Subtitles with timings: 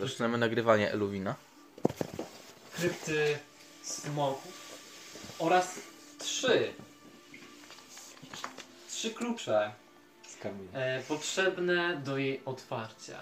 [0.00, 1.34] Zaczynamy nagrywanie Eluwina.
[2.72, 3.38] krypty
[3.82, 4.78] smoków
[5.38, 5.74] oraz
[6.18, 6.72] trzy
[8.88, 9.72] trzy klucze
[10.28, 10.78] Z kamienia.
[10.78, 13.18] e, potrzebne do jej otwarcia.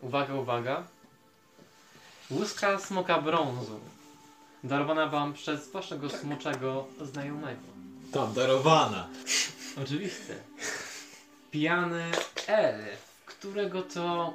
[0.00, 0.84] Uwaga, uwaga.
[2.30, 3.80] Łuska smoka brązu
[4.64, 7.62] darowana wam przez waszego smoczego znajomego.
[8.12, 9.08] Tam, darowana.
[9.82, 10.36] Oczywiście.
[11.50, 12.10] Pijany
[12.46, 14.34] elf, którego to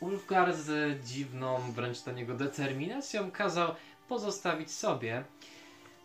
[0.00, 3.74] Ulfgar z dziwną wręcz do niego determinacją kazał
[4.08, 5.24] pozostawić sobie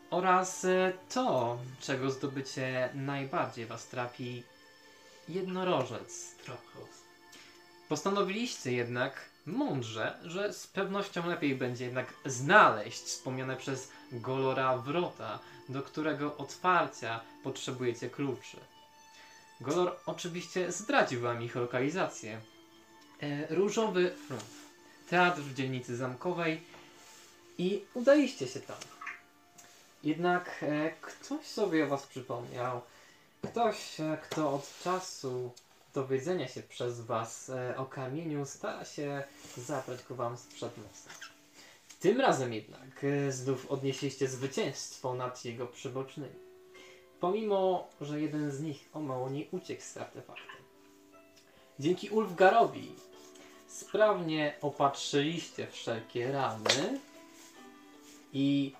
[0.09, 4.43] oraz e, to, czego zdobycie najbardziej was trapi,
[5.29, 6.35] jednorożec.
[7.89, 15.81] Postanowiliście jednak mądrze, że z pewnością lepiej będzie jednak znaleźć wspomniane przez Golora wrota, do
[15.81, 18.57] którego otwarcia potrzebujecie kluczy.
[19.61, 22.41] Golor oczywiście zdradził wam ich lokalizację.
[23.21, 24.45] E, Różowy Front,
[25.09, 26.61] teatr w dzielnicy zamkowej
[27.57, 28.77] i udaliście się tam.
[30.03, 32.81] Jednak e, ktoś sobie o was przypomniał.
[33.41, 35.51] Ktoś, e, kto od czasu
[35.93, 39.23] dowiedzenia się przez was e, o kamieniu stara się
[39.57, 41.09] zabrać go wam sprzed nosa.
[41.99, 46.35] Tym razem jednak e, znów odnieśliście zwycięstwo nad jego przybocznymi.
[47.19, 50.64] Pomimo, że jeden z nich o mało nie uciekł z artefaktem.
[51.79, 52.91] Dzięki Ulfgarowi
[53.67, 56.99] sprawnie opatrzyliście wszelkie rany
[58.33, 58.73] i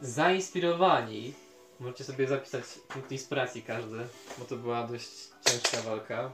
[0.00, 1.34] zainspirowani,
[1.80, 4.06] możecie sobie zapisać punkt inspiracji każdy,
[4.38, 5.08] bo to była dość
[5.46, 6.30] ciężka walka.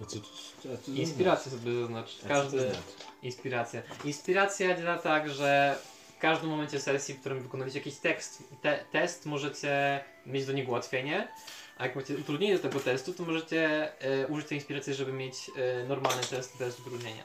[0.00, 2.16] No co, co, co, Inspirację sobie zaznacz.
[2.24, 2.76] A Każdy, znaczy?
[3.22, 3.82] Inspiracja.
[4.04, 5.78] Inspiracja działa tak, że
[6.16, 10.70] w każdym momencie sesji, w którym wykonujecie jakiś tekst, te, test, możecie mieć do niego
[10.70, 11.28] ułatwienie,
[11.78, 15.50] a jak macie utrudnienie do tego testu, to możecie e, użyć tej inspiracji, żeby mieć
[15.56, 17.24] e, normalny test bez utrudnienia.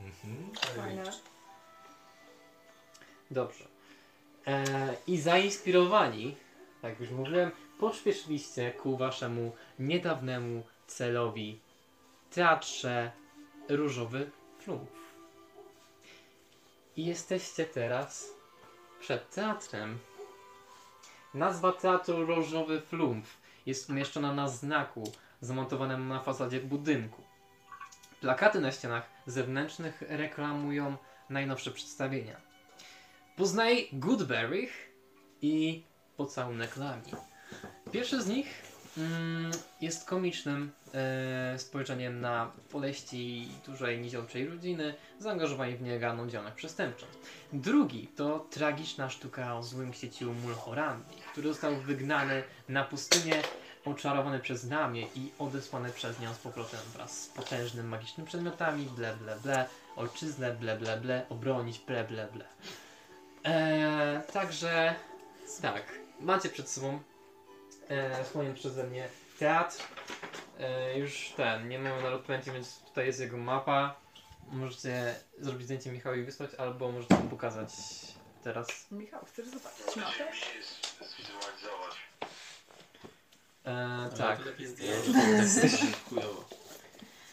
[0.00, 0.52] Mhm.
[0.76, 1.12] Fajne.
[3.30, 3.64] Dobrze.
[4.46, 6.36] E, I zainspirowani,
[6.82, 11.60] tak już mówiłem, pośpieszyliście ku waszemu niedawnemu celowi
[12.30, 13.12] teatrze
[13.68, 14.90] Różowy Flumf.
[16.96, 18.30] I jesteście teraz
[19.00, 19.98] przed teatrem.
[21.34, 27.22] Nazwa teatru Różowy Flumf jest umieszczona na znaku zamontowanym na fasadzie budynku.
[28.20, 30.96] Plakaty na ścianach zewnętrznych reklamują
[31.30, 32.40] najnowsze przedstawienia.
[33.36, 34.90] Poznaj Goodberrych
[35.42, 35.84] i
[36.16, 37.02] Pocałunek Lami.
[37.92, 38.69] Pierwszy z nich
[39.80, 47.06] jest komicznym e, spojrzeniem na poleści dużej niziołczej rodziny, zaangażowani w nielegalną działalność przestępczą.
[47.52, 53.42] Drugi to tragiczna sztuka o złym księciu Mulhorandi, który został wygnany na pustynię,
[53.84, 59.16] oczarowany przez Namię i odesłany przez nią z powrotem wraz z potężnym magicznymi przedmiotami, ble
[59.16, 62.44] ble ble, ojczyznę, ble ble ble, obronić, ble ble ble.
[63.44, 64.94] Eee, także
[65.62, 65.82] tak,
[66.20, 67.00] macie przed sobą
[67.90, 69.08] e, wspomniany przeze mnie
[69.38, 69.76] teatr.
[70.58, 74.00] E, już ten, nie mamy na lotpęcie, więc tutaj jest jego mapa.
[74.52, 77.70] Możecie zrobić zdjęcie Michałowi wysłać, albo możecie mu pokazać
[78.44, 78.86] teraz.
[78.90, 80.32] Michał, chcesz zobaczyć mapę?
[81.00, 81.96] zwizualizować.
[83.64, 84.38] E, tak,
[86.08, 86.44] Chujowo.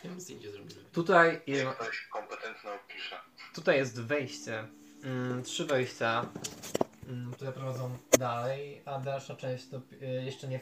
[0.04, 0.78] Ja bym zdjęcie zrobił.
[0.94, 3.20] tutaj, Niech ktoś kompetentny opisze.
[3.56, 4.68] tutaj jest wejście.
[5.04, 6.26] Mm, trzy wejścia,
[7.34, 10.60] które prowadzą dalej, a dalsza część to y, jeszcze nie,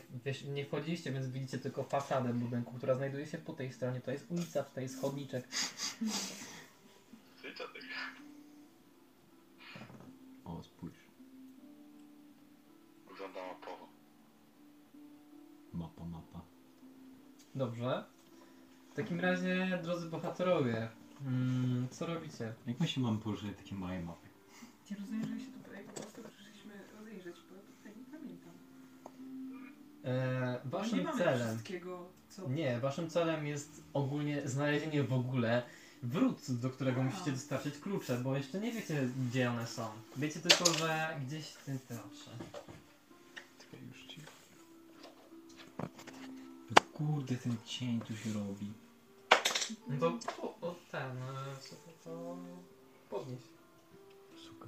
[0.47, 4.01] nie wchodziliście, więc widzicie tylko fasadę budynku, która znajduje się po tej stronie.
[4.01, 5.47] To jest ulica, tutaj jest chodniczek.
[7.41, 7.53] Ty?
[10.45, 10.97] O, spójrz.
[13.09, 13.87] Wygląda mapowo.
[15.73, 16.41] Mapa, mapa.
[17.55, 18.03] Dobrze.
[18.91, 20.89] W takim razie, drodzy bohaterowie,
[21.21, 22.53] mm, co robicie?
[22.67, 24.27] Jak my się mamy położyć takie małe mapy?
[24.91, 28.53] Ja rozumiem, że się tutaj po prostu przyszliśmy rozejrzeć, bo tutaj nie pamiętam.
[30.05, 31.47] E, waszym nie mamy celem.
[31.47, 32.49] wszystkiego, co...
[32.49, 35.63] Nie, waszym celem jest ogólnie znalezienie w ogóle
[36.03, 37.03] wrót, do którego A.
[37.03, 39.87] musicie dostarczyć klucze, bo jeszcze nie wiecie, gdzie one są.
[40.17, 42.31] Wiecie tylko, że gdzieś w tym teatrze.
[43.59, 44.21] Czekaj, już ci.
[46.93, 48.71] Kurde, ten cień tu się robi.
[49.87, 52.37] No to o, o, ten, e, sobie to
[53.09, 53.39] podnieś.
[54.45, 54.67] Suka.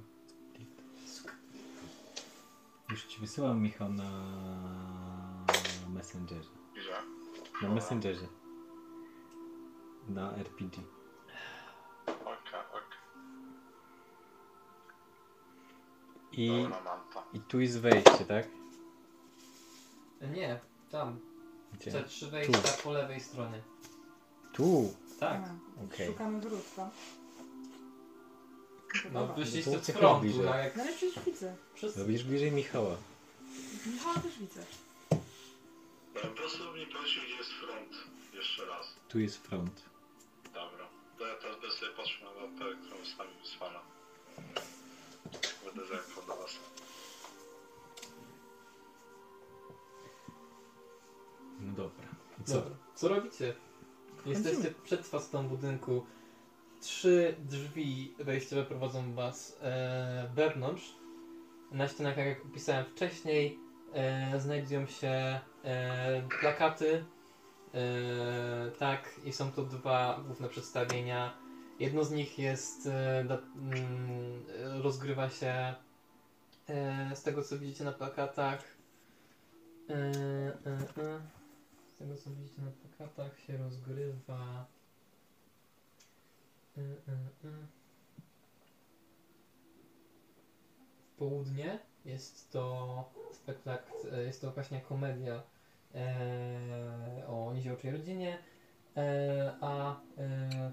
[2.90, 4.08] Już ci wysyłam Michał na
[5.98, 6.50] Messengerze.
[6.76, 7.02] Że?
[7.62, 8.26] Na Messengerze.
[10.08, 10.82] Na RPG.
[12.06, 12.98] Okej, okej.
[16.32, 17.24] I, Dobra, mam to.
[17.32, 18.48] I tu jest wejście, tak?
[20.34, 20.60] Nie,
[20.90, 21.20] tam.
[21.72, 21.92] Gdzie?
[21.92, 23.62] Te trzy wejścia po lewej stronie.
[24.52, 24.94] Tu.
[25.20, 25.40] Tak.
[25.42, 26.06] A, Okej.
[26.06, 26.90] Szukamy wrót, tak?
[29.12, 29.34] No, dobra.
[29.34, 30.44] wyszliście No to z trochę frontu, bliżej.
[30.44, 31.56] no jak no ale przecież widzę.
[31.82, 32.96] No będziesz bliżej Michała.
[33.86, 34.64] Michała też widzę.
[36.24, 37.92] Mnie prosił, gdzie jest front.
[38.34, 38.96] Jeszcze raz.
[39.08, 39.82] Tu jest front.
[40.44, 40.88] Dobra.
[41.18, 43.80] To ja teraz będę sobie patrzył na mapę, którą zostawił Swana.
[45.64, 46.58] Będę zerkał do was.
[51.60, 52.06] No dobra.
[52.40, 52.54] I co?
[52.54, 52.76] Dobra.
[52.94, 53.54] Co robicie?
[54.26, 56.06] Jesteście przed fasadą budynku.
[56.80, 60.94] Trzy drzwi wejściowe prowadzą was e, wewnątrz.
[61.72, 63.58] Na ścianach, tak jak opisałem wcześniej,
[63.92, 67.04] e, znajdują się e, plakaty.
[67.74, 71.38] E, tak, i są to dwa główne przedstawienia.
[71.80, 74.44] Jedno z nich jest, mm,
[74.82, 75.74] rozgrywa się
[77.14, 78.64] z tego co widzicie na plakatach.
[81.88, 84.66] Z tego co widzicie na plakatach się rozgrywa.
[86.76, 87.56] W
[91.18, 95.42] południe jest to spektakl, e, jest to właśnie komedia
[95.94, 98.38] e, o niziołczej rodzinie,
[98.96, 100.72] e, a e,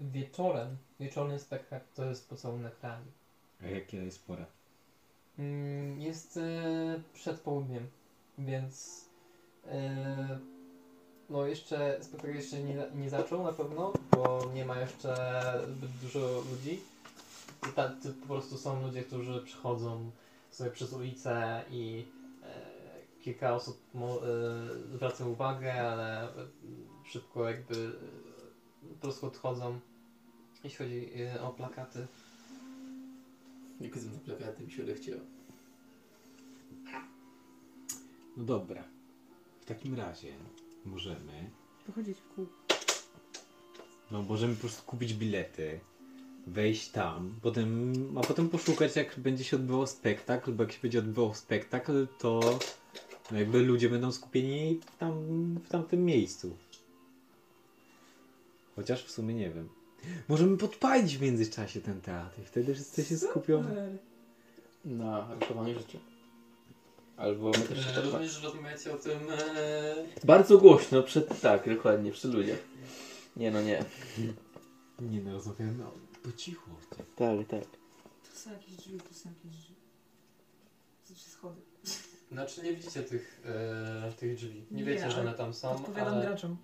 [0.00, 3.12] wieczorem, wieczorny spektakl to jest pocałunek rani.
[3.62, 4.46] A jaka jest pora?
[5.38, 7.86] Mm, Jest e, przed południem,
[8.38, 9.04] więc
[9.66, 10.38] e,
[11.30, 15.14] no jeszcze spektakl jeszcze nie, nie zaczął na pewno, bo nie ma jeszcze
[15.68, 16.80] zbyt dużo ludzi.
[17.70, 20.10] I ta, to po prostu są ludzie, którzy przychodzą
[20.58, 22.06] sobie przez ulicę i
[22.42, 24.28] e, kilka osób mo, e,
[24.94, 26.46] zwraca uwagę, ale e,
[27.04, 27.92] szybko jakby
[28.84, 29.80] e, po prostu odchodzą,
[30.64, 32.06] jeśli chodzi e, o plakaty.
[33.80, 35.20] Jak są te plakaty, mi się odechciało.
[38.36, 38.84] No dobra.
[39.60, 40.32] W takim razie
[40.84, 41.50] możemy.
[41.86, 42.46] Pochodzić w kół.
[44.10, 45.80] No możemy po prostu kupić bilety,
[46.52, 50.98] wejść tam, potem, a potem poszukać jak będzie się odbywał spektakl, bo jak się będzie
[50.98, 52.58] odbywał spektakl, to
[53.30, 55.14] no jakby ludzie będą skupieni w, tam,
[55.64, 56.56] w tamtym miejscu.
[58.76, 59.68] Chociaż w sumie nie wiem.
[60.28, 63.64] Możemy podpalić w międzyczasie ten teatr i wtedy wszyscy się skupią.
[64.84, 65.98] Na ratowaniu życia.
[67.16, 69.18] Albo my też E, Również rozmawiacie o tym
[69.56, 72.58] e, Bardzo głośno, przed, tak, dokładnie, przy ludziach.
[73.36, 73.84] Nie no, nie.
[75.00, 76.70] Nie no, rozmawiamy o- po cichu.
[76.70, 77.06] o tym.
[77.16, 77.70] Tak, tak.
[78.30, 79.74] Tu są jakieś drzwi, tu są jakieś drzwi.
[81.08, 81.60] To są schody.
[82.32, 84.64] Znaczy nie widzicie tych, e, tych drzwi.
[84.70, 86.56] Nie Nie, wiecie, że ale one tam są, Odpowiadam ale graczom.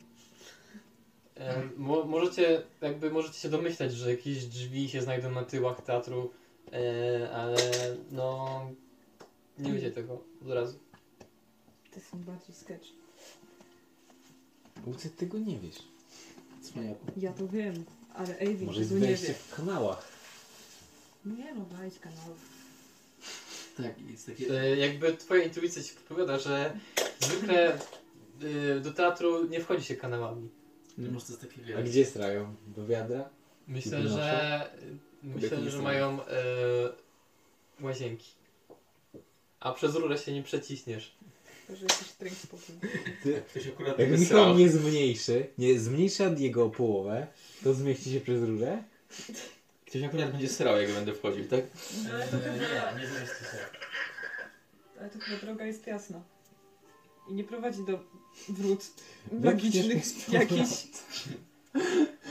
[1.37, 6.31] e, mo, możecie, jakby możecie się domyślać, że jakieś drzwi się znajdą na tyłach teatru,
[6.72, 7.56] e, ale
[8.10, 8.60] no
[9.58, 10.78] nie wiecie tego od razu.
[11.94, 12.88] To są bardziej sketch.
[14.87, 15.78] Bo ty tego nie wiesz.
[16.62, 17.06] Cwaniaku.
[17.17, 17.84] Ja to wiem,
[18.14, 19.34] ale Avi Może jest nie wejście wie.
[19.34, 20.08] w kanałach.
[21.25, 22.19] Nie no, wejdź kanał.
[23.76, 24.61] Tak, jest takie...
[24.61, 26.78] E, jakby twoja intuicja ci podpowiada, że
[27.20, 30.49] zwykle e, do teatru nie wchodzi się kanałami.
[30.99, 32.55] No może to jest takie, A gdzie strają?
[32.66, 33.28] Do wiadra?
[33.69, 34.70] Myślę, że
[35.22, 35.82] myślę, nie że są.
[35.82, 36.34] mają e,
[37.81, 38.31] łazienki.
[39.60, 41.17] A przez rurę się nie przeciśniesz.
[41.66, 42.75] To, że jesteś drink spokój.
[43.32, 44.40] Jak ktoś akurat Jak wysrał.
[44.40, 47.26] Michał nie zmniejszy, nie zmniejsza jego o połowę,
[47.64, 48.82] to zmieści się przez rurę?
[49.87, 51.65] Ktoś akurat będzie srał, jak będę wchodził, tak?
[52.05, 53.58] No ale to, chyba, nie, nie zmieści się.
[55.00, 56.22] ale to chyba droga jest jasna.
[57.29, 57.98] I nie prowadzi do
[58.48, 58.84] wrót
[59.32, 60.86] magicznych jakichś.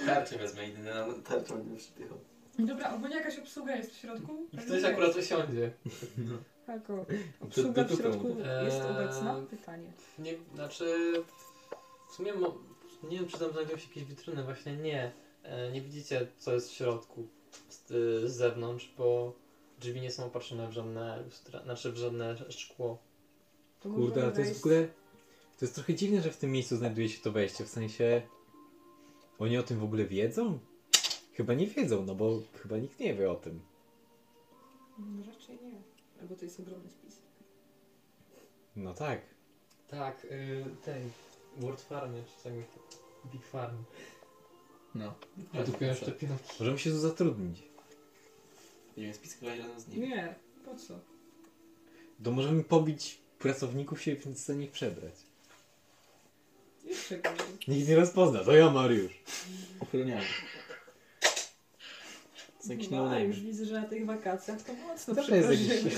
[0.06, 2.18] Tarczę wezmę, idę na tarczę będę przypychał.
[2.60, 4.48] Dobra, ogólnie jakaś obsługa jest w środku?
[4.54, 5.72] I ktoś akurat usiądzie.
[6.68, 7.06] Jako
[7.46, 8.28] obsługa w środku
[8.66, 9.42] jest Eee, obecna?
[9.50, 9.92] Pytanie.
[10.20, 11.14] Nie, znaczy
[12.10, 12.58] w sumie mo,
[13.04, 15.12] nie wiem czy tam znajdują się jakieś witryny, właśnie nie.
[15.44, 17.28] E, nie widzicie co jest w środku
[17.70, 17.88] z,
[18.32, 19.34] z zewnątrz, bo
[19.80, 22.98] drzwi nie są opatrzone w żadne lustra, znaczy w żadne szkło.
[23.80, 24.88] To Kurde, ale to jest w ogóle...
[25.60, 28.22] To jest trochę dziwne, że w tym miejscu znajduje się to wejście, w sensie...
[29.40, 30.60] Oni o tym w ogóle wiedzą?
[31.34, 33.60] Chyba nie wiedzą, no bo chyba nikt nie wie o tym.
[35.00, 35.93] No raczej nie.
[36.24, 37.18] Albo to jest ogromny spis.
[38.76, 39.22] No tak.
[39.88, 41.04] Tak, y, tej
[41.58, 42.64] World Farmie czy czegoś
[43.32, 43.78] Big Farm.
[44.96, 45.14] No.
[45.52, 46.46] Produkują szczepionki.
[46.60, 47.64] Możemy się tu zatrudnić.
[48.98, 49.98] Nie wiem, spiskować żaden z nich.
[49.98, 51.00] Nie, po co?
[52.24, 55.14] To możemy pobić pracowników się i za nich przebrać.
[56.86, 57.48] Jeszcze gorzej.
[57.68, 59.14] Nikt nie rozpozna, to ja Mariusz.
[59.80, 60.26] Ochroniamy.
[62.64, 65.94] Są jakieś No, no już widzę, że na tych wakacjach to mocno Zawsze jest jakiś...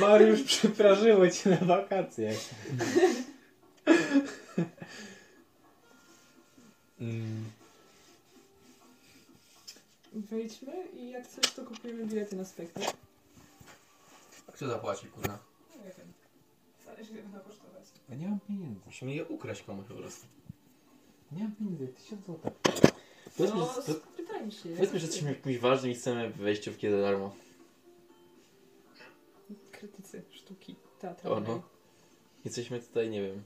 [0.00, 2.36] Mariusz, przeprażyło cię na wakacjach.
[7.00, 7.44] Mm,
[10.12, 12.96] wejdźmy i jak coś, to kupujemy bilety na spektakl.
[14.48, 15.38] A kto zapłaci, kurwa?
[15.76, 16.12] Nie wiem.
[16.86, 17.84] Zależy ile będą kosztować.
[18.08, 18.80] Ja nie mam pieniędzy.
[18.86, 20.26] Musimy je ukraść komuś po prostu.
[21.32, 22.52] Nie mam pieniędzy, tysiąc złotych.
[23.36, 24.68] Powiedzmy, No, że- spytajmy się.
[24.68, 27.34] Powiedzmy, że jesteśmy kimś ważnym i chcemy wejściówki za darmo.
[29.72, 31.48] Krytycy sztuki O teatralnej.
[31.50, 31.62] no.
[32.44, 33.42] Jesteśmy tutaj, nie wiem.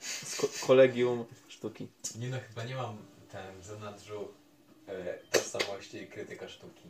[0.00, 1.88] Z ko- kolegium sztuki.
[2.18, 2.96] Nie no, chyba nie mam
[3.32, 4.28] ten w zanadrzu
[4.88, 6.88] e, tożsamości krytyka sztuki.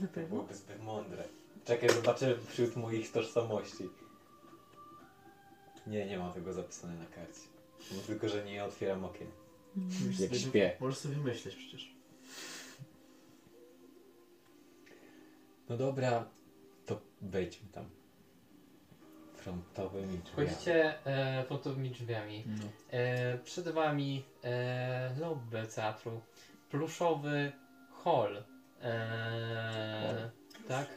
[0.00, 0.28] Na To pewno.
[0.28, 1.24] byłoby zbyt mądre.
[1.64, 3.88] Czekaj, zobaczę wśród moich tożsamości.
[5.86, 7.40] Nie, nie mam tego zapisane na karcie.
[8.06, 9.28] Tylko, że nie otwieram okien.
[10.20, 10.76] Jak śpię.
[10.80, 11.94] Możesz sobie myśleć przecież.
[15.68, 16.28] No dobra,
[16.86, 17.84] to wejdźmy tam.
[19.34, 20.48] Frontowymi drzwiami.
[20.48, 22.44] Wchodzicie e, frontowymi drzwiami.
[22.46, 22.64] No.
[22.90, 26.20] E, przed wami e, lobby teatru.
[26.70, 27.52] Pluszowy
[28.04, 28.44] hall.
[28.82, 30.30] E,
[30.68, 30.88] tak?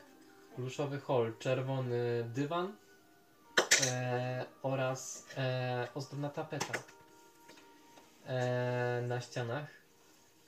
[0.56, 1.34] Pluszowy hall.
[1.40, 2.76] Czerwony dywan
[3.88, 6.74] e, oraz e, ozdobna tapeta
[8.26, 9.68] e, na ścianach.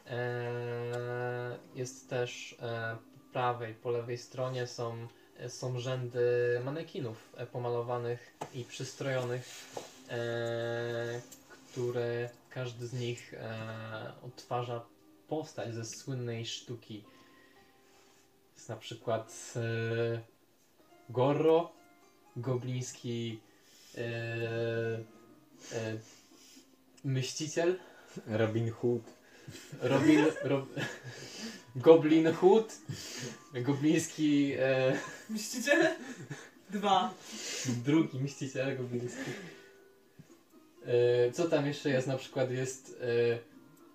[0.08, 5.08] E, jest też e, po prawej, po lewej stronie są,
[5.48, 9.46] są rzędy manekinów pomalowanych i przystrojonych
[10.10, 11.22] e,
[11.75, 14.86] które każdy z nich e, odtwarza
[15.27, 17.03] postać ze słynnej sztuki.
[18.55, 19.60] Jest na przykład e,
[21.10, 21.72] Gorro,
[22.36, 23.39] gobliński
[27.05, 27.77] myśliciel,
[28.27, 29.03] Robin Hood.
[29.81, 30.65] Robin, Rob,
[31.75, 32.74] Goblin Hood,
[33.53, 34.97] gobliński e,
[35.29, 35.95] Myślicie?
[36.69, 37.13] Dwa.
[37.85, 39.31] drugi myśliciel gobliński.
[40.85, 42.07] E, co tam jeszcze jest?
[42.07, 43.39] Na przykład jest e,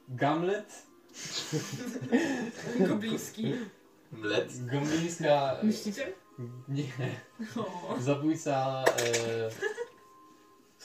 [0.08, 0.82] Gamlet,
[2.88, 3.52] Gobliński.
[4.12, 4.58] Mlec.
[4.58, 5.56] goblińska...
[5.62, 6.12] Myślicie?
[6.68, 6.84] Nie,
[7.56, 7.96] O.
[8.00, 9.50] zabójca e,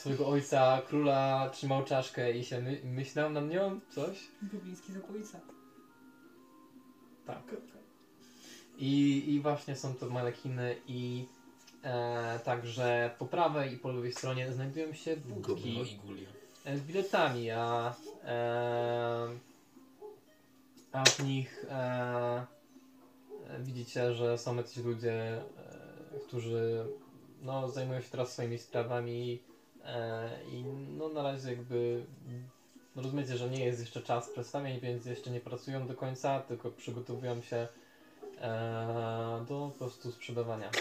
[0.06, 4.28] swojego ojca, króla, trzymał czaszkę i się my, myślał nad nią coś.
[4.42, 5.40] Gobliński zabójca.
[7.26, 7.42] Tak.
[8.78, 11.26] I, I właśnie są to manekiny i
[11.84, 16.30] e, także po prawej i po lewej stronie znajdują się budki i gulia.
[16.66, 19.28] e, z biletami, a, e,
[20.92, 22.46] a w nich e,
[23.60, 26.86] widzicie, że są jacyś ludzie, e, którzy
[27.42, 29.55] no, zajmują się teraz swoimi sprawami e,
[30.52, 30.64] i
[30.98, 32.06] no, na razie jakby
[32.96, 36.72] no, rozumiecie, że nie jest jeszcze czas przedstawień, więc jeszcze nie pracują do końca, tylko
[36.72, 37.68] przygotowują się
[38.38, 40.72] e, do po prostu sprzedawania.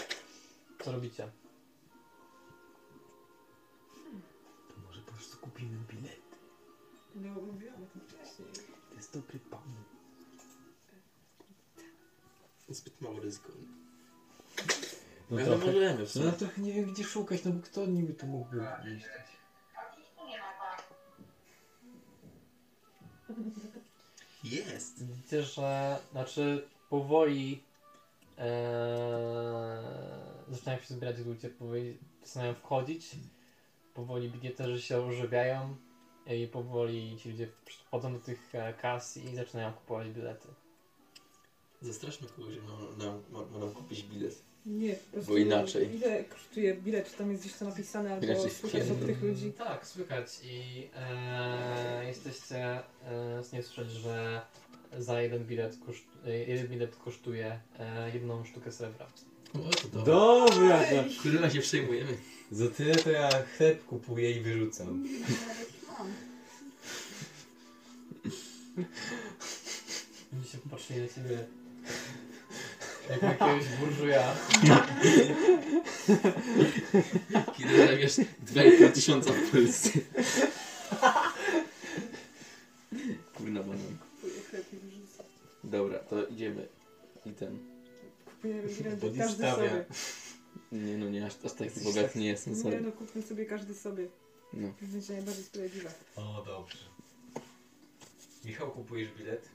[0.83, 1.27] Co robicie?
[4.67, 6.25] To może po prostu kupimy bilet.
[7.15, 8.47] No, mówiłam o tym wcześniej.
[8.89, 9.73] To jest dobry pan.
[12.69, 13.49] Zbyt mało ryzyko.
[15.29, 16.31] No Ale trochę, możemy w no sumie.
[16.31, 18.67] trochę nie wiem gdzie szukać, no bo kto niby tu mógłby
[18.97, 19.05] iść?
[24.43, 25.05] Jest.
[25.05, 27.63] Widzicie, że znaczy powoli
[28.37, 29.83] e,
[30.49, 33.15] zaczynają się zbierać ludzie, powoli zaczynają wchodzić,
[33.93, 35.75] powoli bileterzy się ożywiają
[36.27, 37.47] i powoli ci ludzie
[37.85, 40.47] wchodzą do tych e, kas i zaczynają kupować bilety.
[41.81, 42.71] Zastraszmy kogoś, że ma
[43.05, 44.41] nam, ma, ma nam kupić bilet.
[44.65, 45.31] Nie, po prostu.
[45.31, 45.95] Bo inaczej.
[45.95, 47.11] Ile kosztuje bilet?
[47.11, 49.07] Czy tam jest gdzieś to napisane, albo Inaczej słychać od wpierdol.
[49.07, 49.51] tych ludzi?
[49.51, 54.41] Tak, słychać i e, jesteście e, z niej słyszeć, że
[54.99, 59.05] za jeden bilet, koszt, e, jeden bilet kosztuje e, jedną sztukę srebra.
[59.53, 60.05] O, to dobra.
[60.05, 62.17] Dobra, to Kurwa się przejmujemy.
[62.51, 65.03] za tyle to ja chleb kupuję i wyrzucam.
[70.33, 71.45] Oni się popatrzyli na ciebie
[73.09, 74.35] jak jakiegoś burżuja.
[77.57, 78.11] Kiedy zarabiasz
[78.45, 79.89] 2,5 tysiąca w Polsce.
[83.33, 83.97] Kurna banan.
[84.21, 85.23] Kupuję chleb i wyrzucę.
[85.63, 86.67] Dobra, to idziemy.
[87.25, 87.59] I ten.
[88.25, 89.85] Kupujemy bilety, Body każdy sobie.
[90.71, 92.81] Nie no, nie, aż, aż Jesteś bogaty nie jestem, Nie sorry.
[92.81, 94.07] no, kupmy sobie każdy sobie.
[94.53, 94.67] No.
[94.79, 95.91] To będzie najbardziej sprawiedliwe.
[96.15, 96.77] O, dobrze.
[98.45, 99.49] Michał, kupujesz bilet?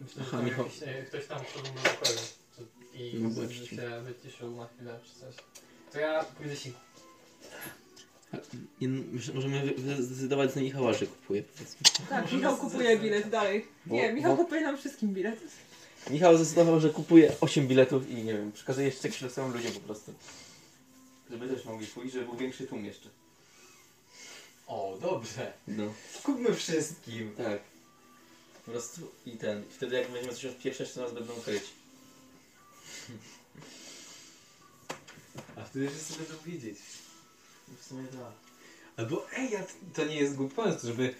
[0.00, 0.64] Myślę, Aha, że Michał.
[0.64, 2.18] jakiś, e, ktoś tam wszedł do pokoju
[2.94, 3.66] i No właśnie.
[3.66, 5.34] się wyciszył na chwilę czy coś.
[5.92, 6.70] To ja pójdę się
[8.80, 11.42] Nie, no, myślę, możemy wy- wy- zdecydować za Michała, że kupuje.
[12.08, 13.66] Tak, Michał kupuje bilet dalej.
[13.86, 15.40] Bo- Nie, Michał bo- kupuje nam wszystkim bilet.
[16.10, 20.14] Michał zdecydował, że kupuje 8 biletów i nie wiem, przekazuje jeszcze losowych ludziom po prostu.
[21.30, 23.08] Żeby też mogli pójść, żeby był większy tłum jeszcze.
[24.66, 25.52] O, dobrze.
[25.68, 25.84] No.
[26.22, 27.34] Kupmy wszystkim.
[27.36, 27.60] Tak.
[28.64, 29.62] Po prostu i ten.
[29.62, 31.62] I wtedy jak będziemy coś odpieprzać, to nas będą kryć.
[35.56, 36.78] A wtedy wszyscy będą wiedzieć.
[37.80, 38.32] W sumie tak.
[38.96, 39.64] Albo ej, ja,
[39.94, 41.14] to nie jest głupi pomysł, żeby...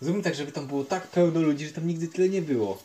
[0.00, 2.82] Zróbmy tak, żeby tam było tak pełno ludzi, że tam nigdy tyle nie było.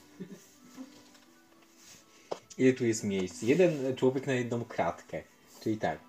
[2.57, 3.41] Ile tu jest miejsc?
[3.41, 5.24] Jeden człowiek na jedną kratkę.
[5.63, 6.00] Czyli tak.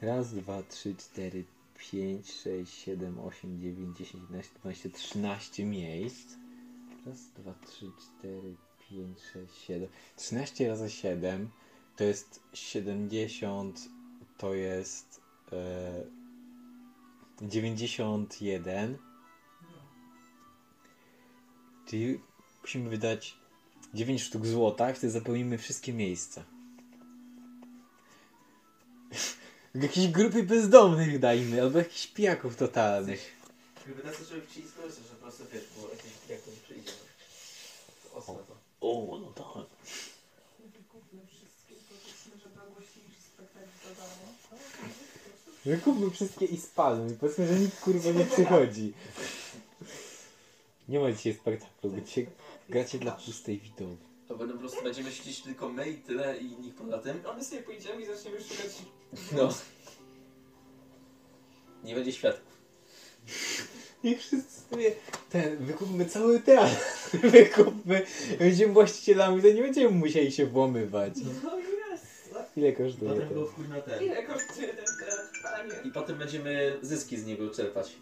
[0.00, 1.44] Raz, dwa, trzy, cztery,
[1.78, 6.28] pięć, sześć, siedem, osiem, dziewięć, dziesięć, jedenaście, dwanaście, trzynaście miejsc.
[7.06, 8.56] Raz, dwa, trzy, cztery,
[8.88, 9.88] pięć, sześć, siedem.
[10.16, 11.50] Trzynaście razy siedem
[11.96, 13.88] to jest siedemdziesiąt,
[14.38, 15.20] to jest...
[15.52, 16.16] E,
[17.42, 18.98] 91.
[21.86, 22.20] Czyli
[22.62, 23.38] musimy wydać
[23.94, 26.44] 9 sztuk złota wtedy zapełnimy wszystkie miejsca.
[29.74, 33.35] W jakiejś grupie bezdomnych dajmy, albo jakichś pijaków totalnych.
[33.86, 36.92] Gdyby tak to żeby chcieli skorzystać, że po prostu wiesz, bo jakiś jak to przyjdzie.
[38.02, 38.56] To ostre to.
[38.80, 39.66] O, no tak.
[40.58, 44.28] Wykupmy wszystkie, powiedzmy, żeby ogłosili spektakl za darmo.
[45.64, 47.16] Wykupmy wszystkie i spadmy.
[47.20, 48.92] Powiedzmy, że nikt kurwa nie przychodzi.
[50.88, 52.26] Nie ma dzisiaj spektaklu, bo dzisiaj
[52.68, 53.96] gracie dla pustej widowni.
[54.28, 57.22] To będą po prostu będziemy siedzieć tylko my i tyle i nikt poza tym.
[57.30, 58.72] A my sobie pójdziemy i zaczniemy szukać
[59.32, 59.54] No.
[61.84, 62.45] Nie będzie świadków.
[64.04, 64.92] Niech wszyscy sobie
[65.30, 66.76] ten, wykupmy cały teatr,
[67.32, 68.06] wykupmy,
[68.38, 71.12] będziemy właścicielami, to nie będziemy musieli się włamywać.
[71.44, 72.06] No jest!
[72.56, 73.34] Ile kosztuje Potem to?
[73.34, 74.04] było chuj na ten.
[74.04, 75.74] Ile kosztuje ten teatr, panie?
[75.84, 77.96] I potem będziemy zyski z niego czerpać.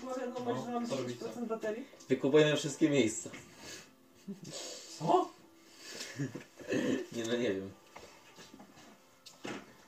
[0.00, 1.84] Była wiadomość, że mam No, to robić 10% baterii?
[2.08, 3.30] Wykupujemy wszystkie miejsca.
[4.98, 5.30] Co?
[7.16, 7.70] Nie no nie wiem.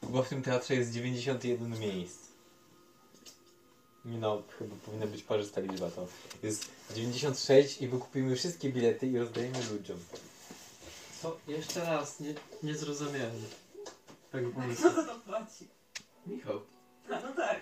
[0.03, 2.28] Bo w tym teatrze jest 91 miejsc.
[4.05, 6.07] No, chyba powinna być parzysta liczba to.
[6.43, 9.99] Jest 96 i wykupimy wszystkie bilety i rozdajemy ludziom.
[11.23, 11.37] Co?
[11.49, 13.33] Jeszcze raz, nie, nie zrozumiałem
[14.33, 14.91] tego pomysłu.
[14.91, 15.69] Kto za to płaci?
[16.27, 16.61] Michał.
[17.11, 17.61] A no tak.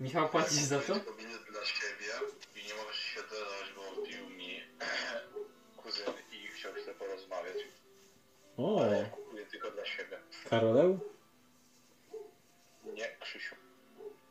[0.00, 0.94] Michał płaci za to?
[0.94, 2.12] Tylko bilet dla siebie
[2.56, 4.60] i nie możesz się dodać, bo wbił mi
[5.82, 7.56] kuzyn i chciał chce porozmawiać.
[8.56, 10.18] O, Ale ja kupuję tylko dla siebie.
[10.50, 11.00] Karoleł?
[12.94, 13.54] Nie, Krzysiu.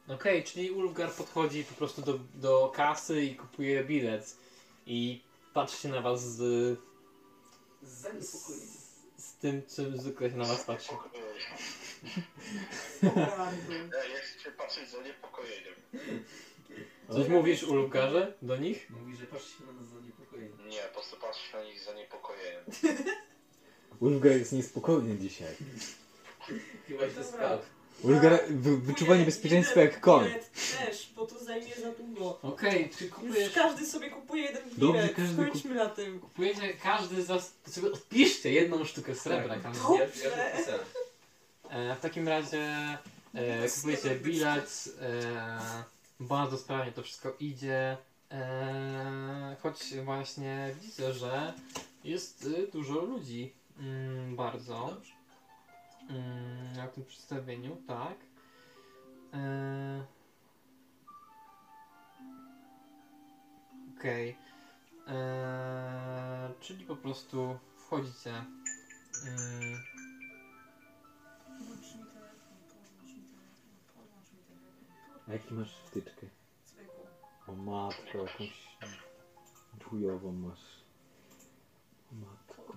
[0.10, 4.38] Okej, czyli Ulfgar podchodzi po prostu do, do kasy i kupuje bilet.
[4.86, 6.80] I patrzy się na was z,
[7.82, 8.08] z,
[9.18, 10.92] z tym, czym zwykle się na was patrzy.
[13.04, 15.74] Ja ja chcę patrzeć za niepokojeniem.
[17.10, 18.90] Coś mówisz Ulfgarze do nich?
[18.90, 20.54] Mówi, że patrzcie się na nas zaniepokojeni.
[20.70, 22.64] Nie, po prostu patrzeć na nich za niepokojeniem.
[24.00, 25.56] Ulfgar jest niespokojny dzisiaj.
[26.88, 27.60] Chyba się spał.
[28.04, 30.26] Ulfgar wy, wyczuwa niebezpieczeństwo jak koń.
[30.26, 30.52] Bilet
[30.86, 32.40] też, bo to zajmie za długo.
[32.42, 33.54] Okej, czy Już kupujesz...
[33.54, 34.80] każdy sobie kupuje jeden bilet.
[34.80, 36.20] Dobrze, każdy Skończmy na tym.
[36.20, 37.42] Kupujecie każdy za...
[37.68, 39.56] sobie odpiszcie jedną sztukę srebra.
[39.60, 39.78] Tak.
[39.78, 40.02] To- Ja,
[40.60, 40.80] ja to.
[41.70, 42.98] E, w takim razie
[43.34, 45.60] e, kupujecie bilet, e,
[46.20, 47.98] bardzo sprawnie to wszystko idzie,
[48.32, 51.54] e, choć właśnie widzę, że
[52.04, 55.14] jest y, dużo ludzi, mm, bardzo, Dobrze.
[56.10, 58.18] Mm, na tym przedstawieniu, tak.
[59.34, 60.06] E,
[63.98, 64.38] Okej.
[65.08, 68.46] E, Czyli po prostu wchodzicie.
[69.24, 69.80] telefon.
[75.28, 76.28] A jaki masz wtyczkę?
[76.66, 77.04] Zwykłą.
[77.48, 78.78] O matko, jakąś
[79.80, 80.84] czujową masz.
[82.12, 82.74] O matko.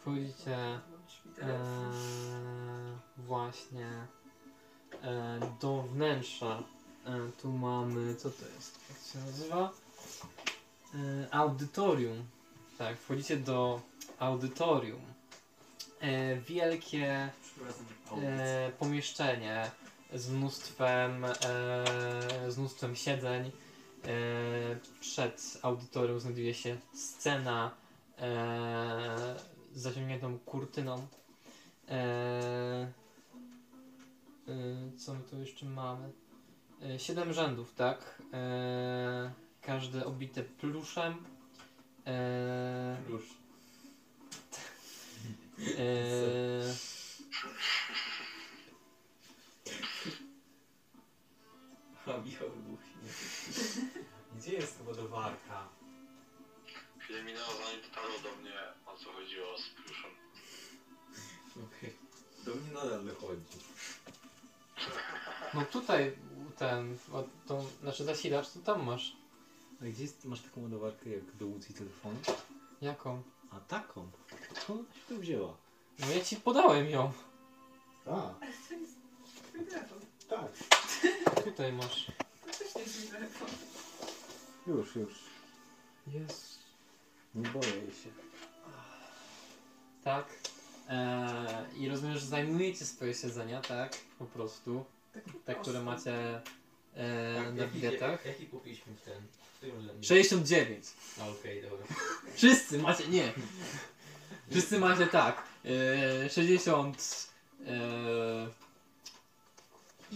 [0.00, 0.80] Wchodzicie
[1.42, 1.48] Eee,
[3.16, 3.90] właśnie
[5.02, 6.62] eee, do wnętrza.
[7.06, 8.78] Eee, tu mamy, co to jest?
[8.90, 9.70] Jak się nazywa?
[11.30, 12.24] Audytorium.
[12.78, 13.80] Tak, wchodzicie do
[14.18, 15.00] audytorium.
[16.48, 17.30] Wielkie
[18.78, 19.70] pomieszczenie
[20.14, 21.26] z mnóstwem,
[22.48, 23.50] z mnóstwem siedzeń.
[25.00, 27.70] Przed audytorium znajduje się scena
[28.18, 29.36] e,
[29.74, 31.06] zaciągniętą kurtyną.
[31.88, 32.92] E,
[34.48, 36.12] e, co my tu jeszcze mamy?
[36.82, 38.22] E, siedem rzędów, tak?
[38.32, 41.24] E, każde obite pluszem.
[42.06, 43.24] E, Już.
[45.78, 46.74] e,
[52.06, 52.12] A.
[54.36, 55.68] Gdzie jest ładowarka?
[57.24, 58.52] Minęło zanim dotarło do mnie
[58.86, 59.62] o co chodziło z.
[62.54, 63.42] Do mnie nadal dochodzi.
[65.54, 66.16] No tutaj,
[66.58, 69.16] ten, o, tą, znaczy zasilacz, to tam masz.
[69.82, 72.16] A gdzie jest, masz taką ładowarkę jak do łódź i telefonu?
[72.80, 73.22] Jaką?
[73.50, 74.10] A taką?
[74.62, 75.56] Skąd ona się tu wzięła?
[75.98, 77.12] No ja ci podałem ją.
[78.06, 78.94] A, Ale to jest
[79.48, 79.98] twój telefon.
[80.28, 80.52] tak.
[81.44, 82.06] Tutaj masz.
[82.46, 83.48] To też nie jest mój telefon.
[84.66, 85.14] Już, już.
[86.06, 86.58] Jest.
[87.34, 88.10] Nie boję się.
[90.04, 90.26] Tak.
[90.88, 93.96] Eee, I rozumiem, że zajmujecie swoje siedzenia, tak?
[94.18, 94.84] Po prostu.
[95.44, 96.40] Te, które macie
[96.94, 98.26] e, na biletach.
[98.26, 99.22] Jaki kupiliśmy ten?
[99.54, 100.08] W którym rzędzie?
[100.08, 100.84] 69.
[101.20, 101.86] A, Okej, dobra.
[102.34, 103.32] Wszyscy macie, nie.
[104.50, 105.42] Wszyscy macie tak.
[106.24, 107.28] E, 60.
[107.66, 108.48] E,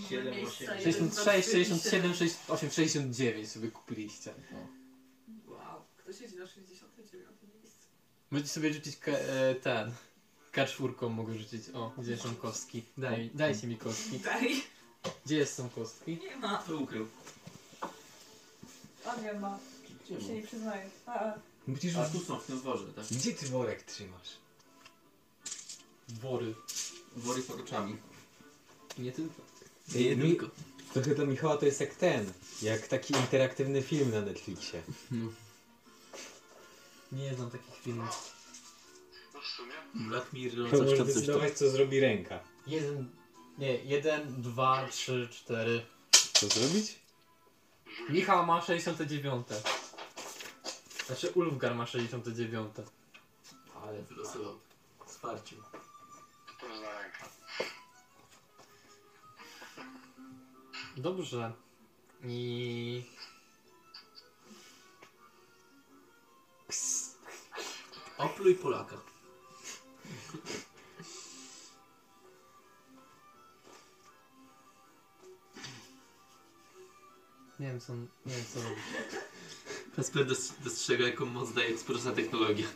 [0.09, 0.85] 7, Miejsca 8, jest.
[0.85, 4.35] 66, 67, 68, 69 sobie kupiliście.
[5.47, 7.89] Wow, kto siedzi na 69 miejscu?
[8.31, 9.93] Możecie sobie rzucić e, ten.
[10.59, 11.63] K4 mogę rzucić.
[11.75, 12.83] O, gdzie są kostki?
[12.99, 14.19] Daj, dajcie mi kostki.
[14.19, 14.63] Daj.
[15.27, 16.19] Gdzie są kostki?
[16.19, 16.59] Nie ma.
[16.59, 17.07] To ukrył.
[19.05, 19.59] Adrian ma.
[20.05, 20.91] Gdzie Się nie przyznaje.
[21.07, 21.35] A, a.
[21.67, 23.05] Musisz A tu są w tym worze, tak?
[23.05, 24.29] Gdzie ty worek trzymasz?
[26.09, 26.55] Wory.
[27.17, 27.97] Wory z oczami.
[28.99, 29.43] I nie tylko.
[29.97, 30.37] Ej, mi,
[30.93, 32.33] trochę dla Michała to jest jak ten.
[32.63, 34.83] Jak taki interaktywny film na Netflixie.
[37.13, 38.38] Nie znam takich filmów.
[39.49, 40.09] No w sumie.
[40.09, 41.07] Black Mirror, To coś tam, coś tam.
[41.07, 42.41] decydować co zrobi ręka.
[42.67, 43.11] Jeden.
[43.59, 45.87] Nie, jeden, dwa, trzy, cztery.
[46.33, 46.99] Co zrobić?
[48.09, 49.47] Michał ma 69.
[51.07, 52.75] Znaczy Ulfgar ma 69.
[53.83, 54.59] Ale wylosował.
[55.07, 55.57] Wsparciu.
[56.63, 57.29] Ręka.
[60.97, 61.53] Dobrze.
[62.25, 63.03] I.
[68.19, 68.97] Opluj Polaka.
[77.61, 78.85] Nie wiem co, nie wiem co robić.
[79.97, 82.67] Kasper dos- dostrzega jaką moc daje współczesna technologia.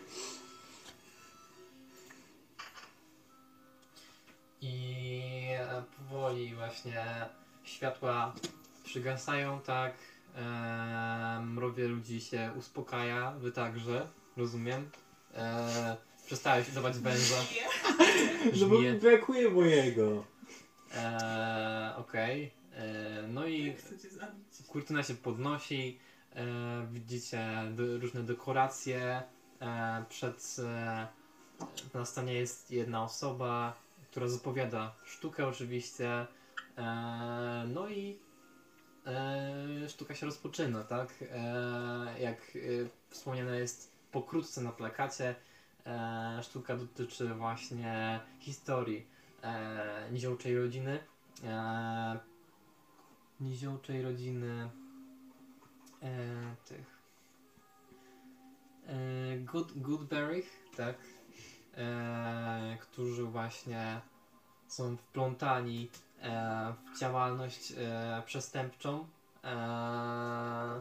[4.60, 7.28] I e, powoli właśnie
[7.64, 8.34] światła
[8.84, 9.94] przygasają, tak.
[10.34, 14.90] E, mrowie ludzi się uspokaja, wy także, rozumiem.
[15.34, 17.36] E, przestałeś dawać węża.
[18.44, 18.92] No bo Żmije.
[18.92, 20.24] mi brakuje mojego.
[20.94, 22.50] E, Okej.
[22.74, 24.44] E, No i Chcę cię zabić.
[24.68, 25.98] kurtyna się podnosi.
[26.36, 26.44] E,
[26.92, 29.22] widzicie do, różne dekoracje.
[29.60, 31.06] E, przed e,
[31.94, 33.76] na stanie jest jedna osoba,
[34.10, 36.26] która zapowiada sztukę oczywiście.
[36.78, 38.18] E, no i
[39.06, 41.08] e, sztuka się rozpoczyna, tak?
[41.32, 42.58] E, jak e,
[43.10, 45.34] wspomniane jest pokrótce na plakacie,
[45.86, 49.06] e, sztuka dotyczy właśnie historii
[49.42, 50.98] e, niziołczej rodziny.
[51.44, 52.18] E,
[53.40, 54.70] niziołczej rodziny
[56.02, 56.08] e,
[56.64, 57.02] tych
[58.86, 60.96] e, Good, Goodberrych, tak,
[61.76, 64.00] e, którzy właśnie
[64.66, 65.90] są wplątani
[66.20, 69.06] e, w działalność e, przestępczą.
[69.44, 70.80] E,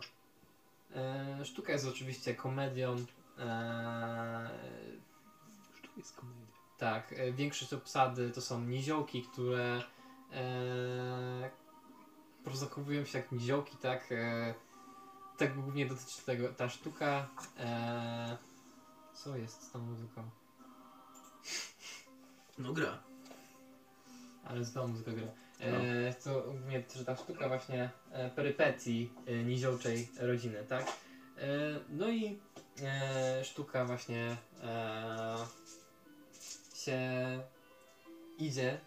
[0.95, 2.95] e, sztuka jest oczywiście komedią.
[3.41, 4.49] E,
[5.81, 6.45] To jest komedia.
[6.77, 9.83] tak, e, większość obsady to są niziołki, które
[10.33, 11.49] e,
[12.37, 14.11] po prostu zachowują się jak niziołki, tak?
[14.11, 14.53] E,
[15.37, 17.27] tak głównie dotyczy tego ta sztuka.
[17.59, 18.37] E,
[19.13, 20.29] co jest z tą muzyką?
[22.57, 23.03] No gra.
[24.45, 25.27] Ale znowu muzyka gra.
[25.59, 30.85] E, to głównie dotyczy ta sztuka właśnie e, perypetii e, niziołczej rodziny, tak?
[31.37, 31.47] E,
[31.89, 32.39] no i
[32.83, 35.37] e, sztuka właśnie e,
[36.75, 36.99] się
[38.37, 38.79] idzie,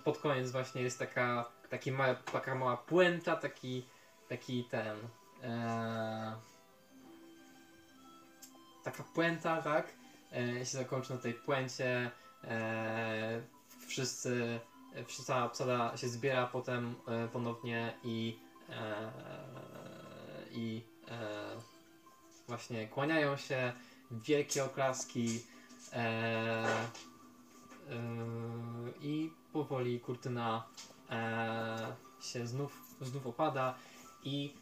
[0.04, 3.86] pod koniec właśnie jest taka, taki mała, taka mała puenta, taki,
[4.30, 4.98] taki ten.
[5.44, 6.36] E,
[8.84, 9.88] taka puenta, tak?
[10.34, 12.12] E, się zakończy na tej puencie.
[13.88, 19.12] Wszyscy, wszy- cała obsada się zbiera potem e, ponownie i, e,
[20.52, 21.56] i e,
[22.48, 23.74] właśnie kłaniają się.
[24.12, 25.42] Wielkie oklaski.
[29.02, 30.68] I powoli kurtyna
[32.22, 33.76] się znów, znów opada
[34.24, 34.54] i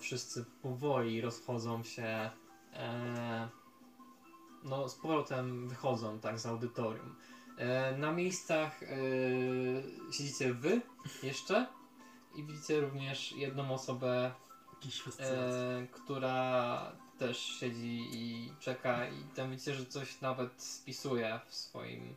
[0.00, 2.30] wszyscy powoli rozchodzą się
[4.64, 7.14] no z powrotem wychodzą tak z audytorium.
[7.58, 8.86] E, na miejscach e,
[10.12, 10.80] siedzicie wy
[11.22, 11.66] jeszcze
[12.34, 14.32] i widzicie również jedną osobę,
[15.20, 22.14] e, która też siedzi i czeka i tam widzicie, że coś nawet spisuje w swoim,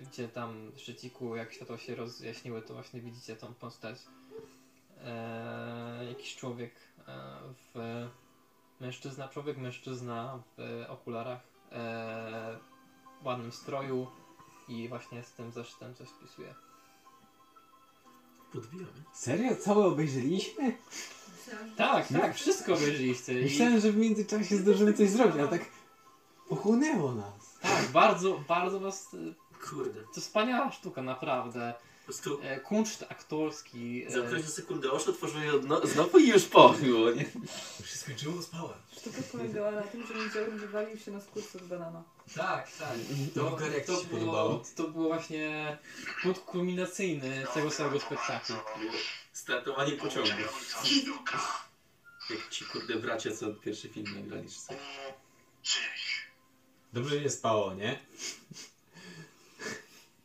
[0.00, 3.98] gdzie tam szczyciku, jak światło się rozjaśniły, to właśnie widzicie tą postać.
[5.04, 6.74] Eee, jakiś człowiek
[7.74, 8.08] w
[8.80, 11.40] mężczyzna, człowiek mężczyzna w okularach,
[11.72, 12.58] e,
[13.24, 14.06] ładnym stroju
[14.70, 16.54] i właśnie z tym zeszytem coś spisuje.
[18.52, 18.92] Podbijamy.
[19.12, 19.56] Serio?
[19.56, 20.76] Całe obejrzeliśmy?
[21.76, 23.40] Tak, tak, wszystko obejrzyliście.
[23.40, 25.64] I, Myślałem, że w międzyczasie zdążymy coś zrobić, ale tak
[26.48, 27.58] pochłonęło nas.
[27.60, 29.14] tak, bardzo, bardzo was...
[29.14, 29.18] e,
[29.70, 30.00] Kurde.
[30.14, 31.74] To wspaniała sztuka, naprawdę.
[32.10, 34.04] Prostu E, kunszt aktorski.
[34.06, 37.24] E, zamknąć na sekundę oczy, otworzyłem je od no, znowu i już pochło, nie?
[37.80, 38.78] Już się skończyło, spałem.
[38.96, 42.02] Sztuka polegała na tym, że Niziołek wywalił się na skórce z banana.
[42.36, 42.98] tak, tak.
[43.34, 44.64] To, Gary, jak to, się było, podobało?
[44.76, 45.78] to było właśnie
[46.22, 48.56] punkt kulminacyjny tego całego spektaklu.
[49.32, 50.30] Startowanie pociągu.
[52.30, 54.76] Jak ci kurde bracia, co pierwszy film nagrali, czy coś.
[56.92, 57.98] Dobrze się spało, nie?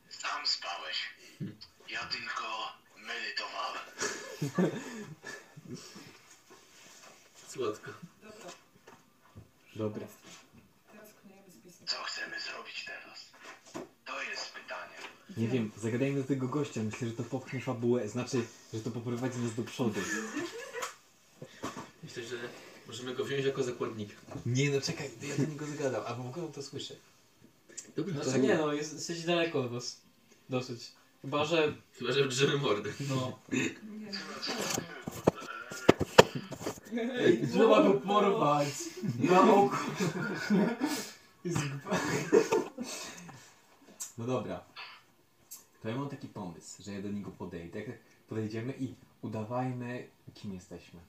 [0.10, 1.16] Sam spałeś.
[1.90, 3.82] Ja tylko medytowałem.
[7.48, 7.92] Słodko.
[9.76, 10.08] Dobra,
[10.92, 11.48] teraz klejemy.
[11.86, 13.32] Co chcemy zrobić teraz?
[14.06, 14.96] To jest pytanie.
[15.38, 16.84] Nie wiem, zagadajmy do tego gościa.
[16.84, 18.10] Myślę, że to popchnie fabułę.
[18.10, 20.02] Znaczy, że to poprowadzi nas do przodu.
[22.04, 22.36] Myślę, że
[22.88, 24.16] możemy go wziąć jako zakładnika.
[24.46, 26.96] Nie no czekaj, ja do niego zagadam, a w ogóle to słyszę.
[27.96, 30.02] Dobra, Znaczy nie no, jest, jesteś daleko od was.
[30.50, 30.92] Dosyć.
[31.26, 32.90] Chyba, że Chyba, że drzemy mordę.
[33.10, 33.40] no...
[36.92, 38.68] Nie, Trzeba go porwać.
[39.20, 39.78] Na oko.
[44.18, 44.64] No dobra.
[45.82, 47.80] To ja mam taki pomysł, że ja do niego podejdę.
[47.80, 47.90] Jak
[48.28, 51.00] podejdziemy i udawajmy, kim jesteśmy.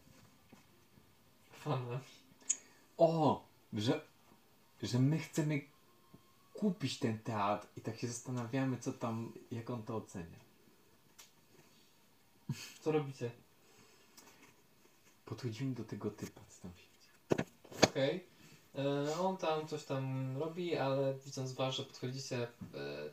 [1.53, 1.99] Fan.
[2.99, 4.01] O, że,
[4.83, 5.61] że my chcemy
[6.59, 10.39] kupić ten teatr i tak się zastanawiamy, co tam, jak on to ocenia.
[12.81, 13.31] Co robicie?
[15.25, 17.09] Podchodzimy do tego typa, co tam siedzi.
[17.91, 18.25] Okej.
[18.75, 22.49] E, On tam coś tam robi, ale widząc was, że podchodzicie, e,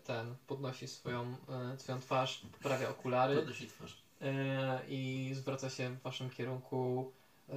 [0.03, 3.35] ten podnosi swoją, e, swoją twarz, poprawia okulary.
[3.35, 4.03] Podnosi twarz.
[4.21, 7.11] E, i zwraca się w waszym kierunku.
[7.49, 7.53] E,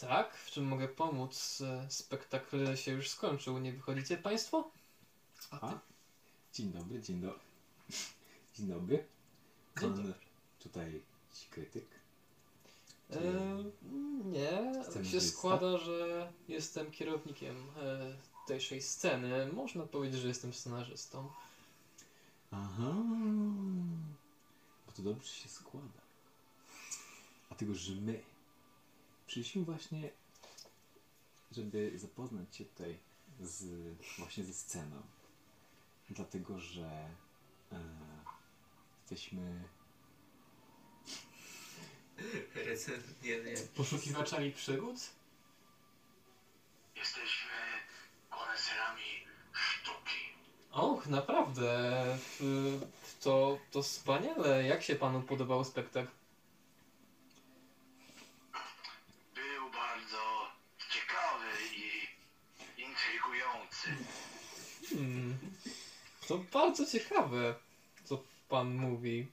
[0.00, 1.60] tak, w czym mogę pomóc?
[1.60, 4.70] E, Spektakl się już skończył, nie wychodzicie państwo?
[5.50, 5.78] A?
[6.52, 7.40] Dzień dobry, dzień dobry.
[8.54, 9.06] Dzień dobry.
[9.80, 10.14] Dzień dobry.
[10.58, 11.02] tutaj
[11.34, 11.86] ci krytyk.
[13.10, 13.16] E,
[14.24, 14.50] nie,
[14.84, 15.04] Scenarzysta?
[15.04, 19.52] się składa, że jestem kierownikiem e, tejszej sceny.
[19.52, 21.30] Można powiedzieć, że jestem scenarzystą.
[22.50, 22.94] Aha.
[24.86, 26.00] Bo to dobrze się składa.
[27.48, 28.20] Dlatego, że my
[29.30, 30.10] przyszliśmy właśnie,
[31.52, 32.98] żeby zapoznać się tutaj
[33.40, 33.64] z,
[34.18, 35.02] właśnie ze sceną.
[36.10, 37.08] Dlatego, że
[37.72, 37.78] e,
[39.00, 39.64] jesteśmy
[42.54, 43.02] Recen...
[43.22, 43.54] Nie, nie.
[43.76, 44.96] Poszukiwaczami przygód?
[46.96, 47.50] Jesteśmy
[48.30, 49.02] koneserami
[49.52, 50.20] sztuki.
[50.70, 51.70] Och, naprawdę.
[52.40, 52.80] W-
[53.20, 54.64] To, to wspaniale.
[54.64, 56.19] Jak się panu podobał spektakl?
[65.00, 65.38] Hmm.
[66.28, 67.54] To bardzo ciekawe,
[68.04, 69.26] co pan mówi.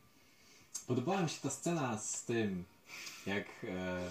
[0.88, 2.64] Podobała mi się ta scena z tym,
[3.26, 3.46] jak.
[3.64, 4.10] E...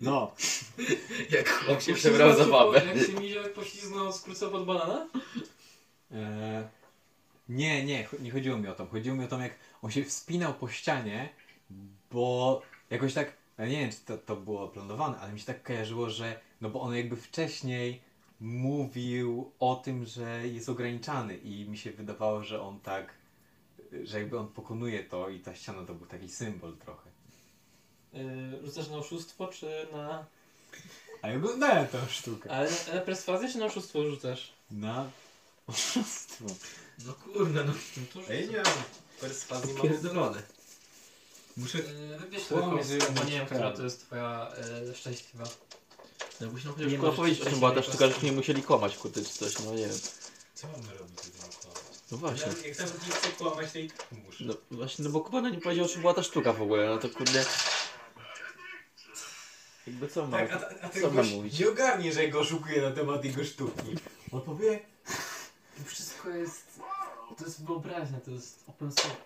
[0.00, 0.34] No,
[1.36, 2.80] Jak chłop się przebrał za babę.
[2.80, 5.08] Po, jak się miziołek poślizgnął, skrócał pod banana?
[6.12, 6.68] e...
[7.48, 8.86] nie, nie, nie chodziło mi o to.
[8.86, 11.28] Chodziło mi o to, jak on się wspinał po ścianie,
[12.10, 13.32] bo jakoś tak.
[13.58, 16.40] Ja nie wiem, czy to, to było planowane, ale mi się tak kojarzyło, że.
[16.60, 18.00] No bo on jakby wcześniej
[18.44, 23.14] mówił o tym, że jest ograniczany, i mi się wydawało, że on tak.
[24.02, 27.10] Że jakby on pokonuje to, i ta ściana to był taki symbol trochę.
[28.12, 28.22] Yy,
[28.64, 30.26] rzucasz na oszustwo, czy na...
[31.22, 32.50] A ja oglądałem tę sztukę.
[32.50, 34.52] Ale na, na perswazję, czy na oszustwo rzucasz?
[34.70, 35.10] Na
[35.66, 36.44] oszustwo.
[37.06, 37.72] No kurde, no.
[38.12, 38.64] To A ja nie mam
[39.20, 39.82] perswazji, mam...
[39.82, 40.42] Pierdolone.
[41.56, 41.78] Muszę...
[41.78, 44.52] Yy, wybierz kostkę, bo nie wiem, która to jest twoja
[44.86, 45.44] yy, szczęśliwa.
[46.40, 48.62] No musimy Nie chociaż kurwa możesz powiedzieć o czym była ta sztuka, żeśmy nie musieli
[48.62, 49.98] kłamać kurde czy coś, no nie wiem.
[50.54, 51.84] Co mamy robić, nie kłamać?
[52.10, 52.52] No właśnie.
[52.62, 54.44] Ja, jak nawet nie chcę kłamać, to i tak muszę.
[54.44, 57.08] No właśnie, no bo Kubana nie powiedział czym była ta sztuka w ogóle, no to
[57.08, 57.44] kurde...
[59.86, 60.38] Jakby co ma?
[60.38, 61.58] Tak, a, a, a ten co mam gość mówić?
[61.58, 63.94] nie ogarnie, że go oszukuje na temat jego sztuki.
[64.32, 64.80] On powie,
[65.78, 66.80] To wszystko jest...
[67.38, 69.16] To jest wyobraźnia, to jest open source.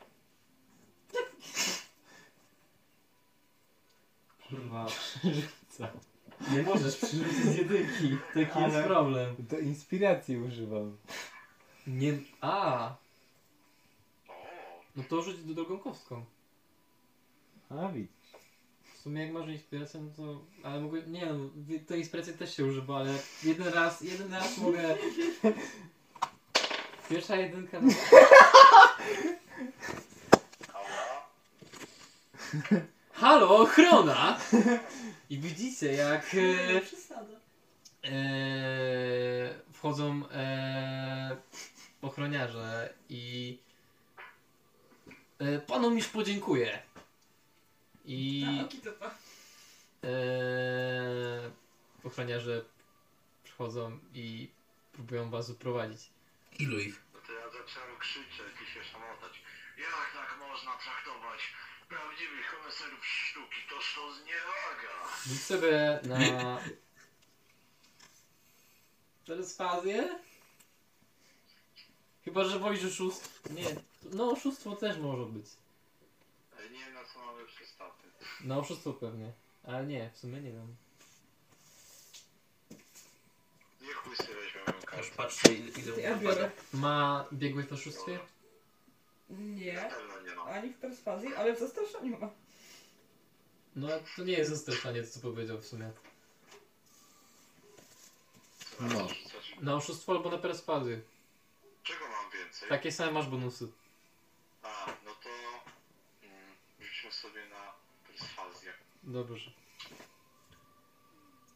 [4.49, 4.87] Kurwa.
[5.79, 5.89] co?
[6.53, 8.17] Nie możesz przyrzucić z jedynki.
[8.35, 9.37] Taki Ale- jest problem.
[9.39, 10.97] Do inspiracji używam.
[11.87, 12.19] Nie...
[12.41, 12.95] A,
[14.97, 16.25] no to rzuć do drugą kostką.
[17.71, 18.13] A widzisz.
[18.95, 20.45] W sumie jak masz inspirację, no to...
[20.63, 21.03] Ale mogę...
[21.03, 21.51] Nie no,
[21.87, 24.97] to inspiracja też się używa, ale jeden raz, jeden raz mogę...
[27.09, 27.81] Pierwsza jedynka...
[27.81, 27.93] No...
[33.13, 34.39] Halo, ochrona!
[35.31, 36.35] I widzicie jak...
[36.35, 36.73] E...
[36.75, 37.39] Nie przesada.
[38.03, 41.37] Eee, wchodzą eee,
[42.03, 43.59] ochroniarze i
[45.39, 46.83] e, panom już podziękuję.
[48.05, 49.07] I Tak, to pa.
[50.03, 51.51] eee,
[52.05, 52.65] ochroniarze
[53.45, 54.51] przychodzą i
[54.93, 56.01] próbują was uprowadzić.
[56.59, 57.03] Ilu ich?
[57.27, 59.43] To ja zacząłem krzyczeć i się szamotać.
[59.79, 61.41] Jak tak można traktować
[61.89, 63.57] prawdziwych koneserów sztuki?
[63.71, 65.09] Toż to zniewaga.
[65.27, 66.59] Rzuć sobie na
[69.27, 70.19] perswazję?
[72.25, 73.53] Chyba, że wolisz oszustwo.
[73.53, 73.65] Nie,
[74.13, 75.47] no oszustwo też może być.
[76.59, 77.93] Ale nie wiem na co mamy przystawy.
[78.41, 79.33] Na oszustwo pewnie.
[79.65, 80.77] Ale nie, w sumie nie wiem.
[83.81, 85.11] Nie chuj sobie weźmiemy Aż kartę.
[85.17, 86.51] patrzę ile, ile Ja biorę.
[86.73, 88.19] Ma biegłość w oszustwie?
[89.29, 89.73] Na Nie.
[89.91, 90.45] pewno nie no.
[90.45, 92.31] Ani w perswazji, ale w zastraszaniu ma.
[93.77, 95.91] No to nie jest zastraszanie, to co powiedział w sumie.
[98.81, 98.89] No.
[99.09, 99.57] rzucać?
[99.61, 101.01] Na oszustwo albo na perswazję.
[101.83, 102.69] Czego mam więcej?
[102.69, 103.69] Takie same masz bonusy.
[104.63, 105.29] A, no to
[106.23, 107.73] mm, rzućmy sobie na
[108.09, 108.73] perswazję.
[109.03, 109.51] Dobrze.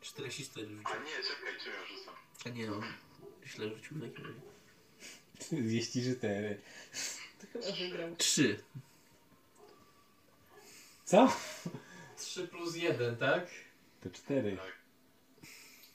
[0.00, 0.92] 44 rzucił.
[0.92, 2.14] A nie, czekaj, czy ja rzucam?
[2.46, 2.80] A nie no,
[3.46, 4.40] źle rzucił w takim razie.
[5.40, 6.61] 44.
[7.42, 8.16] To chyba wygrał.
[8.16, 8.62] 3.
[11.05, 11.33] Co?
[12.16, 13.46] 3 plus 1, tak?
[14.02, 14.59] To 4.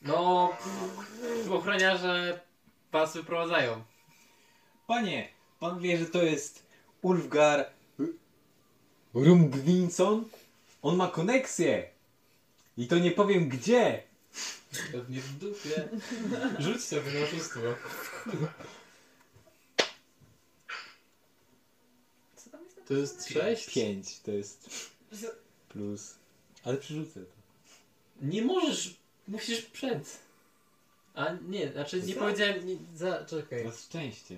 [0.01, 0.57] No,
[1.51, 2.41] ochroniarze
[2.91, 3.83] was wyprowadzają.
[4.87, 5.29] Panie,
[5.59, 6.65] pan wie, że to jest
[7.01, 7.69] Ulfgar
[9.13, 10.29] Rumgwinson?
[10.81, 11.89] On ma koneksję.
[12.77, 14.03] I to nie powiem gdzie.
[14.91, 15.89] Pewnie w dupie.
[16.59, 17.59] Rzuć sobie na oszustwo.
[22.35, 23.69] Co tam jest To jest 6?
[23.73, 24.69] 5 to jest
[25.69, 26.15] plus.
[26.63, 27.31] Ale przerzucę to.
[28.21, 28.95] Nie możesz,
[29.27, 30.17] musisz przed.
[31.13, 33.59] A nie, znaczy nie Za- powiedziałem, nie, za, czekaj.
[33.63, 34.37] Teraz szczęście.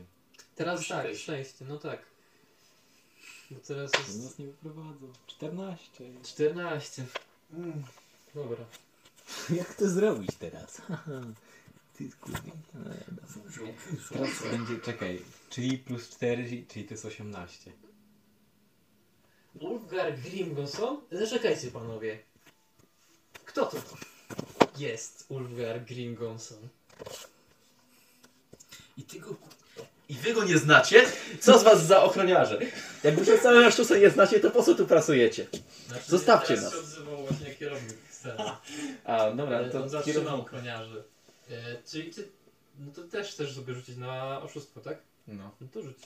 [0.55, 1.23] Teraz tak, Szczęście.
[1.23, 1.99] szczęście, no tak.
[3.51, 5.13] Bo teraz To jest nas nie wyprowadzą.
[5.27, 5.85] 14.
[6.23, 7.05] 14.
[7.53, 7.83] Mm,
[8.35, 8.65] Dobra.
[9.49, 10.81] Jak to zrobić teraz?
[11.97, 12.51] Ty kurde.
[14.09, 17.71] Teraz będzie, czekaj, czyli plus 4, czyli to jest 18.
[19.59, 21.01] Ulfgar Grimgonson?
[21.11, 22.19] Zaczekajcie panowie.
[23.45, 23.77] Kto to
[24.77, 26.67] jest Ulfgar Grimgonson?
[28.97, 29.35] I ty go...
[30.09, 31.05] I wy go nie znacie?
[31.39, 32.59] Co z was za ochroniarze?
[33.03, 35.47] Jak już od samego sztuce nie znacie, to po co tu pracujecie?
[35.87, 36.73] Znaczy, Zostawcie teraz nas.
[36.73, 38.43] się odzywał właśnie kierownik sceny.
[39.05, 41.03] A, dobra, to on zatrzymał ochroniarzy.
[41.51, 41.53] E,
[41.91, 42.27] czyli ty,
[42.79, 44.97] no to też chcesz sobie rzucić na oszustwo, tak?
[45.29, 45.51] No.
[45.61, 45.97] No to rzuć.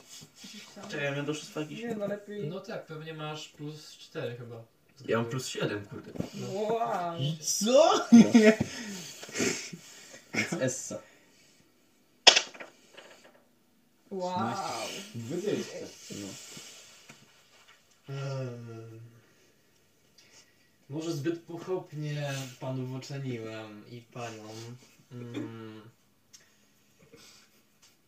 [0.89, 1.79] Czekaj, ja miałem do oszustwa jakiś...
[1.79, 2.47] Nie no, lepiej.
[2.47, 4.63] No tak, pewnie masz plus 4 chyba.
[5.05, 6.11] Ja mam plus 7, kurde.
[6.53, 7.19] Wow.
[7.41, 8.07] Co?
[10.33, 10.99] Więc Essa.
[14.11, 14.87] Wow.
[15.15, 15.77] 20.
[18.07, 18.99] Hmm.
[20.89, 24.77] Może zbyt pochopnie panów oceniłem i paniom.
[25.11, 25.81] Mm.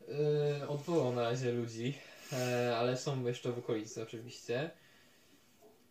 [0.07, 1.93] Yy, odwołam na razie ludzi,
[2.33, 4.71] e, ale są jeszcze w okolicy oczywiście.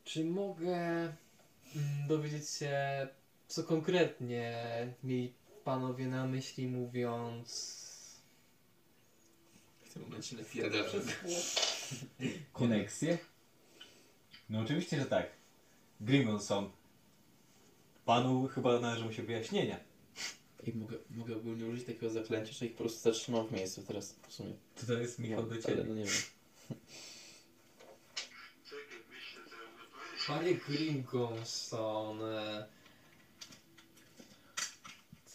[0.05, 1.14] Czy mogę mm,
[2.09, 3.09] dowiedzieć się,
[3.48, 4.55] co konkretnie
[5.05, 7.85] mieli panowie na myśli mówiąc...
[9.85, 10.85] W tym momencie napierdolę.
[12.53, 13.18] Koneksję?
[14.51, 15.26] No oczywiście, że tak.
[16.01, 16.70] Grimmonson.
[18.05, 19.93] Panu chyba należą się wyjaśnienia.
[20.67, 24.15] I mogę, mogę ogólnie użyć takiego zaklęcia, że ich po prostu zatrzymam w miejscu teraz
[24.29, 24.53] w sumie.
[24.81, 25.85] To, to jest Michał do Ale ciebie.
[25.85, 26.12] no nie wiem.
[30.27, 32.21] Panie Gringonson.
[32.25, 32.67] e,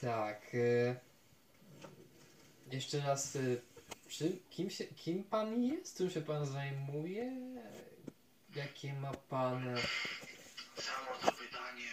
[0.01, 0.41] Tak.
[0.55, 0.95] e,
[2.71, 3.35] Jeszcze raz.
[3.35, 3.39] e,
[4.09, 5.97] Czym, kim, się, kim pan jest?
[5.97, 7.31] Czym się pan zajmuje?
[8.55, 9.63] Jakie ma pan.
[10.75, 11.89] Samo to pytanie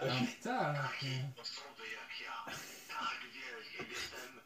[0.00, 0.98] Tak, tak.
[1.42, 2.44] Osoby jak ja,
[2.88, 4.40] tak wielkie, jestem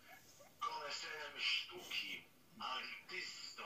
[0.61, 2.25] koleserem sztuki,
[2.59, 3.63] artystą,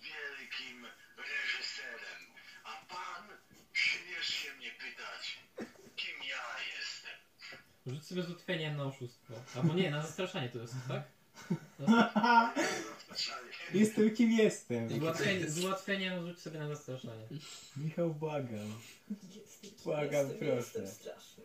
[0.00, 0.86] wielkim
[1.16, 2.22] reżyserem,
[2.64, 3.28] a pan
[3.72, 5.38] śmiesz się mnie pytać,
[5.96, 6.44] kim ja
[6.78, 7.18] jestem.
[7.86, 9.34] Rzuć sobie z utwieniem na oszustwo.
[9.56, 11.02] Albo nie, na zastraszanie to jest, tak?
[13.74, 14.88] Jestem kim jestem.
[14.88, 17.26] Z, ułatwieniem, z ułatwieniem rzuć sobie na zastraszanie.
[17.76, 18.80] Michał, błagam.
[19.10, 20.56] Jestem, Błagam, jestem, proszę.
[20.56, 21.44] Jestem straszny.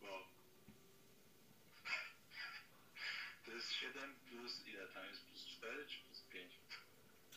[0.00, 0.26] Bo...
[3.44, 5.24] To jest 7 plus ile tam jest?
[5.24, 6.52] Plus 4 czy plus 5?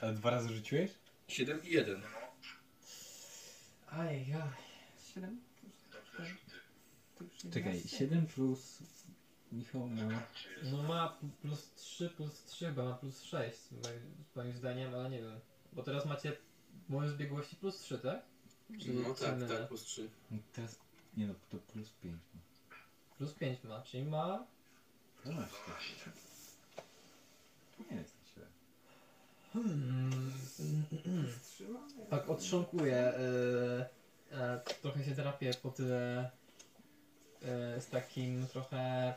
[0.01, 0.91] Ale dwa razy rzuciłeś?
[1.27, 2.01] 7 i 1.
[3.87, 4.49] Aj, aj.
[5.13, 5.41] 7?
[5.91, 6.55] Dobrze rzuty.
[7.17, 7.97] To już nie Czekaj, 11.
[7.97, 8.79] 7 plus
[9.57, 10.01] Michał ma...
[10.71, 15.21] No ma plus 3, plus 3 chyba ma plus 6, moim- moim zdaniem, ale nie
[15.21, 15.39] wiem.
[15.73, 16.37] Bo teraz macie
[16.89, 18.21] moją zbiegłości plus 3, tak?
[18.81, 19.57] Czy No czy tak, mylę?
[19.57, 20.09] tak, plus 3.
[20.53, 20.79] Teraz...
[21.17, 22.15] Nie no, to plus 5.
[23.17, 24.45] Plus 5 ma, czyli ma
[25.25, 25.55] 12.
[27.91, 28.45] Nie jest źle.
[29.53, 30.31] Hmm.
[32.09, 33.13] Tak, otrząkuję.
[34.31, 36.31] Yy, e, trochę się drapię po tyle
[37.41, 39.13] yy, z takim trochę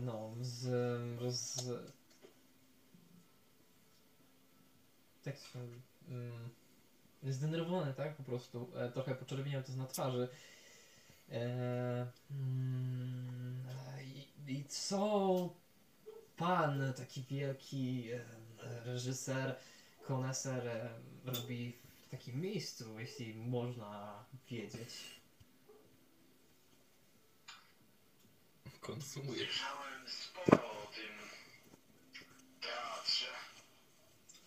[0.00, 0.66] no, z
[1.20, 1.56] roz...
[5.26, 5.80] Jak to się mówi?
[6.08, 6.50] Mm,
[7.22, 8.16] zdenerwowany, tak?
[8.16, 8.70] Po prostu.
[8.76, 10.28] E, trochę poczerwieniał to na twarzy.
[11.30, 13.64] E, mm,
[14.46, 15.54] i, I co
[16.36, 18.20] pan, taki wielki e,
[18.84, 19.56] reżyser,
[20.02, 20.88] koneser e,
[21.24, 21.76] robi
[22.06, 25.13] w takim miejscu, jeśli można wiedzieć?
[28.86, 29.48] Konsumujesz.
[29.48, 31.28] Słyszałem sporo o tym
[32.60, 33.26] teatrze.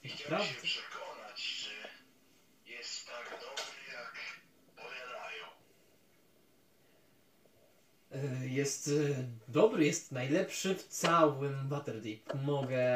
[0.03, 0.45] I chciałem Prawda?
[0.53, 1.69] się przekonać, czy
[2.71, 4.13] jest tak dobry, jak
[4.75, 5.45] powiadają.
[8.41, 8.91] E, Jest e,
[9.47, 12.33] dobry, jest najlepszy w całym Waterdeep.
[12.43, 12.88] Mogę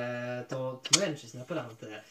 [0.50, 1.88] to tłumczyć, naprawdę.
[1.98, 2.04] E,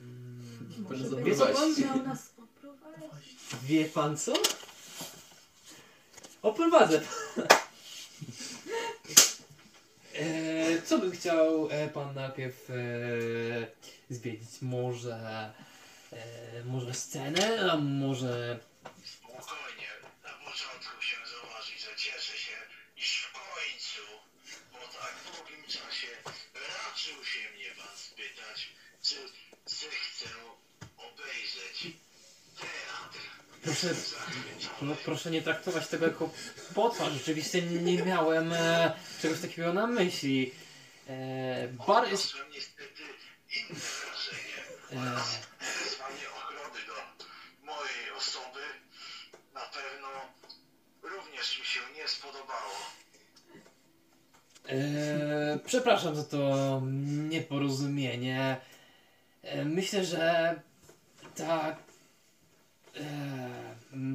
[0.00, 1.74] mm, Może Wie wie co będzie pan?
[1.74, 3.36] chciał nas oprowadzić?
[3.62, 4.32] Wie pan co?
[6.46, 7.00] Oprowadzę
[7.36, 7.48] pana.
[10.14, 12.74] E, co by chciał e, pan najpierw e,
[14.10, 14.62] zwiedzić?
[14.62, 15.52] Może,
[16.12, 18.58] e, może scenę, a może...
[19.04, 19.90] Spokojnie,
[20.24, 22.56] na początku chciałem zauważyć, że cieszę się,
[22.96, 24.02] iż w końcu,
[24.72, 26.12] po tak długim czasie,
[26.54, 28.68] raczył się mnie pan spytać,
[29.02, 29.16] czy
[29.66, 30.28] zechcę
[33.66, 33.94] Proszę,
[34.82, 36.30] no, proszę nie traktować tego jako
[36.74, 37.10] potwór.
[37.12, 38.92] Rzeczywiście nie, miałem e,
[39.22, 40.52] czegoś takiego na myśli.
[41.08, 42.32] E, bar jest...
[42.54, 43.02] Niestety
[43.56, 44.62] inne wrażenie.
[44.92, 45.14] E,
[45.84, 47.26] Wezwanie ochrony do
[47.66, 48.60] mojej osoby
[49.54, 50.08] na pewno
[51.02, 52.76] również mi się nie spodobało.
[54.68, 56.82] E, przepraszam za to
[57.28, 58.56] nieporozumienie.
[59.42, 60.54] E, myślę, że
[61.34, 61.76] ta,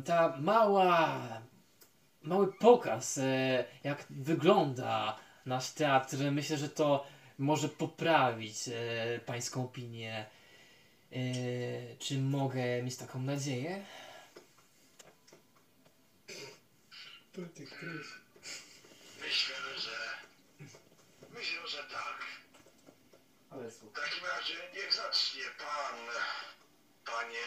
[0.05, 1.21] ta mała,
[2.23, 7.07] mały pokaz, e, jak wygląda nasz teatr, myślę, że to
[7.37, 10.25] może poprawić e, pańską opinię.
[11.11, 11.17] E,
[11.99, 13.85] czy mogę mieć taką nadzieję?
[19.21, 19.97] Myślę, że...
[21.33, 22.21] Myślę, że tak.
[23.49, 25.95] Ale W takim razie niech zacznie pan,
[27.05, 27.37] panie...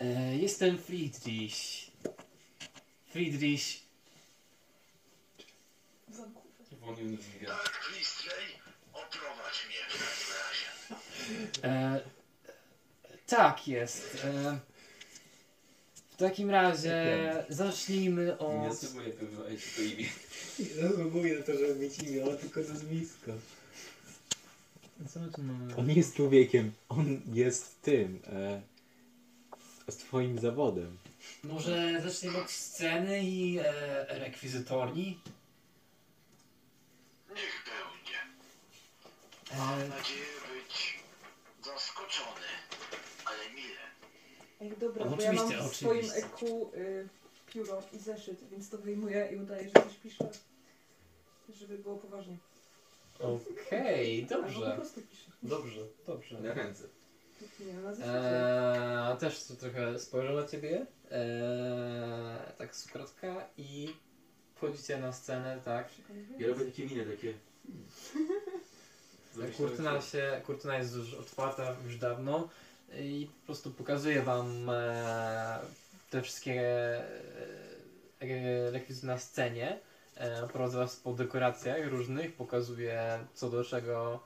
[0.00, 1.90] E, jestem Friedrich.
[3.12, 3.80] Friedrich
[6.10, 7.16] Zamkówę.
[7.46, 8.46] Tak, Klistrej,
[8.92, 11.68] oprowadź mnie w takim razie.
[11.68, 12.00] E,
[13.26, 14.18] tak jest.
[14.24, 14.58] E,
[16.10, 18.78] w takim razie zacznijmy Nie od.
[18.78, 20.08] spróbuję wywołać to imię.
[21.12, 23.32] Mówię na to, żeby mieć imię, ale tylko nazwisko.
[25.08, 25.76] Co my tu mamy?
[25.76, 28.20] On nie jest człowiekiem, on jest tym.
[28.26, 28.62] E,
[29.90, 30.98] z twoim zawodem.
[31.44, 33.64] Może zaczniemy od sceny i e,
[34.18, 35.20] rekwizytorni?
[37.28, 38.18] Niech będzie.
[39.52, 40.98] E, Mam nadzieję być
[41.64, 42.46] zaskoczony,
[43.24, 43.80] ale mile.
[44.60, 46.26] Ej, dobra, No, bo ja mam oczywiście, w swoim oczywiście.
[46.26, 47.08] EQ y,
[47.52, 50.28] pióro i zeszyt, więc to wyjmuję i udaję, że coś piszę.
[51.54, 52.36] Żeby było poważnie.
[53.20, 54.72] Okej, Albo po dobrze.
[54.76, 55.30] prostu piszę.
[55.42, 56.40] Dobrze, dobrze.
[56.40, 56.84] Na ręce.
[57.60, 58.06] Nie.
[58.06, 60.86] Eee, też tu trochę spojrzę na ciebie.
[61.10, 63.94] Eee, tak z krótka i
[64.54, 65.88] wchodzicie na scenę, tak.
[66.38, 67.34] Ja robię takie miny, takie...
[69.56, 72.48] Kurtyna, się, kurtyna jest już otwarta już dawno
[72.98, 75.58] i po prostu pokazuje wam e,
[76.10, 76.62] te wszystkie
[78.20, 79.78] e, rekwizyty na scenie.
[80.14, 84.20] E, prowadzę was po dekoracjach różnych, pokazuje co do czego,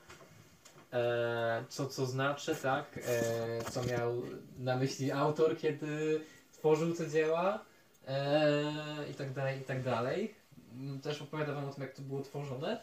[1.69, 4.23] co co znaczy, tak, e, co miał
[4.59, 6.21] na myśli autor, kiedy
[6.53, 7.65] tworzył te dzieła
[8.09, 10.35] e, i tak dalej, i tak dalej.
[10.73, 12.81] Mm, Też opowiada wam o tym, jak to było tworzone.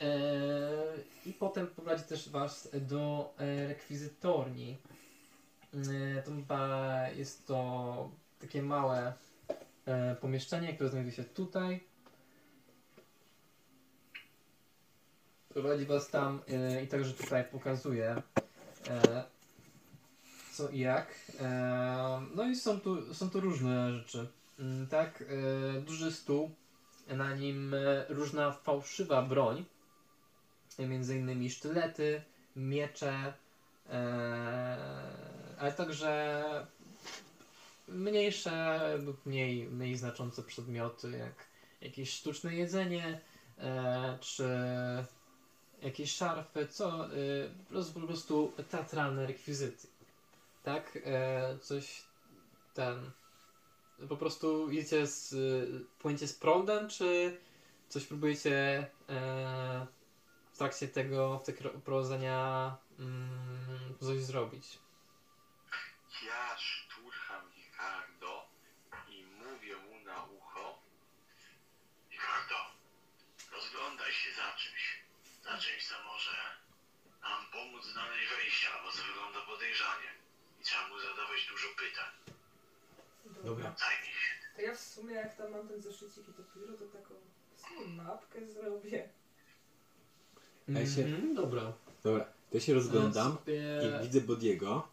[0.00, 0.10] E,
[1.26, 4.78] I potem prowadzi też was do e, rekwizytorni.
[5.74, 6.30] E, to
[7.16, 8.10] jest to
[8.40, 9.12] takie małe
[9.86, 11.80] e, pomieszczenie, które znajduje się tutaj.
[15.54, 18.22] Prowadzi was tam e, i także tutaj pokazuje
[18.88, 19.24] e,
[20.52, 21.14] co i jak.
[21.40, 24.28] E, no i są tu, są tu różne rzeczy.
[24.58, 25.24] Mm, Tak,
[25.76, 26.50] e, duży stół,
[27.08, 29.64] na nim e, różna fałszywa broń,
[30.78, 32.22] między innymi sztylety,
[32.56, 33.32] miecze,
[33.90, 34.76] e,
[35.58, 36.44] ale także
[37.88, 41.34] mniejsze lub mniej, mniej znaczące przedmioty, jak
[41.80, 43.20] jakieś sztuczne jedzenie,
[43.58, 44.48] e, czy
[45.84, 47.50] jakieś szarfy, co y,
[47.94, 49.88] po prostu- teatralne rekwizyty.
[50.62, 50.98] Tak?
[51.04, 52.02] E, coś
[52.74, 53.10] ten.
[54.08, 55.32] Po prostu idziecie z.
[55.32, 57.40] y, płyniecie z prądem, czy
[57.88, 59.86] coś próbujecie e,
[60.52, 64.78] w trakcie tego, w tego prowadzenia mm, coś zrobić
[66.56, 68.48] szturcham Ricardo
[69.08, 70.78] i mówię mu na ucho.
[72.10, 72.56] Ricardo,
[73.52, 75.04] rozglądaj się za czymś.
[75.42, 76.36] Za czymś, co może
[77.22, 80.10] nam pomóc znaleźć wejście, albo co wygląda podejrzanie.
[80.60, 82.10] I trzeba mu zadawać dużo pytań.
[83.44, 83.74] Dobra.
[83.78, 84.34] Zajmij się.
[84.56, 87.14] To ja w sumie jak tam mam ten zeszycik i to pióro, to taką
[87.62, 89.08] sobie mapkę zrobię.
[90.68, 91.72] Ja się- Mhm, dobra.
[92.04, 93.62] Dobra, to ja się rozglądam sobie
[94.00, 94.88] i widzę Bodiego.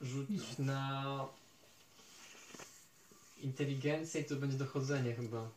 [0.00, 1.04] Rzuć na
[3.38, 5.48] inteligencję i to będzie dochodzenie chyba.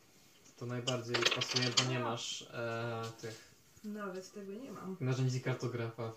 [0.57, 3.50] To najbardziej pasuje, bo nie masz e, tych
[3.83, 4.97] Nawet tego nie mam.
[4.99, 6.11] narzędzi kartografa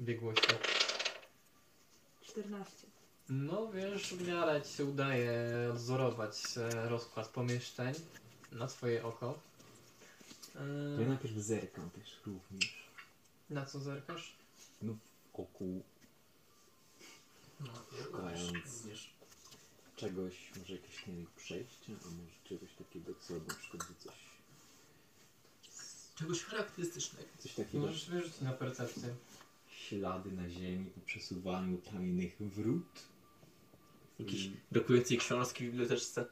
[0.00, 0.46] biegłości.
[2.22, 2.86] 14.
[3.28, 5.32] No wiesz, w miarę ci się udaje
[5.74, 7.94] odzorować e, rozkład pomieszczeń
[8.52, 9.38] na twoje oko.
[10.52, 10.58] To
[10.98, 12.88] ja E, najpierw zerkam też również.
[13.50, 14.32] na co zerkasz?
[15.34, 15.82] Oku
[17.60, 17.68] No,
[18.04, 18.52] Szukając.
[18.82, 19.10] również.
[19.96, 24.14] czegoś, może jakieś nie wiem, przejścia, a może czegoś takiego, co na przykład że coś,
[26.20, 27.28] Czegoś charakterystycznego.
[27.38, 29.14] coś takiego, Możesz wyrzucić na percepcję.
[29.68, 32.86] ślady na ziemi po przesuwaniu tajnych wrót.
[34.18, 36.26] Jakieś I brakującej książki w biblioteczce.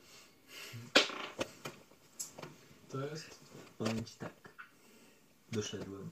[2.89, 3.39] To jest?
[3.79, 4.33] powiem ci tak.
[5.53, 6.11] Doszedłem.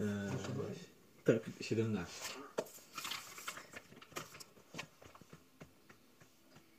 [0.00, 0.78] Eee, Doszedłeś?
[1.24, 2.14] tak, 17.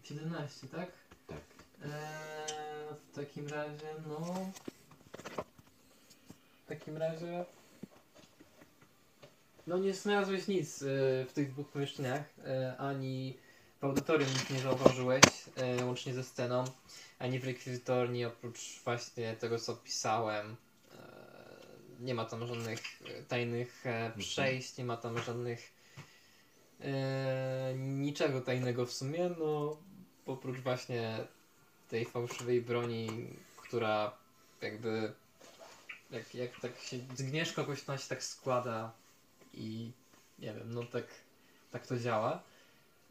[0.03, 0.91] 17, tak?
[1.27, 1.41] Tak.
[1.83, 1.89] Eee,
[3.11, 4.51] w takim razie, no.
[6.65, 7.45] W takim razie.
[9.67, 10.85] No nie znalazłeś nic e,
[11.25, 13.37] w tych dwóch pomieszczeniach, e, ani
[13.81, 15.23] w audytorium nic nie zauważyłeś,
[15.55, 16.63] e, łącznie ze sceną,
[17.19, 20.55] ani w rekwizytorni, oprócz właśnie tego co pisałem.
[21.99, 22.79] Nie ma tam żadnych
[23.27, 25.75] tajnych e, przejść, nie ma tam żadnych
[27.75, 29.77] niczego tajnego w sumie, no
[30.25, 31.17] oprócz właśnie
[31.89, 34.17] tej fałszywej broni, która
[34.61, 35.13] jakby
[36.15, 38.93] jak, jak tak się zgniesz kogoś, to ona się tak składa
[39.53, 39.91] i
[40.39, 41.03] nie wiem, no tak,
[41.71, 42.43] tak to działa.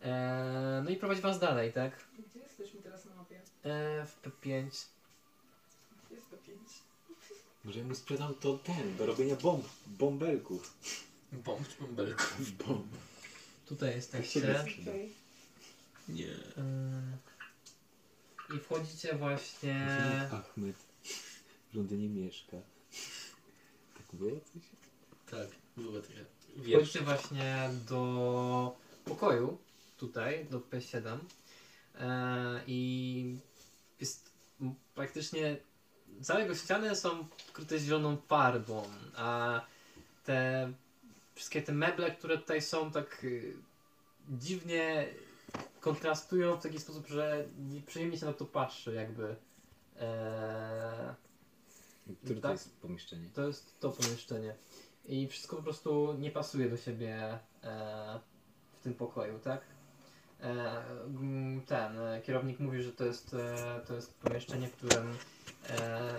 [0.03, 2.05] E, no i prowadzi was dalej, tak?
[2.29, 3.41] Gdzie jesteśmy teraz na mapie?
[3.65, 4.87] E, w P5.
[6.07, 6.61] Gdzie jest to 5?
[7.65, 10.75] Może ja mu sprzedam to ten, do robienia bomb, bąbelków.
[11.33, 12.25] Bomb czy bąbelka?
[12.67, 12.87] Bomb.
[13.67, 14.61] Tutaj jesteście.
[14.61, 15.13] Okej.
[16.09, 16.35] Nie.
[16.57, 17.17] Mm.
[18.57, 19.87] I wchodzicie właśnie.
[20.33, 20.77] Ahmed
[21.71, 22.57] w Londynie mieszka.
[23.95, 24.63] Tak było coś?
[25.31, 26.25] Tak, było trochę.
[27.05, 29.59] Właśnie do pokoju,
[29.97, 31.19] tutaj, do P7
[31.95, 33.39] e, i
[34.01, 34.31] jest
[34.95, 35.57] praktycznie
[36.23, 38.83] całe jego ściany są pokryte zieloną farbą,
[39.17, 39.61] a
[40.25, 40.73] te
[41.35, 43.57] wszystkie te meble, które tutaj są tak y,
[44.29, 45.09] dziwnie
[45.81, 49.37] kontrastują w taki sposób, że nieprzyjemnie się na to patrzy jakby.
[50.01, 51.15] E,
[52.25, 52.53] Które to Tak.
[52.53, 53.29] jest pomieszczenie?
[53.35, 54.55] to jest to pomieszczenie.
[55.05, 58.21] I wszystko po prostu nie pasuje do siebie e,
[58.81, 59.61] w tym pokoju, tak?
[60.41, 65.19] E, mm, ten e, kierownik mówi, że to jest, e, to jest pomieszczenie, w którym
[65.71, 66.13] e,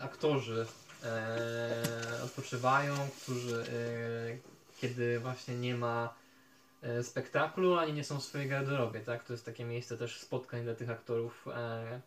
[0.00, 0.66] aktorzy
[1.04, 6.14] e, odpoczywają, którzy e, kiedy właśnie nie ma
[6.82, 9.24] e, spektaklu, ani nie są w swojej garderobie, tak?
[9.24, 12.00] To jest takie miejsce też spotkań dla tych aktorów e,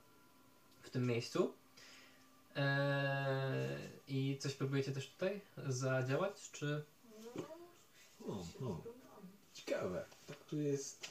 [0.82, 1.54] w tym miejscu.
[2.56, 6.86] Eee, I coś próbujecie też tutaj zadziałać, czy...
[8.28, 8.84] O, no.
[9.54, 10.06] Ciekawe.
[10.28, 11.10] Tak tu jest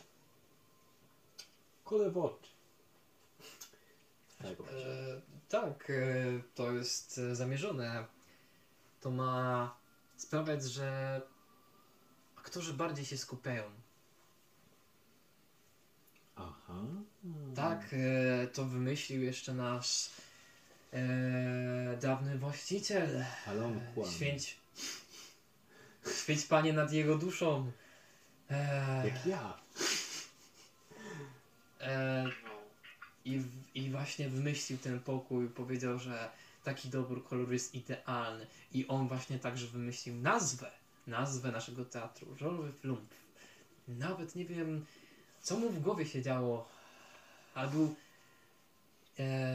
[1.85, 2.51] Kole w oczy.
[4.39, 5.95] Tak, E, tak, e,
[6.55, 8.07] to jest e, zamierzone.
[9.01, 9.75] To ma
[10.17, 11.21] sprawiać, że
[12.37, 13.63] aktorzy bardziej się skupiają.
[16.37, 16.83] Aha.
[17.55, 20.11] Tak, e, to wymyślił jeszcze nasz
[20.93, 23.25] e, dawny właściciel.
[23.47, 24.13] Ale on kłamie.
[24.13, 24.57] Święć,
[26.23, 27.73] święć Panie nad jego duszą.
[28.51, 29.61] E, Jak ja.
[31.81, 32.51] e, No,
[33.25, 33.43] i,
[33.75, 36.31] I właśnie wymyślił ten pokój, powiedział, że
[36.65, 38.47] taki dobór koloru jest idealny.
[38.73, 40.71] I on właśnie także wymyślił nazwę,
[41.07, 43.11] nazwę naszego teatru, Żolowy Flump.
[43.89, 44.87] Nawet nie wiem,
[45.41, 46.69] co mu w głowie się działo,
[47.55, 47.95] ale był,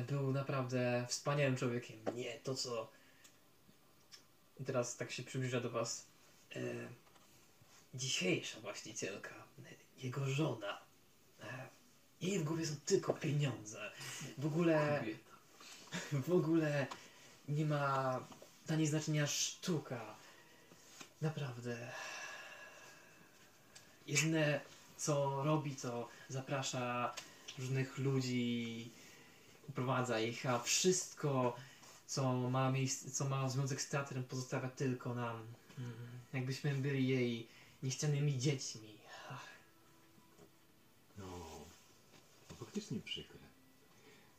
[0.07, 1.97] był naprawdę wspaniałym człowiekiem.
[2.16, 2.91] Nie to, co...
[4.59, 6.05] I teraz tak się przybliża do was
[6.55, 6.59] e,
[7.93, 10.82] dzisiejsza właścicielka, e, jego żona.
[11.43, 11.70] E,
[12.22, 13.91] jej w głowie są tylko pieniądze.
[14.38, 15.03] W ogóle,
[16.28, 16.88] w ogóle
[17.47, 18.20] nie ma
[18.66, 20.16] dla niej znaczenia sztuka.
[21.22, 21.91] Naprawdę.
[24.07, 24.61] Jedyne
[24.97, 27.13] co robi, to zaprasza
[27.59, 28.91] różnych ludzi,
[29.70, 31.55] uprowadza ich, a wszystko
[32.07, 35.47] co ma, miejsce, co ma związek z teatrem pozostawia tylko nam.
[35.78, 35.93] Mm,
[36.34, 37.47] Jakbyśmy byli jej
[37.84, 38.95] niechcianymi dziećmi.
[41.18, 41.39] No,
[42.49, 43.39] no faktycznie przykre.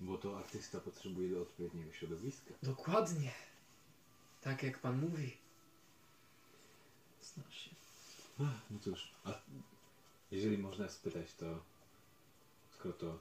[0.01, 2.55] Bo to artysta potrzebuje do odpowiedniego środowiska.
[2.63, 3.33] Dokładnie.
[4.43, 5.37] Tak jak pan mówi.
[7.23, 7.71] Znasz się.
[8.41, 9.31] Ach, No cóż, a
[10.31, 11.63] jeżeli można spytać, to
[12.75, 13.19] skoro to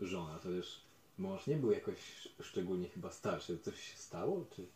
[0.00, 0.80] żona, to też
[1.20, 3.58] mąż nie był jakoś szczególnie chyba starszy.
[3.58, 4.66] Coś się stało, czy...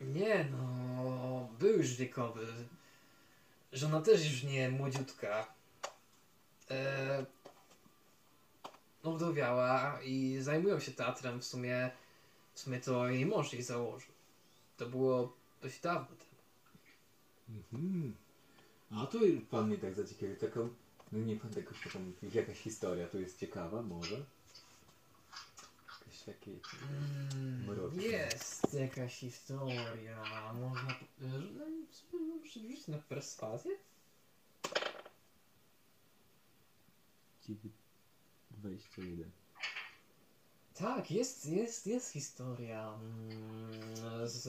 [0.00, 2.46] Nie no, był już wiekowy.
[3.72, 5.54] Żona też już nie młodziutka.
[6.70, 7.26] E,
[9.04, 11.40] wdowiała i zajmują się teatrem.
[11.40, 11.90] W sumie,
[12.54, 14.12] w sumie to jej mąż jej założył.
[14.76, 16.38] To było dość dawno temu.
[17.48, 18.14] Mhm.
[18.90, 19.18] A to
[19.50, 20.36] pan mnie tak zaciekawił.
[20.36, 20.68] Taką,
[21.12, 24.24] no nie pan tego tam, jakaś historia tu jest ciekawa, może?
[26.28, 26.50] Takie...
[27.34, 30.22] Mm, jest jakaś historia.
[30.54, 30.90] Można.
[30.90, 31.64] e, No,
[32.44, 33.72] rzucić na perswazję?
[38.50, 39.30] 21.
[40.74, 44.44] Tak, jest, jest, jest historia mm, z,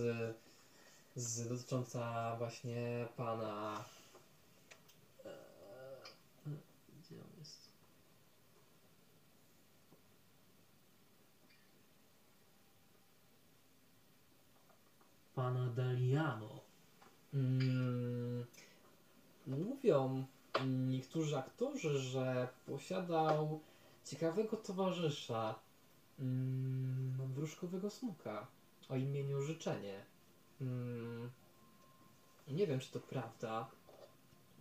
[1.16, 3.86] z dotycząca właśnie pana.
[5.26, 5.30] e,
[7.00, 7.70] Gdzie on jest?
[15.40, 16.60] Pana Daliano.
[17.34, 18.46] Mm,
[19.48, 20.26] mówią
[20.66, 23.60] niektórzy aktorzy, że posiadał
[24.06, 25.60] ciekawego towarzysza,
[26.20, 28.48] mm, wróżkowego smoka
[28.90, 30.06] o imieniu Życzenie.
[30.62, 31.30] Mm,
[32.48, 33.72] nie wiem, czy to prawda,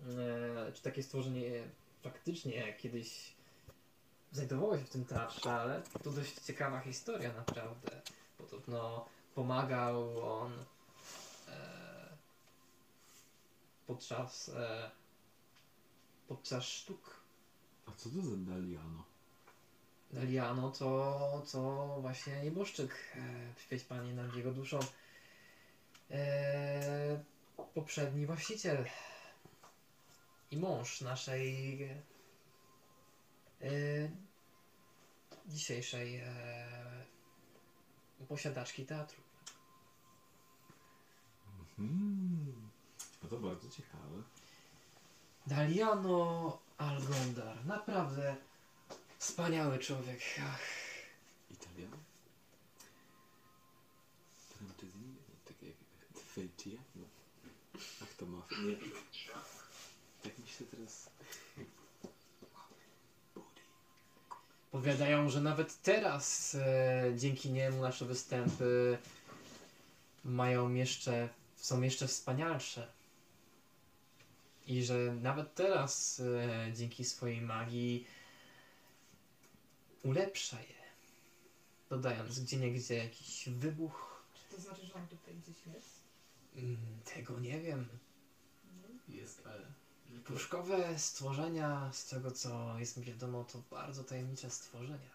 [0.09, 1.69] e, czy takie stworzenie
[2.03, 3.33] faktycznie kiedyś
[4.33, 8.03] znajdowało się w tym teatrze, ale to dość ciekawa historia naprawdę.
[8.39, 9.07] Podobno
[9.39, 10.53] pomagał on
[11.49, 12.17] e,
[13.87, 14.91] podczas, e,
[16.29, 17.21] podczas sztuk.
[17.87, 19.05] A co to za Daliano?
[20.13, 24.79] Daliano to, to właśnie nieboszczyk, e, świeć Pani nad jego duszą.
[26.11, 27.25] E,
[27.75, 28.85] poprzedni właściciel
[30.51, 33.69] i mąż naszej e,
[35.47, 36.29] dzisiejszej e,
[38.29, 39.28] posiadaczki teatru.
[41.79, 44.23] No to bardzo ciekawe.
[45.47, 48.37] Daliano Algondar, naprawdę
[49.19, 50.21] wspaniały człowiek.
[50.43, 50.61] Ach.
[51.51, 51.97] Italiano?
[54.37, 55.15] Francesinio?
[55.45, 55.77] Tak jak
[56.35, 57.07] Felciano?
[58.03, 58.43] Ach to ma...
[58.67, 58.77] Nie.
[60.23, 61.11] Tak myślę teraz...
[64.71, 68.99] Powiadają, że nawet teraz e, dzięki niemu nasze występy
[70.25, 71.29] mają jeszcze,
[71.61, 72.93] są jeszcze wspanialsze.
[74.67, 78.07] I że nawet teraz e, dzięki swojej magii
[80.03, 80.79] ulepsza je.
[81.91, 84.23] Dodając gdzie niegdzie jakiś wybuch.
[84.35, 85.99] Czy to znaczy, że on tutaj gdzieś jest?
[86.57, 86.77] Mm,
[87.15, 87.89] Tego nie wiem.
[89.09, 89.67] Jest, ale...
[90.25, 95.11] Puszkowe stworzenia, z tego co jest mi wiadomo, to bardzo tajemnicze stworzenia.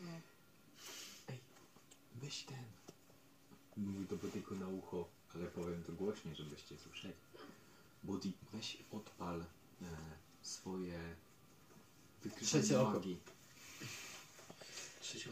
[0.00, 0.12] No.
[2.14, 2.64] Weź ten.
[3.76, 7.14] Mówi to tylko na ucho, ale powiem to głośniej, żebyście słyszeli.
[8.04, 9.44] Body, weź odpal e,
[10.42, 10.98] swoje
[12.42, 12.90] Trzecie oko.
[12.90, 13.18] magii.
[15.00, 15.30] Trzecią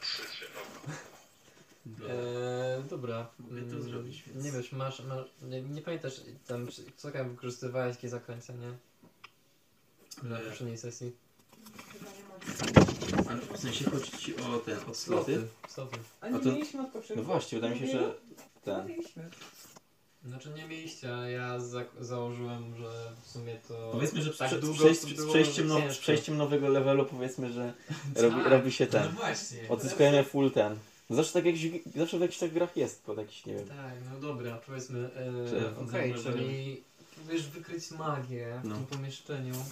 [0.00, 0.92] Trzecie oko.
[2.08, 3.30] Eee, dobra.
[3.38, 7.10] Mogę to Mm, zrobić, więc- Nie wiesz, masz, masz nie, nie pamiętasz tam, czy- co
[7.10, 8.72] tam wykorzystywałeś, jakie zakończenie
[10.22, 11.12] na poprzedniej sesji?
[11.92, 12.22] Chyba nie
[12.80, 12.85] ma.
[13.54, 15.48] W sensie chodzi ci o ten, o sloty.
[15.68, 15.96] Sloty.
[16.20, 17.22] A nie A to- mieliśmy od poprzedniego?
[17.28, 18.86] No właśnie, wydaje mi się, że No, ten.
[18.88, 19.30] mieliśmy.
[20.24, 23.88] Znaczy nie mieliście, a ja za założyłem, że w sumie to...
[23.92, 26.02] Powiedzmy, że tak przed, długo Przejść, to z, było, przejściem now, z ciężko.
[26.02, 27.72] przejściem nowego levelu powiedzmy, że
[28.22, 29.08] robi, Tak, robi się No ten.
[29.08, 29.68] właśnie.
[29.68, 30.78] Odzyskujemy full ten.
[31.10, 31.54] Zawsze tak jak
[31.96, 33.68] zawsze w jakichś tak grach jest, pod jakiś, nie wiem.
[33.68, 36.36] Tak, no dobra, powiedzmy, e, okej, zamrożenie.
[36.36, 36.82] czyli
[37.14, 38.74] próbujesz wykryć magię w No.
[38.76, 39.54] tym pomieszczeniu.
[39.54, 39.64] Mm,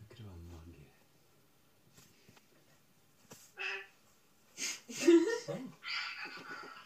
[0.00, 0.80] Wykrywam magię.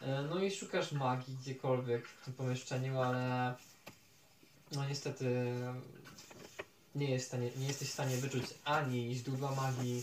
[0.02, 3.54] E, No i szukasz magii gdziekolwiek w tym pomieszczeniu, ale
[4.72, 5.54] no niestety
[6.94, 10.02] nie, jest stanie, nie jesteś w stanie wyczuć ani źródła magii,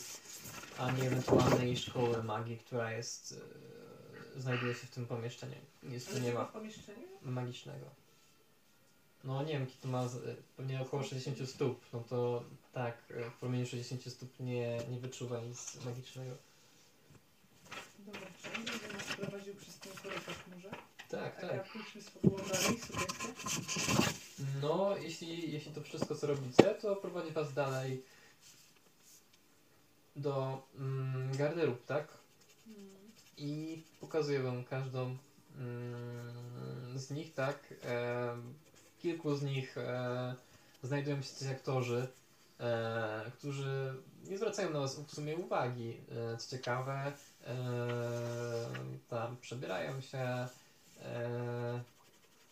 [0.77, 3.39] ani ewentualnej szkoły magii, która jest,
[4.37, 5.55] e, znajduje się w tym pomieszczeniu.
[5.83, 7.07] Nic tu nie ma pomieszczeniu?
[7.21, 7.85] magicznego.
[9.23, 12.43] No nie wiem, jaki to ma z- e, pewnie około 60 stóp, no to
[12.73, 16.35] tak, e, w promieniu 60 stóp nie, nie wyczuwa nic magicznego.
[18.05, 20.69] Dobra, czy on będzie nas prowadził przez ten korytarz może?
[21.09, 21.71] Tak, A tak.
[21.71, 22.93] pójdźmy sugestie.
[24.61, 28.03] No, jeśli, jeśli to wszystko co robicie, to prowadzi was dalej
[30.15, 32.07] do mm, garderób, tak?
[33.37, 35.17] I pokazuję wam każdą
[35.57, 37.73] mm, z nich, tak?
[37.83, 38.35] E,
[38.97, 40.35] w kilku z nich e,
[40.83, 42.07] znajdują się też aktorzy,
[42.59, 43.93] e, którzy
[44.29, 45.97] nie zwracają na was w sumie uwagi.
[46.33, 47.13] E, co ciekawe,
[49.09, 50.47] tam przebierają się,
[51.01, 51.83] e,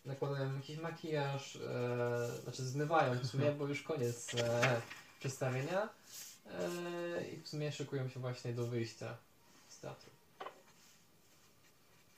[0.06, 4.82] nakładają jakiś makijaż, e, znaczy zmywają w sumie, bo już koniec e,
[5.20, 5.90] przedstawienia
[6.46, 9.18] e, i w sumie szykują się właśnie do wyjścia
[9.70, 10.12] z teatru.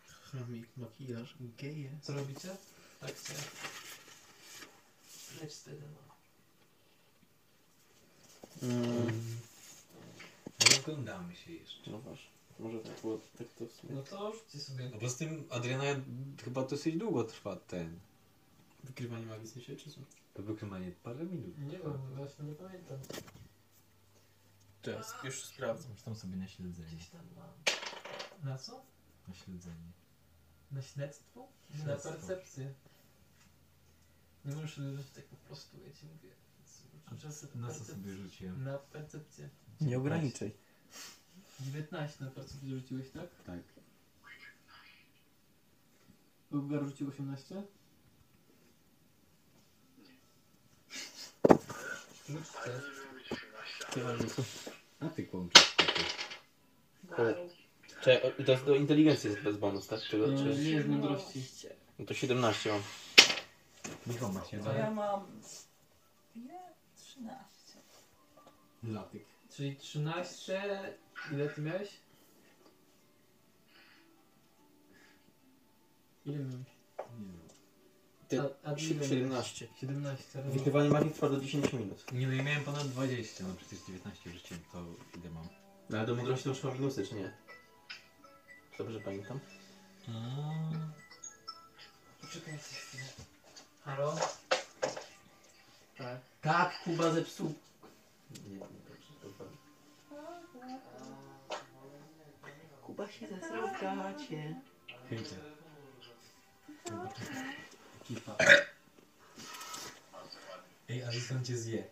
[0.08, 1.90] Chromik, makijaż, geje.
[2.02, 2.50] Co robicie?
[3.00, 3.36] Tak, Akcja.
[5.42, 6.14] Leć wtedy, no.
[8.70, 9.40] Mm,
[10.70, 11.92] Rozglądamy się jeszcze.
[11.92, 12.33] no właśnie.
[12.60, 13.96] Może tak było tak to w sumie.
[13.96, 14.90] No to rzućcie sobie.
[14.90, 15.84] No bo z tym Adriana
[16.44, 18.00] chyba dosyć długo trwa ten.
[18.84, 20.02] Wykrywanie magii w sensie, czy co?
[20.34, 21.58] To wykrywanie parę minut.
[21.58, 23.00] Nie wiem, właśnie nie pamiętam.
[24.82, 25.92] Teraz, już sprawdzam.
[25.92, 26.88] Masz tam sobie na śledzenie.
[26.88, 27.50] Gdzieś tam mam.
[28.44, 28.82] Na co?
[29.28, 29.92] Na śledzenie.
[30.72, 31.48] Na śledztwo?
[31.76, 32.10] Na Śledztwo.
[32.12, 32.74] percepcję.
[34.46, 36.30] Nie możesz rzucić tak po prostu, ja ci mówię.
[36.60, 36.82] Więc
[37.12, 37.96] muszę sobie Na co percepcję.
[38.04, 38.64] sobie rzuciłem?
[38.64, 39.50] Na percepcję.
[39.82, 40.52] Nie ograniczaj.
[41.64, 43.30] 19 na percepcję rzuciłeś, tak?
[43.46, 43.60] Tak.
[46.52, 47.64] Bulgar rzucił 18?
[52.30, 52.82] Rzućcie.
[55.00, 55.60] A ty koty.
[58.02, 60.00] Czekaj, to jest do inteligencji jest bez bonus, tak?
[60.14, 60.44] No, czy...
[60.44, 61.44] nie jest mądrości.
[62.00, 62.82] No to 17 mam.
[64.08, 65.42] Michał ma się To ja mam...
[66.36, 66.60] Nie,
[66.96, 67.40] 13.
[68.84, 69.26] Latyk.
[69.50, 70.94] Czyli 13.
[71.32, 71.90] Ile ty miałeś?
[76.26, 76.56] Ile miałeś?
[77.08, 77.44] Nie wiem.
[78.28, 79.10] Ty- A, a ty ile miałeś?
[79.10, 79.68] 17.
[79.82, 80.42] 17.
[80.42, 82.12] Wykrywanie magii trwa do 10 minut.
[82.12, 84.86] Nie no, ja miałem ponad 20, no przecież 19 rzuciłem, to
[85.20, 85.48] ile mam?
[85.90, 87.34] No ale do mądrości to już ma minusy, czy nie?
[88.78, 89.40] Dobrze pamiętam.
[92.22, 93.04] Poczekajcie chwilę.
[93.86, 94.16] Halo?
[95.98, 96.18] Tak.
[96.42, 97.54] Tak, Kuba zepsuł.
[98.44, 99.53] Nie, nie, dobrze, dokładnie.
[102.96, 104.56] Kuba się zesrał w gacie.
[105.10, 105.36] Hejcie.
[108.02, 108.36] Ekipa.
[110.90, 111.84] Ej, Alison cię zje.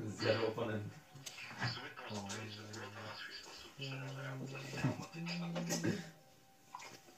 [0.00, 0.84] Zjadł oponent.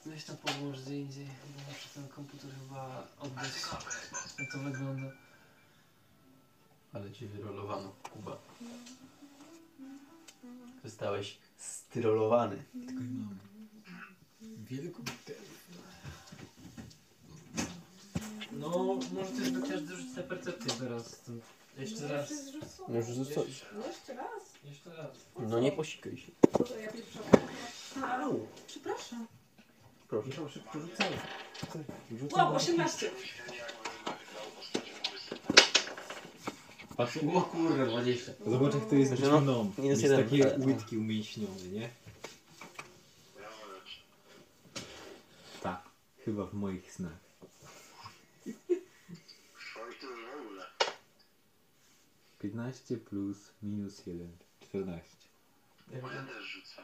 [0.05, 3.51] Weź to połóż gdzie indziej, bo muszę ten komputer chyba oddać.
[4.39, 5.24] Jak to wygląda.
[6.95, 8.37] Ale cię wyrolowano, Kuba.
[10.83, 12.63] Zostałeś styrolowany.
[12.87, 13.35] Tylko i mamy.
[14.41, 15.03] Wielką
[18.51, 21.21] No, możecie sobie każdy rzucić na percepcję teraz.
[21.77, 22.33] Jeszcze raz.
[22.87, 23.65] No już zostałeś.
[23.87, 24.43] Jeszcze raz?
[24.63, 25.11] Jeszcze raz.
[25.39, 26.31] No nie posikaj się.
[26.65, 27.19] To ja pierwsza.
[28.03, 28.47] Au!
[28.67, 29.27] Przepraszam.
[30.07, 30.27] Proszę.
[30.27, 31.09] Michał szybko rzucaj.
[32.31, 33.11] Wow, 18.
[36.97, 38.31] Patrz, O kurde, 20.
[38.47, 40.23] zobacz jak to jest Znaczy, no, minus Jest jeden.
[40.29, 41.89] takie Ale- łydki umięśnione, nie?
[45.63, 45.81] Tak.
[46.25, 47.17] Chyba w moich snach.
[50.01, 50.65] W ogóle.
[52.39, 54.37] 15 plus minus 1.
[54.61, 55.03] 14.
[55.91, 56.81] Ja też rzucę.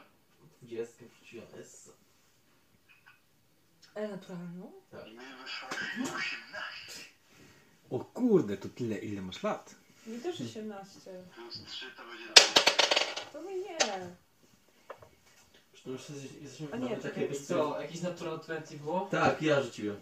[0.62, 1.90] 20 wrzuciłem S.
[3.94, 4.72] E, naturalną?
[5.06, 5.68] I mi wyszło
[6.16, 7.04] 18.
[7.90, 9.74] O kurde, to tyle ile masz lat.
[10.06, 11.00] Mi też 18.
[11.34, 12.62] Plus 3 to będzie 20.
[13.32, 13.78] To mi nie.
[15.72, 19.00] Już to już jesteś- jesteśmy A nie, czekaj, takie I co, jakiś natural 20 było?
[19.10, 20.00] Tak, ja rzuciłem.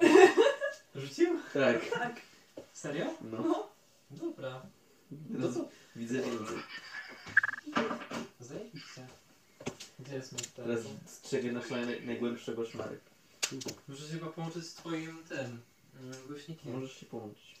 [0.94, 1.38] Rzucił?
[1.52, 1.80] Tak.
[2.72, 3.14] Serio?
[3.20, 3.68] No.
[4.10, 4.62] Dobra.
[5.30, 5.68] No co?
[5.96, 6.56] Widzę więcej.
[8.40, 9.06] Zajebiście.
[9.98, 10.98] Gdzie jest mój Teraz telefon?
[11.06, 13.00] strzegę na szlanie najgłębszego szmary.
[13.88, 15.60] Muszę się chyba połączyć z twoim tym
[16.00, 16.72] mm, głośnikiem.
[16.72, 17.59] Możesz się połączyć.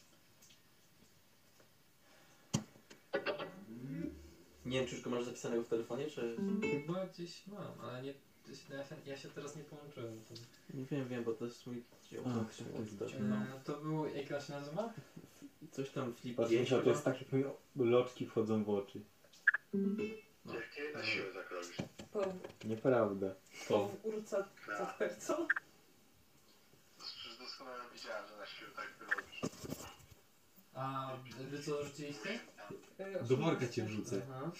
[4.66, 6.36] Nie wiem, czy już go masz zapisanego w telefonie, czy...
[6.72, 8.14] Chyba gdzieś mam, ale nie,
[8.70, 10.20] ja, się, ja się teraz nie połączyłem.
[10.28, 10.34] To,
[10.76, 11.84] Nie wiem, wiem, bo to jest mój.
[12.12, 12.54] A, Tak,
[12.98, 13.20] tak.
[13.20, 13.36] No.
[13.36, 14.92] e, to było, jak on się nazywa?
[15.70, 17.44] Coś tam flip Patrz, 5 to jest tak, jak mi
[17.76, 19.00] loczki wchodzą w oczy.
[20.44, 20.54] No.
[20.54, 21.76] Jak ty na siłę tak robisz?
[22.12, 22.20] Po,
[22.68, 23.34] Nieprawda.
[23.68, 24.48] po w urca
[25.18, 25.46] co?
[26.98, 29.40] Przecież doskonale widziałem, że na siłę tak robisz.
[30.74, 31.16] A
[31.50, 32.40] wy co rzuciliście?
[32.98, 33.68] E, Do worka 18.
[33.74, 34.22] cię wrzucę.
[34.34, 34.50] Aha.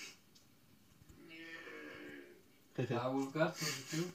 [3.03, 4.11] A Wolfgar co rzucił?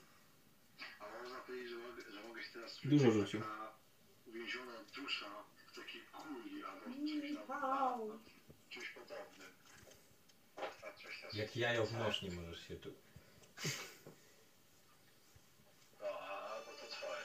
[1.00, 3.39] A można powiedzieć, że mogę, że mogę się teraz czuć Dużo jak rzucił.
[3.41, 3.72] taka
[4.28, 5.26] uwięziona dusza
[5.72, 8.20] w takiej kuli albo w czymś tam, Wow.
[8.70, 9.48] czymś podobnym.
[10.58, 12.93] A coś tam- Jak jajo w noż nie możesz się czuć.
[16.02, 17.22] No, a- albo to twoje.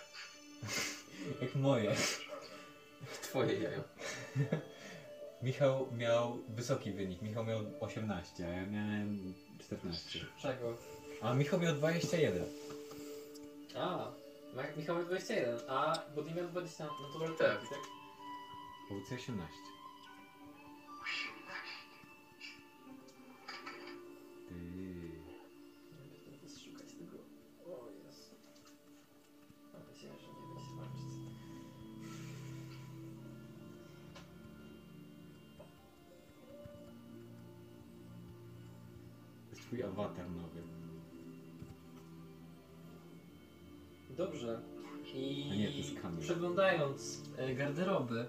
[1.43, 1.97] Jak moje.
[3.23, 3.83] Twoje jajo.
[5.43, 7.23] Michał miał wysoki wynik.
[7.23, 10.19] Michał miał 18, a ja miałem 14.
[10.43, 10.77] Czego?
[11.23, 12.45] A Michał miał 21.
[13.77, 14.11] A,
[14.57, 17.61] Ma- Michał miał 21, a Buddy miał 20 na natural tak.
[17.69, 17.79] tak?
[18.91, 19.55] Owcy 18.
[24.49, 24.55] Ty.
[46.31, 48.27] Przeglądając e, garderoby,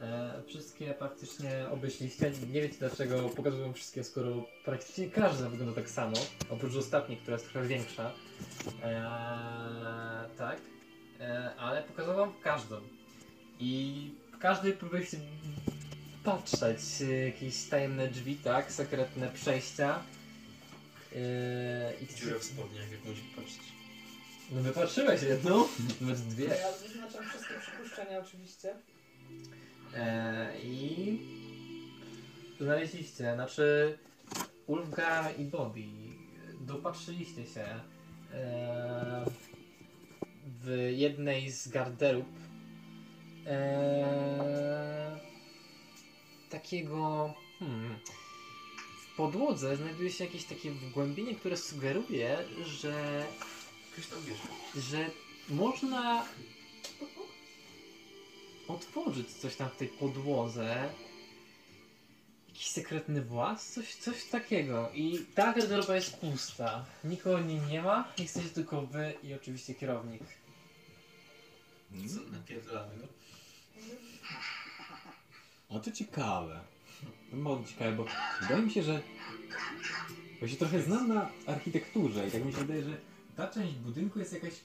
[0.00, 2.32] e, wszystkie praktycznie obejrzeliście.
[2.52, 6.16] Nie wiecie dlaczego pokazuję wszystkie, skoro praktycznie każda wygląda tak samo,
[6.50, 8.12] oprócz ostatniej, która jest trochę większa.
[8.82, 10.60] E, tak,
[11.20, 12.76] e, ale pokazałem wam każdą.
[13.60, 15.16] I w każdej próbujecie
[16.24, 20.02] patrzeć, e, jakieś tajemne drzwi, tak, sekretne przejścia.
[21.12, 23.83] E, i Dziura w spodniach, jak musi patrzeć.
[24.52, 25.64] No wypatrzyłeś jedną,
[26.00, 26.44] nawet dwie.
[26.44, 28.74] Ja zaznaczam wszystkie przypuszczenia oczywiście.
[29.94, 31.18] E, I
[32.60, 33.98] znaleźliście, znaczy
[34.66, 35.84] Ulfgar i Bobby,
[36.60, 37.64] dopatrzyliście się
[38.32, 39.24] e,
[40.62, 42.26] w jednej z garderób
[43.46, 45.18] e,
[46.50, 47.98] takiego hmm,
[49.02, 53.24] w podłodze znajduje się jakieś takie wgłębienie, które sugeruje, że.
[54.76, 55.10] Że
[55.48, 56.24] można
[58.68, 60.88] otworzyć coś tam w tej podłodze.
[62.48, 64.90] Jakiś sekretny włas, coś, coś takiego.
[64.94, 66.84] I ta garderoba jest pusta.
[67.04, 70.22] Nikogo w niej nie ma, jesteście tylko wy i oczywiście kierownik.
[71.90, 73.06] Co, napierdalamy go?
[75.68, 76.60] O, to ciekawe.
[77.30, 78.06] To mało ciekawe, bo
[78.40, 79.02] wydaje mi się, że...
[80.40, 84.18] Bo się trochę znam na architekturze i tak mi się wydaje, że ta część budynku
[84.18, 84.60] jest jakaś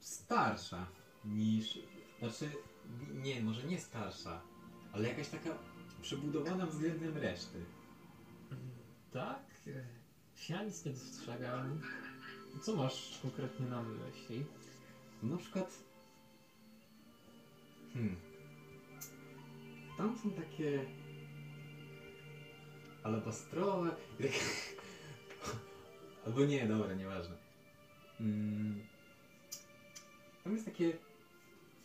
[0.00, 0.86] starsza
[1.24, 1.78] niż...
[2.18, 2.50] Znaczy,
[3.14, 4.40] nie, może nie starsza,
[4.92, 5.50] ale jakaś taka
[6.02, 7.64] przebudowana względem reszty.
[9.12, 9.44] Tak?
[10.48, 11.80] Ja nic nie dostrzegam.
[12.62, 14.44] Co masz konkretnie na myśli?
[15.22, 15.78] Na przykład...
[17.94, 18.16] Hmm.
[19.96, 20.84] Tam są takie...
[23.02, 23.96] Alabastrowe...
[26.26, 27.43] Albo nie, dobra, nieważne.
[28.24, 28.80] Mm.
[30.44, 30.92] Tam jest takie...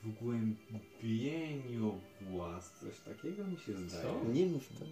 [0.04, 4.04] W głębieniu włas, coś takiego mi się zdaje.
[4.04, 4.24] Co?
[4.34, 4.88] Nie mów tak.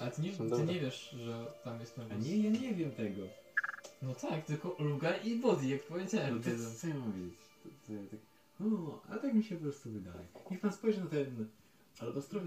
[0.00, 0.64] Ale ty nie, ty Dobra.
[0.64, 2.26] nie wiesz, że tam jest A nawóz.
[2.26, 3.22] nie, ja nie wiem tego.
[4.02, 6.34] No tak, tylko Ulfgar i Body, jak powiedziałem.
[6.36, 6.70] No to wiedzą.
[6.74, 7.38] co ja mam wiedzieć?
[7.62, 8.20] To, to ja tak...
[8.60, 10.26] O, a tak mi się po prostu wydaje.
[10.50, 11.48] Niech pan spojrzy na ten
[12.00, 12.44] Ale to strop.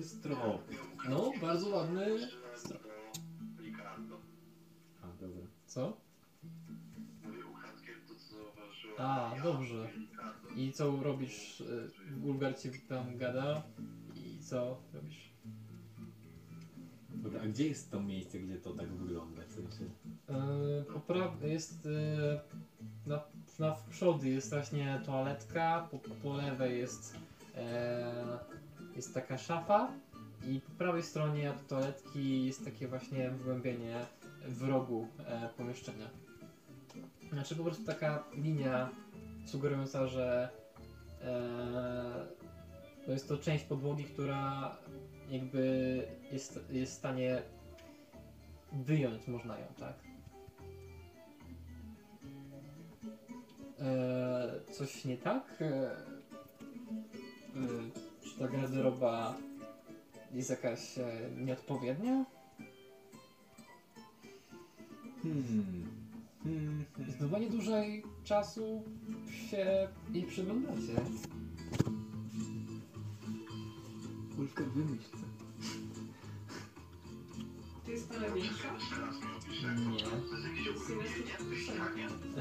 [1.09, 2.27] No, bardzo ładny.
[5.01, 5.45] A, dobra.
[5.67, 5.97] Co?
[8.99, 9.89] A, dobrze.
[10.55, 11.61] i co robisz?
[11.61, 13.63] y, Bulgar ci tam gada?
[14.15, 15.29] I co robisz?
[17.09, 19.41] Dobra, a gdzie jest to miejsce, gdzie to tak wygląda?
[19.41, 19.83] W sensie...
[19.83, 22.39] Yy, po pra- jest yy,
[23.05, 23.19] na,
[23.59, 27.15] na w przodu jest właśnie toaletka, po, po lewej jest,
[27.55, 28.39] e,
[28.95, 29.91] jest taka szafa
[30.47, 34.05] i po prawej stronie od toaletki jest takie właśnie wgłębienie
[34.47, 36.09] w rogu e, pomieszczenia.
[37.31, 38.89] Znaczy po prostu taka linia
[39.45, 40.49] sugerująca, że
[41.21, 42.25] e,
[43.05, 44.75] to jest to część podłogi, która
[45.29, 47.41] jakby jest, jest w stanie
[48.71, 49.93] wyjąć można ją, tak?
[53.79, 55.61] Eee, coś nie tak?
[55.61, 55.71] Eee,
[57.55, 57.91] eee,
[58.23, 59.37] czy ta garderoba
[60.33, 62.25] jest jakaś e, nieodpowiednia?
[65.23, 65.98] Hmm.
[66.43, 66.85] Hmm.
[66.99, 68.83] Zdecydowanie dłużej czasu
[69.49, 70.93] się jej przyglądacie.
[74.39, 75.09] Ulfka wymyśl.
[77.85, 78.67] To jest ta największa?
[79.87, 80.05] Nie.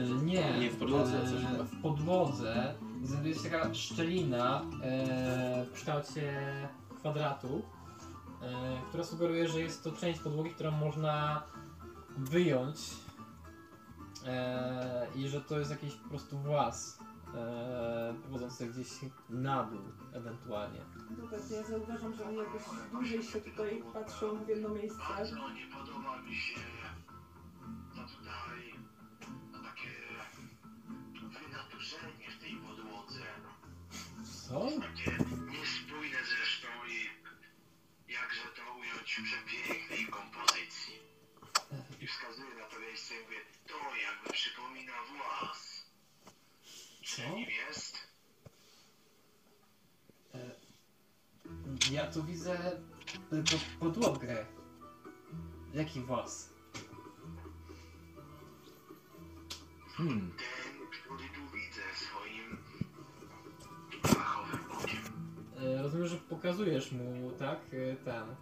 [0.03, 0.59] E, nie.
[0.61, 1.65] Nie, w podłodze coś E, chyba.
[1.65, 6.33] W podłodze znajduje się taka szczelina e, w kształcie
[6.99, 7.63] kwadratu,
[8.43, 11.43] e, która sugeruje, że jest to część podłogi, którą można
[12.19, 12.77] wyjąć
[14.27, 16.99] e, i że to jest jakiś po prostu włas
[17.35, 18.89] e, prowadzący gdzieś
[19.31, 20.81] na dół ewentualnie.
[21.19, 22.63] No pewnie, ja zauważam, że oni jakoś
[22.93, 24.99] dłużej się tutaj patrzą w jedno miejsce.
[25.09, 26.61] Bardzo nie podoba mi się
[27.99, 28.75] to tutaj
[29.53, 29.91] no takie
[31.23, 33.23] wynaturzenie w tej podłodze.
[34.49, 34.61] Co?
[34.81, 35.11] Takie
[35.53, 36.99] niespójne zresztą i
[38.13, 39.48] jakże to ująć w
[42.95, 43.37] wskazuję na to miejsce i mówię,
[43.67, 45.85] to jakby przypomina włas.
[47.03, 47.29] Czy Co?
[47.29, 48.09] nim jest?
[51.91, 52.81] Ja tu widzę
[53.31, 54.47] tylko podłogę.
[55.75, 56.53] Jaki włas?
[59.97, 60.33] Hmm.
[60.39, 62.59] Ten, który tu widzę swoim
[64.83, 65.03] okiem.
[65.79, 67.59] E, Rozumiem, że pokazujesz mu, tak?
[67.73, 68.37] e, Ten.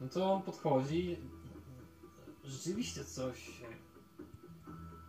[0.00, 1.16] No to on podchodzi.
[2.46, 3.50] Rzeczywiście coś.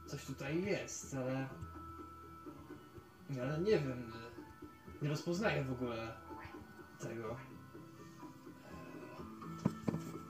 [0.07, 1.47] Coś tutaj jest, ale.
[3.41, 4.11] Ale nie wiem.
[5.01, 6.13] Nie rozpoznaję w ogóle
[6.99, 7.37] tego.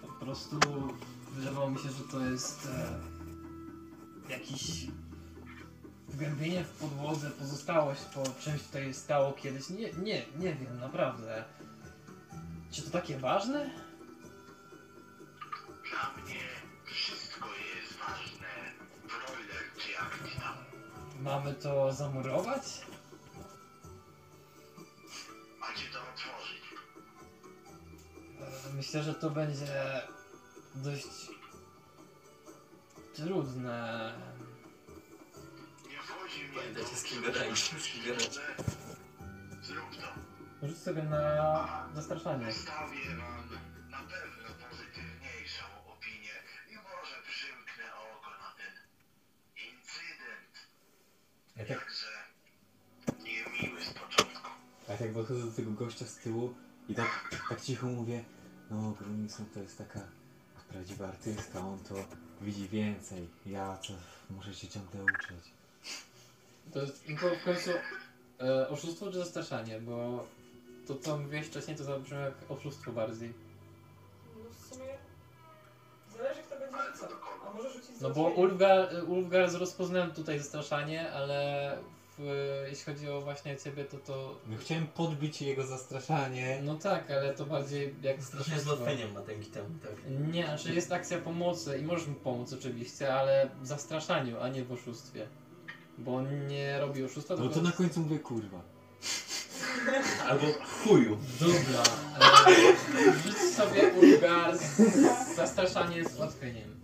[0.02, 0.60] Po prostu
[1.32, 3.00] wydawało mi się, że to jest e,
[4.30, 4.88] jakiś
[6.08, 9.70] wgłębienie w podłodze, pozostałość po czymś tutaj stało kiedyś.
[9.70, 11.44] Nie, nie, nie wiem, naprawdę.
[12.72, 13.70] Czy to takie ważne?
[15.90, 16.57] Dla mnie
[21.28, 22.64] Mamy to zamurować?
[25.60, 26.64] Macie to otworzyć.
[28.70, 30.02] E, Myślę, że to będzie
[30.76, 31.08] dość
[33.16, 34.14] trudne.
[35.90, 37.84] Nie wchodzi mnie Pamiętajcie, to z kim przyszłość.
[37.84, 38.42] z kim gadacie.
[39.62, 39.86] Zrób
[40.62, 40.68] to.
[40.68, 42.46] Rzuć sobie na zastraszanie.
[42.46, 43.50] Wystawię wam
[43.90, 44.37] na pewno
[51.58, 52.08] Ja tak, Jakże
[53.24, 54.50] niemiły z początku.
[54.88, 56.54] a ja tak podchodzę do tego gościa z tyłu
[56.90, 58.24] i tak, tak cicho mówię,
[58.72, 60.00] no Grunison to jest taka
[60.70, 61.96] prawdziwa artystka, on to
[62.42, 63.30] widzi więcej.
[63.46, 63.94] Ja co
[64.30, 65.52] muszę się ciągle uczyć.
[66.74, 67.70] To jest to w końcu
[68.42, 69.80] e, oszustwo czy zastraszanie?
[69.82, 70.28] Bo
[70.88, 73.34] to co mówiłeś wcześniej to zabrzmiało jak oszustwo bardziej.
[74.36, 74.98] No w sumie
[76.18, 77.10] zależy kto będzie rzucał.
[77.48, 78.30] A może rzucić No bo.
[78.30, 81.78] Ulfgar, Ulfgar rozpoznałem tutaj zastraszanie, ale
[82.18, 84.36] w, jeśli chodzi o właśnie ciebie, to to...
[84.48, 86.60] No chciałem podbić jego zastraszanie.
[86.64, 89.92] No tak, ale to bardziej jak Strasznie z strasznie ułatwieniem ma ten gitem, tak.
[90.32, 94.64] Nie, znaczy jest akcja pomocy i możesz mu pomóc oczywiście, ale w zastraszaniu, a nie
[94.64, 95.28] w oszustwie.
[95.98, 97.56] Bo on nie robi oszustwa, No tylko...
[97.56, 98.62] to na końcu mówię kurwa.
[100.30, 100.46] Albo
[100.84, 101.18] chuju.
[101.40, 101.84] Dobra,
[102.20, 106.77] e, rzuć sobie Ulfgar z zastraszanie z ułatwieniem.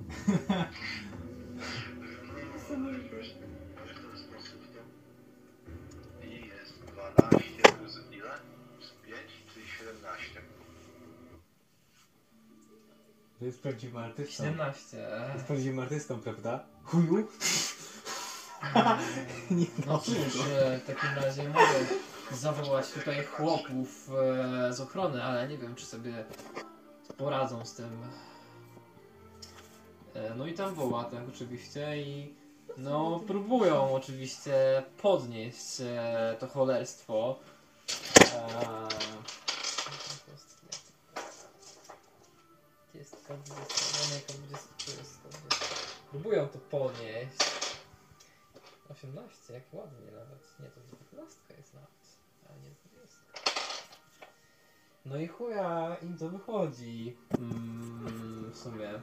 [3.78, 4.80] Ale w ten sposób to
[6.28, 8.32] i jest 12 plus ile?
[9.06, 9.20] 5
[9.54, 10.42] czyli 17.
[13.40, 14.44] To jest prawdziwym artystą.
[14.44, 14.98] 17.
[15.34, 16.64] Jest prawdziwym artystą, prawda?
[16.84, 17.28] Chuju?
[19.52, 21.86] Nie No cóż, e, w takim razie mogę
[22.32, 26.26] zawołać tutaj chłopów e, z ochrony, ale nie wiem, czy sobie
[27.18, 27.90] poradzą z tym.
[30.14, 32.36] E, no i tam woła tak oczywiście i
[32.78, 37.40] no próbują oczywiście podnieść e, to cholerstwo.
[42.92, 45.30] Dwudziestka, dwudziestka, dwudziestka.
[46.12, 47.38] Próbują to podnieść.
[48.90, 50.60] 18, jak ładnie nawet.
[50.60, 51.90] Nie, to 19 jest nawet,
[52.50, 53.18] ale nie 20.
[55.06, 57.18] No i chuja, im to wychodzi.
[57.40, 59.02] Mm, w sumie.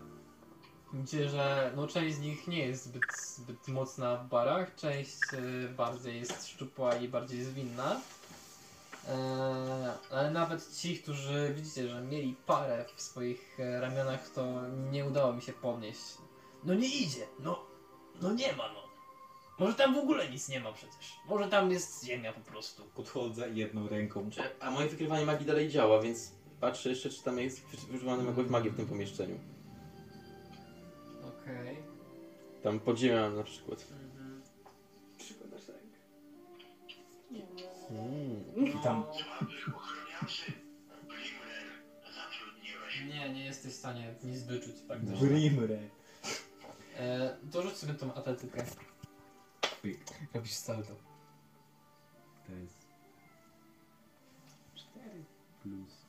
[0.93, 3.03] Widzicie, że no, część z nich nie jest zbyt,
[3.37, 8.01] zbyt mocna w barach, część y, bardziej jest szczupła i bardziej zwinna.
[9.09, 9.15] Eee,
[10.11, 15.33] ale nawet ci, którzy widzicie, że mieli parę w swoich e, ramionach, to nie udało
[15.33, 16.01] mi się podnieść.
[16.65, 17.63] No nie idzie, no,
[18.23, 18.81] no nie ma no.
[19.59, 21.17] Może tam w ogóle nic nie ma przecież.
[21.29, 22.83] Może tam jest ziemia po prostu.
[22.95, 24.31] Podchodzę jedną ręką.
[24.31, 27.63] Czy- A moje wykrywanie magii dalej działa, więc patrzę jeszcze, czy tam jest
[27.95, 29.39] używana jakąś magię w tym pomieszczeniu.
[31.51, 31.77] Okej.
[32.63, 33.87] Tam pod ziemią na przykład.
[35.19, 35.99] Przykładasz rękę.
[37.91, 38.67] Mm.
[38.67, 39.05] I tam.
[43.09, 45.29] Nie, nie jesteś w stanie nic wyczuć praktycznie.
[45.29, 45.79] Brimre.
[46.97, 48.65] E, dorzuć sobie tą atletykę.
[50.35, 50.95] Robisz salto.
[52.47, 52.87] To jest
[54.75, 55.25] 4
[55.63, 56.00] plus.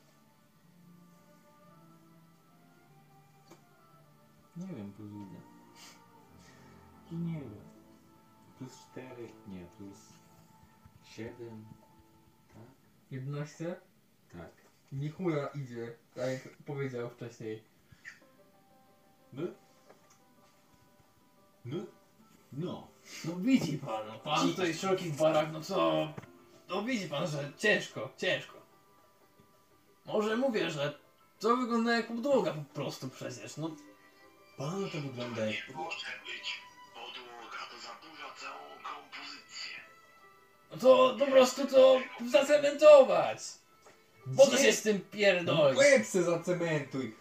[4.56, 5.40] Nie wiem, plus ile.
[7.12, 7.60] Nie wiem.
[8.58, 9.98] Plus 4, nie, plus
[11.04, 11.64] 7.
[12.54, 12.62] Tak?
[13.10, 13.76] 11?
[14.32, 14.50] Tak.
[14.92, 17.62] Ni chuja idzie, tak jak powiedział wcześniej.
[19.32, 19.42] No?
[21.64, 21.76] No?
[22.52, 22.88] No.
[23.24, 26.08] No widzi pan, no pan tutaj w szerokich barach, no co?
[26.68, 28.58] No widzi pan, że ciężko, ciężko.
[30.06, 30.98] Może mówię, że
[31.40, 33.70] to wygląda jak podłoga po prostu przecież, no.
[34.62, 35.68] Panu to wygląda jak...
[35.68, 36.60] Nie może być
[36.94, 39.76] podłoga, to zaburza całą kompozycję.
[40.70, 42.00] No to po prostu to
[42.30, 43.38] zacementować.
[44.36, 44.64] Po co Gdzie?
[44.64, 45.76] się z tym pierdoli?
[45.76, 47.16] Łeb se zacementuj!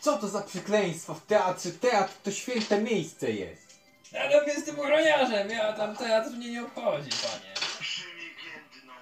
[0.00, 1.72] Co to za przekleństwo w teatrze?
[1.72, 3.80] Teatr to święte miejsce jest!
[4.20, 7.54] Ale mnie z tym ochroniarzem, ja tam teatr mnie nie obchodzi, panie.
[7.80, 8.92] Przymigiętną.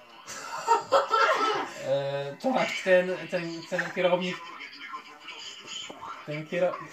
[1.87, 4.37] E, tak, ten, ten, ten kierownik,
[6.25, 6.91] ten kierownik,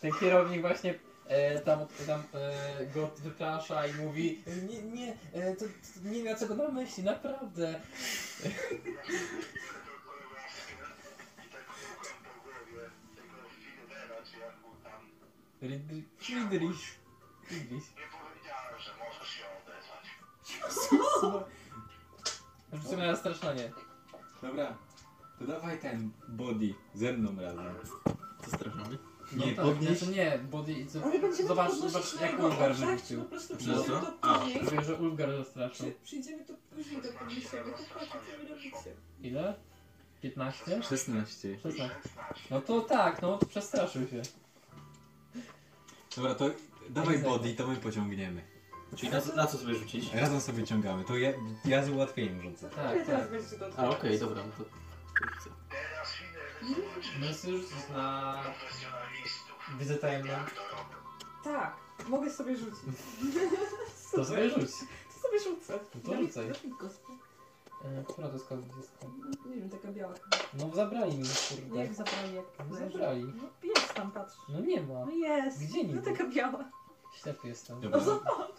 [0.00, 0.94] ten kierownik właśnie
[1.26, 6.38] e, tam, tam e, go wyprasza i mówi nie, nie, e, to, to nie miał
[6.38, 7.80] czego na myśli, naprawdę.
[15.60, 16.98] Friedrich,
[17.46, 17.96] Friedrich.
[17.96, 20.04] Nie powiedziałem, że możesz się odezwać.
[22.72, 23.72] Rzucimy na straszanie.
[24.42, 24.76] Dobra,
[25.46, 27.74] to dawaj ten body ze mną razem.
[28.44, 28.98] Co straszamy?
[29.36, 29.98] Nie, tak, podnieś.
[29.98, 32.86] znaczy nie, body, co, Ale będziemy zobacz, podnosić zobacz na jak jego Ulgar oczach, czy
[32.86, 33.18] wyrzucił.
[33.22, 34.00] Po prostu przyjdziemy co?
[34.00, 34.38] to A.
[34.38, 34.62] później.
[34.62, 35.86] Mówię, że Ulgar zastraszył.
[35.86, 37.72] Przy, przyjdziemy to później, to podniesiemy.
[37.72, 38.94] Chłopaki, co wy robicie?
[39.22, 39.54] Ile?
[40.22, 40.82] 15?
[40.82, 41.58] 16.
[41.62, 41.90] 16.
[42.50, 44.22] No to tak, no to przestraszył się.
[46.16, 46.50] Dobra, to
[46.90, 47.38] dawaj Egzekwo.
[47.38, 48.42] body, to my pociągniemy.
[48.96, 50.14] Czyli na, na co sobie rzucić?
[50.14, 51.32] Razem sobie ciągamy, to ja,
[51.64, 52.70] ja z ułatwieniem rzucę.
[52.70, 53.30] Tak, Teraz tak.
[53.30, 54.81] będziecie to A okej, dobra, no to...
[55.20, 55.50] zobaczy
[57.20, 58.42] No sobie rzucić na
[59.78, 60.32] widzę tajemną.
[61.44, 61.76] Tak,
[62.08, 62.80] mogę sobie rzucić.
[64.12, 64.70] To sobie rzuć.
[65.14, 65.78] To sobie rzucę.
[65.94, 66.46] No to rzucaj.
[67.84, 68.92] E, Która to jest 20?
[69.46, 70.14] Nie wiem, taka biała.
[70.54, 71.76] No zabrali mi, kurde.
[71.84, 72.92] Jak zabrali, jak No leży.
[72.92, 73.24] zabrali.
[73.24, 74.34] No jest tam, patrz.
[74.48, 75.04] No nie ma.
[75.06, 75.62] No jest.
[75.64, 75.94] Gdzie niby?
[75.94, 76.64] No taka biała.
[77.22, 77.80] Ślepy jestem.
[77.80, 77.98] Dobra.
[77.98, 78.52] No zobacz.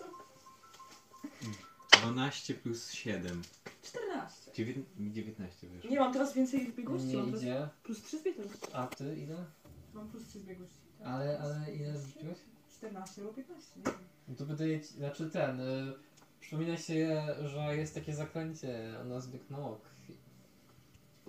[2.03, 3.41] 12 plus 7.
[3.83, 4.51] 14.
[4.51, 5.89] Dziewię- mi 19 wyszło.
[5.89, 7.07] Nie mam teraz więcej biegłości.
[7.07, 7.69] Nie mam teraz idzie.
[7.83, 8.57] plus 3 zbiegłości.
[8.73, 9.45] A ty ile?
[9.93, 10.77] Mam plus 3 zbiegłości.
[10.99, 11.07] Tak.
[11.07, 12.37] Ale, ale ile rzuciłeś?
[12.77, 13.93] 14 albo 15, nie wiem.
[14.27, 15.93] No to wydaje ci, znaczy ten, y,
[16.39, 19.81] przypomina się, że jest takie zaklęcie o nazwie Knok.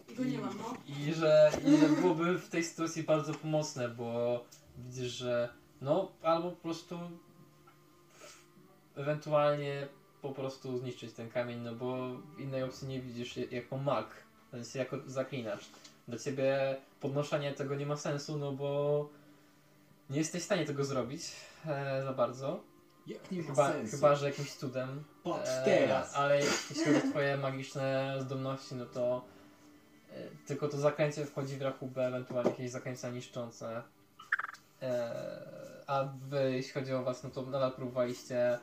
[0.07, 0.77] Tego nie mam, no.
[0.87, 4.45] I że, I że byłoby w tej sytuacji bardzo pomocne, bo
[4.79, 5.49] widzisz, że
[5.81, 6.99] no albo po prostu
[8.97, 9.89] ewentualnie
[10.25, 11.97] po prostu zniszczyć ten kamień, no bo
[12.39, 14.07] innej opcji nie widzisz jako mag,
[14.47, 15.65] w sensie jako zaklinacz.
[16.09, 19.09] Dla ciebie podnoszenie tego nie ma sensu, no bo
[20.11, 21.33] nie jesteś w stanie tego zrobić
[21.67, 22.61] e, za bardzo.
[23.07, 23.97] Jak nie ma Chyba, sensu?
[23.97, 25.05] chyba, że jakimś cudem.
[25.25, 26.15] Patrz E, teraz!
[26.15, 29.25] Ale jeśli chodzi o twoje magiczne zdolności, no to
[30.13, 30.15] e,
[30.47, 33.83] tylko to zaklęcie wchodzi w rachubę, ewentualnie jakieś zaklęcia niszczące.
[34.83, 35.45] E,
[35.87, 38.59] a wy, jeśli chodzi o was, no to nadal próbowaliście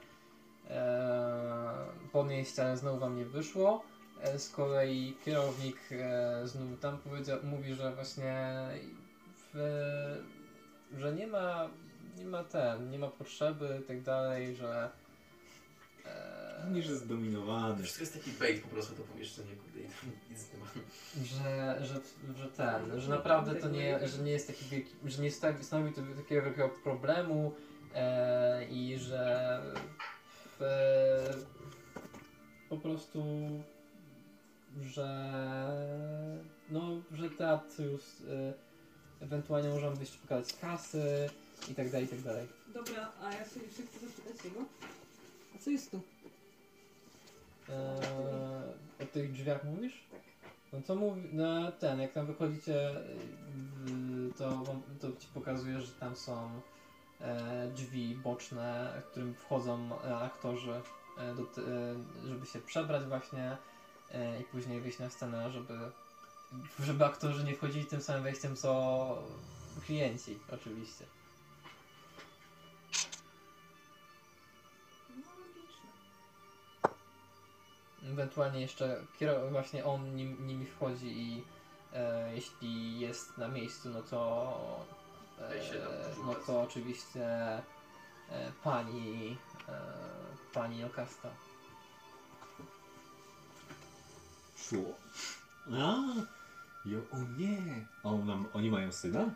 [2.12, 3.84] podnieść, ale znowu wam nie wyszło.
[4.22, 8.68] E, z kolei kierownik e, znów tam powiedział, mówi, że właśnie
[9.54, 9.58] w,
[10.98, 11.70] że nie ma,
[12.18, 14.90] nie ma ten, nie ma potrzeby i tak dalej, że
[16.06, 17.76] e, Niż jest zdominowany.
[17.78, 20.66] To wszystko jest taki bait po prostu to pomieszczenie, kurde, i tam nic nie ma.
[21.26, 22.00] że, że,
[22.36, 26.02] że ten, że naprawdę to nie, że nie jest taki wielki, że nie stanowi to
[26.02, 27.54] takiego wielkiego problemu
[27.96, 29.62] e, i że
[32.70, 33.24] po prostu,
[34.82, 35.08] że
[36.70, 38.54] no, że teatr już e,
[39.22, 41.30] ewentualnie możemy wyjść pokazać kasy
[41.72, 42.48] i tak dalej, i tak dalej.
[42.74, 44.60] Dobra, a ja sobie jeszcze chcę zapytać jego.
[45.56, 46.02] A co jest tu?
[47.70, 48.00] E,
[49.04, 50.04] o tych drzwiach mówisz?
[50.12, 50.22] Tak.
[50.74, 54.64] No to mówi, no ten, jak tam wychodzicie, y, to,
[55.00, 56.50] to ci pokazuje, że tam są e,
[57.74, 60.82] drzwi boczne, którym wchodzą e, aktorzy,
[61.18, 61.48] e, do, e,
[62.28, 63.58] żeby się przebrać właśnie
[64.12, 65.80] e, i później wyjść na scenę, żeby,
[66.80, 69.24] żeby aktorzy nie wchodzili tym samym wejściem co
[69.86, 71.06] klienci oczywiście.
[78.04, 79.02] Ewentualnie jeszcze
[79.52, 81.44] właśnie on nim, nimi wchodzi i
[81.94, 84.86] e, jeśli jest na miejscu, no to
[85.50, 87.26] E, no to oczywiście
[88.30, 89.38] e, pani
[89.68, 89.82] e,
[90.54, 91.30] pani Okasta.
[94.58, 94.94] Szło.
[95.68, 95.96] A,
[96.86, 97.86] jo, o nie.
[98.04, 98.10] A
[98.54, 99.36] oni mają syna?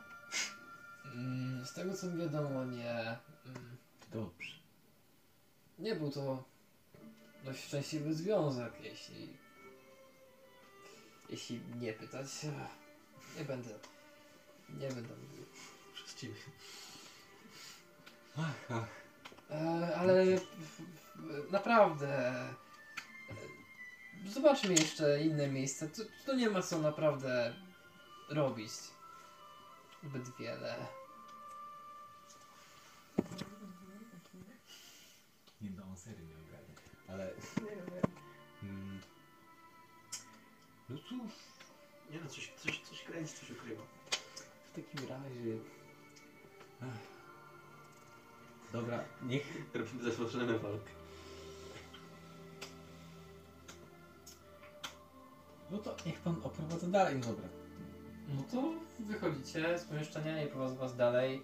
[1.15, 3.17] Mm, z tego co mi wiadomo, nie.
[3.45, 3.77] Mm,
[4.11, 4.55] Dobrze.
[5.79, 6.43] nie był to
[7.43, 9.37] dość szczęśliwy związek, jeśli
[11.29, 12.27] jeśli nie pytać.
[13.37, 13.69] Nie będę
[14.69, 15.13] nie będę
[16.25, 16.51] ciebie.
[18.37, 18.87] Ach, ach.
[19.51, 20.25] E, ale
[21.51, 22.07] naprawdę.
[22.29, 22.53] e,
[24.27, 25.87] Zobaczmy jeszcze inne miejsca.
[25.87, 27.53] Tu, tu nie ma co naprawdę
[28.29, 28.71] robić.
[30.03, 30.75] Zbyt wiele.
[35.61, 36.75] Nie no, on serio nie ogarnia.
[37.07, 38.11] Ale, Nie wiem.
[38.63, 39.01] mm,
[40.89, 41.31] no cóż,
[42.11, 43.83] Nie no, coś, coś, coś kręci, coś ukrywa.
[44.71, 45.74] w takim razie...
[48.75, 49.43] Dobra, niech...
[49.73, 50.91] Robimy zaczynamy walkę.
[55.71, 57.47] No to niech pan oprowadza dalej, no dobra.
[58.35, 61.41] No to wychodzicie z pomieszczenia i prowadzę was dalej.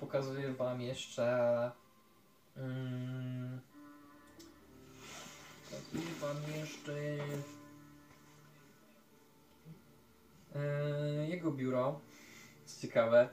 [0.00, 1.70] Pokazuję wam jeszcze.
[2.56, 3.60] Mm,
[5.64, 6.92] pokazuję wam jeszcze.
[10.54, 12.00] e, jego biuro.
[12.66, 13.28] Co ciekawe.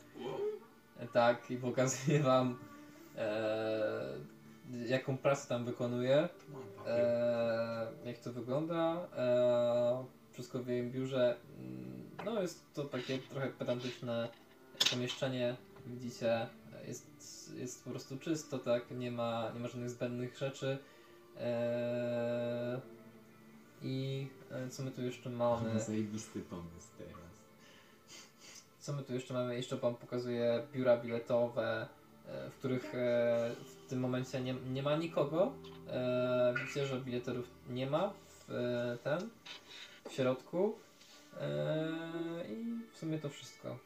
[1.14, 2.67] Tak, i pokazuję wam.
[3.18, 4.18] E,
[4.88, 6.30] jaką pracę tam wykonuje.
[6.50, 6.62] Mam.
[6.88, 9.08] E, jak to wygląda.
[9.18, 11.36] E, wszystko w jej biurze.
[11.60, 14.30] Mm, No jest to takie trochę pedantyczne
[14.92, 15.56] pomieszczenie.
[15.88, 16.48] Widzicie,
[16.88, 17.08] jest,
[17.58, 18.92] jest po prostu czysto, tak?
[18.92, 20.78] Nie ma, nie ma żadnych zbędnych rzeczy.
[21.40, 22.82] E,
[23.82, 25.68] I e, co my tu jeszcze mamy?
[25.68, 27.18] Mamy zajebisty pomysł teraz.
[28.80, 29.56] Co my tu jeszcze mamy?
[29.56, 31.88] Jeszcze Wam pokazuję biura biletowe,
[32.28, 33.56] w których e,
[33.86, 35.54] w tym momencie nie, nie ma nikogo.
[35.88, 39.30] E, Widzicie, że bileterów nie ma w e, ten,
[40.10, 40.76] w środku.
[42.50, 43.78] I w sumie to wszystko.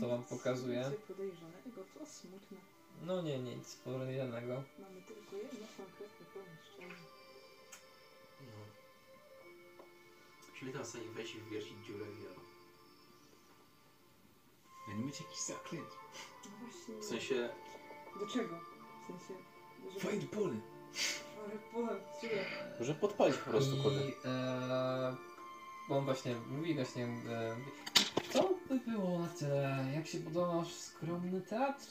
[0.00, 0.90] Co wam pokazuje?
[1.08, 2.58] podejrzanego, to smutne.
[3.02, 4.62] No nie, nic podejrzanego.
[4.78, 7.02] Mamy tylko jedno konkretne pomieszczenie.
[8.40, 8.52] No.
[10.50, 12.40] Musimy tam w stanie wejść i wywiercić dziurę w.
[14.88, 15.88] A nie macie jakichś zaklęć?
[16.60, 16.94] Właśnie.
[17.00, 17.48] W sensie,
[18.20, 18.60] Do czego?
[19.02, 19.34] W sensie...
[20.00, 20.56] żeby- Fireball!
[22.22, 22.44] Dziurę.
[22.78, 24.00] Może podpalić po prostu kurde.
[24.08, 25.16] I e,
[25.88, 27.56] bo on właśnie mówi, właśnie e,
[28.30, 31.84] co by było na tyle, jak się podoba nasz skromny teatr?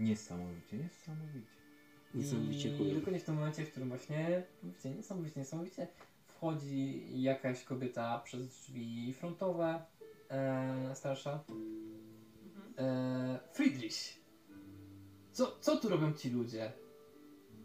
[0.00, 1.58] Niesamowicie, niesamowicie.
[2.14, 2.94] Niesamowicie I chujowy.
[2.94, 5.86] dokładnie w tym momencie, w którym właśnie, mówicie, niesamowicie, niesamowicie,
[6.28, 9.82] wchodzi jakaś kobieta przez drzwi frontowe,
[10.30, 11.40] e, starsza.
[12.78, 14.18] E, Friedrich!
[15.32, 16.72] Co, co tu robią ci ludzie?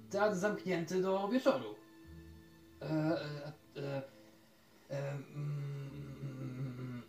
[0.10, 1.76] Teatr zamknięty do wieczoru.
[2.82, 4.02] E, e, e,
[4.90, 5.92] e, mm,
[6.32, 7.04] mm,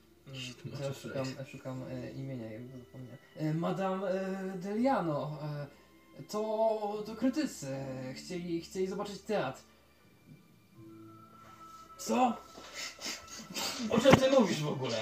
[0.81, 3.19] ja szukam, szukam e, imienia, jakby zapomniałem.
[3.37, 5.39] E, Madame e, Deliano.
[5.43, 5.67] E,
[6.23, 7.77] to, to krytycy.
[8.15, 9.63] Chcieli, chcieli zobaczyć teatr.
[11.99, 12.37] Co?
[13.91, 14.97] O czym ty mówisz w ogóle?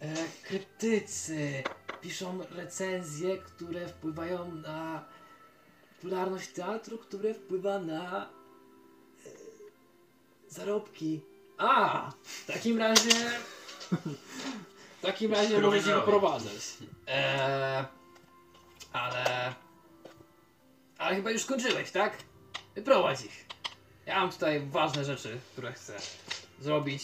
[0.00, 1.62] E, krytycy
[2.00, 5.04] piszą recenzje, które wpływają na
[5.96, 9.30] popularność teatru, które wpływa na e,
[10.48, 11.20] zarobki.
[11.58, 13.30] A, w takim razie.
[14.98, 16.04] W takim razie możecie wygrałeś.
[16.04, 16.76] wyprowadzać.
[17.06, 17.84] Eee,
[18.92, 19.54] ale.
[20.98, 22.16] Ale chyba już skończyłeś, tak?
[22.74, 23.46] Wyprowadź ich.
[24.06, 25.96] Ja mam tutaj ważne rzeczy, które chcę
[26.60, 27.02] zrobić.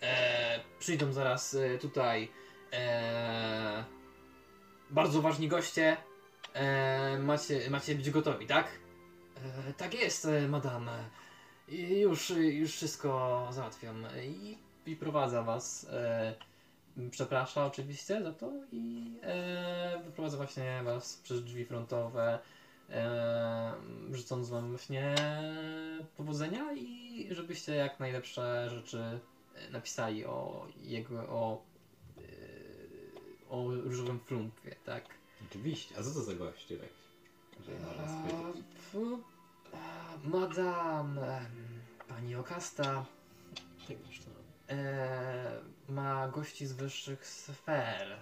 [0.00, 2.28] Eee, przyjdą zaraz e, tutaj
[2.72, 3.84] eee,
[4.92, 5.96] bardzo ważni goście.
[6.54, 8.66] Eee, macie, macie być gotowi, tak?
[9.36, 11.04] Eee, tak jest, e, madame.
[11.68, 14.06] I już, już wszystko załatwiam.
[14.24, 15.86] I, i prowadza was.
[15.90, 16.34] E,
[17.10, 22.38] przeprasza oczywiście za to i e, wyprowadza właśnie was przez drzwi frontowe.
[22.90, 23.72] E,
[24.12, 25.14] życząc wam właśnie
[26.16, 29.20] powodzenia i żebyście jak najlepsze rzeczy
[29.54, 31.71] e, napisali o jego, o, e,
[33.52, 35.04] o różowym flumpie, tak?
[35.50, 35.98] Oczywiście.
[35.98, 36.88] A co to za goście tak?
[37.66, 38.64] Że można A, spytać.
[38.92, 39.22] fu-
[39.72, 43.04] a, Madam, em, pani Okasta
[43.88, 44.30] Tegoż to.
[44.74, 48.12] e, ma gości z wyższych sfer.
[48.12, 48.18] E,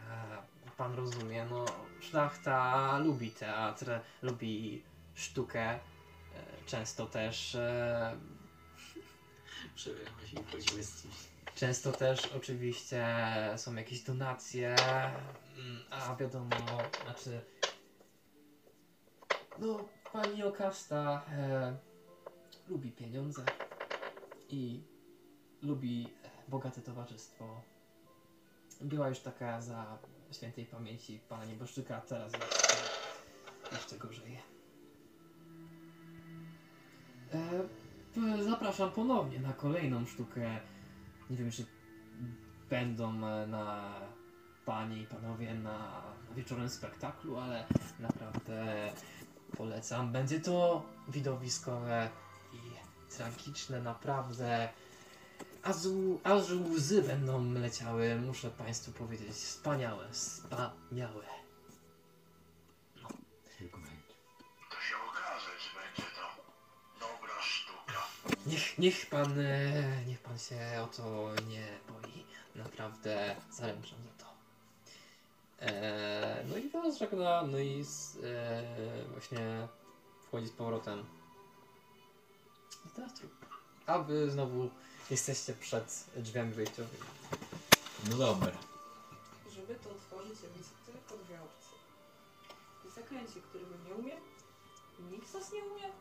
[0.76, 1.64] pan rozumie, no
[2.00, 3.90] szlachta lubi teatr,
[4.22, 4.82] lubi
[5.14, 5.70] sztukę.
[5.70, 5.80] E,
[6.66, 8.16] często też e,
[9.74, 11.14] Przepraszam, jeśli wchodzimy z kimś.
[11.60, 13.06] Często też oczywiście
[13.56, 14.76] są jakieś donacje,
[15.56, 16.56] mm, a wiadomo,
[17.04, 17.40] znaczy.
[19.58, 21.76] No, pani Okasta e,
[22.68, 23.42] lubi pieniądze
[24.48, 24.82] i
[25.62, 27.62] lubi e, bogate towarzystwo.
[28.80, 29.98] Była już taka za
[30.32, 34.38] świętej pamięci pana nieboszczyka, a teraz jest jeszcze gorzej.
[37.34, 40.60] E, zapraszam ponownie na kolejną sztukę.
[41.30, 41.66] Nie wiem, czy
[42.70, 43.94] będą e, na
[44.64, 46.02] panie i panowie na
[46.36, 47.64] wieczorem spektaklu, ale
[48.00, 48.92] naprawdę
[49.56, 50.12] polecam.
[50.12, 52.10] Będzie to widowiskowe
[52.52, 52.58] i
[53.16, 54.68] tragiczne, naprawdę.
[56.24, 59.30] Aż łzy będą leciały, muszę Państwu powiedzieć.
[59.30, 61.39] Wspaniałe, wspaniałe.
[68.50, 72.24] Niech, niech pan, e, niech pan się o to nie boi.
[72.54, 74.30] Naprawdę zaręczam za to.
[75.60, 78.62] E, no i was żegna, no i z, e,
[79.12, 79.68] właśnie
[80.26, 81.04] wchodzi z powrotem
[82.84, 83.28] do teatru.
[83.86, 84.70] A wy znowu
[85.10, 87.04] jesteście przed drzwiami wyjściowymi.
[88.10, 88.52] No dobra.
[89.52, 91.78] Żeby to otworzyć, ja widzę tylko dwie opcje.
[92.94, 94.16] Zaklęcie, którego nie umie,
[95.10, 95.92] nikt z nas nie umie,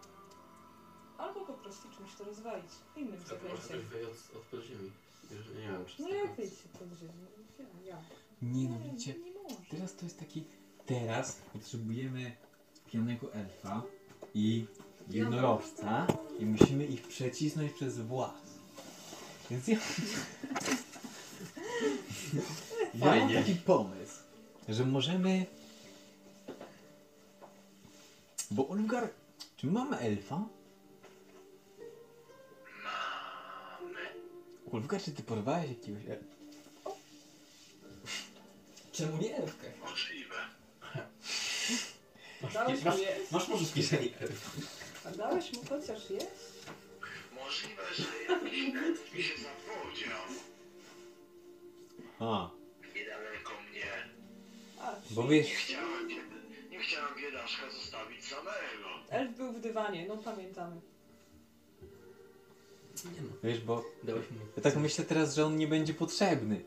[1.19, 2.71] albo po prostu czymś to rozwalić.
[2.97, 3.89] Innym Tak, można też zaklęciem.
[3.89, 4.91] wyjść od, od podziemi.
[5.31, 6.35] Już Nie wiem, czy No jak jest.
[6.35, 7.25] wyjdzie pod ziemię?
[7.59, 8.01] Ja, ja.
[8.41, 9.55] Nie no, widzicie, nie może.
[9.71, 10.43] teraz to jest taki...
[10.85, 12.31] Teraz potrzebujemy
[12.91, 13.81] pijanego elfa
[14.33, 14.65] i
[15.09, 16.07] jednorożca
[16.39, 18.41] i musimy ich przecisnąć przez włas.
[19.51, 19.77] Więc ja...
[22.93, 23.35] ja mam Fajnie.
[23.35, 24.13] taki pomysł,
[24.69, 25.45] że możemy...
[28.51, 29.09] Bo Ulgar...
[29.57, 30.47] Czy mamy elfa?
[34.71, 36.25] Ulgar, czy ty porwałeś jakiegoś elfa?
[38.91, 39.67] Czemu nie Elfkę?
[39.81, 40.35] Możliwe.
[42.53, 43.31] Dałeś Masz, mu jeść?
[43.31, 44.13] masz może w kieszeni
[45.05, 46.25] A dałeś mu chociaż jeść?
[47.35, 50.21] Możliwe, że jakiś elf mi się zapowiedział.
[52.19, 52.49] A,
[52.95, 53.85] Niedaleko mnie.
[54.79, 55.47] A, bo czyli wiesz...
[55.49, 58.89] Nie chciałem, bied- nie chciałem biedaszka zostawić samego.
[59.09, 60.81] Elf był w dywanie, no pamiętamy.
[63.05, 64.37] Nie no, Wiesz, bo dałeś mu.
[64.57, 66.61] ja tak myślę teraz, że on nie będzie potrzebny.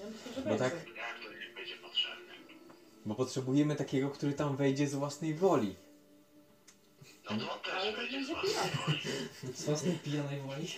[0.00, 0.58] Ja myślę, że Bo będzie.
[0.64, 2.32] tak- Jak to nie będzie potrzebne?
[3.06, 5.76] Bo potrzebujemy takiego, który tam wejdzie z własnej woli.
[7.30, 8.44] No to też Ale to będzie będzie z was.
[8.44, 8.98] pijaty.
[9.58, 10.68] Z własnej pijanej woli.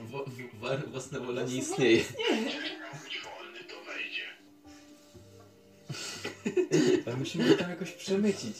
[0.00, 2.04] Wo, w, własna wola nie istnieje.
[2.28, 2.44] Będzie
[2.80, 4.26] miał być wolny, to wejdzie.
[7.06, 8.56] Ale musimy go tam jakoś przemycić.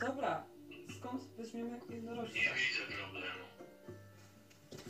[0.00, 0.43] Dobra,
[1.54, 2.34] skąd weźmiemy jednorożca?
[2.34, 3.44] Nie widzę problemu.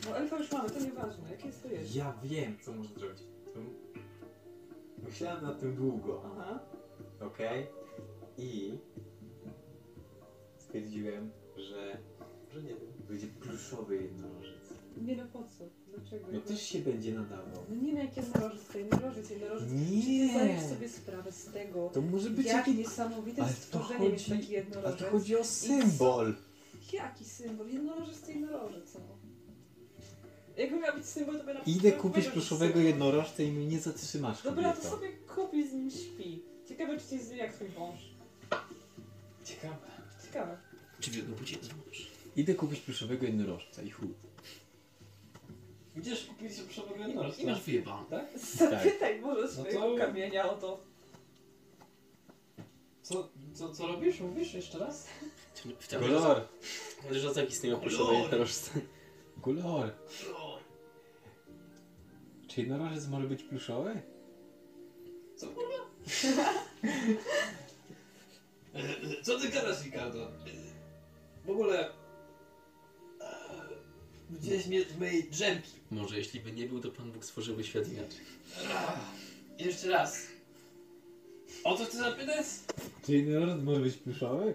[0.07, 1.95] No elfa już mamy, to nieważne, jakie jest to jest.
[1.97, 3.23] Ja wiem, co można zrobić.
[5.09, 6.59] Myślałem nad tym długo, Aha.
[7.21, 7.67] okej?
[8.39, 8.79] I
[10.59, 11.99] stwierdziłem, że
[12.55, 12.79] że nie wiem,
[13.09, 14.75] będzie pluszowy jednorożec.
[14.97, 15.65] Nie no po co?
[15.89, 16.27] Dlaczego?
[16.33, 17.65] No też się będzie nadawał.
[17.69, 19.69] No nie wiem jak jednorożec, to jednorożec, jednorożec.
[19.69, 20.29] Czy ty Nie!
[20.29, 22.77] zdajesz sobie sprawę z tego, To może być jak jakiś...
[22.77, 24.99] niesamowite Ale to stworzenie jest chodzi- taki Ale jednorożec?
[24.99, 26.35] to chodzi o symbol.
[26.93, 27.69] Jaki symbol?
[27.69, 29.01] Jednorożec to jednorożec, no.
[30.57, 33.79] Jakby miał być symbol, to by na Idę przykład kupić pluszowego jednorożca i mnie nie
[33.81, 36.43] zatrzymasz, Dobra, to sobie kupi z nim śpi.
[36.69, 38.01] Ciekawe, czy ci jest jak twój wąż.
[39.45, 39.77] Ciekawe.
[40.27, 40.59] Ciekawe.
[41.01, 42.11] Czy w jego bucie złożysz?
[42.37, 44.09] Idę kupić pluszowego jednorożca i chuj.
[46.29, 47.43] Kupić przewodniego I jednorożca.
[47.47, 48.07] masz wyjebane.
[48.11, 48.39] Tak?
[48.41, 50.81] Zapytaj może No swojego to- kamienia o to.
[53.03, 54.21] Co, co, co robisz?
[54.21, 55.07] Mówisz jeszcze raz?
[55.55, 56.01] W tym
[57.11, 58.71] że tak istnieją pluszowe jednorożce.
[59.43, 59.91] Kolor!
[62.49, 64.03] Czy jednorożec może być pluszowy?
[65.37, 65.75] Co kurwa?
[69.23, 70.31] Co ty gadasz, Ricardo?
[71.45, 71.91] W ogóle...
[73.21, 73.35] e,
[74.31, 75.71] Widziałeś mnie w mojej drzemki.
[75.91, 78.21] Może jeśli by nie był, to Pan Bóg stworzyłby świat inaczej.
[79.59, 80.27] Jeszcze raz.
[81.65, 82.47] O co chcesz zapytać?
[83.07, 84.55] Czy jednorożec może być pluszowy?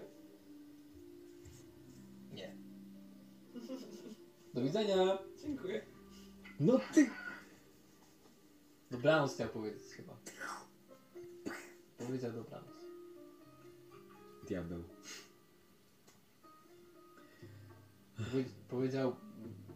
[4.60, 5.18] Do widzenia.
[5.42, 5.82] Dziękuję.
[6.60, 7.10] No ty!
[8.90, 10.16] Dobranoc chciał powiedzieć chyba.
[11.98, 12.74] Powiedział dobranoc.
[14.48, 14.84] Diabeł.
[18.16, 19.16] Powie- powiedział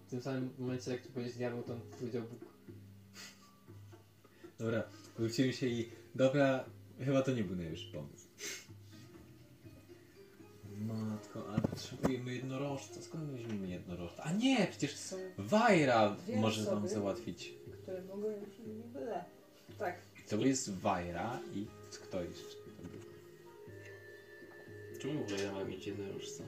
[0.06, 2.40] w tym samym momencie, jak tu powiedzieć diabeł, to on powiedział Bóg.
[4.58, 4.82] Dobra,
[5.18, 5.90] wrócimy się i...
[6.14, 6.64] Dobra,
[6.98, 8.28] chyba to nie był najlepszy pomysł.
[10.92, 13.02] Matko, ale potrzebujemy jednorożca.
[13.02, 14.22] Skąd weźmiemy jednorożca?
[14.22, 16.88] A nie, przecież Są Wajra Dwie może nam osoby.
[16.88, 17.54] załatwić.
[17.82, 19.24] które mogą już niby le.
[19.78, 19.96] Tak.
[20.28, 21.66] To jest Wajra i
[22.02, 23.00] kto jeszcze to był?
[25.00, 26.44] Czemu w ogóle ja mam mieć jednorożca?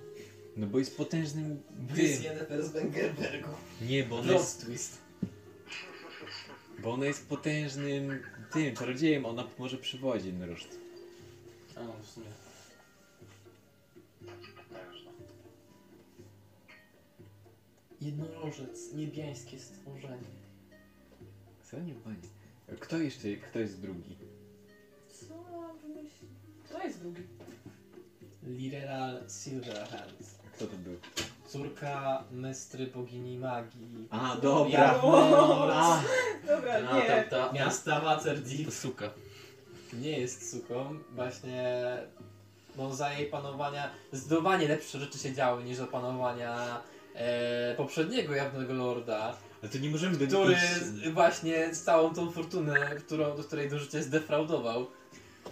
[0.57, 1.63] No bo jest potężnym
[1.97, 2.23] tym.
[2.23, 3.49] Jennifer z Wengerbergu.
[3.83, 4.99] Nie, bo ona jest, Plot twist.
[6.83, 8.21] bo ona jest potężnym
[8.53, 10.75] tym czarodziejem, ona może przywozić jednorożca.
[11.77, 12.27] A, w sumie.
[18.07, 20.37] Jednorożec, niebiańskie stworzenie.
[21.63, 22.17] Co nie panie?
[22.81, 24.17] Kto jeszcze, kto jest drugi?
[25.09, 26.31] Co mam wymyślić?
[26.73, 27.23] To jest drugi.
[28.43, 30.37] Lireral Silverhand.
[30.55, 30.97] Kto to był?
[31.49, 34.09] Córka mestry bogini magii.
[34.11, 35.01] A, dobra.
[35.03, 36.03] A,
[36.47, 37.07] Dobra, A, nie.
[37.07, 38.73] ta, ta, Miasta Waterdeep.
[38.73, 39.11] suka.
[39.93, 41.83] nie jest suką, właśnie
[42.77, 46.81] no, za jej panowania zdecydowanie lepsze rzeczy się działy niż za panowania
[47.17, 52.31] e, poprzedniego jawnego lorda, ale to nie możemy do który z- właśnie z całą tą
[52.31, 54.87] fortunę, którą, do której do życia zdefraudował.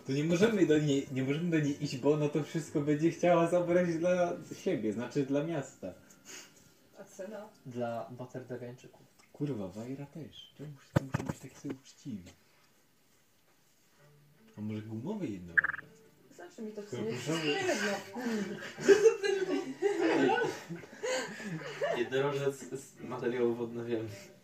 [0.07, 3.11] To nie możemy do niej, nie możemy do niej iść, bo ona to wszystko będzie
[3.11, 4.33] chciała zabrać dla
[4.65, 5.93] siebie, znaczy dla miasta.
[7.01, 7.49] A cena?
[7.67, 9.01] Dla Waterdewiańczyków.
[9.33, 10.53] Kurwa, Wajra też.
[10.59, 12.23] Czemu wszyscy muszą być takie sobie uczciwi?
[14.59, 15.94] A może gumowy jednorożec?
[16.55, 17.19] Znaczy mi to w sumie proszę-
[18.81, 19.53] wszystko
[20.17, 20.37] jedno.
[21.97, 24.35] Jednorożec z materiałów odnawialnych.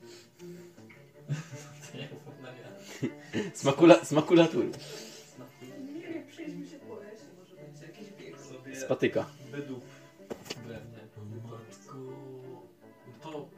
[3.55, 4.71] Z, makula, z makulatury.
[5.95, 8.37] Nie wiem, przejdźmy się po lesie, może będzie jakiś bieg.
[8.81, 9.27] Z patyka.
[9.53, 9.83] Bydów
[10.67, 11.01] drewnie.
[11.45, 11.95] Matko.
[13.23, 13.49] To...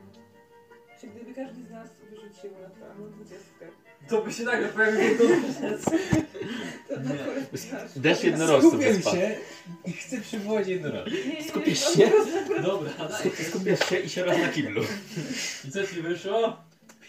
[1.00, 3.68] Czy gdyby każdy z nas wyrzucił naturalną dwudziestkę,
[4.08, 5.82] To by się nagle pojawił na koniec
[7.96, 9.10] Deszcz jednorożców Skupiam wyspa.
[9.10, 9.36] się
[9.84, 11.14] i chcę przywołać jednorożec.
[11.48, 12.10] Skupisz się?
[12.62, 13.30] Dobra, daj.
[13.48, 14.82] Skupiasz się i się raz na kiblu.
[15.64, 16.56] I co ci wyszło?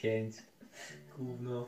[0.01, 0.35] Pięć.
[1.17, 1.67] Gówno.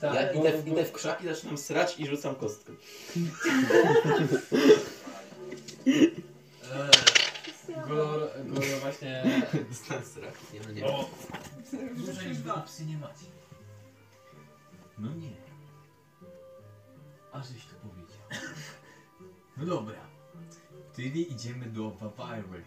[0.00, 2.72] Tak, Ja bo- idę, bo- idę w krzaki, zaczynam srać i rzucam kostkę.
[5.86, 7.31] Eee,
[7.88, 9.42] Golor, Golor właśnie...
[9.68, 10.34] Dostałem srak.
[10.52, 10.86] Nie no nie.
[10.86, 11.10] O,
[11.96, 12.60] Dłużej dwa.
[12.60, 13.26] psy nie macie.
[14.98, 15.32] No nie.
[17.32, 18.18] A żeś to powiedział.
[19.56, 19.98] No dobra.
[20.92, 22.64] Wtedy idziemy do Wawary.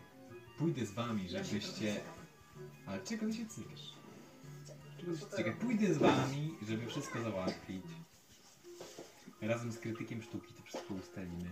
[0.58, 2.02] Pójdę z wami, żebyście...
[2.86, 3.94] Ale czego ty się cykasz?
[5.00, 5.56] Czego ty się cykasz?
[5.56, 7.86] Pójdę z wami, żeby wszystko załatwić.
[9.42, 11.50] Razem z krytykiem sztuki to wszystko ustalimy.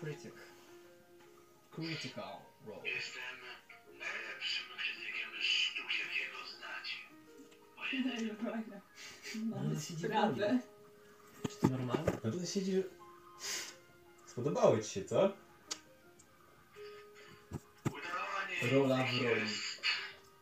[0.00, 0.34] Critic.
[1.74, 2.36] Critical
[2.66, 2.88] role.
[2.88, 3.22] Jestem
[3.98, 6.96] najlepszym krytykiem sztuk, jakiego znacie.
[8.46, 8.62] Ale
[9.44, 10.58] Mamy się sprawę.
[11.50, 12.12] Czy to normalne?
[12.24, 12.82] No to siedzi...
[14.26, 15.32] Spodobało ci się, co?
[17.84, 19.50] udawanie Rola w roli.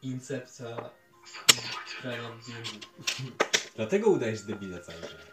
[0.02, 0.90] Incepcja
[2.02, 2.86] grania w D&D.
[3.76, 5.32] Dlatego udajesz debila cały czas.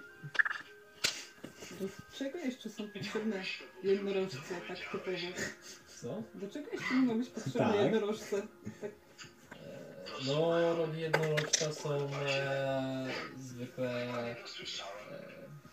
[1.79, 3.43] Do czego jeszcze są potrzebne
[3.83, 5.17] jednorożce tak typowo?
[6.01, 6.23] Co?
[6.35, 7.75] Do czego jeszcze mogą być potrzebne Tak.
[7.75, 8.41] jednorożce?
[8.81, 11.89] Tak Eee, No, rogi jednorożca są
[12.29, 13.07] e,
[13.37, 14.35] zwykle e,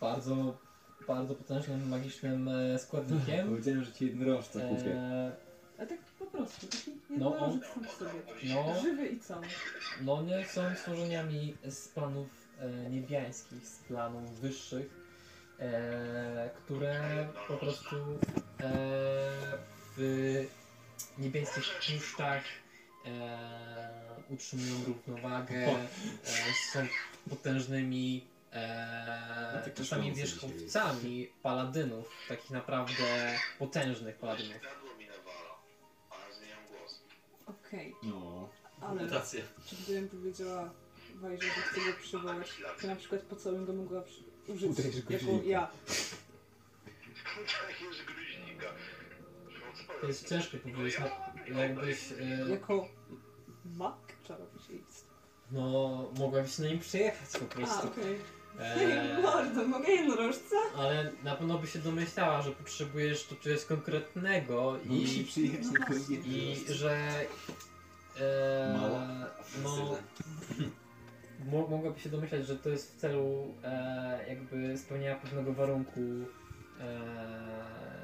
[0.01, 0.59] bardzo,
[1.07, 3.47] bardzo potężnym magicznym e, składnikiem.
[3.51, 4.93] Powiedziałem, że ci jednorożca kupię.
[4.95, 5.33] E,
[5.79, 8.11] A tak po prostu, taki No, jednorożec sam w sobie.
[8.55, 9.47] no, Żywy i cały.
[10.01, 12.29] no nie są stworzeniami z planów
[12.59, 14.87] e, niebiańskich, z planów wyższych.
[15.59, 17.97] e, które po prostu
[18.61, 20.47] e, w
[21.19, 22.43] niebieskich puszczach
[23.07, 25.79] e, utrzymują równowagę, e,
[26.73, 26.87] są
[27.31, 34.57] potężnymi e, tak czasami wierzchowcami paladynów, takich naprawdę potężnych paladynów.
[37.47, 38.49] Okej, No.
[38.81, 39.43] ale Mutacje.
[39.67, 40.71] czy gdybym powiedziała
[41.15, 42.47] Wajże, że chcę go przywołać,
[42.81, 45.71] to na przykład po co bym go mogła przy- użyć Uderz jako ja?
[47.83, 48.67] Jest gruźnika.
[50.01, 51.01] To jest ciężko powiedzieć,
[51.51, 52.13] no, jakbyś...
[52.13, 52.89] E, Jako
[53.65, 55.15] mak czarodziejstwa.
[55.51, 57.87] no, mogłabyś na nim przyjechać po A, prostu.
[57.87, 58.19] okej.
[58.61, 60.57] E, Bardzo, mogę jednorożca?
[60.77, 65.87] ale na pewno by się domyślała, że potrzebujesz tu czegoś konkretnego Musi i, przyjechać na
[65.87, 67.11] kolejny i że...
[68.21, 68.99] E, Mało.
[69.63, 69.97] no,
[71.51, 76.01] mo, mogłaby się domyślać, że to jest w celu e, jakby spełnienia pewnego warunku
[76.81, 77.96] e,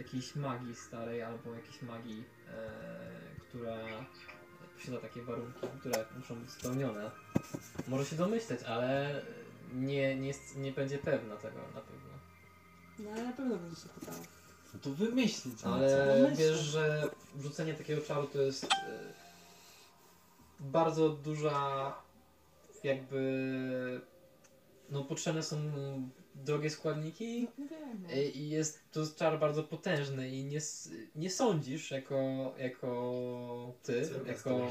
[0.00, 2.70] jakiejś magii starej albo jakiejś magii, e,
[3.48, 3.76] która
[4.76, 7.10] posiada takie warunki, które muszą być spełnione.
[7.88, 9.22] Może się domyśleć, ale
[9.74, 12.10] nie, nie, jest, nie będzie pewna tego na pewno.
[12.98, 14.18] No ale na pewno będę się pytała.
[14.74, 15.60] No to wymyślić.
[15.60, 16.44] co Ale domyślę?
[16.46, 17.10] wiesz, że
[17.40, 18.68] rzucenie takiego czaru to jest e,
[20.60, 21.92] bardzo duża
[22.84, 24.00] jakby
[24.90, 25.56] no potrzebne są
[26.44, 27.64] drogie składniki No
[28.02, 28.08] no.
[28.10, 30.60] e, i jest to czar bardzo potężny i nie,
[31.14, 34.68] nie sądzisz jako, jako ty, jako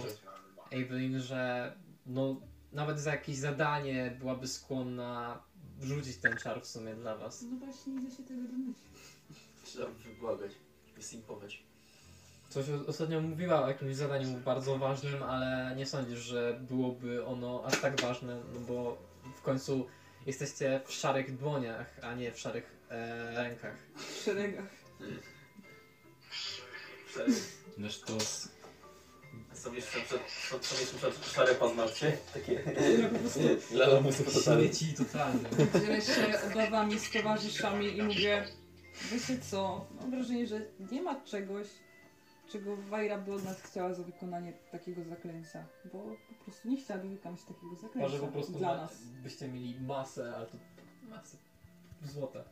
[0.72, 1.74] Evelyn, że
[2.06, 2.42] no
[2.72, 5.44] nawet za jakieś zadanie byłaby skłonna
[5.82, 7.42] rzucić ten czar w sumie dla was.
[7.52, 8.88] No właśnie nie da się tego domyślić.
[9.64, 10.52] Trzeba wybłagać,
[10.96, 11.64] wysimpować.
[12.50, 17.82] Coś ostatnio mówiła o jakimś zadaniu bardzo ważnym, ale nie sądzisz, że byłoby ono aż
[17.82, 18.98] tak ważne, no bo
[19.36, 19.88] w końcu
[20.30, 23.76] jesteście w szarych dłoniach, a nie w szarych e, rękach.
[23.96, 24.70] W szeregach.
[27.78, 28.50] No sztos.
[29.54, 32.18] Są jeszcze przed, są, są jeszcze przed szare paznokcie.
[32.34, 32.54] Takie
[33.02, 33.40] Ja po prostu
[33.72, 34.64] lala musu totalnie.
[34.64, 35.50] Śmieci totalnie.
[35.82, 38.46] dzielę się obawami z towarzyszami i mówię,
[39.12, 40.62] wiecie co, mam wrażenie, że
[40.92, 41.68] nie ma czegoś,
[42.52, 46.00] czego Wajra by od nas chciała za wykonanie takiego zaklęcia, bo
[46.40, 49.02] po prostu nie chciałaby wykonać takiego zaklęcia Może po prostu dla ma, nas.
[49.24, 50.58] byście mieli masę, ale to
[51.10, 51.38] masę
[52.04, 52.44] złota,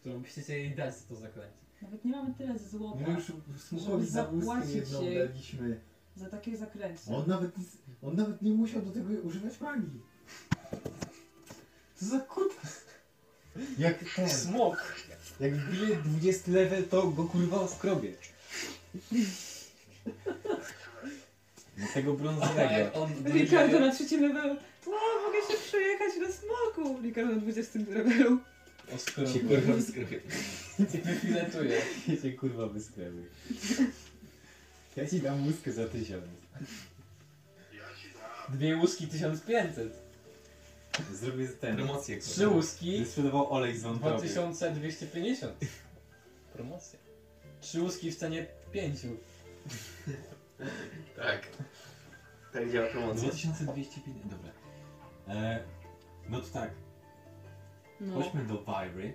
[0.00, 1.58] którą byście chcieli dać za to zaklęcie.
[1.82, 5.18] Nawet nie mamy tyle złota My już smuchowi za zapłacić jedną jej.
[5.18, 5.80] daliśmy.
[6.16, 7.14] za takie zaklęcie.
[7.16, 7.50] On nawet,
[8.02, 10.00] on nawet nie musiał do tego używać magii.
[11.94, 12.84] Co za kutas?
[13.78, 14.94] Jak ten, Smok!
[15.40, 18.12] jak wbije 20 level, to go kurwa skrobie.
[21.94, 22.92] Tego brązowego.
[22.94, 24.56] on Ricardo na trzecim levelu.
[24.86, 24.90] O,
[25.26, 27.02] mogę się przejechać na smoku.
[27.02, 28.38] Ricardo na 20 levelu.
[28.94, 30.20] oskrobie, Się kurwa wyskrobię.
[31.04, 31.80] wyfiletuje.
[32.08, 33.22] Ja cię kurwa wyskrobię.
[34.96, 36.24] Ja ci dam łuskę za tysiąc.
[37.72, 38.08] Ja ci
[38.48, 38.58] dam.
[38.58, 40.10] Dwie łuski 1500.
[41.12, 41.76] Zrobię ten.
[41.76, 42.18] Promocję.
[42.20, 44.16] Trzy łuski sprzedawał olej z wątroby.
[44.16, 45.52] 2250.
[46.52, 46.98] Promocja.
[47.60, 49.08] Trzy łuski w cenie pięciu.
[51.16, 51.48] Tak.
[52.52, 53.22] Tak działa promocja.
[53.22, 54.52] 2250, dobra.
[55.28, 55.64] E,
[56.28, 56.70] no to tak,
[58.00, 59.12] No, chodźmy do Viry.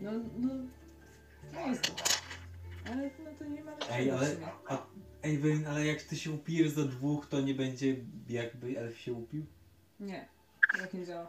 [0.00, 0.54] no, no.
[1.52, 2.04] Nie jest to.
[2.90, 4.36] Ale no to nie ma Ej, ale,
[5.22, 7.96] Evelyn, ale jak ty się upijesz za dwóch, to nie będzie
[8.28, 9.46] jakby elf się upił?
[10.00, 10.28] Nie,
[10.78, 11.28] tak nie działa.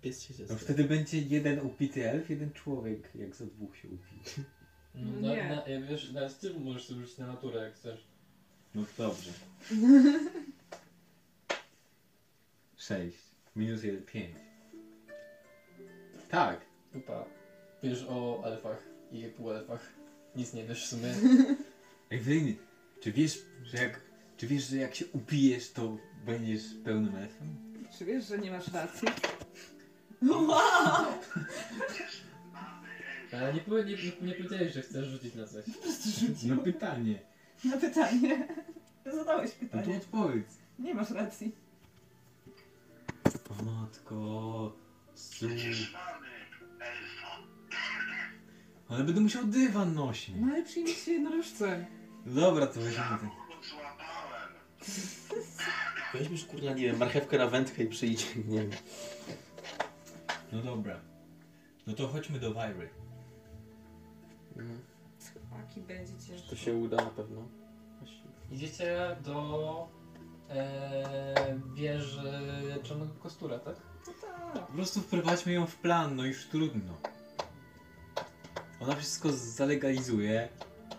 [0.00, 4.42] Pies się No wtedy będzie jeden upity elf, jeden człowiek, jak za dwóch się upi.
[4.98, 5.48] No, No na, nie.
[5.48, 8.04] na, ja wiesz, na styl możesz sobie rzucić na naturę jak chcesz.
[8.74, 9.30] No dobrze.
[12.76, 13.18] Sześć.
[13.56, 14.36] Minus jeden, pięć.
[16.30, 16.60] Tak.
[16.92, 17.24] Kupa.
[17.82, 19.92] Wiesz o elfach i półelfach.
[20.36, 21.14] Nic nie wiesz w sumie.
[22.10, 22.54] Evelyn,
[23.00, 24.00] czy wiesz, że jak,
[24.36, 25.96] czy wiesz, że jak się upijesz, to
[26.26, 27.56] będziesz pełnym elfem?
[27.98, 29.08] Czy wiesz, że nie masz racji?
[33.32, 35.64] Ale nie, powie- nie, nie, nie powiedziałeś, że chcesz rzucić na coś.
[36.46, 37.18] No pytanie.
[37.64, 38.48] Na pytanie.
[39.18, 39.96] Zadałeś No to pytanie.
[39.96, 40.58] odpowiedz.
[40.78, 41.52] Nie masz racji.
[43.60, 44.72] O matko.
[45.14, 45.46] Su.
[45.48, 46.26] Przecież mamy
[46.80, 47.38] elfa.
[48.88, 50.34] Ale będę musiał dywan nosić.
[50.40, 51.84] No ale przyjmij się jednorożcem.
[52.26, 53.18] Dobra, to weźmiemy ten.
[53.18, 54.48] Samochód złapałem.
[56.14, 58.26] Weźmiesz kurna, nie wiem, marchewkę na wędkę i przyjdź.
[58.48, 58.70] Nie wiem.
[60.52, 61.00] No dobra.
[61.86, 62.54] No to chodźmy do
[64.58, 64.78] Viry.
[65.64, 66.48] Aki będzie ciężko.
[66.50, 67.48] To się uda na pewno.
[68.50, 69.88] Idziecie do
[70.50, 72.32] e, wieży
[72.82, 73.76] Czarnego Kostura, tak?
[74.54, 74.66] Tak.
[74.66, 76.94] Po prostu wprowadźmy ją w plan, no już trudno.
[78.80, 80.48] Ona wszystko zalegalizuje,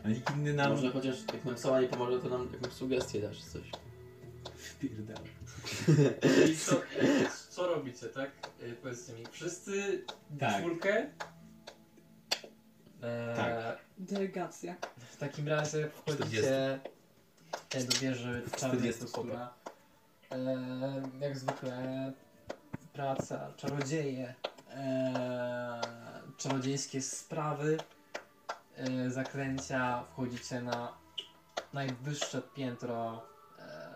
[0.06, 0.72] a nikt inny nam...
[0.72, 3.72] Może chociaż jak nam sama nie pomoże, to nam jakąś sugestię dasz czy coś.
[4.56, 5.20] Wpierdala.
[6.52, 6.76] I co,
[7.50, 8.32] co robicie, tak?
[8.62, 10.04] E, Powiedzcie mi, wszyscy
[10.40, 10.60] Tak.
[10.60, 11.10] czwórkę?
[13.04, 13.80] E, Tak.
[13.98, 14.76] Delegacja.
[15.12, 16.80] W takim razie wchodzicie
[17.76, 19.54] e, do wieży Czarnej 40 Kostura.
[20.32, 20.38] E,
[21.22, 22.14] jak zwykle
[22.94, 24.34] praca, czarodzieje,
[24.72, 25.82] e,
[26.38, 27.78] czarodziejskie sprawy,
[28.76, 30.94] e, zaklęcia, wchodzicie na
[31.74, 33.22] najwyższe piętro
[33.60, 33.90] e,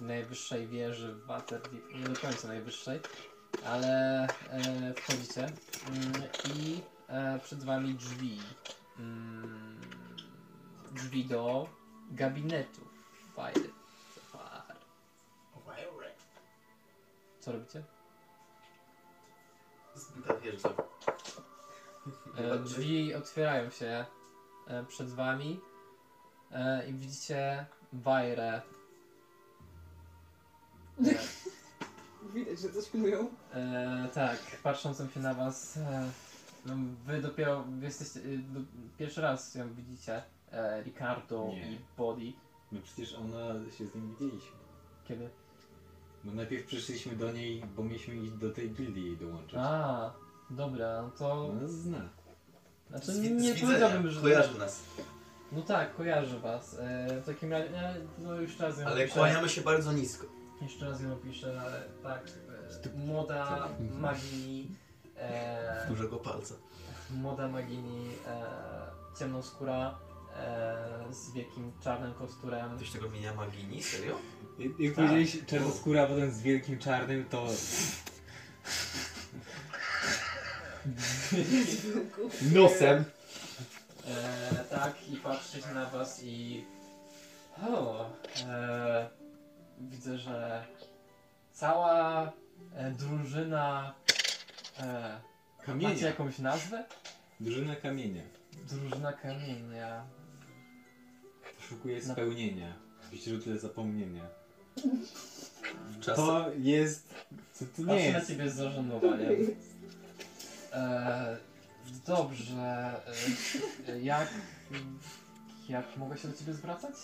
[0.00, 3.00] najwyższej wieży w Waterdeep, nie do końca najwyższej,
[3.64, 6.12] ale e, wchodzicie mm,
[6.54, 6.80] i
[7.12, 8.38] e, przed wami drzwi.
[8.98, 9.80] Mm,
[10.92, 11.68] drzwi do
[12.10, 12.80] gabinetu
[13.34, 13.68] Fire.
[14.32, 14.76] Fire.
[17.40, 17.82] Co robicie?
[22.36, 24.04] E, drzwi otwierają się
[24.66, 25.60] e, przed wami
[26.52, 28.62] e, i widzicie Wajrę.
[32.34, 32.90] Widać, że coś.
[33.54, 36.10] E, tak, patrzącą się na was, e,
[36.66, 36.74] no,
[37.06, 38.60] wy dopiero wy jesteście, e, do,
[38.98, 40.22] pierwszy raz ją widzicie,
[40.52, 41.72] e, Ricardo Nie.
[41.72, 42.32] i Body.
[42.72, 44.56] No przecież ona się z nim widzieliśmy.
[45.08, 45.30] Kiedy?
[46.24, 49.54] Bo najpierw przyszliśmy do niej, bo mieliśmy iść do tej gildii jej dołączyć.
[49.58, 50.12] A,
[50.50, 52.08] dobra, no to, Ona zna.
[52.90, 54.20] znaczy Z, nie, powiedziałbym, że...
[54.20, 54.82] Kojarzy nas.
[55.52, 56.76] No tak, kojarzy was.
[56.80, 59.18] E, w takim razie, e, no już raz ją Ale opiszę.
[59.18, 60.26] kłaniamy się bardzo nisko.
[60.62, 62.24] Jeszcze raz ją opiszę, ale tak,
[62.94, 63.68] e, młoda
[64.00, 64.68] magini,
[65.22, 66.54] e, Dużego palca.
[67.10, 68.42] młoda magini, e,
[69.18, 69.98] ciemnoskóra,
[70.36, 72.76] e, z wielkim czarnym kosturem.
[72.76, 73.82] Ktoś tego mienia Magini?
[73.82, 74.16] Serio?
[74.58, 77.46] Jak, jak powiedziałeś czarnoskóra, potem z wielkim czarnym, to...
[82.52, 83.04] Nosem!
[84.08, 86.64] E, tak, i patrzeć na was i...
[87.68, 88.06] O,
[88.46, 89.08] e,
[89.80, 90.64] widzę, że
[91.52, 92.32] cała
[92.74, 93.94] e, drużyna...
[94.78, 95.20] E,
[95.58, 96.06] macie Kamienia.
[96.06, 96.84] jakąś nazwę?
[97.40, 98.22] Drużyna kamienia.
[98.68, 100.04] Drużyna kamienia.
[101.56, 102.74] Poszukuje spełnienia
[103.12, 104.22] w źródle zapomnienia.
[106.00, 106.16] Czas...
[106.16, 107.14] To jest...
[107.58, 108.28] To, to nie Patrzę na jest...
[108.28, 109.36] ciebie z zażenowaniem.
[110.72, 111.36] E,
[112.06, 112.94] dobrze.
[113.88, 114.28] E, jak,
[115.68, 116.94] jak mogę się do ciebie zwracać?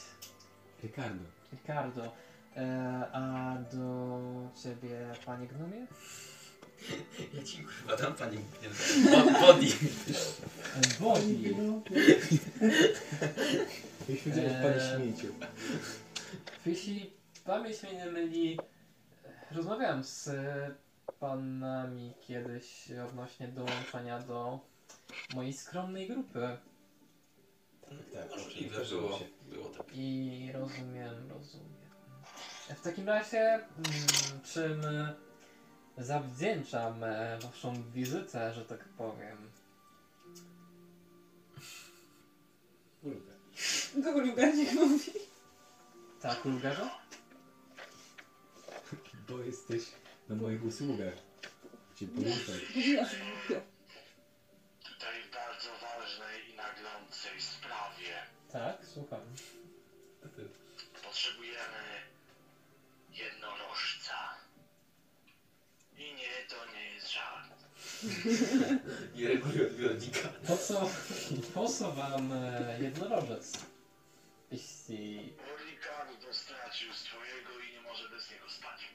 [0.83, 1.25] Ricardo.
[1.53, 2.13] Ricardo.
[2.57, 4.21] E, a do
[4.63, 5.87] ciebie, panie gnomie?
[7.35, 8.39] Ja ci kurwa dam pani
[9.11, 9.67] Bo- Body.
[11.01, 11.55] Bodi.
[14.09, 15.35] Jeśli chodzi o panie śmieciu.
[16.67, 17.11] Jeśli
[17.45, 18.59] pamięć mnie nie myli,
[19.51, 20.31] rozmawiałem z
[21.21, 24.61] panami kiedyś odnośnie dołączania do
[25.35, 26.57] mojej skromnej grupy.
[28.15, 29.19] Tak, Możliwe było.
[29.43, 29.87] Było tak.
[29.95, 31.79] I rozumiem, rozumiem.
[32.77, 33.65] W takim razie, mm,
[34.45, 34.83] czym
[35.99, 39.51] zawdzięczam e, waszą wizytę, że tak powiem?
[43.03, 43.33] Kurde.
[44.03, 45.13] Do uluga niech mówi.
[46.21, 46.91] Tak, Ulgarze?
[49.29, 49.83] Bo jesteś
[50.29, 51.15] na moich usługach.
[51.97, 52.77] Cię poruszać.
[52.77, 53.63] Mówiłaś głupio.
[54.85, 58.15] Tutaj w bardzo ważnej i naglącej sprawie
[58.53, 59.21] Tak, słucham.
[68.03, 68.83] Żart.
[69.17, 70.29] Nie reguluję odbiornika.
[70.47, 70.91] Po co,
[71.55, 73.67] po co wam e, jednorożec?
[74.51, 75.33] Jeśli...
[75.37, 78.89] Bo Ricardo stracił swojego i nie może bez niego spać.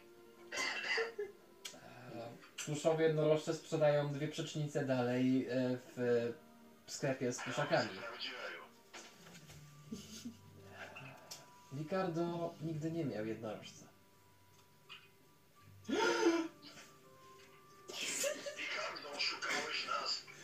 [1.74, 5.78] E, Pluszowe jednorożce sprzedają dwie przecznice dalej e,
[6.86, 7.90] w sklepie z pluszakami.
[7.90, 8.64] Prawdziwego.
[11.78, 13.86] Ricardo nigdy nie miał jednorożca.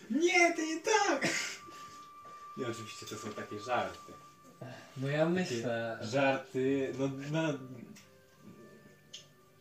[0.09, 1.27] Nie, to nie tak!
[2.57, 4.13] Nie, oczywiście to są takie żarty.
[4.97, 5.99] No ja myślę...
[6.01, 7.53] Żarty, no na...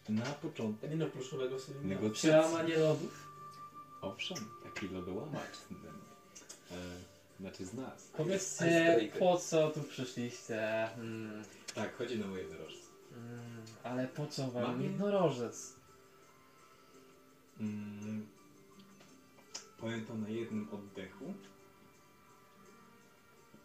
[0.08, 2.00] Na początek Nie no, pluszowego sobie nie ma.
[2.00, 2.28] negocjacji.
[2.48, 3.28] Przełamanie lodów?
[4.00, 5.56] Owszem, taki lodołamacz.
[6.70, 6.74] E,
[7.40, 8.08] znaczy z nas.
[8.16, 9.18] Powiedzcie, Icebreaker.
[9.18, 10.90] po co tu przyszliście?
[10.94, 11.42] Mm,
[11.74, 12.86] Tak, chodzi na moje jednorożce.
[13.16, 15.72] mm, ale po co wam Mam- jednorożec?
[17.60, 18.26] Mm,
[19.78, 21.34] powiem to na jednym oddechu.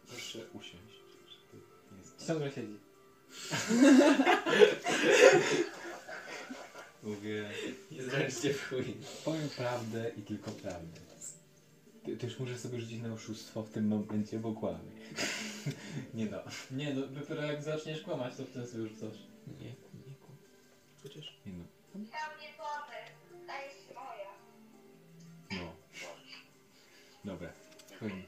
[0.06, 0.94] Proszę usiąść.
[2.16, 2.26] stać.
[2.28, 2.78] Ciągle siedzi.
[7.02, 7.50] Mówię,
[7.90, 8.94] Nie zręczcie w chuj.
[9.24, 11.00] powiem prawdę i tylko prawdę.
[12.04, 14.78] Ty, ty już możesz sobie rzucić na oszustwo w tym momencie, bo kłamie.
[16.14, 16.38] Nie no,
[16.70, 19.18] Nie no, dopiero jak zaczniesz kłamać, to wtedy sobie rzucasz.
[19.60, 19.66] Nie,
[20.06, 20.36] nie kłam.
[21.02, 21.38] Chociaż.
[21.46, 21.64] nie no.
[21.94, 23.03] Tam nie pomysł,
[27.24, 27.52] Dobra,
[28.00, 28.22] powiem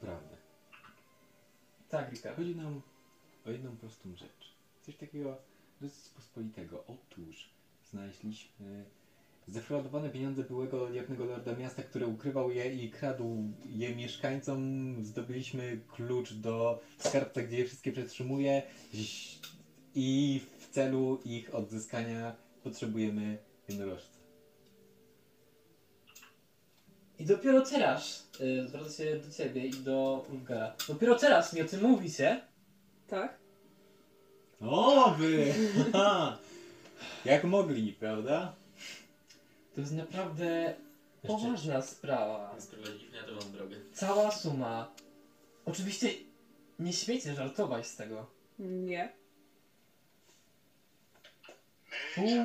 [0.00, 0.36] prawdę.
[1.88, 2.34] Tak, Rika.
[2.34, 2.82] Chodzi nam
[3.46, 4.54] o jedną prostą rzecz.
[4.82, 5.36] Coś takiego
[5.80, 6.84] dosyć pospolitego.
[6.86, 7.50] Otóż
[7.90, 8.84] znaleźliśmy
[9.48, 14.94] zdefraudowane pieniądze byłego jawnego lorda miasta, który ukrywał je i kradł je mieszkańcom.
[15.04, 18.62] Zdobyliśmy klucz do skarbca, gdzie je wszystkie przetrzymuje
[19.94, 23.38] i w celu ich odzyskania potrzebujemy
[23.68, 24.13] jednorożca.
[27.18, 31.64] I dopiero teraz, y, zwracam się do ciebie i do Ulgara, dopiero teraz mi o
[31.64, 32.40] tym mówicie?
[33.06, 33.38] Tak?
[34.60, 35.54] O wy!
[35.92, 36.38] Haha!
[37.24, 38.54] Jak mogli, prawda?
[39.74, 40.74] To jest naprawdę
[41.26, 42.54] poważna sprawa.
[42.58, 43.76] Sprawiedliwie to mam drogę.
[43.92, 44.94] Cała suma.
[45.64, 46.08] Oczywiście
[46.78, 48.26] nie śmiecie żartować z tego.
[48.58, 49.12] Nie.
[52.14, 52.44] Pół,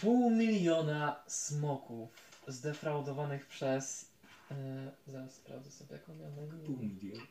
[0.00, 4.10] pół miliona smoków zdefraudowanych przez...
[4.50, 6.66] E, zaraz sprawdzę sobie jaką miał na imię.
[6.66, 7.22] Pół miliona.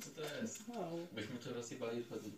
[0.00, 0.68] Co to jest?
[0.68, 1.06] Wow.
[1.12, 2.30] Byśmy to rozjebali wtedy.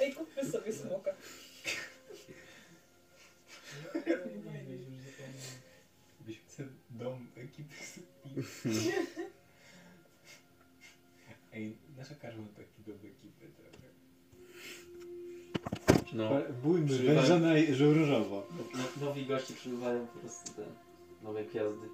[0.00, 1.10] Ej, kupmy sobie smoka.
[6.20, 7.74] Byśmy ten dom ekipy
[11.52, 13.19] Ej, nasza karma to taki trochę.
[16.12, 16.30] No.
[16.62, 18.42] Bójmy, wężona i różowo.
[18.74, 20.62] No, nowi goście przybywają po prostu te
[21.22, 21.88] nowe gwiazdy.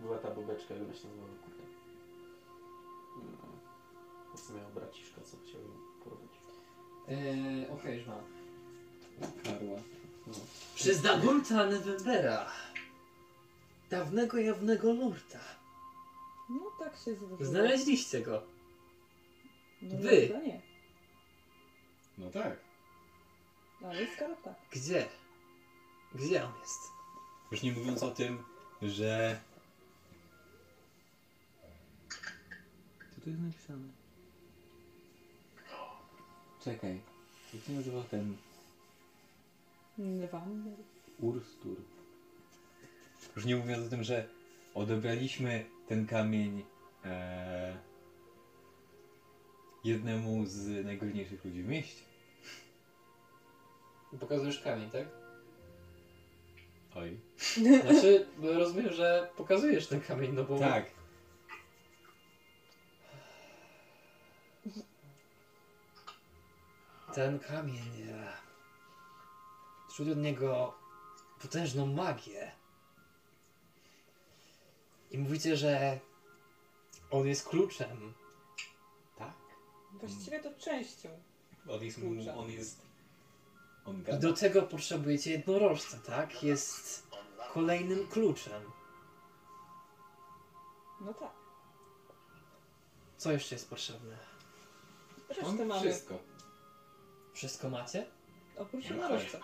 [0.00, 1.62] Była ta bobeczka, jak ona się nazywała kupię.
[3.16, 3.48] No.
[4.24, 5.68] Po prostu miał braciszka, co chciał ją
[6.04, 6.30] porwać.
[7.08, 8.20] E, Okej, już mam.
[9.44, 9.78] Karła.
[10.74, 12.46] Przez Dagulta Nevembera.
[13.90, 15.40] Dawnego jawnego lorda.
[16.50, 17.38] No tak się zdarzyło.
[17.40, 18.42] Znaleźliście go.
[19.82, 20.40] No, Wy.
[20.46, 20.60] nie.
[22.18, 22.67] No tak.
[23.84, 24.54] Ale skarb tak.
[24.70, 25.08] Gdzie?
[26.14, 26.80] Gdzie on jest?
[27.52, 28.44] Już nie mówiąc o tym,
[28.82, 29.40] że...
[33.14, 33.88] Co tu jest napisane?
[36.64, 37.00] Czekaj.
[37.54, 38.36] Jak się nazywa ten
[39.98, 40.78] Newander.
[41.20, 41.76] Urstur?
[43.36, 44.28] Już nie mówiąc o tym, że
[44.74, 46.64] odebraliśmy ten kamień
[47.04, 47.76] e,
[49.84, 52.07] jednemu z najgorniejszych ludzi w mieście.
[54.20, 55.06] Pokazujesz kamień, tak?
[56.94, 57.20] Oj.
[57.82, 60.58] Znaczy, bo rozumiem, że pokazujesz ten kamień, no bo...
[60.58, 60.84] Tak.
[67.14, 68.02] Ten kamień...
[68.10, 68.32] e,
[69.96, 70.74] Czuję od niego
[71.42, 72.52] potężną magię.
[75.10, 75.98] I mówicie, że
[77.10, 78.14] on jest kluczem.
[79.18, 79.34] Tak.
[79.92, 81.08] Właściwie to częścią.
[81.68, 82.34] On jest, Klucza.
[82.34, 82.87] on jest...
[83.88, 86.42] On I do tego potrzebujecie jednorożca, tak?
[86.42, 87.06] Jest
[87.52, 88.62] kolejnym kluczem.
[91.00, 91.32] No tak.
[93.16, 94.16] Co jeszcze jest potrzebne?
[95.28, 95.80] Resztę mamy.
[95.80, 96.18] wszystko.
[97.32, 98.06] Wszystko macie?
[98.56, 99.38] Oprócz No jednorożca.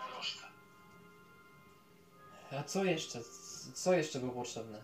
[2.51, 3.19] A co jeszcze?
[3.73, 4.81] Co jeszcze było potrzebne?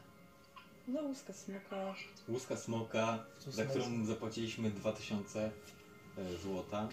[0.87, 1.95] No łuska smoka.
[2.27, 5.51] Łuska smoka, za którą zapłaciliśmy 2000
[6.17, 6.89] e, złota.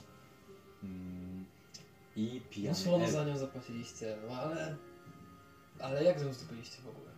[0.82, 1.37] Mm,
[2.18, 3.12] I No pijany słono elf.
[3.12, 4.76] za nią zapłaciliście, no ale...
[5.80, 7.10] Ale jak ją zdobyliście w ogóle?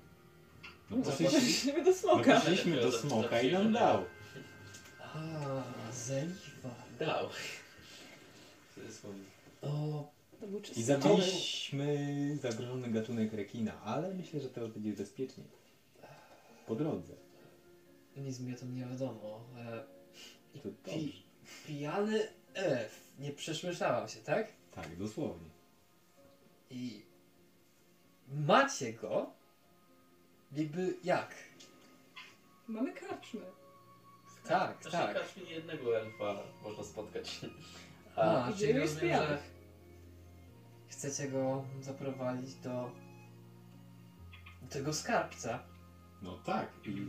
[0.91, 2.41] No No, poszliśmy, Poszliśmy do no smoka.
[2.41, 4.05] poszliśmy do smoka i nam dał.
[5.03, 5.23] A,
[5.93, 6.75] zeliwa.
[6.99, 7.29] Dał.
[8.75, 9.13] To jest mój.
[9.63, 10.11] O,
[10.41, 15.45] To był I czysty zabiliśmy zagrożony gatunek rekina, ale myślę, że teraz będzie bezpiecznie.
[16.67, 17.13] Po drodze.
[18.17, 19.45] nic mi o tym nie wiadomo.
[19.59, 19.85] E,
[20.53, 20.93] To dobrze.
[20.93, 21.23] pi,
[21.67, 23.01] pijany elf.
[23.19, 24.60] Nie przesłyszałam się, tak?
[24.75, 25.51] Tak, dosłownie.
[26.71, 27.03] I
[28.29, 29.31] macie go?
[30.53, 31.35] Jakby jak?
[32.69, 33.41] Mamy karczmy.
[34.49, 35.15] Tak, Znaczy, tak.
[35.15, 37.41] każdy nie jednego elfa można spotkać.
[38.17, 39.43] A, I czyli wielu jest rozumiem, że
[40.89, 42.91] chcecie go zaprowadzić do,
[44.63, 45.63] do tego skarbca.
[46.23, 47.07] No tak, i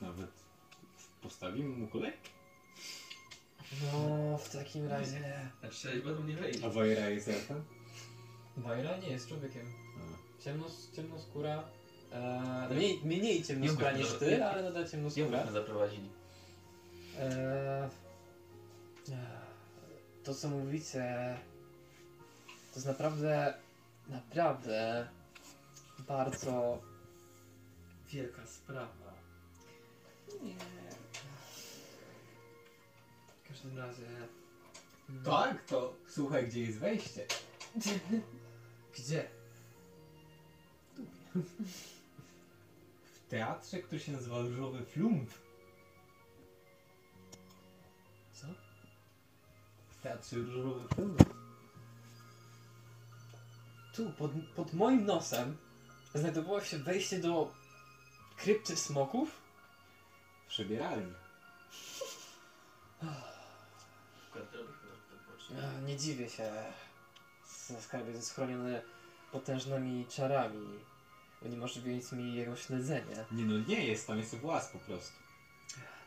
[0.00, 0.30] nawet
[1.22, 2.28] postawimy mu kolejkę.
[3.92, 5.50] No, w takim razie...
[5.62, 6.64] Na szczęście będą nie wejść.
[6.64, 7.64] A Wojra jest elfem?
[8.56, 9.66] Wajra nie jest człowiekiem.
[9.98, 10.42] A.
[10.42, 10.66] Ciemno,
[10.96, 11.64] ciemnoskóra
[12.12, 15.28] Eee, mniej, mniej ciemnoskóra Nie niż ty, nie- ale nadal Gdzie ciemnoskóra.
[15.38, 16.08] byśmy zaprowadzili?
[17.20, 17.88] Eee,
[20.24, 21.36] to co mówicie
[22.70, 23.54] to jest naprawdę,
[24.08, 25.08] naprawdę
[26.08, 26.82] bardzo
[28.12, 29.12] wielka sprawa.
[30.42, 30.77] Nie.
[33.68, 34.06] W każdym razie...
[35.08, 37.26] mm, Tak, to słuchaj, gdzie jest wejście.
[38.98, 39.28] Gdzie?
[43.04, 45.30] W teatrze, który się nazywa Różowy Flump.
[48.32, 48.46] Co?
[49.90, 51.22] W teatrze Różowy Flump.
[53.94, 55.56] Tu, pod, pod moim nosem
[56.14, 57.54] znajdowało się wejście do
[58.36, 59.40] krypty smoków?
[60.46, 61.12] W przebieralni.
[65.86, 66.52] Nie dziwię się.
[67.44, 68.82] S- Skarb jest schroniony
[69.32, 70.78] potężnymi czarami,
[71.42, 73.24] uniemożliwiając mi jego śledzenie.
[73.32, 75.12] Nie no, nie jest, tam jest włas po prostu.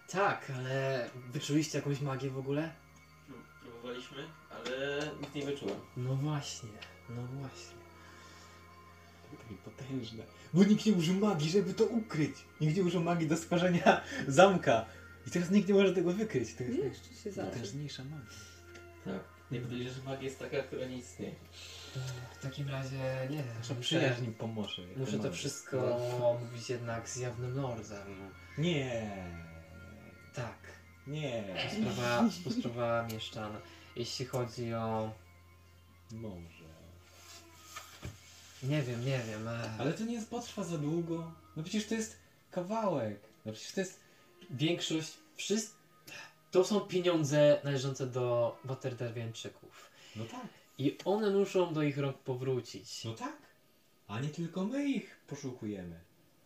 [0.10, 2.72] Tak, ale wyczuliście jakąś magię w ogóle?
[3.30, 4.18] No, Próbowaliśmy,
[4.52, 5.80] ale nic nie wyczułem.
[5.98, 6.70] No właśnie,
[7.10, 7.76] no właśnie.
[9.32, 10.24] Takie potężne.
[10.54, 12.36] Bo nikt nie użył magii, żeby to ukryć.
[12.62, 14.86] Nikt nie użył magii do stworzenia zamka.
[15.28, 16.56] I teraz nikt nie może tego wykryć.
[16.56, 17.36] To jest Jeszcze się zaraz.
[17.52, 18.26] najpotężniejsza magia.
[19.06, 19.24] Tak.
[19.52, 21.36] Nie podejrzewam, że magia jest taka, która nie istnieje.
[22.40, 23.58] W takim razie nie wiem.
[23.58, 24.82] Nasza muszę- przyjaźń im pomoże.
[24.98, 26.00] Muszę to wszystko
[26.42, 28.32] mówić jednak z jawnym lordem.
[28.58, 29.26] Nie.
[30.36, 30.58] Tak.
[31.08, 31.44] Nie.
[31.82, 32.30] Sprawa,
[32.60, 33.58] sprawa mieszczan.
[33.96, 35.14] Jeśli chodzi o...
[36.12, 36.72] Może.
[38.64, 39.48] Nie wiem, nie wiem.
[39.48, 41.32] e, Ale to nie potrwa za długo.
[41.56, 42.18] No przecież to jest
[42.52, 43.20] kawałek.
[43.46, 44.00] No przecież to jest...
[44.50, 45.81] Większość, wszystko...
[46.52, 49.92] To są pieniądze należące do Waterdarwiańczyków.
[50.16, 50.48] No tak.
[50.78, 53.06] I one muszą do ich rąk powrócić.
[53.06, 53.38] No tak.
[54.08, 56.00] A nie tylko my ich poszukujemy.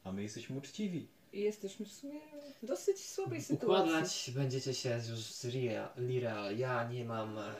[0.03, 1.07] A my jesteśmy uczciwi.
[1.33, 2.19] I jesteśmy w sumie
[2.61, 3.89] w dosyć słabej sytuacji.
[3.89, 6.57] Układać będziecie się już z Ria- Lireal.
[6.57, 7.53] Ja nie mam e,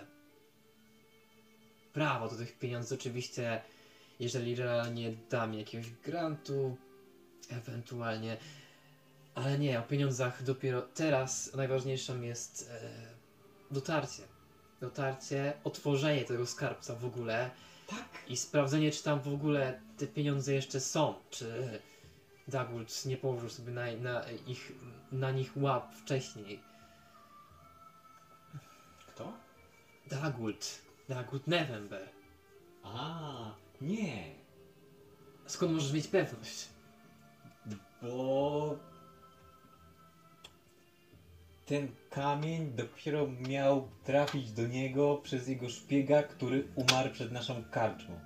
[1.94, 2.96] prawa do tych pieniędzy.
[2.96, 3.62] Oczywiście,
[4.20, 6.78] jeżeli Lireal nie da mi jakiegoś grantu,
[7.50, 8.38] ewentualnie.
[9.36, 12.90] Ale nie, o pieniądzach dopiero teraz najważniejszą jest e,
[13.72, 14.24] dotarcie.
[14.82, 17.52] Dotarcie, otworzenie tego skarbca w ogóle
[17.88, 18.10] Tak.
[18.28, 21.14] i sprawdzenie, czy tam w ogóle te pieniądze jeszcze są.
[21.30, 21.80] Czy
[22.48, 24.72] Dagult nie położył sobie na, na, ich,
[25.12, 26.60] na nich łap wcześniej.
[29.08, 29.34] Kto?
[30.08, 30.82] Dagult.
[31.10, 32.10] Dagult Nevember.
[32.84, 34.36] A, nie.
[35.46, 36.68] Skąd możesz mieć pewność?
[38.02, 38.78] Bo
[41.66, 48.20] ten kamień dopiero miał trafić do niego przez jego szpiega, który umarł przed naszą karczmą.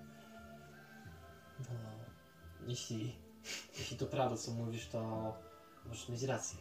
[1.59, 1.65] No,
[2.67, 3.15] jeśli,
[3.77, 5.33] jeśli to prawda, co mówisz, to
[5.87, 6.59] możesz mieć rację.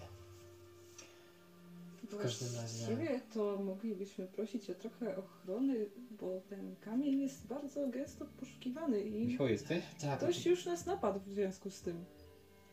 [2.11, 5.87] W każdym razie- Właściwie to moglibyśmy prosić o trochę ochrony,
[6.21, 9.83] bo ten kamień jest bardzo gęsto poszukiwany i Michał, jesteś?
[10.01, 12.05] Tak, ktoś już nas napadł w związku z tym.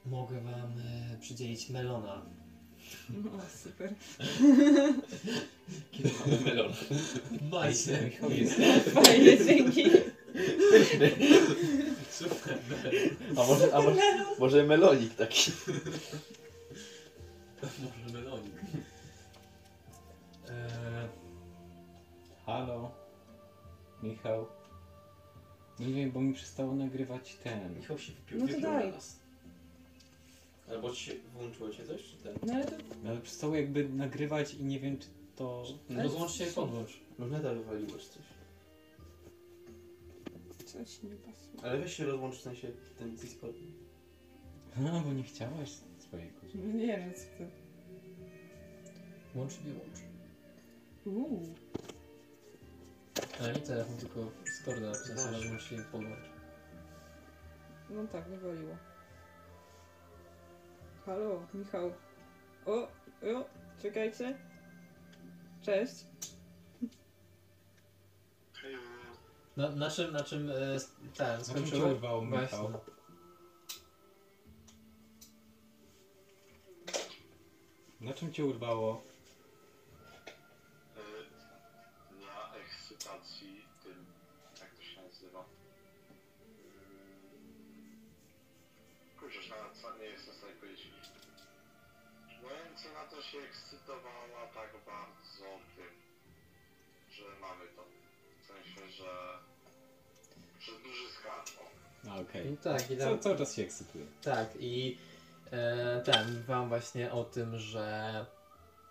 [0.06, 0.74] mogę wam
[1.14, 2.26] e, przydzielić melona.
[3.10, 3.32] No
[3.64, 3.94] super.
[5.92, 6.74] Kiedy mamy melon?
[7.68, 8.20] Jesteś?
[8.94, 9.84] Fajnie, dzięki.
[12.10, 12.94] Super melon.
[13.32, 14.02] A może, a może,
[14.40, 15.52] może melonik taki?
[17.62, 18.54] Może melonik.
[20.50, 21.08] Eee,
[22.46, 22.92] Halo?
[24.04, 24.48] Michał?
[25.80, 27.76] Nie wiem, bo mi przestało nagrywać ten.
[27.76, 28.94] Michał się wpił, No to wypił daj.
[30.70, 32.36] Albo ci się włączyło cię coś, czy ten?
[32.44, 32.76] No ale to
[33.08, 35.64] Ale przestało jakby nagrywać i nie wiem, czy to...
[35.90, 37.00] no rozłącz się i podłącz.
[37.20, 38.24] No neta wywaliłeś coś.
[40.66, 41.64] coś nie pasuje.
[41.64, 42.68] Ale weź się rozłącz w sensie
[43.00, 43.56] ten Discord.
[44.78, 45.70] A, bo nie chciałaś
[46.00, 46.40] swojego.
[46.56, 47.48] Nie wiem co ty.
[49.36, 50.00] Łącz i wyłącz.
[51.06, 51.56] Uuu.
[53.40, 56.26] Ale nie telefon, tylko Discorda napisane, ale rozłącz się i podłącz.
[57.90, 58.76] No tak, wywaliło.
[61.06, 61.94] Halo, Michał.
[62.66, 62.72] O,
[63.22, 63.46] o,
[63.82, 64.38] czekajcie.
[65.62, 65.94] Cześć.
[69.58, 70.54] Na, na czym, na czym e,
[71.18, 71.92] ten, Na czym cię skończyłem?
[71.92, 72.70] urwało, Michał?
[72.70, 72.80] Właśnie.
[78.02, 79.04] Na czym cię urwało?
[93.36, 95.46] Się ekscytowała tak bardzo
[95.76, 95.94] tym,
[97.12, 97.84] że mamy to.
[98.44, 99.38] W sensie, że,
[100.60, 101.50] że duży skarb.
[102.22, 102.52] Okej.
[102.52, 104.06] No tak, i Ca- tam, Cały czas się ekscytuję.
[104.24, 104.98] tak, i
[105.52, 108.26] e, ten, wam właśnie o tym, że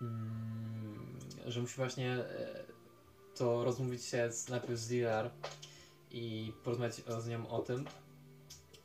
[0.02, 2.64] mm, że musi właśnie e,
[3.36, 5.30] to rozmówić się z, najpierw z Lilar
[6.10, 7.84] i porozmawiać o- z nią o tym.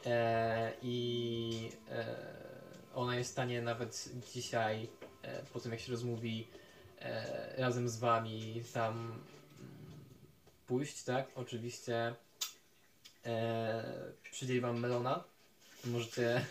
[0.05, 2.15] E, I e,
[2.95, 4.89] ona jest w stanie nawet dzisiaj,
[5.21, 6.47] e, po tym jak się rozmówi,
[6.99, 9.19] e, razem z wami tam
[10.67, 11.27] pójść, tak?
[11.35, 12.15] Oczywiście
[13.25, 13.83] e,
[14.31, 15.23] przydzieli wam melona.
[15.85, 16.45] Możecie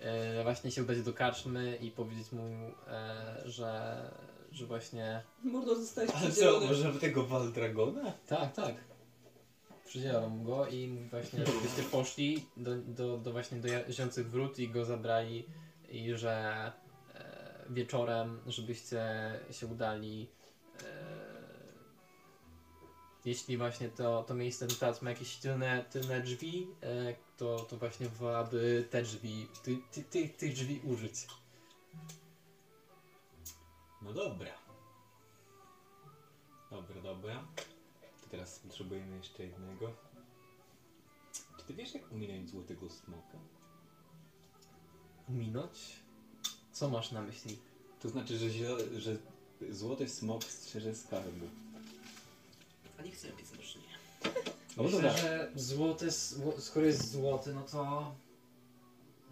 [0.00, 2.42] e, właśnie się udać do karczmy i powiedzieć mu,
[2.88, 4.00] e, że,
[4.52, 6.66] że właśnie Mordo zostałeś Ale co, przydzielony.
[6.66, 8.12] możemy tego Waldragona?
[8.26, 8.74] tak, tak.
[9.86, 14.68] Przydzielam go i mówi właśnie, żebyście poszli do, do, do właśnie do żyjących wrót i
[14.68, 15.46] go zabrali
[15.88, 16.72] i że
[17.70, 19.04] wieczorem, żebyście
[19.50, 20.28] się udali
[20.82, 21.16] e,
[23.26, 28.08] jeśli właśnie to, to miejsce teraz ma jakieś tylne, tylne drzwi, e, to, to właśnie
[28.08, 31.26] wołaby te drzwi, ty, ty, ty, tych drzwi użyć.
[34.02, 34.52] No dobra.
[36.70, 37.46] Dobra, dobra.
[38.22, 39.92] To teraz potrzebujemy jeszcze jednego.
[41.58, 43.38] Czy ty wiesz jak uminąć złotego smoka?
[45.28, 46.05] Minąć?
[46.76, 47.58] Co masz na myśli?
[48.00, 49.16] To znaczy, że, zielo- że
[49.70, 51.46] złoty smok strzeże skarbu.
[52.98, 53.80] A nie chcę mieć znacznie.
[54.76, 55.16] No Myślę, dobra.
[55.16, 58.14] że złoty, zło- skoro jest złoty, no to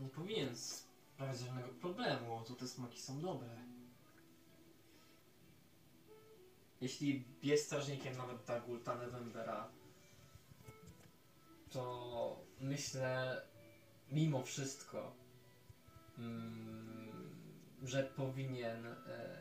[0.00, 3.48] nie powinien sprawiać żadnego problemu, bo te smoki są dobre.
[6.80, 9.68] Jeśli jest strażnikiem nawet tak Ultane Wembera,
[11.70, 13.42] to myślę
[14.10, 15.12] mimo wszystko,
[16.18, 17.03] mm,
[17.84, 18.94] że powinien e,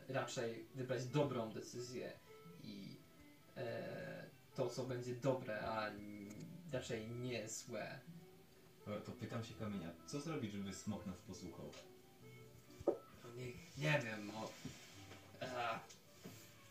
[0.10, 2.14] raczej wybrać dobrą decyzję
[2.64, 2.98] i
[3.58, 4.26] e,
[4.56, 5.92] to, co będzie dobre, a
[6.72, 8.00] raczej nie złe.
[8.86, 11.72] Dobra, to pytam się kamienia, co zrobić, żeby smok nas posłuchał?
[13.22, 13.46] To nie,
[13.78, 14.50] nie wiem, no.
[15.42, 15.80] E,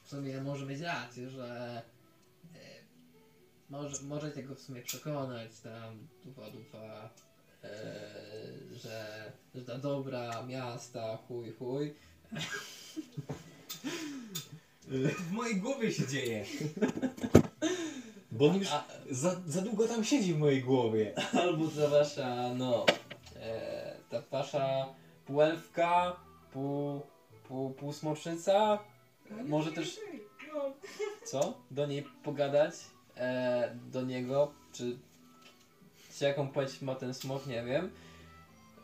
[0.04, 1.82] w sumie może mieć rację, że
[2.54, 2.58] e,
[3.70, 7.10] może, możecie go w sumie przekonać tam, dupa, dupa,
[7.64, 7.68] e,
[8.76, 11.94] że, że ta dobra miasta, chuj, chuj.
[14.88, 16.44] W mojej głowie się dzieje!
[18.32, 21.14] Bo on już A, za, za długo tam siedzi w mojej głowie.
[21.32, 22.86] albo ta wasza, no,
[23.36, 24.86] e, ta wasza
[25.26, 26.16] półelfka,
[26.52, 27.00] pół,
[27.48, 28.78] pół, półsmoczyca,
[29.44, 30.00] może też,
[31.24, 31.54] co?
[31.70, 32.74] Do niej pogadać,
[33.16, 34.98] e, do niego, czy,
[36.18, 37.90] czy jaką płeć ma ten smok, nie wiem.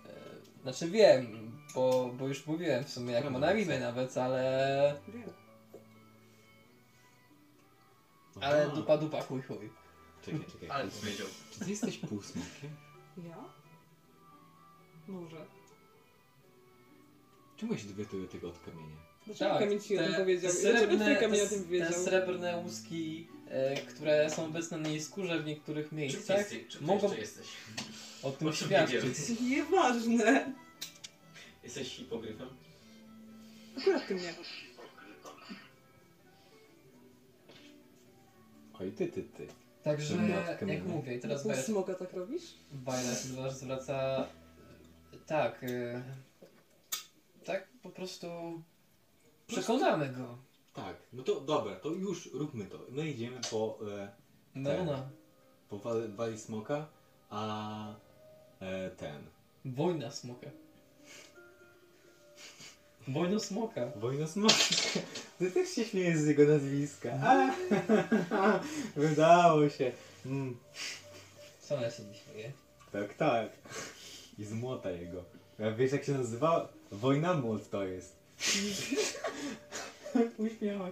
[0.07, 0.13] E,
[0.63, 5.31] znaczy wiem, bo, bo już mówiłem w sumie jak ma na imię nawet, ale, Wiem.
[8.41, 8.75] ale Aha.
[8.77, 9.71] dupa dupa chuj chuj.
[10.25, 10.71] Czekaj, czekaj.
[10.71, 11.27] Ale powiedział.
[11.53, 12.71] Czy ty jesteś półsmokiem?
[13.29, 13.37] Ja?
[15.09, 15.47] Może.
[17.57, 18.97] Czemu się dowiaduję tego od kamienia?
[19.27, 20.53] Dlaczego Tak, Kamień ci o tym powiedział?
[20.53, 21.89] Dlaczego srebrne- twój Kamień o te- tym wiedział?
[21.89, 26.67] Te srebrne łuski, e, które są obecne na jej skórze w niektórych ty, miejscach, jesteś,
[26.69, 27.47] czym ty mogą jeszcze jesteś?
[28.23, 29.03] o tym czym świadczyć.
[29.03, 29.41] wiedziałeś?
[29.41, 30.53] Nieważne.
[31.65, 32.49] Jesteś hipogryfem?
[33.79, 34.35] Akurat ty mnie.
[38.81, 39.47] Oj, ty, ty, ty.
[39.83, 40.83] Także, jak kamienie.
[40.83, 42.43] mówię, i teraz Pół Violet, smoka tak robisz?
[42.73, 44.27] Violet zwraca- zwraca...
[45.27, 46.03] Tak, e,
[47.45, 48.29] tak po prostu
[49.47, 50.39] przekonamy go.
[50.85, 52.79] Tak, no to dobra, to już róbmy to.
[52.89, 54.09] My idziemy po, e,
[54.55, 55.09] No, no.
[55.69, 56.87] po wali, wali smoka,
[57.31, 57.95] a
[58.61, 59.23] e, ten.
[59.65, 60.47] Wojna smoka.
[63.09, 63.87] Wojna smoka.
[63.97, 64.55] Wojna smoka.
[65.39, 67.11] Ty też się śmiejesz z jego nazwiska.
[67.23, 67.55] A,
[69.01, 69.93] Wydało się.
[70.27, 70.57] Mm,
[71.61, 72.03] Co ona się
[72.37, 72.53] nie
[72.93, 73.49] tak, tak.
[74.39, 75.25] I z młota jego.
[75.59, 76.69] A wiesz jak się nazywa?
[76.93, 78.17] Wojna młot to jest.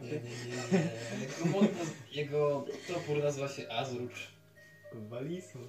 [0.01, 0.21] Nie, się.
[0.21, 1.27] nie, nie, nie.
[1.27, 4.29] Jego, mod- jego topór nazywa się Azrucz.
[4.93, 5.61] Walismo.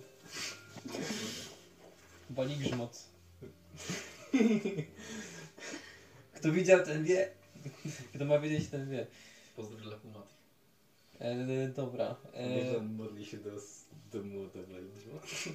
[2.30, 3.04] Baligrzmot.
[6.34, 7.32] Kto widział, ten wie.
[8.16, 9.08] Kto ma wiedzieć, ten wie.
[9.56, 10.34] Pozdrow dla kumaty.
[11.20, 12.16] E, dobra.
[12.34, 13.50] E, on modli się do,
[14.12, 14.60] do młota.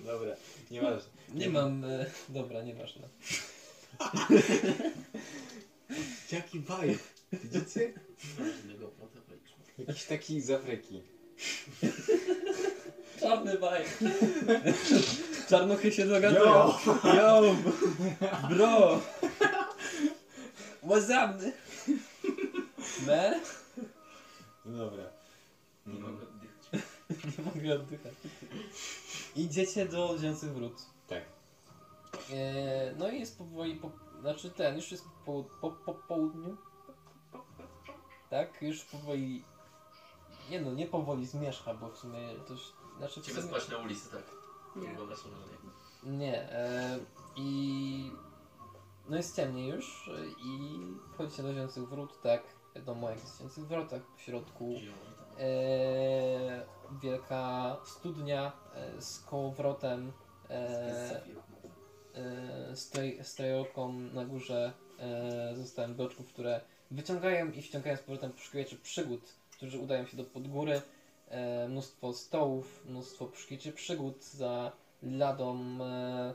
[0.06, 0.36] Dobra,
[0.70, 1.10] nieważne.
[1.34, 1.84] nie mam.
[1.84, 3.08] E, dobra, nieważne.
[6.32, 6.98] Jaki vibe.
[7.32, 7.92] Widzicie?
[8.38, 8.90] Żadnego.
[9.78, 11.02] Jakiś taki z Afryki.
[13.20, 13.84] Czarny baj.
[15.48, 16.72] Czarnuchy się dogadują.
[17.04, 17.54] Yo,
[18.48, 19.00] bro.
[20.84, 21.52] What's up?
[23.06, 23.40] Man?
[24.64, 25.04] No dobra.
[25.86, 26.82] Nie mogę oddychać.
[27.38, 28.12] Nie mogę oddychać.
[29.36, 30.82] Idziecie do Lżęcych Wrót.
[31.08, 31.22] Tak.
[32.32, 33.90] E, no i jest powoli, po,
[34.20, 36.56] znaczy ten, już jest po, po, po południu.
[38.32, 39.44] Tak, już powoli,
[40.50, 43.78] nie no, nie powoli zmierzcha, bo w sumie to już, znaczy Chcemy sumie, spać na
[43.78, 44.22] ulicy, tak?
[44.76, 44.88] Nie.
[46.02, 46.16] Nie.
[46.18, 46.98] nie, e,
[47.36, 48.10] i
[49.08, 50.80] no jest ciemniej już e, i
[51.14, 52.42] wchodzicie do Lżęcych Wrót, tak,
[52.74, 52.86] jest
[53.36, 54.74] w Lżęcych Wrotach, w środku
[55.38, 56.66] e,
[57.02, 60.12] wielka studnia e, z kołowrotem,
[60.50, 61.22] e,
[62.14, 66.60] e, stroj, strojolką na górze e, zostałem bloczków, które
[66.92, 70.82] wyciągają i wciągają z powrotem poszukiwaczy przygód, którzy udają się do podgóry.
[71.28, 76.34] E, mnóstwo stołów, mnóstwo poszukiwaczy przygód za ladą e,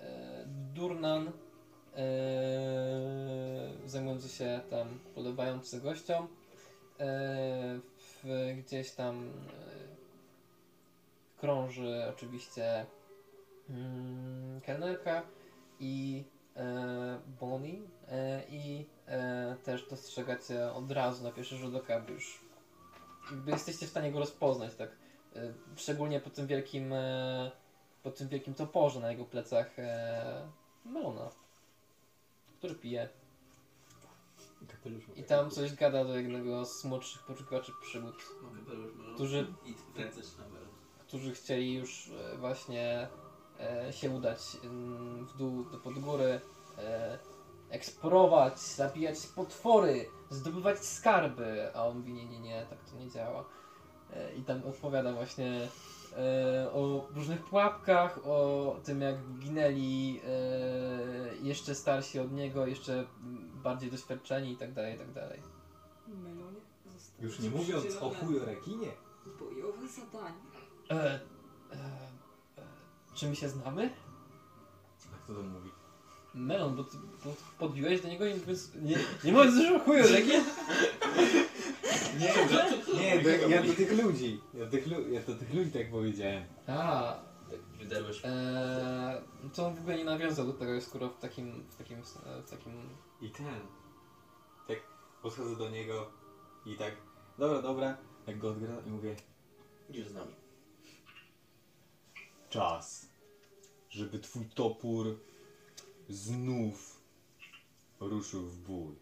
[0.00, 0.44] e,
[0.74, 1.32] Durnan,
[1.96, 2.02] e,
[3.86, 6.28] zajmujący się tam podobający gościom.
[7.00, 8.24] E, w,
[8.58, 9.30] gdzieś tam e,
[11.40, 12.86] krąży oczywiście
[13.70, 15.22] mm, kelnerka
[15.80, 16.24] i
[17.40, 17.78] Bonnie
[18.08, 22.40] e, i e, też dostrzegacie od razu na pierwszy rzut oka, bo już
[23.30, 24.90] jakby jesteście w stanie go rozpoznać, tak?
[25.36, 27.50] E, szczególnie po tym wielkim e,
[28.02, 30.50] po tym wielkim toporze na jego plecach e,
[30.84, 31.30] Melona,
[32.58, 33.08] który pije.
[34.68, 38.14] Kapelusz ma i tam coś gada do jednego z młodszych poszukiwaczy przygód.
[39.14, 39.46] Którzy-
[40.98, 43.08] którzy chcieli już e, właśnie e,
[43.90, 46.40] się udać mm, w dół do pod góry,
[46.78, 47.18] e,
[47.70, 53.44] eksplorować, zabijać potwory, zdobywać skarby, a on mówi nie, nie, nie, tak to nie działa.
[54.12, 55.68] E, I tam opowiada właśnie
[56.16, 63.04] e, o różnych pułapkach, o tym jak ginęli e, jeszcze starsi od niego, jeszcze
[63.62, 65.08] bardziej doświadczeni i tak dalej, i tak.
[66.08, 66.60] Melonie
[67.20, 68.88] Już nie mówiąc o chujorekinie.
[69.38, 70.36] Bojowe zadanie.
[70.90, 71.20] E, e,
[71.72, 72.07] e,
[73.18, 73.90] czy my się znamy?
[75.14, 75.70] A kto to mówi?
[76.34, 80.04] Melon, bo ty bo podbiłeś do niego i mówiąc, nie, nie mówiąc już o chuju,
[80.04, 80.44] tak nie?
[82.18, 82.34] Nie,
[83.16, 84.40] nie, do, ja do tych ludzi.
[84.54, 86.44] Ja do tych, lu- ja do tych ludzi tak powiedziałem.
[86.66, 87.14] A,
[87.50, 88.20] Tak wydarłeś.
[88.24, 89.22] e,
[89.54, 92.02] to on w ogóle nie nawiązał do tego, skoro w takim, w takim,
[92.46, 92.72] w takim...
[93.20, 93.60] I ten.
[94.68, 94.78] Tak
[95.22, 96.10] podchodzę do niego
[96.66, 96.92] i tak,
[97.38, 97.96] dobra, dobra,
[98.26, 99.16] jak go odgra i mówię,
[99.90, 100.34] Idziesz z nami.
[102.50, 103.07] czas,
[103.90, 105.20] żeby twój topór
[106.08, 107.00] znów
[108.00, 108.94] ruszył w bój.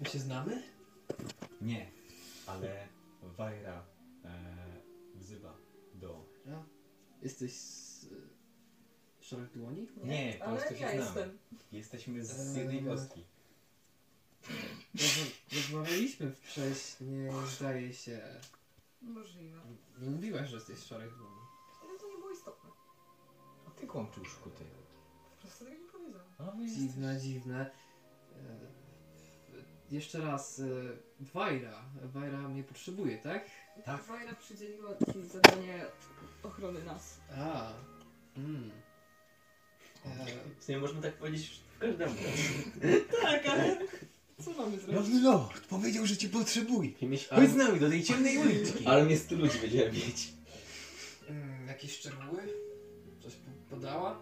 [0.00, 0.62] My się znamy?
[1.60, 1.90] Nie,
[2.46, 2.88] ale
[3.22, 3.84] Wajra
[4.24, 4.30] e,
[5.14, 5.56] wzywa
[5.94, 6.24] do...
[7.22, 8.04] Jesteś z...
[8.04, 9.86] E, Szarych Dłoni?
[10.04, 11.04] Nie, po ale prostu się ja znamy.
[11.04, 11.38] jestem.
[11.72, 13.24] Jesteśmy z jednej Eee.
[14.94, 18.20] Rozma- Rozmawialiśmy wcześniej, zdaje się.
[19.02, 19.60] Możliwe.
[20.00, 21.43] Nie mówiłaś, że jesteś z Szarych Dłoni.
[23.84, 24.64] Ty kłamczył szkuty.
[25.36, 26.26] Po prostu tego nie powiedziałam.
[26.38, 27.70] A wy Dziwne, dziwne.
[28.32, 30.64] E, jeszcze raz, e,
[31.20, 31.84] Wajra.
[32.02, 33.50] Wajra mnie potrzebuje, tak?
[33.84, 34.02] Tak.
[34.02, 35.86] Wajra przydzieliła ci zadanie
[36.42, 37.20] ochrony nas.
[37.38, 37.72] A.
[38.36, 38.70] Mm.
[40.06, 40.26] E,
[40.60, 42.14] W sumie można tak powiedzieć w każdemu.
[43.22, 43.76] Tak, ale
[44.44, 44.94] co mamy zrobić?
[44.96, 46.90] Nowy Lord powiedział, że cię potrzebuje.
[47.02, 48.86] Mieć Chodź z nami do tej ciemnej uliczki.
[48.86, 50.32] Ale mnie stu ludzi będziemy mieć.
[51.28, 52.63] mm, jakieś szczegóły?
[53.84, 54.18] Podała?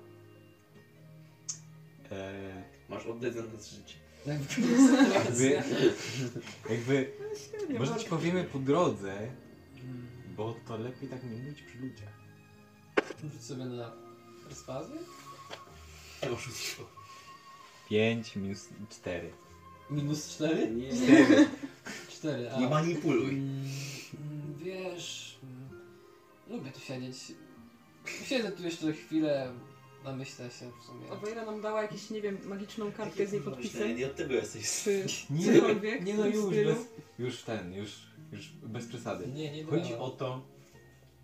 [2.10, 3.94] Eee, Masz oddać za nas życie.
[5.14, 5.62] jakby,
[6.70, 7.12] jakby,
[7.68, 9.14] Nie może ci powiemy po drodze,
[9.84, 10.06] Mm,
[10.36, 12.12] bo to lepiej tak nie mówić przy ludziach.
[13.32, 13.93] Rzuć sobie na
[14.48, 14.97] perswazję?
[16.34, 16.82] Oszustwo.
[17.89, 19.30] 5 minus 4.
[19.90, 20.70] Minus 4?
[20.70, 20.93] Nie.
[20.97, 21.48] 4.
[22.09, 22.60] 4, a.
[22.60, 23.28] Nie manipuluj.
[23.28, 23.64] Mm,
[24.14, 25.80] mm, wiesz, mm,
[26.51, 27.16] lubię tu siedzieć.
[28.24, 29.53] Siedzę tu jeszcze chwilę,
[30.05, 31.07] namyślę się w sumie.
[31.12, 33.97] A Wajra nam dała jakąś, nie wiem, magiczną kartkę z jej podpisem.
[33.97, 34.83] Nie od tego jesteś.
[34.85, 35.05] Czy
[35.35, 36.74] Nie, cokolwiek nie no w tym już, stylu.
[36.74, 36.87] bez,
[37.19, 38.03] już ten, już,
[38.33, 39.27] już bez przesady.
[39.27, 40.03] Nie, nie Chodzi dała.
[40.05, 40.43] o to,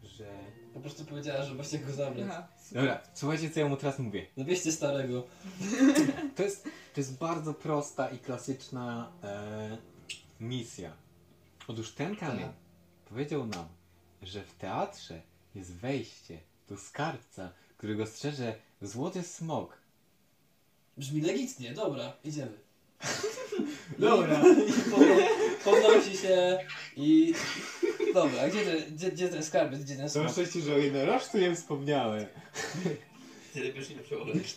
[0.03, 0.27] że...
[0.75, 2.27] Po prostu powiedziała, że właśnie go zabrać.
[2.31, 2.49] Aha.
[2.73, 4.27] Dobra, słuchajcie co ja mu teraz mówię.
[4.37, 5.27] Zabierzcie starego.
[6.37, 9.79] To jest, to jest bardzo prosta i klasyczna e,
[10.41, 10.93] misja.
[11.69, 12.53] Otóż ten kamień Tak.
[13.09, 13.69] powiedział nam,
[14.23, 15.23] że w teatrze
[15.55, 16.39] jest wejście
[16.69, 19.79] do skarbca, którego strzeże złoty smok.
[20.97, 22.59] Brzmi legitnie, dobra, idziemy.
[23.99, 24.43] Dobra.
[24.67, 25.29] I, i podno-
[25.65, 26.59] podnosi się
[26.97, 27.35] i...
[28.15, 30.31] Dobra, gdzie, te, gdzie, gdzie ten skarbiec, gdzie ten smok?
[30.33, 32.27] szczęście, że o jednorożcu nie wspomniałem.
[33.55, 34.57] Tyle pierwszy nie przełożyć.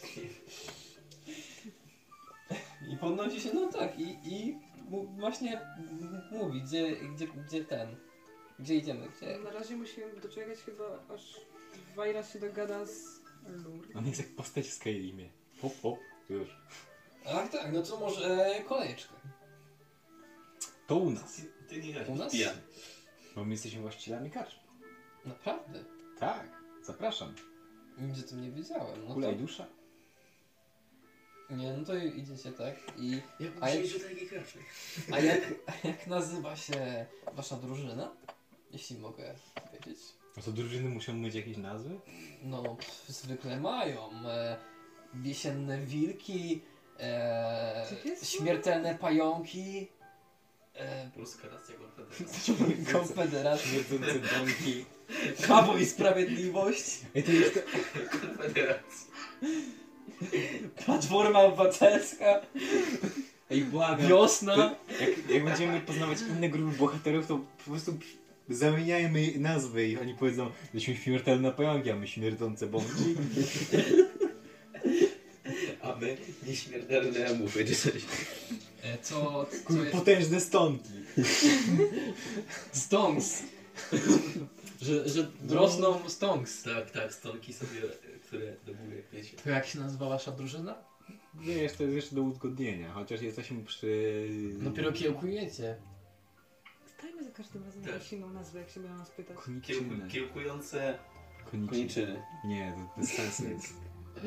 [2.93, 4.57] I podnosi się, no tak, i, i
[4.89, 7.95] mu, właśnie m- mówi, gdzie, gdzie, gdzie ten,
[8.59, 9.07] Gdzie idziemy?
[9.17, 9.38] Gdzie?
[9.39, 11.21] Na razie musimy doczekać chyba, aż
[11.95, 13.88] Wajra się dogada z Lur.
[13.95, 15.30] On jest jak postać w Skyrimie.
[15.61, 15.99] Hop, hop,
[16.30, 16.49] już.
[17.26, 19.13] Ach tak, no to może kolejeczkę.
[20.88, 21.41] To u nas.
[21.69, 22.31] Ty nie U nas?
[22.31, 22.61] pijany.
[23.35, 24.61] Bo my jesteśmy właścicielami karczmy.
[25.26, 25.84] Naprawdę?
[26.19, 26.47] Tak,
[26.84, 27.35] zapraszam.
[27.97, 29.07] Nigdzie o tym nie wiedziałem.
[29.07, 29.68] No Kula i to, dusza.
[31.49, 33.22] nie, no to idziecie tak i...
[33.39, 34.30] Jak A jak- do takiej?
[35.13, 38.15] A jak, a jak nazywa się wasza drużyna?
[38.72, 39.35] Jeśli mogę
[39.73, 39.99] wiedzieć.
[40.37, 41.99] A to drużyny muszą mieć jakieś nazwy?
[42.43, 44.09] No, pff, zwykle mają.
[44.25, 44.57] E,
[45.23, 46.61] jesienne wilki,
[46.99, 48.29] e, Co jest?
[48.29, 49.87] śmiertelne pająki,
[50.75, 52.85] e, Polska racja konfederacji.
[52.93, 54.85] konfederacja, Śmierdzące domki.
[55.45, 56.83] prawo i sprawiedliwość,
[57.15, 57.59] Ej, to jest
[60.85, 62.41] platforma obywatelska,
[63.51, 64.07] Ej, błagam.
[64.07, 64.75] wiosna.
[65.01, 67.93] Jak, jak będziemy poznawać inne grupy bohaterów, to po prostu
[68.53, 73.15] zamieniajmy nazwy i oni powiedzą, jesteśmy śmiertelne pająki, a my śmierdzące bąki.
[75.82, 76.18] A my
[76.48, 77.94] nieśmiertelne muchy, czy coś.
[78.84, 79.91] E, co, co Kur, jest?
[79.91, 80.94] potężne stonki.
[82.72, 83.44] Stonks.
[84.82, 86.64] że, że rosną stonks.
[86.64, 87.82] Tak, tak, stonki sobie,
[88.28, 89.38] które do góry, wiecie.
[89.44, 90.76] To jak się nazywa wasza drużyna?
[91.34, 94.28] Wiesz, to jest jeszcze do uzgodnienia, chociaż jesteśmy przy...
[94.60, 95.76] Dopiero kiełkujecie.
[97.02, 97.94] Dajmy za każdym razem Tak.
[97.94, 99.38] jakąś inną nazwę, jak się będą nas pytać.
[99.38, 99.80] Koniczyny.
[99.90, 100.98] Kiełku, kiełkujące
[101.52, 101.68] Koniczyny.
[101.69, 102.23] koniczyny.
[102.45, 103.73] Nie, to bez sensu jest.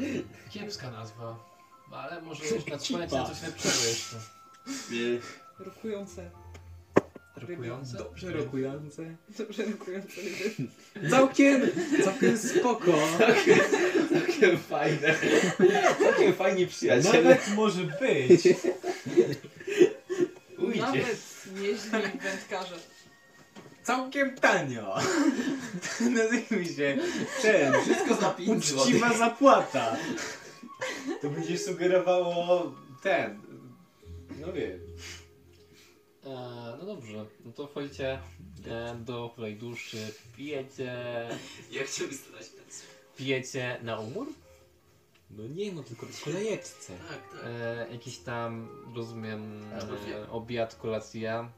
[0.51, 1.55] Kiepska nazwa.
[1.93, 4.17] Ale może już na trzymać na coś lepszego jeszcze.
[4.91, 5.19] Nie,
[5.65, 6.31] Rokujące.
[7.37, 7.97] Rokujące?
[7.99, 9.17] Dobrze rokujące.
[9.39, 10.71] Dobrze rokujące ryby.
[11.11, 11.63] Całkiem,
[12.05, 12.93] całkiem spoko.
[14.13, 15.15] Całkiem fajne.
[16.03, 17.23] Całkiem fajni przyjaciele.
[17.23, 18.49] Nawet może być.
[20.59, 20.81] Ujdzie.
[20.81, 21.17] Nawet
[21.55, 21.91] nieźli
[22.23, 22.77] wędkarze.
[23.83, 24.97] Całkiem tanio.
[26.17, 26.99] Nazwijmy się
[27.43, 27.73] ten.
[27.83, 29.97] Wszystko za 5 Uczciwa zapłata.
[31.23, 33.41] To będzie sugerowało ten.
[34.41, 34.81] No wiem.
[36.25, 36.29] E,
[36.79, 38.19] no dobrze, no to wchodzicie
[38.67, 40.93] e, do tej duszy, pijecie,
[41.71, 42.87] Ja chciałbym stać pensję.
[43.17, 44.27] pijecie na umór.
[45.31, 46.93] No nie no, tylko w kolejeczce.
[47.09, 47.41] Tak, tak.
[47.45, 51.51] E, jakiś tam, rozumiem, no e, obiad, kolacja.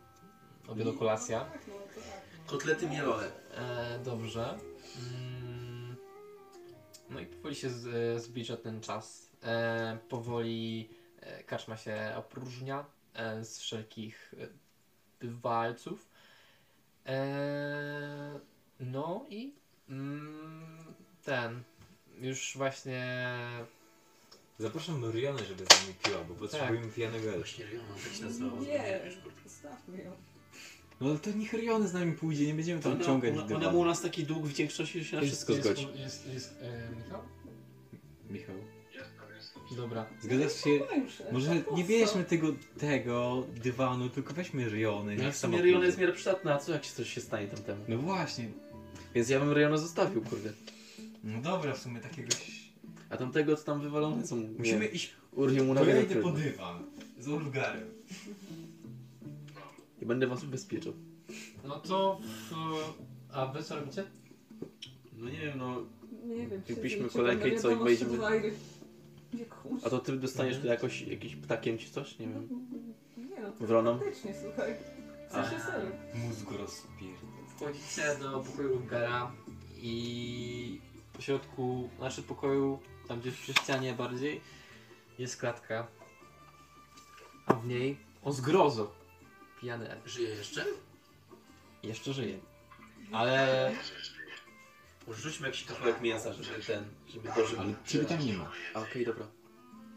[0.68, 1.40] Obiad, kolacja.
[1.40, 1.96] Tak, no tak.
[1.96, 2.50] No.
[2.52, 3.30] Kotlety mielone.
[3.54, 4.58] E, dobrze.
[4.98, 5.96] Mm,
[7.10, 9.30] no i powoli się z, e, zbliża ten czas.
[9.42, 10.88] E, powoli
[11.20, 12.84] e, karczma się opróżnia
[13.14, 14.48] e, z wszelkich e,
[15.20, 16.08] bywalców.
[17.06, 18.40] E,
[18.80, 19.54] no i
[19.88, 20.94] mm,
[21.24, 21.62] ten.
[22.20, 23.16] Już właśnie.
[24.58, 27.38] Zapraszam Rionę, żeby z nami piła, bo potrzebujemy pijanego elfa.
[27.38, 28.60] Właśnie Riona tak się nazywała.
[28.60, 29.00] Nie,
[29.44, 30.12] zostawmy ją.
[31.00, 33.78] No ale to niech Riony z nami pójdzie, nie będziemy tam ciągać ona, ona ma
[33.78, 35.88] u nas taki dług wdzięczności, że się na wszystko jest, zgodzi.
[35.96, 37.22] Jest, jest, e, Michał?
[38.30, 38.56] Michał.
[39.76, 40.06] Dobra.
[40.22, 40.80] Zgadzasz się?
[41.24, 42.48] No Może nie bierzmy tego,
[42.78, 45.16] tego dywanu, tylko weźmy Riony.
[45.16, 45.86] No, niech w sama sumie Riona pójdzie.
[45.86, 47.84] jest w miarę przydatna, a co jak się coś się stanie tamtemu?
[47.88, 48.48] No właśnie.
[49.14, 50.52] Więc ja bym Riona zostawił, kurde.
[51.24, 52.66] No dobra, w sumie takiegoś...
[53.10, 54.36] A tamtego co tam wywalone są.
[54.58, 55.14] Musimy nie, iść...
[55.32, 56.84] Urwie mu na To ja idę po dywan.
[57.18, 57.88] Z Ulgarem.
[60.02, 60.92] I będę was ubezpieczał.
[61.64, 62.20] No to.
[62.50, 62.54] W,
[63.32, 64.04] a wy co robicie?
[65.16, 65.82] No nie wiem, no.
[66.24, 68.18] Nie wiem, siedzę kolejkę i co, i wejdziemy-.
[69.84, 72.18] A to ty dostaniesz tu jakoś jakimś ptakiem czy coś?
[72.18, 72.48] Nie wiem.
[73.16, 73.98] Nie no, to Wroną?
[73.98, 74.74] faktycznie, słuchaj.
[75.32, 75.44] A.
[75.44, 75.90] sensie serio.
[76.14, 77.30] Mózg rozpierdol.
[77.48, 79.32] Wchodzicie do pokoju Lungera
[79.76, 80.80] i
[81.16, 82.78] po środku, znaczy pokoju,
[83.08, 84.40] tam gdzieś przy ścianie bardziej,
[85.18, 85.86] jest klatka.
[87.46, 88.94] A w niej, o zgrozo,
[89.60, 90.06] pijany elf.
[90.06, 90.64] Żyje jeszcze?
[91.82, 92.38] Jeszcze żyje.
[93.12, 93.72] Ale
[95.08, 97.60] rzućmy jakiś kawałek mięsa, żeby ten, żeby dożył.
[97.60, 98.50] Ale ciebie tam nie ma.
[98.74, 99.26] A, Okej, dobra.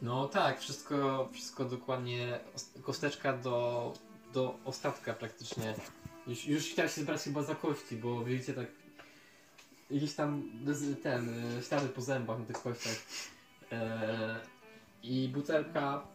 [0.02, 3.94] no tak, wszystko, wszystko dokładnie, os- kosteczka do,
[4.34, 5.76] do ostatka praktycznie.
[6.28, 8.68] Już, już chciałem się zbrać chyba za kości, bo widzicie tak
[9.90, 10.44] jakieś tam
[11.04, 12.96] ten, e, ślady po zębach na tych kościach.
[13.72, 14.40] E,
[15.04, 16.08] I butelka.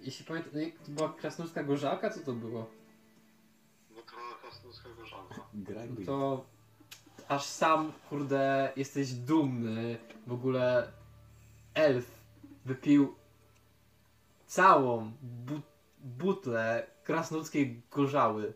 [0.00, 2.10] Jeśli pamiętam, no jak to była krasnoludzka gorzałka?
[2.10, 2.70] Co to było?
[3.90, 5.46] No żonka.
[5.54, 6.44] Graj No to
[7.28, 9.98] aż sam, kurde, jesteś dumny.
[10.26, 10.92] W ogóle
[11.74, 12.10] elf
[12.64, 13.14] wypił
[14.46, 15.60] całą bu
[15.98, 18.52] butlę krasnoludzkiej gorzały.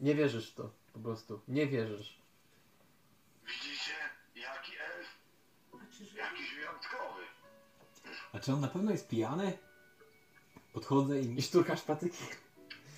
[0.00, 1.40] Nie wierzysz w to, po prostu.
[1.48, 2.21] Nie wierzysz.
[3.46, 3.92] Widzicie?
[4.34, 5.06] Jaki elf?
[6.16, 7.22] Jakiś wyjątkowy.
[8.32, 9.58] A czy on na pewno jest pijany?
[10.72, 12.24] Podchodzę i I szturkasz patyki.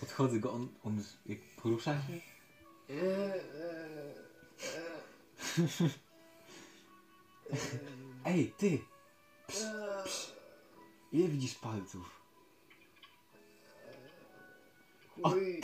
[0.00, 2.20] podchodzę go, on, on jak porusza się?
[8.24, 8.78] Ej, ty!
[9.46, 9.64] Psz,
[10.04, 10.32] psz.
[11.12, 12.20] Ile widzisz palców?
[15.22, 15.60] Okej!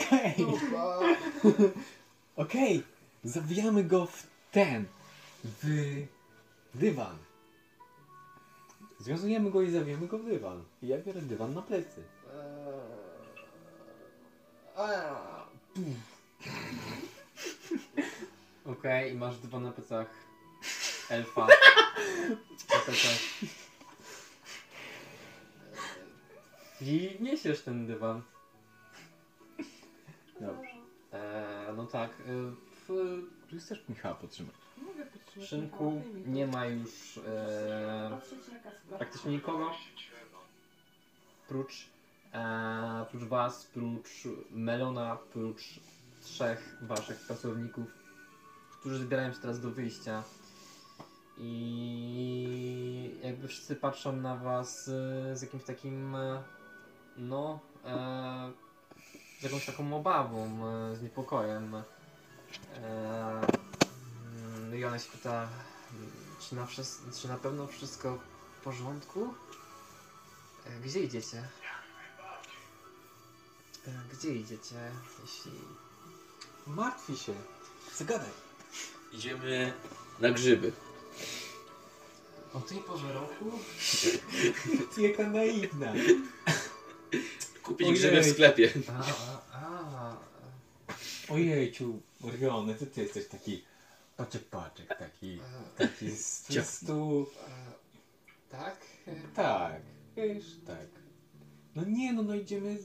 [2.35, 2.83] Okej!
[3.23, 4.85] Zawijamy go w ten!
[5.43, 5.65] W
[6.75, 7.17] dywan.
[8.99, 10.63] Związujemy go i zawijamy go w dywan.
[10.81, 12.03] I ja biorę dywan na plecy.
[18.65, 20.07] Okej, i masz dwa na plecach
[21.09, 21.47] elfa.
[22.69, 23.19] Na plecach.
[26.81, 28.21] I niesiesz ten dywan.
[30.39, 30.71] Dobrze.
[31.13, 32.70] Eee, no tak, w
[33.49, 34.55] Tu jest też Michała potrzymać.
[34.77, 38.19] Mogę podtrzymać szynku nie ma już e,
[38.97, 39.71] praktycznie nikogo.
[41.47, 41.89] Prócz,
[42.33, 45.79] e, prócz was, prócz Melona, prócz
[46.21, 47.85] trzech waszych pracowników,
[48.79, 50.23] którzy zbierają się teraz do wyjścia.
[51.37, 56.43] I jakby wszyscy patrzą na was e, z jakimś takim, e,
[57.17, 58.51] no, e,
[59.39, 61.83] z jakąś taką obawą, e, z niepokojem.
[62.75, 63.41] E,
[64.57, 65.49] mm, I ona się pyta,
[66.49, 66.67] czy na,
[67.21, 68.19] czy na pewno wszystko
[68.59, 69.33] w porządku?
[70.65, 71.37] E, Gdzie idziecie?
[73.87, 74.75] E, Gdzie idziecie,
[75.21, 75.51] jeśli...
[76.67, 77.33] Martwi się.
[77.95, 78.29] Zagadaj.
[79.11, 79.73] Idziemy
[80.19, 80.71] na grzyby.
[82.53, 83.51] O tej porze roku?
[84.95, 85.93] Ty jaka naiwna.
[87.63, 87.99] Kupić Ojej.
[87.99, 88.73] grzyby w sklepie.
[88.89, 89.03] A,
[89.55, 89.59] a,
[89.93, 90.17] a.
[91.29, 93.63] Ojejciu, Oriony, ty, ty jesteś taki
[94.17, 95.39] paczek paczek, taki, e,
[95.77, 97.25] taki z czystu...
[97.47, 97.71] e,
[98.49, 98.77] Tak?
[99.07, 99.81] E, Tak,
[100.15, 100.87] wiesz, tak.
[101.75, 102.77] No nie, no, no idziemy...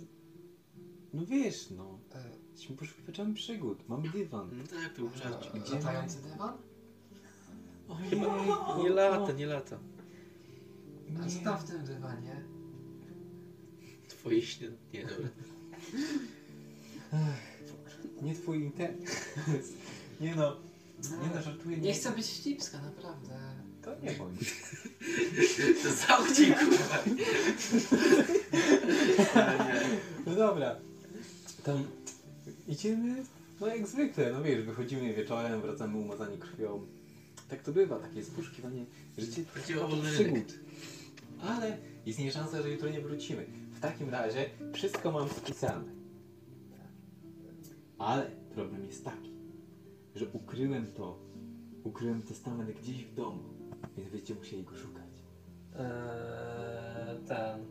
[1.14, 1.98] No wiesz, no.
[2.14, 4.50] e, Jesteśmy poszukiwaczami przygód, mamy dywan.
[4.58, 5.46] No tak, to uprzedzać.
[5.54, 6.56] e, Latający dywan?
[7.88, 8.20] Ojej,
[8.82, 9.78] Nie lata, nie lata.
[11.24, 12.44] A co tam w tym dywanie?
[14.08, 14.68] Twoje śnie...
[14.92, 15.28] Nie, dobra.
[18.22, 19.10] Nie twój interes.
[20.20, 20.56] Nie no,
[21.02, 21.76] nie no, żartuję.
[21.76, 23.34] Nie chcę być wścibska, naprawdę.
[23.82, 24.54] To nie bądź.
[25.82, 27.04] To zamknij kurwa.
[30.26, 30.76] No dobra.
[31.64, 31.84] Tam
[32.68, 33.24] idziemy,
[33.60, 36.86] no jak zwykle, no wiesz, wychodzimy wieczorem, wracamy umazani krwią.
[37.48, 38.84] Tak to bywa, takie jest poszukiwanie
[39.18, 40.54] życie Chodziło o wolny przygód.
[41.42, 43.46] Ale istnieje szansa, że jutro nie wrócimy.
[43.76, 45.95] W takim razie wszystko mam spisane.
[47.98, 49.32] Ale problem jest taki,
[50.14, 51.18] że ukryłem to,
[51.84, 53.42] ukryłem testament gdzieś w domu,
[53.96, 55.06] więc będziecie musieli go szukać.
[55.78, 57.66] Eee, ten.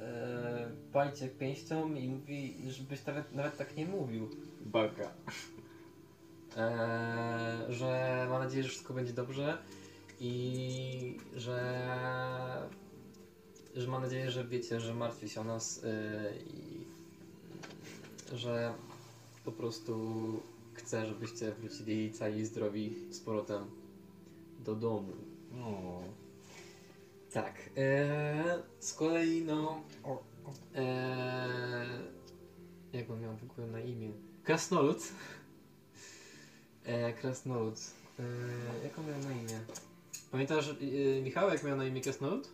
[0.00, 4.30] Eee, cię pięścią i mówi, żebyś nawet, nawet tak nie mówił.
[4.60, 5.12] Baka.
[6.56, 9.58] Eee, że mam nadzieję, że wszystko będzie dobrze
[10.20, 11.88] i że.
[13.76, 15.90] że mam nadzieję, że wiecie, że martwi się o nas yy,
[16.54, 16.86] i
[18.36, 18.74] że
[19.46, 19.94] po prostu
[20.74, 23.70] chcę, żebyście wrócili cali i zdrowi z powrotem
[24.64, 25.12] do domu.
[25.64, 26.02] O.
[27.32, 27.54] Tak.
[27.76, 29.80] Eee, z kolei no.
[30.74, 30.84] Eee,
[32.92, 34.10] jak on miał w ogóle na imię?
[34.44, 35.12] Krasnolud.
[36.86, 37.78] Eee, Krasnolud.
[38.18, 39.60] Eee, jak on miał na imię?
[40.30, 42.48] Pamiętasz, e, Michał, jak miał na imię Krasnolud?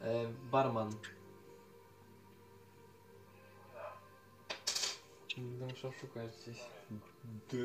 [0.00, 0.90] Eee, barman.
[5.36, 6.58] Będę musiał szukać gdzieś.
[7.50, 7.56] D...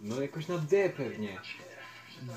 [0.00, 1.40] No jakoś na D pewnie.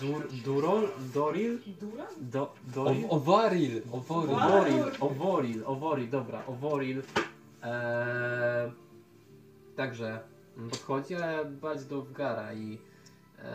[0.02, 0.90] Dur, Durol?
[1.14, 1.60] Doril?
[1.80, 2.08] Dura?
[2.18, 3.06] Do, Doril?
[3.06, 4.36] O, owaril, owaril.
[4.36, 7.04] Oworil, Oworil, Oworil, dobra, Oworil.
[7.64, 8.72] Eee,
[9.76, 10.20] także
[10.70, 12.78] podchodzi, ale bać do Wgara i
[13.40, 13.48] eee,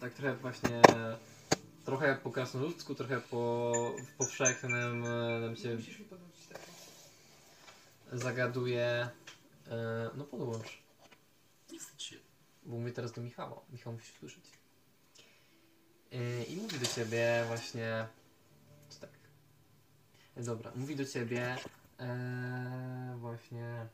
[0.00, 0.82] tak trochę właśnie
[1.84, 3.72] trochę po krasnoludzku, trochę po
[4.06, 6.04] w powszechnym e, nam się Musisz mi.
[8.18, 9.08] Zagaduje.
[9.70, 10.82] E, no podłącz,
[11.72, 12.16] Nie wstydź się.
[12.62, 13.60] bo mówię teraz do Michała.
[13.72, 14.44] Michał musi słyszeć.
[16.12, 18.06] E, I mówi do ciebie właśnie.
[18.90, 19.10] Czy tak?
[20.36, 21.56] Dobra, mówi do ciebie
[22.00, 23.86] e, właśnie.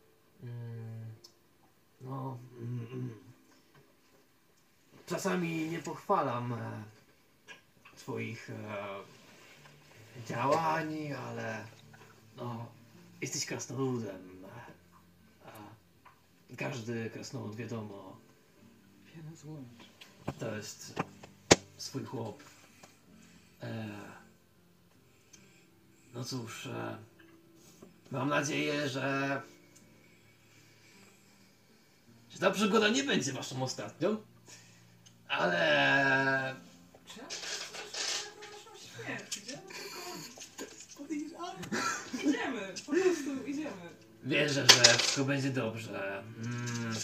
[0.42, 1.14] Mm,
[2.00, 2.38] no.
[2.58, 3.14] Mm.
[5.06, 6.82] Czasami nie pochwalam e,
[7.96, 8.50] Twoich
[10.26, 11.64] działań, ale.
[12.36, 12.79] No.
[13.20, 14.44] Jesteś krasnoludem.
[15.44, 15.50] A
[16.56, 18.16] każdy krasnolud wiadomo.
[19.04, 19.62] Wiele.
[20.38, 20.94] To jest
[21.76, 22.42] swój chłop.
[23.62, 23.88] E...
[26.14, 26.96] No cóż, e...
[28.10, 29.42] mam nadzieję, że...
[32.30, 34.16] że ta przygoda nie będzie waszą ostatnią,
[35.28, 36.56] ale...
[37.06, 37.28] Czemu?
[42.24, 43.90] Idziemy po prostu idziemy.
[44.24, 46.18] wierzę, że wszystko będzie dobrze.
[46.44, 46.94] Mm.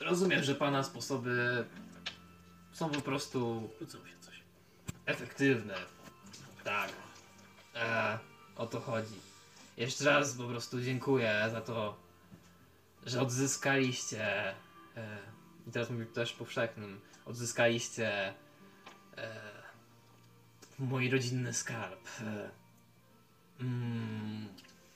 [0.00, 1.64] Rozumiem, że pana sposoby
[2.72, 4.42] są po prostu Kłócą się coś.
[5.06, 5.74] efektywne.
[6.64, 6.90] Tak.
[7.74, 8.18] E,
[8.56, 9.14] o to chodzi.
[9.76, 11.96] Jeszcze raz po prostu dziękuję za to,
[13.06, 14.48] że odzyskaliście.
[14.96, 15.18] E,
[15.68, 17.00] I teraz mówię też powszechnym.
[17.26, 18.34] Odzyskaliście
[19.16, 19.34] e,
[20.78, 22.08] mój rodzinny skarb.
[22.20, 22.50] E,
[23.60, 24.48] mm,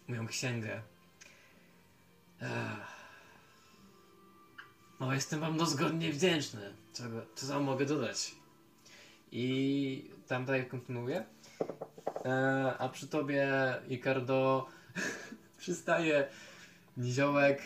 [0.08, 0.82] moją księgę.
[2.42, 2.76] E,
[5.00, 6.74] no, jestem wam dozgodnie wdzięczny.
[6.94, 8.34] Czego, co wam mogę dodać?
[9.32, 11.24] I tam dalej kontynuuję.
[12.24, 13.48] E, a przy tobie,
[13.88, 14.66] Ricardo,
[15.58, 16.28] przystaje
[16.96, 17.62] niziołek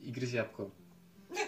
[0.00, 0.70] i gryzie jabłko.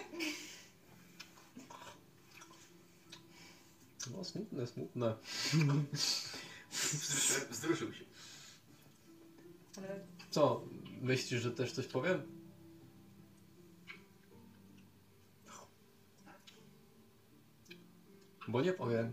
[4.17, 5.15] No, smutne, smutne.
[7.51, 8.05] Wzruszył się.
[9.77, 9.99] Ale
[10.31, 10.63] Co,
[11.01, 12.21] myślisz, że też coś powiem?
[18.47, 19.11] Bo nie powiem.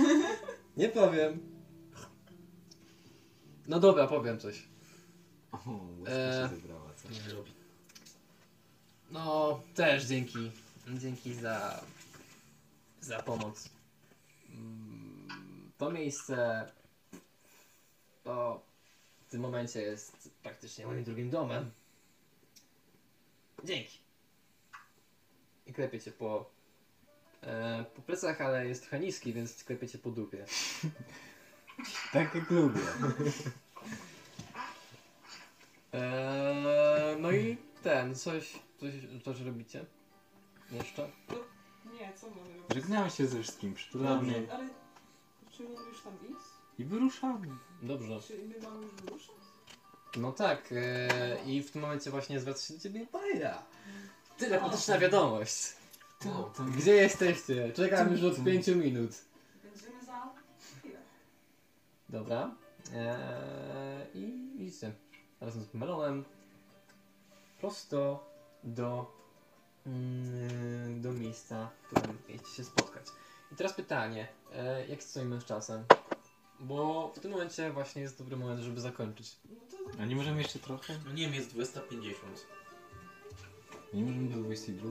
[0.76, 1.40] Nie powiem.
[3.66, 4.62] No dobra, powiem coś.
[5.52, 5.58] O,
[6.06, 6.48] Eee.
[6.50, 7.08] się zebrała, co?
[7.10, 7.52] Nie robi.
[9.10, 10.50] No, też dzięki.
[10.98, 11.80] Dzięki za.
[13.00, 13.68] za pomoc.
[14.50, 15.28] Mm,
[15.78, 16.66] To miejsce.
[18.26, 18.62] To
[19.26, 21.70] w tym momencie jest praktycznie moim drugim domem.
[23.64, 23.98] Dzięki.
[25.66, 26.50] I klepię cię po.
[27.42, 30.44] E, po plecach, ale jest trochę niski, więc klepię cię po dupie.
[32.12, 32.80] Tak jak lubię.
[35.92, 38.92] E, no i ten, coś, coś,
[39.24, 39.86] coś robicie?
[40.72, 41.10] Jeszcze?
[42.00, 42.74] nie, co mamy robić?
[42.74, 44.68] Żegnałem się ze wszystkim, przytulamy Ale, ale
[45.50, 46.55] czy mamy już tam iść?
[46.78, 47.48] I wyruszamy.
[47.82, 48.20] Dobrze.
[48.20, 49.36] Czy my mamy już wyruszać?
[50.16, 53.62] No tak, e, i w tym momencie właśnie zwraca się do ciebie Bajra.
[54.38, 55.76] Telepatyczna wiadomość.
[56.20, 57.72] To, to Gdzie jesteście?
[57.72, 59.10] Czekam już od 5 minut.
[59.64, 60.30] Będziemy za
[60.78, 60.98] chwilę.
[62.08, 62.54] Dobra.
[62.94, 64.92] E, I idziecie
[65.40, 66.24] razem z Melonem
[67.60, 68.30] prosto
[68.64, 69.12] do,
[69.86, 73.06] mm, do miejsca, w którym mieliście się spotkać.
[73.52, 75.84] I teraz pytanie, e, jak stoimy z czasem?
[76.60, 79.36] Bo w tym momencie właśnie jest dobry moment, żeby zakończyć.
[79.50, 79.56] No
[79.94, 80.98] to A nie możemy jeszcze trochę?
[81.06, 82.46] No nie wiem, jest 250.
[83.94, 84.90] Nie możemy do 22.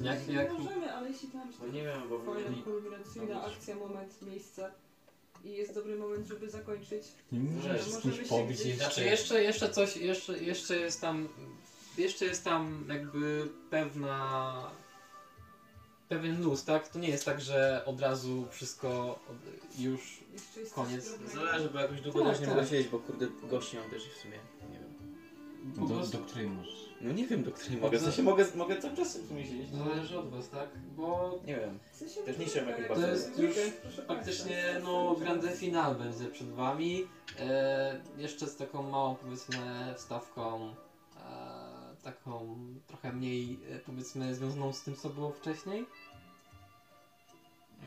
[0.00, 2.62] Jak, nie jak, możemy, ale jeśli tam No nie wiem, bo fajna mieli...
[2.62, 4.72] kulminacyjna akcja, moment, miejsce
[5.44, 7.02] i jest dobry moment, żeby zakończyć.
[7.32, 8.84] Nie możemy Możemy się pobić gdzieś- jeszcze.
[8.84, 11.28] Znaczy jeszcze, jeszcze coś, jeszcze, jeszcze jest tam,
[11.98, 14.70] jeszcze jest tam jakby pewna,
[16.08, 16.88] pewien luz, tak?
[16.88, 21.10] To nie jest tak, że od razu wszystko od- już, Jeszcze jest Koniec.
[21.18, 21.30] coś.
[21.34, 22.54] Zależy, bo jakoś długo Tak, też nie tak.
[22.56, 24.38] mogę siedzieć, bo kurde gości mam też i w sumie,
[24.72, 24.94] nie wiem.
[25.74, 26.86] po Do, prostu do której możesz?
[27.00, 29.70] No nie wiem, do której mogę, w sensie mogę, mogę cały czas w sumie siedzieć.
[29.70, 30.68] zależy od was, tak?
[30.96, 31.78] Bo Nie wiem.
[31.92, 34.90] W sensie Też nie możemy chciałem jakoś tak bardzo- To jest już proszę faktycznie, państwa.
[34.92, 37.06] no, grande final będzie przed wami.
[37.38, 40.74] E, jeszcze z taką małą, powiedzmy, wstawką,
[42.06, 45.86] taką trochę mniej, e, powiedzmy, związaną z tym, co było wcześniej.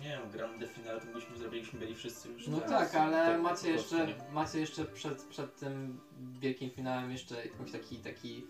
[0.01, 2.47] Nie wiem, grande finale to byśmy zrobiliśmy, byli wszyscy już.
[2.47, 5.99] No tak, tak, ale tak, macie jeszcze, macie jeszcze przed, przed tym
[6.39, 8.45] wielkim finałem jeszcze jakiś taki, taki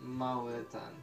[0.00, 0.94] mały ten,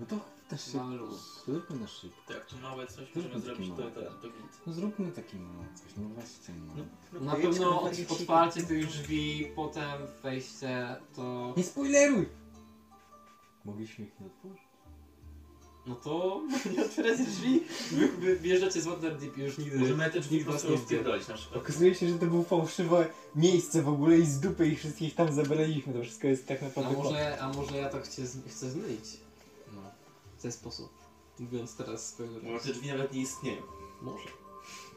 [0.00, 0.78] No to też się...
[0.78, 0.98] mały.
[1.46, 2.20] Zróbmy na szybko.
[2.26, 4.20] To jak tu małe coś Zróbmy możemy zrobić, to, mały, to, tak.
[4.20, 4.60] to git.
[4.66, 6.84] No zróbmy taki mały coś, no właśnie no.
[7.12, 9.92] No, Na pewno od, otwarcie tych drzwi, potem
[10.22, 11.54] wejście, to...
[11.56, 12.26] Nie spoileruj!
[13.66, 14.62] Mogliśmy ich nie otworzyć?
[15.86, 16.42] No to
[16.76, 17.60] nie otwieracie drzwi,
[17.92, 19.78] wy, wy wjeżdżacie z Waterdeep i już nigdy...
[19.78, 21.62] Możemy te drzwi po prostu rozpierdolić na przykład.
[21.62, 25.32] Okazuje się, że to było fałszywe miejsce w ogóle i z dupy ich wszystkich tam
[25.32, 25.92] zabraliśmy.
[25.92, 26.96] To wszystko jest tak A naprawdę...
[27.02, 29.04] może, a może ja to chcę, z- chcę zmylić?
[29.74, 29.80] No,
[30.38, 30.88] w ten sposób.
[31.38, 33.62] Mówiąc teraz swojego Może te drzwi nawet nie istnieją.
[34.02, 34.28] Może.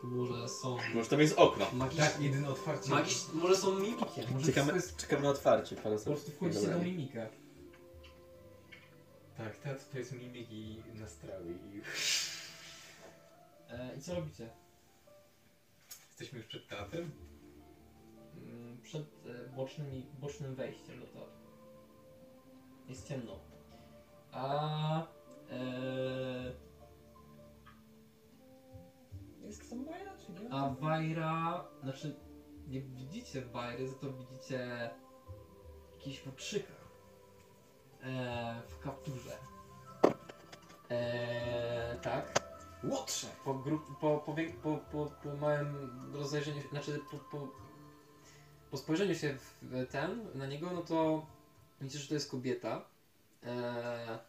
[0.04, 1.66] Może są Może tam jest okno.
[1.74, 2.08] magiczne.
[2.08, 2.90] Tak, jedyne otwarcie.
[2.90, 4.24] Magiczne, może są mimikiem.
[4.34, 5.76] Może Czekamy, jest, czekamy na otwarcie.
[5.76, 7.20] po prostu wchodzicie do mimika.
[9.40, 11.46] Tak, to, to jest mimik i nastrały.
[11.52, 11.82] I
[13.70, 14.50] E, I co robicie?
[16.10, 17.12] jesteśmy już przed teatrem.
[18.38, 21.50] Mm, Przed e, bocznymi, bocznym wejściem do teatru.
[22.90, 23.40] Jest ciemno.
[24.32, 25.08] A...
[25.52, 26.52] E,
[29.42, 30.50] Jest tam Bajra, czy nie?
[30.54, 32.16] A Wajra, znaczy
[32.68, 34.90] nie widzicie Wajry, za to widzicie
[35.94, 36.74] jakiś futrzyka.
[38.04, 39.38] E, w kapturze.
[40.92, 42.50] E, tak.
[42.84, 43.28] Łotrze!
[43.46, 47.48] Po, grup, po, po, wie- po, po, po małym rozejrzeniu, się- znaczy po, po,
[48.72, 51.26] po spojrzeniu się w ten, na niego, no to
[51.82, 52.86] widzicie, że to jest kobieta
[53.44, 54.20] e,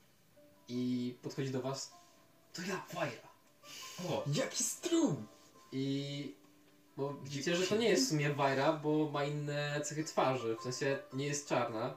[0.68, 1.92] i podchodzi do was.
[2.52, 3.28] To ja, Fajra.
[4.10, 5.26] O, Jaki strum!
[5.72, 6.36] I
[6.96, 10.56] bo widzicie, że to nie jest w sumie Wajra, bo ma inne cechy twarzy.
[10.56, 11.96] W sensie nie jest czarna.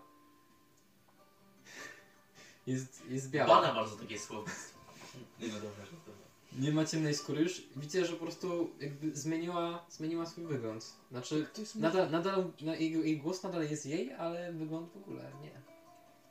[2.67, 3.61] Jest, jest biała.
[3.61, 4.79] bana masz za takie słownictwo.
[5.39, 5.85] Nie no dobra.
[6.59, 7.63] Nie ma ciemnej skóry już.
[7.75, 10.93] Widzicie, że po prostu jakby zmieniła, zmieniła swój wygląd.
[11.11, 14.97] Znaczy, To jest nadal, nadal na, jej, jej głos nadal jest jej, ale wygląd w
[14.97, 15.61] ogóle nie.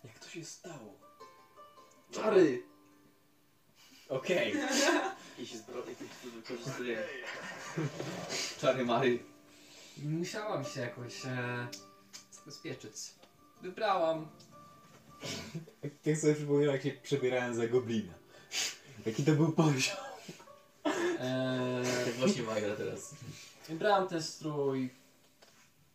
[0.04, 0.98] Jak to się stało?
[2.10, 2.62] Czary!
[4.08, 4.54] Okej.
[5.38, 7.02] Jakiś zbrodnik, który wykorzystuje
[8.60, 9.18] czary Mary.
[10.02, 11.68] Musiałam się jakoś e,
[12.32, 12.94] zabezpieczyć.
[13.62, 14.28] Wybrałam.
[16.04, 18.12] Tak sobie przypominam, jak się przebierałem za goblina.
[19.06, 19.96] Jaki to był poziom.
[21.18, 23.14] E, Tak właśnie Majra teraz.
[23.68, 24.90] wybrałam ten strój.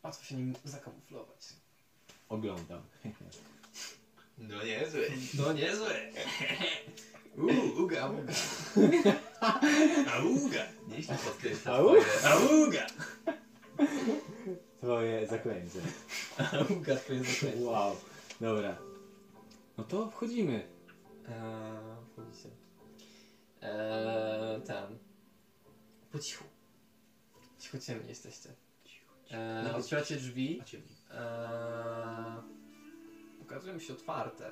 [0.04, 1.38] Łatwo się nim zakamuflować.
[2.30, 2.82] Oglądam.
[4.38, 5.02] No niezłe.
[5.34, 6.00] No niezłe.
[7.38, 8.34] Uuu, uga, uga.
[10.14, 10.66] Auga.
[10.88, 11.86] Nieźle podkreśla Au.
[11.86, 12.04] twoje.
[12.24, 12.88] Auga.
[14.78, 15.80] Twoje zaklęcie.
[16.38, 17.58] Auga, to jest zaklęcie.
[17.66, 17.96] Wow.
[18.42, 18.78] Dobra.
[19.78, 20.68] No to wchodzimy.
[21.28, 22.50] Eee, wchodzicie.
[23.62, 24.98] Eee, ten.
[26.12, 26.44] Po cichu.
[27.60, 28.54] Cicho ciemnie jesteście.
[29.32, 30.60] Eee, Nawet otwieracie drzwi.
[30.62, 30.96] A ciemniej.
[31.12, 32.42] Eee,
[33.40, 34.52] pokazują się otwarte.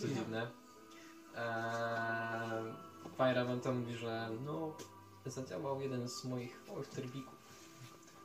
[0.00, 0.50] Co dziwne.
[1.36, 2.74] Eee,
[3.16, 4.76] Fajra wam tam mówi, że no
[5.26, 7.34] zadziałał jeden z moich małych terbików.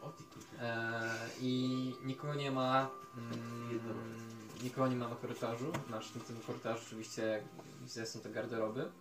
[0.02, 0.40] O ty tu.
[0.60, 2.90] Eee, I nikogo nie ma.
[3.18, 3.80] Mm,
[4.64, 5.72] nie ma na korytarzu.
[5.88, 7.44] Znaczy na tym korytarzu oczywiście
[7.86, 8.92] gdzie są te garderoby.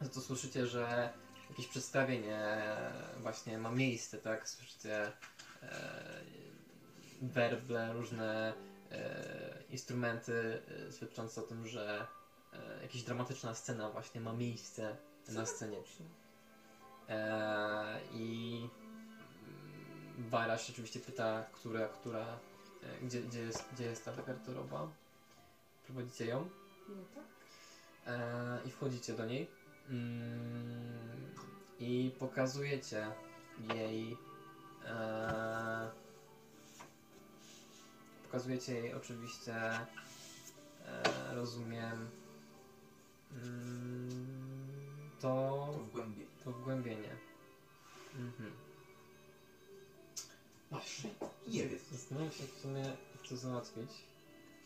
[0.00, 1.12] Za to słyszycie, że
[1.50, 2.62] jakieś przedstawienie
[3.20, 4.48] właśnie ma miejsce, tak?
[4.48, 5.12] Słyszycie
[5.62, 6.20] e,
[7.22, 8.52] werble, różne
[8.90, 12.06] e, instrumenty e, świadczące o tym, że
[12.82, 14.96] jakaś dramatyczna scena właśnie ma miejsce
[15.28, 15.78] na scenie.
[18.12, 18.68] I
[20.18, 22.38] Warasz oczywiście pyta, która, która,
[23.02, 24.88] gdzie, gdzie, jest, gdzie jest ta garderoba.
[25.86, 26.48] Prowadzicie ją
[26.88, 27.24] No tak.
[28.06, 29.50] e, i wchodzicie do niej.
[29.90, 31.34] Mm,
[31.80, 33.06] I pokazujecie
[33.74, 34.16] jej.
[34.84, 35.90] E,
[38.24, 39.54] pokazujecie jej oczywiście.
[39.54, 39.84] E,
[41.34, 42.10] rozumiem.
[43.32, 45.28] Mm, to,
[45.72, 46.26] To w głębi.
[46.44, 47.16] to wgłębienie.
[48.16, 48.52] Mhm.
[51.48, 51.78] Nie wiem.
[51.92, 52.84] Zastanawiam się w sumie,
[53.28, 53.90] co załatwić.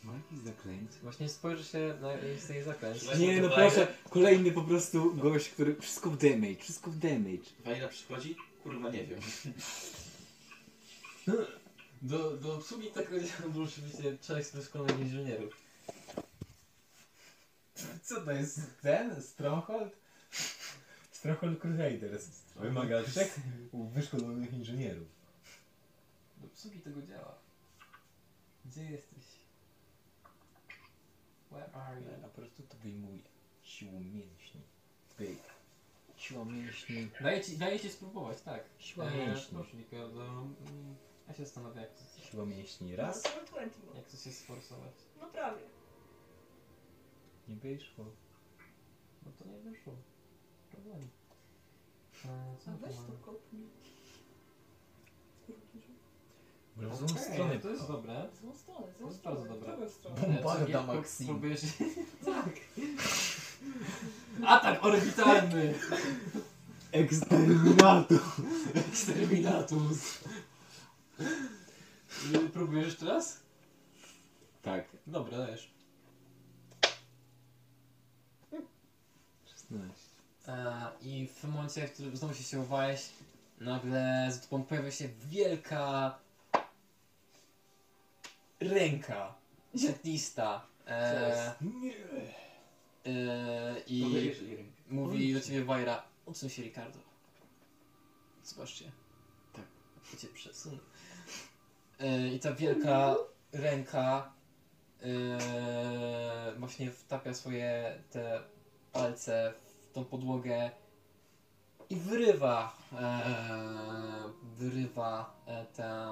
[0.03, 0.99] Ma jakieś zaklęcie?
[1.01, 3.03] Właśnie spojrzy się na jej z tej zaklęć.
[3.19, 5.75] Nie no proszę, kolejny po prostu gość, który...
[5.75, 7.43] Wszystko w damage, wszystko w damage.
[7.63, 8.35] Fajna przychodzi?
[8.63, 9.19] Kurwa nie wiem.
[12.01, 15.57] Do, do obsługi tego działu oczywiście część doskonałych inżynierów.
[18.03, 19.21] Co to jest ten?
[19.21, 19.93] Stronghold?
[21.11, 22.27] Stronghold Crusaders.
[22.55, 23.39] Wymaga trzech
[23.73, 25.07] wyszkolonych inżynierów.
[26.43, 27.35] Do obsługi tego działa.
[28.65, 29.23] Gdzie jesteś?
[31.51, 32.11] Where are you?
[32.11, 33.21] Ja po prostu to wyjmuję.
[33.61, 34.61] Siłą mięśni.
[35.17, 35.35] Wy.
[36.17, 37.09] Siła mięśni.
[37.21, 38.63] Daję ci, daję ci spróbować, tak.
[38.77, 39.55] Siła E, mięśni.
[39.55, 40.55] proszę, Niko, do, mm,
[41.27, 42.95] ja się zastanawiam, jak to, Siła mięśni.
[42.95, 43.23] Raz.
[43.23, 43.95] No, 20 było.
[43.95, 44.93] jak to się sforsować.
[45.21, 45.61] No prawie.
[47.47, 48.05] Nie wyszło.
[49.25, 49.93] No to nie wyszło.
[50.71, 51.01] Problem.
[52.25, 53.07] E, co A tu weź mamy?
[53.07, 53.67] to kopnij.
[56.77, 57.59] W złą Okej, stronę.
[57.59, 58.27] to jest dobre.
[58.33, 59.35] W złą stronę, w To złą jest stronę.
[59.37, 59.73] bardzo dobre.
[59.73, 60.21] w drugą stronę.
[60.21, 61.27] Bombarda co, nie- Maxim.
[61.27, 61.61] Próbujesz...
[62.25, 62.49] tak.
[64.53, 65.73] Atak orbitalny!
[66.91, 68.19] Eksterminator.
[68.75, 70.19] Exterminatus.
[72.33, 73.39] Y, Próbujesz jeszcze raz?
[74.61, 74.85] Tak.
[75.07, 75.73] Dobra, dajesz.
[79.45, 79.93] 16.
[80.47, 83.09] E, I w momencie, w którym znowu się siłowałeś,
[83.59, 86.15] nagle za tobą pojawia się wielka
[88.63, 89.35] ręka
[89.77, 90.67] świetlista.
[90.87, 91.93] E, Nie.
[93.05, 94.45] e, I
[94.89, 96.99] mówi do ciebie Wajra, odsuń się Ricardo.
[98.43, 98.91] Zobaczcie.
[99.53, 99.65] Tak.
[100.13, 100.77] Ja cię przesunę.
[101.99, 103.15] E, I ta wielka
[103.51, 104.33] ręka
[105.01, 108.43] e, właśnie wtapia swoje te
[108.91, 109.53] palce
[109.89, 110.71] w tą podłogę
[111.89, 113.23] i wyrywa e,
[114.43, 116.09] wyrywa e, tę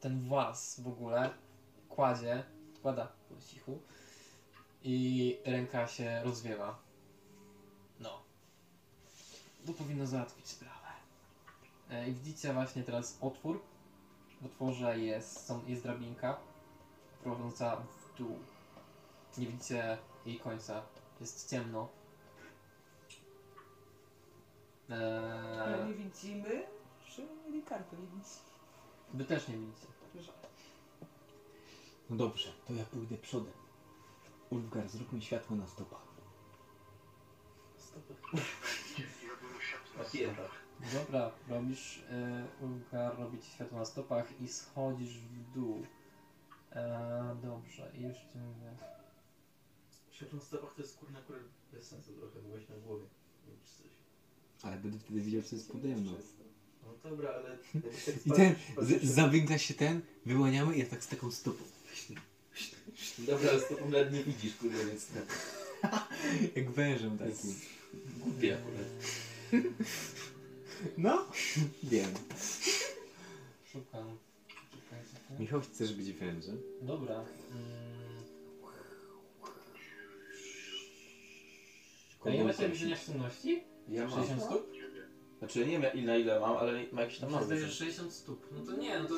[0.00, 1.30] ten włas w ogóle
[1.88, 2.44] kładzie
[2.74, 3.80] odkłada po cichu
[4.82, 6.78] i ręka się rozwiewa.
[8.00, 8.22] No.
[9.66, 10.88] To powinno załatwić sprawę.
[11.90, 13.62] E, I widzicie właśnie teraz otwór.
[14.40, 16.36] W otworze jest, są, jest drabinka
[17.22, 18.38] prowadząca w dół.
[19.38, 20.82] Nie widzicie jej końca.
[21.20, 21.88] Jest ciemno.
[24.90, 26.66] Ale Eee, nie widzimy,
[27.06, 27.22] że
[27.52, 28.53] Ricardo nie widzi.
[29.14, 29.86] Wy też nie widzicie.
[30.14, 30.34] Żal.
[32.10, 33.52] No dobrze, to ja pójdę przodem.
[34.50, 36.02] Ulfgar, zrób mi światło na stopach.
[37.78, 38.14] Stopy.
[39.98, 40.64] Na piętach.
[40.92, 45.86] Dobra, robisz, e, Ulga robi ci światło na stopach i schodzisz w dół.
[46.72, 48.76] E, dobrze, i już ci mówię.
[50.10, 51.42] Światło na stopach to jest kurna akurat
[51.72, 53.04] bez sensu trochę, byłeś na głowie.
[53.46, 53.92] Nie wiem, czy coś.
[54.62, 56.12] Ale będę wtedy widział, co jest pode mną.
[56.86, 57.58] No dobra, ale...
[58.26, 61.64] I ten, z- zawinkla się ten, wyłaniamy i ja tak z taką stopą.
[63.18, 65.06] Dobra, ale stopą nawet nie widzisz, kurde, więc...
[66.56, 67.54] Jak wężem takim.
[68.18, 68.86] Głupie akurat.
[70.98, 71.26] No,
[71.82, 72.10] wiem.
[73.72, 74.18] Szukam.
[74.48, 75.08] Czekajcie.
[75.24, 75.40] chwilę.
[75.40, 76.62] Michał, chcesz być wężem?
[76.82, 77.14] Dobra.
[77.14, 77.84] Mm.
[82.24, 83.62] A ile macie widzenia czynności?
[83.88, 84.10] Ja mam.
[84.10, 84.72] 60 stóp?
[85.44, 87.44] Znaczy nie wiem ile, ile mam, ale ma jakieś tam mam.
[87.44, 88.46] zdaje 60 stóp.
[88.52, 89.14] No to nie, no to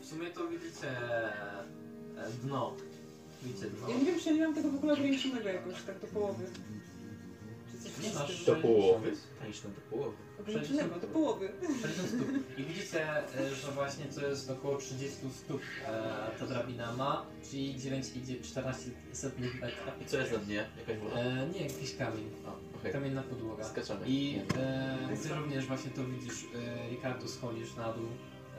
[0.00, 1.32] w sumie to widzicie e,
[2.42, 2.76] dno.
[3.42, 3.88] Widzicie dno.
[3.88, 6.44] Ja nie wiem, czy ja nie mam tego w ogóle ograniczonego jakoś, tak do połowy.
[7.72, 8.44] Czy coś w masz.
[8.44, 8.54] tym.
[8.54, 9.12] Do połowy?
[9.40, 10.16] Tańszą do połowy.
[10.40, 11.52] Ograniczonego, do połowy.
[11.82, 12.58] 60 stóp.
[12.58, 17.74] I widzicie, e, że właśnie to jest około 30 stóp e, ta drabina ma, czyli
[17.74, 18.74] 9,14
[19.12, 19.92] setnych metra.
[20.02, 20.66] I co jest na dnie?
[20.78, 21.16] Jakaś woda?
[21.20, 22.30] E, nie, jakiś kamień.
[22.46, 22.92] A, okej.
[22.92, 23.64] Kamienna podłoga.
[23.64, 24.06] Skaczemy.
[24.08, 28.06] I e, ty również właśnie to widzisz, e, Ricardo schodzisz na dół,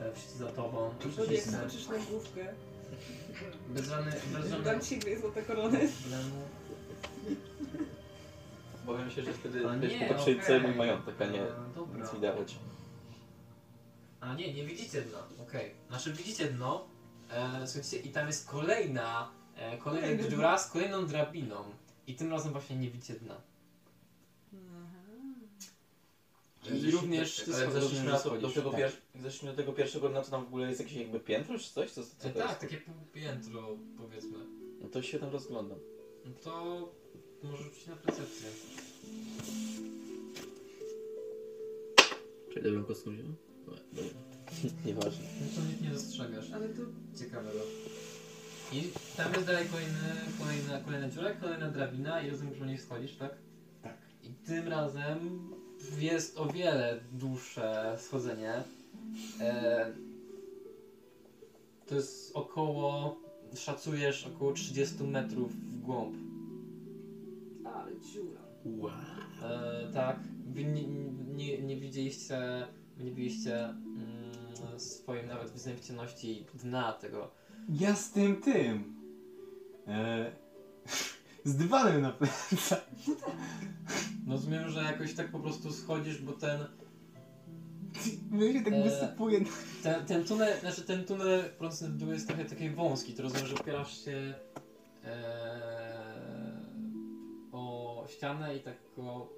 [0.00, 0.90] e, wszyscy za tobą.
[1.16, 2.54] To jak skoczysz na główkę,
[3.68, 5.78] Bez żadnych, bez dam ci dwie złote korony.
[6.00, 6.42] problemu.
[8.84, 10.46] Obawiam się, że wtedy A będziesz nie, popatrzyli okej.
[10.46, 12.02] cały mój majątek, a nie E, dobra.
[12.04, 12.56] nic mi dawać.
[14.20, 15.74] A nie, nie widzicie dna, okej.
[15.88, 16.86] Znaczy widzicie dno,
[17.30, 21.56] e, słuchajcie, i tam jest kolejna, e, kolejna Kolejne dziura z kolejną drabiną.
[22.06, 23.34] I tym razem właśnie nie widzicie dna.
[26.70, 28.80] I również ty Ale schodzisz na do tego Tak.
[28.80, 28.92] pier...
[29.44, 31.90] do tego pierwszego dna, to tam w ogóle jest jakieś jakby piętro czy coś?
[31.90, 32.60] Co, co E, to tak, jest?
[32.60, 34.38] takie półpiętro powiedzmy.
[34.82, 35.78] No to się tam rozglądam.
[36.24, 36.88] No to
[37.42, 38.48] może rzucić na percepcję.
[42.54, 43.36] Czy dobrą kostką wziąłem?
[44.86, 45.24] Nieważne.
[45.40, 46.50] No to nic nie dostrzegasz.
[46.52, 46.82] Ale to
[47.18, 47.60] Ciekawego.
[48.72, 48.82] I
[49.16, 49.98] tam jest dalej kolejny,
[50.38, 53.34] kolejna, kolejna dziura, kolejna drabina i rozumiem, że po niej schodzisz, tak?
[53.82, 53.96] Tak.
[54.22, 55.50] I tym razem
[55.98, 58.52] jest o wiele dłuższe schodzenie.
[59.40, 59.92] E,
[61.86, 63.16] to jest około,
[63.54, 66.16] szacujesz, około 30 metrów w głąb.
[67.64, 68.40] Ale dziura.
[68.64, 68.90] Wow.
[69.42, 70.86] E, tak, wy nie,
[71.34, 72.66] nie, nie widzieliście,
[72.98, 77.30] nie widzieliście mm, swoim nawet widzenia w ciemności dna tego.
[77.68, 78.94] Ja z tym tym.
[79.86, 80.32] E,
[81.44, 82.86] z dywanem na plecach.
[84.26, 86.60] No rozumiem, że jakoś tak po prostu schodzisz, bo ten,
[88.30, 89.40] My się tak E, wysypuje.
[89.82, 93.46] ten, ten tunel, znaczy ten tunel prowadzący w dół jest trochę taki wąski, to rozumiem,
[93.46, 94.34] że opierasz się
[95.04, 96.62] e,
[97.52, 99.28] o ścianę i tak go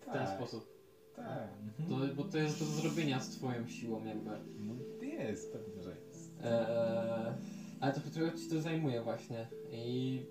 [0.00, 0.36] w ten Tak.
[0.36, 0.70] sposób.
[1.16, 1.48] Tak.
[1.88, 4.30] To, bo to jest do zrobienia z twoją siłą jakby.
[4.58, 4.74] No
[5.06, 6.30] jest, pewnie, że jest.
[6.44, 7.32] Eee,
[7.80, 9.48] ale to trochę ci to zajmuje właśnie.
[9.70, 10.22] I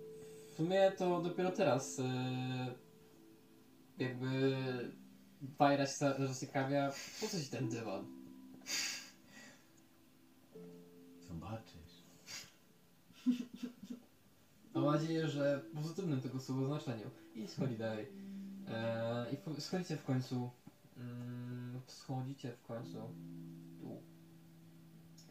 [0.60, 2.74] sumie to dopiero teraz eee,
[3.98, 4.30] jakby
[5.42, 8.06] Wajra się za- zaciekawia, po co ci ten dywan?
[11.28, 12.04] Zobaczysz.
[14.74, 17.10] Mam nadzieję, że pozytywnym tego słowa znaczeniu.
[17.36, 18.08] I schodzi dalej.
[18.68, 20.50] Eee, I po- schodzicie w końcu.
[20.98, 24.02] Mm, schodzicie w końcu w dół.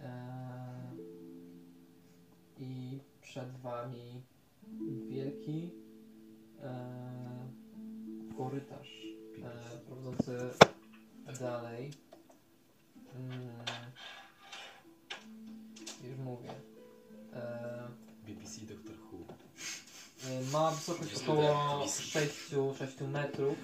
[0.00, 0.98] Eee,
[2.56, 4.22] I przed wami
[5.08, 5.70] wielki
[6.62, 8.88] eee, korytarz
[9.36, 10.38] eee, prowadzący
[11.40, 11.90] dalej.
[13.14, 13.40] Mm,
[16.08, 16.50] już mówię.
[17.34, 17.88] Eee,
[18.26, 19.18] BBC Doctor Who.
[20.30, 22.34] E, Ma wysokość około 6,
[22.78, 23.54] 6 metrów.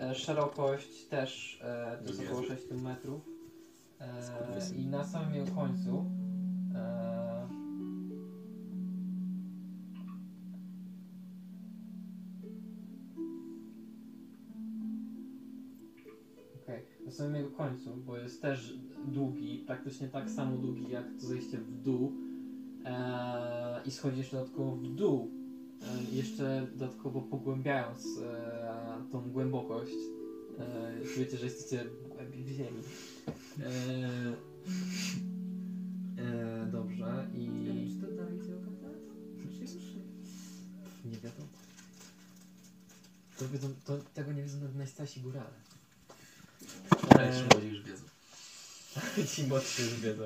[0.00, 3.22] E, Szerokość też e, to jest około 6 metrów.
[4.00, 6.04] E, I na samym końcu
[6.74, 7.35] e,
[17.10, 21.82] Samym jego końcu, bo jest też długi, praktycznie tak samo długi jak to zejście w
[21.82, 22.12] dół,
[22.84, 25.30] e, i schodzi jeszcze dodatkowo w dół,
[25.82, 29.92] e, jeszcze dodatkowo pogłębiając e, tą głębokość.
[30.58, 32.82] E, czujecie, że jesteście głębiej w ziemi.
[36.72, 37.46] Dobrze i
[37.94, 39.02] czy to dalej działa teraz?
[39.56, 39.94] Czy już
[41.04, 41.10] nie?
[41.10, 41.48] wiadomo.
[43.38, 45.75] To, wiedzą, to tego nie wiedzą nawet najstarsi górale.
[47.20, 48.04] Młodzi już wiedzą.
[49.34, 50.24] Ci młodsi już wiedzą.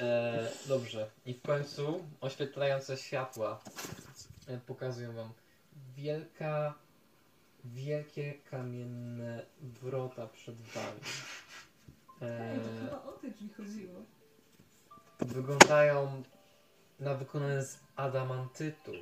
[0.00, 1.10] E, dobrze.
[1.26, 3.60] I w końcu oświetlające światła
[4.48, 5.32] e, pokazują wam
[5.96, 6.74] wielka,
[7.64, 11.00] wielkie kamienne wrota przed wami.
[12.22, 13.94] Ej, to E, chyba o te drzwi chodziło.
[15.20, 16.22] wyglądają
[17.00, 18.92] na wykonane z adamantytu.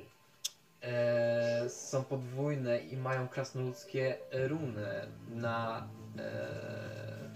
[0.81, 5.87] E, są podwójne i mają krasnoludzkie runy na,
[6.19, 7.29] e,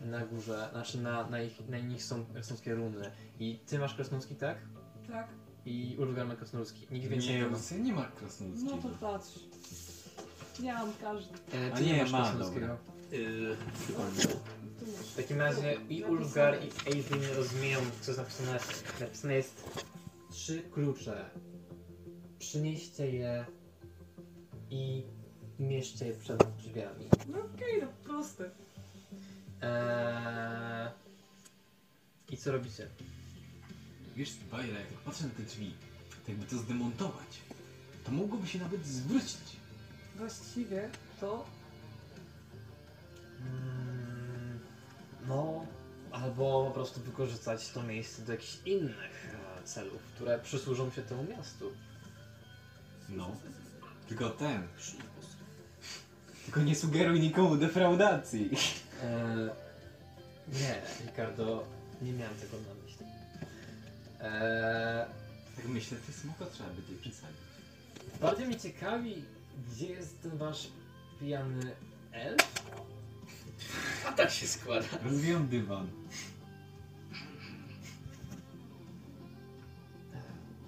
[0.00, 3.10] na górze, znaczy na, na, ich, na nich są krasnoludzkie runy.
[3.40, 4.58] I ty masz krasnoludzki, tak?
[5.08, 5.28] Tak?
[5.66, 6.86] I Ulgar ma krasnoludzki.
[6.90, 7.56] Nikt więcej Nie, nie ma.
[7.58, 8.76] w nie ma krasnoludzkiego.
[8.76, 9.38] No to patrz.
[10.62, 11.34] Ja mam każdy.
[11.54, 12.76] E, A ty nie, nie, masz ma, krasnoludzkiego.
[13.12, 13.56] Yy,
[13.98, 14.26] masz.
[15.12, 18.58] W takim razie i Ulgar i Eivin rozumieją, co jest napisane.
[19.00, 19.80] Napisane jest
[20.30, 21.30] trzy klucze.
[22.38, 23.46] Przynieście je
[24.70, 25.04] i
[25.58, 27.08] umieszczcie je przed drzwiami.
[27.28, 28.50] No okej, no proste.
[29.62, 30.90] Eee...
[32.28, 32.88] I co robicie?
[34.16, 35.74] Wiesz, Bajra, jak patrzę na te drzwi,
[36.24, 37.40] to jakby to zdemontować,
[38.04, 39.56] to mogłoby się nawet zwrócić.
[40.16, 41.46] Właściwie to
[43.40, 44.60] Mm,
[45.28, 45.66] no,
[46.10, 51.24] albo po prostu wykorzystać to miejsce do jakichś innych e, celów, które przysłużą się temu
[51.24, 51.72] miastu.
[53.08, 53.36] No.
[54.08, 54.68] Tylko ten.
[56.46, 58.50] Tylko nie sugeruj nikomu defraudacji.
[59.04, 59.50] Eee,
[60.52, 61.64] nie, Ricardo,
[62.02, 63.06] nie miałem tego na myśli.
[64.20, 65.06] Eee,
[65.56, 67.36] Tak myślę, ty smoka trzeba będzie przesadzić.
[68.20, 69.24] bardziej mnie ciekawi,
[69.72, 70.68] gdzie jest ten wasz
[71.20, 71.70] pijany
[72.12, 72.66] elf?
[74.08, 74.86] a tak się składa.
[75.04, 75.86] Rozwijam dywan.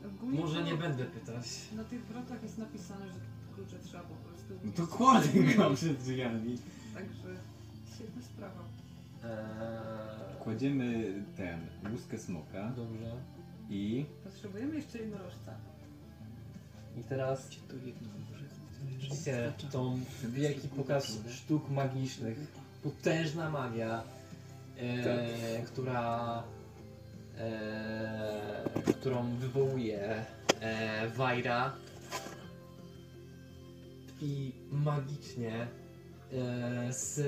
[0.07, 1.47] ogólnie Może to nie będę pytać.
[1.73, 3.21] Na tych wrotach jest napisane, że
[3.55, 4.28] klucze trzeba po prostu.
[4.65, 6.59] No to kładę go przed drzwiami.
[6.95, 7.37] Także
[7.95, 8.63] świetna sprawa.
[9.25, 11.61] Eee, Kładziemy ten,
[11.93, 13.13] łuskę smoka dobrze.
[13.71, 14.05] i...
[14.25, 15.55] Potrzebujemy jeszcze jednorożca.
[17.01, 17.49] I teraz
[18.89, 22.39] widzicie tą wielki pokaz sztuk magicznych.
[22.83, 24.03] Potężna magia,
[24.79, 26.43] e, która
[27.39, 28.63] e,
[29.01, 30.25] którą wywołuje
[30.61, 31.73] e, Wajra
[34.21, 35.69] i magicznie
[36.33, 37.21] e, z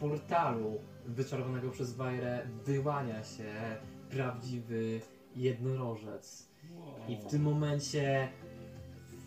[0.00, 3.76] portalu wyczarowanego przez Wajrę wyłania się
[4.10, 5.00] prawdziwy
[5.36, 6.48] jednorożec.
[7.08, 8.28] I w tym momencie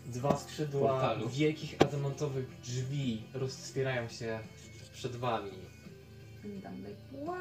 [0.06, 1.28] dwa skrzydła Portalu.
[1.28, 4.38] wielkich adamantowych drzwi roztwierają się
[4.92, 5.50] przed wami.
[6.44, 6.84] I tam.
[7.12, 7.36] Wow!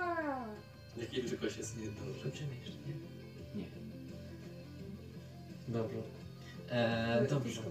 [0.98, 2.24] Jakiej wielkości jest jednorożec?
[2.24, 3.62] Kończymy jeszcze, nie?
[3.62, 3.68] Nie.
[5.68, 5.98] Dobrze.
[6.72, 7.62] E, dobrze.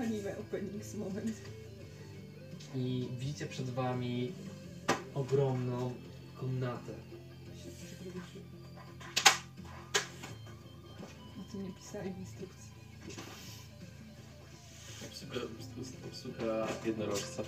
[0.00, 1.40] Anime openings moment.
[2.74, 4.32] I widzicie przed wami
[5.14, 5.94] ogromną
[6.34, 6.92] komnatę.
[11.40, 12.70] O tym nie pisali w instrukcji.
[15.06, 15.40] Obsługa,
[16.08, 17.42] obsługa jednorożca.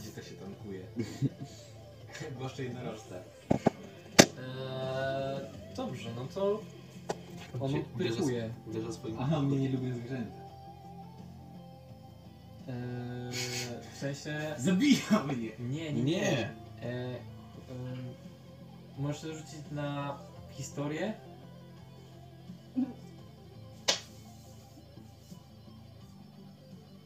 [0.00, 0.86] Gdzie to się tankuje?
[2.36, 3.22] Zwłaszcza jednorożce.
[4.38, 6.62] E, dobrze, no to
[7.60, 7.78] on Uderza-
[8.10, 8.50] odpychuje.
[8.66, 9.16] Uderza swoim...
[9.18, 10.36] Aha, mnie nie lubię zwierzęta.
[12.68, 12.72] E,
[13.94, 14.54] w sensie...
[14.58, 15.50] Zabija mnie!
[15.58, 16.02] Nie, nie, Nie.
[16.04, 16.38] nie.
[16.38, 16.50] E,
[16.82, 17.18] em,
[18.98, 20.18] możesz to rzucić na
[20.50, 21.12] historię?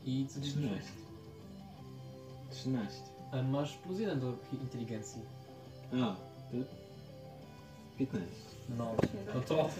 [0.04, 0.82] I co ci 13.
[2.50, 2.94] 13.
[3.32, 5.22] A masz plus jeden do hi- inteligencji.
[5.92, 6.16] A,
[6.50, 6.56] to
[7.98, 8.26] 15.
[8.78, 8.94] No,
[9.34, 9.70] no to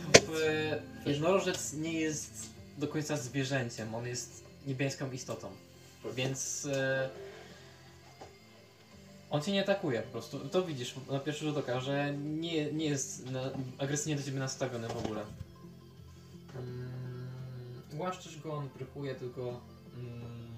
[0.46, 5.48] e, jednorożec nie jest do końca zwierzęciem, on jest niebieską istotą.
[6.16, 7.08] Więc e,
[9.30, 10.38] on cię nie atakuje po prostu.
[10.38, 13.40] To widzisz na pierwszy rzut oka, że nie, nie jest na,
[13.78, 15.22] agresywnie do ciebie nastawiony w ogóle.
[16.56, 19.60] Mm, go, on prychuje, tylko
[19.96, 20.50] mm,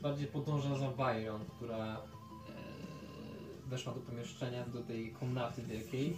[0.00, 2.00] bardziej podąża za Byron, która
[3.68, 6.16] weszła do pomieszczenia, do tej komnaty wielkiej.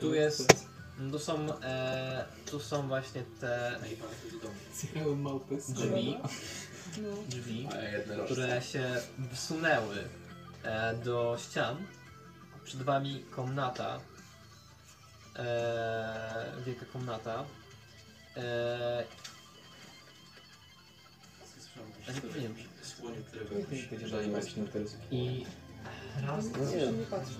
[0.00, 0.66] Tu jest,
[1.12, 3.78] tu są, e, tu są właśnie te
[4.74, 6.16] Zjechałem małpę z drzwi,
[7.02, 7.08] No.
[7.28, 7.68] drzwi,
[8.24, 8.96] które się
[9.32, 9.96] wsunęły
[10.62, 11.76] e, do ścian
[12.64, 14.00] przed wami komnata.
[15.36, 17.44] Eee, wielka komnata.
[18.36, 19.04] Eee,
[22.08, 22.56] a nie powinienem.
[22.82, 23.16] Słonie,
[24.32, 24.96] na interesy.
[25.10, 25.46] I
[26.26, 27.30] raz, Nie, dwa, nie, nie patrz.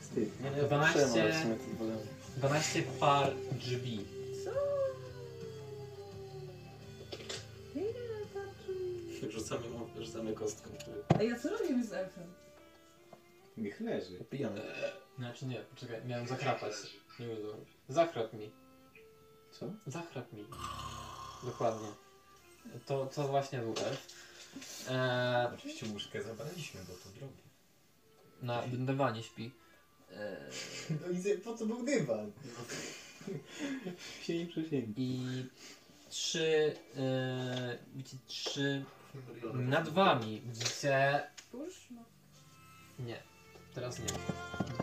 [0.00, 0.40] Wstyd.
[0.40, 2.06] Nie, no ja 12 patrzyłem, ale w sumie to wolałem.
[2.36, 4.04] 12 par drzwi.
[9.30, 9.62] Rzucamy,
[10.00, 11.04] rzucamy kostką, który...
[11.18, 12.24] A ja co robimy z elfem?
[13.56, 14.24] Niech leży.
[14.30, 14.60] Pijany.
[15.18, 16.72] Znaczy nie, poczekaj, miałem zachrapać.
[17.20, 17.60] Nie wiem, dobra.
[17.88, 18.50] Zachrap mi.
[19.50, 19.66] Co?
[19.86, 20.44] Zachrap mi.
[21.44, 21.88] Dokładnie.
[22.86, 24.06] To, to właśnie był elf.
[24.90, 27.42] Eee, Oczywiście łóżkę zabraliśmy, bo to drogie.
[28.42, 29.52] na dywanie śpi.
[30.12, 30.18] Eee,
[31.24, 32.32] No i po co był dywan?
[34.22, 35.02] się nie przesięgi.
[35.02, 35.46] I
[36.10, 38.84] trzy, e, widzicie, trzy
[39.54, 41.22] nad wami widzicie?
[41.90, 42.04] No.
[42.98, 43.22] nie,
[43.74, 44.06] teraz nie,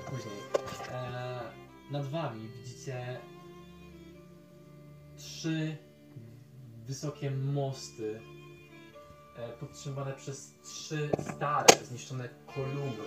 [0.10, 0.36] później,
[0.92, 1.42] e,
[1.92, 3.20] nad wami widzicie
[5.18, 5.78] trzy
[6.88, 8.22] wysokie mosty
[9.38, 13.04] e, podtrzymywane przez trzy stare, zniszczone kolumny.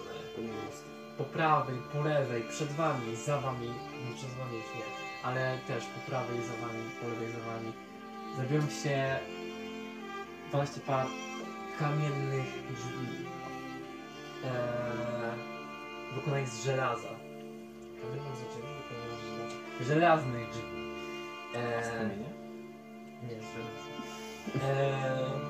[1.18, 4.84] Po prawej, po lewej, przed wami, za wami, no przed wami już nie,
[5.24, 7.72] ale też po prawej za wami, po lewej za wami,
[8.34, 9.18] znajdują się
[10.48, 11.06] 12 par
[11.78, 13.24] kamiennych drzwi.
[14.44, 17.08] Eee, wykonanych z żelaza.
[18.02, 19.84] Kamiennych z czego wykonujesz żelazo?
[19.94, 20.94] Żelaznych drzwi.
[21.52, 22.28] Z Eee, kamienia?
[23.22, 23.84] nie, z żelaza.
[24.54, 25.43] Eee,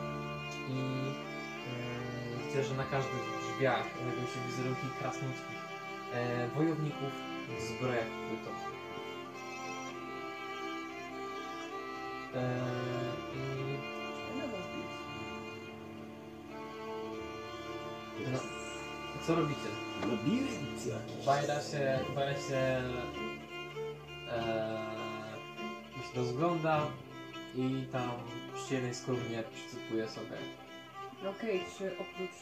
[2.54, 3.22] widzę, że na każdych
[3.54, 5.58] drzwiach znajdują się wizerunki krasnoludzkich
[6.12, 7.12] e, wojowników
[7.58, 8.74] w zbrojach płytowych.
[12.34, 12.64] Eee,
[18.20, 18.38] I no,
[19.26, 19.68] co robicie?
[20.00, 21.26] Labirynt jakiś.
[21.26, 22.82] Bajra się, Bajra się
[24.30, 24.94] e,
[26.12, 26.86] się rozgląda
[27.54, 28.10] i tam
[28.54, 30.63] przy jednej z kolumnie przycypuje sobie.
[31.22, 32.36] Okej, czy oprócz...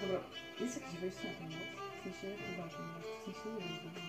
[0.00, 0.18] Dobra,
[0.60, 1.68] jest jakieś wejście na ten most?
[2.00, 3.08] W sensie, chyba ten most.
[3.20, 4.08] W sensie, nie wiem.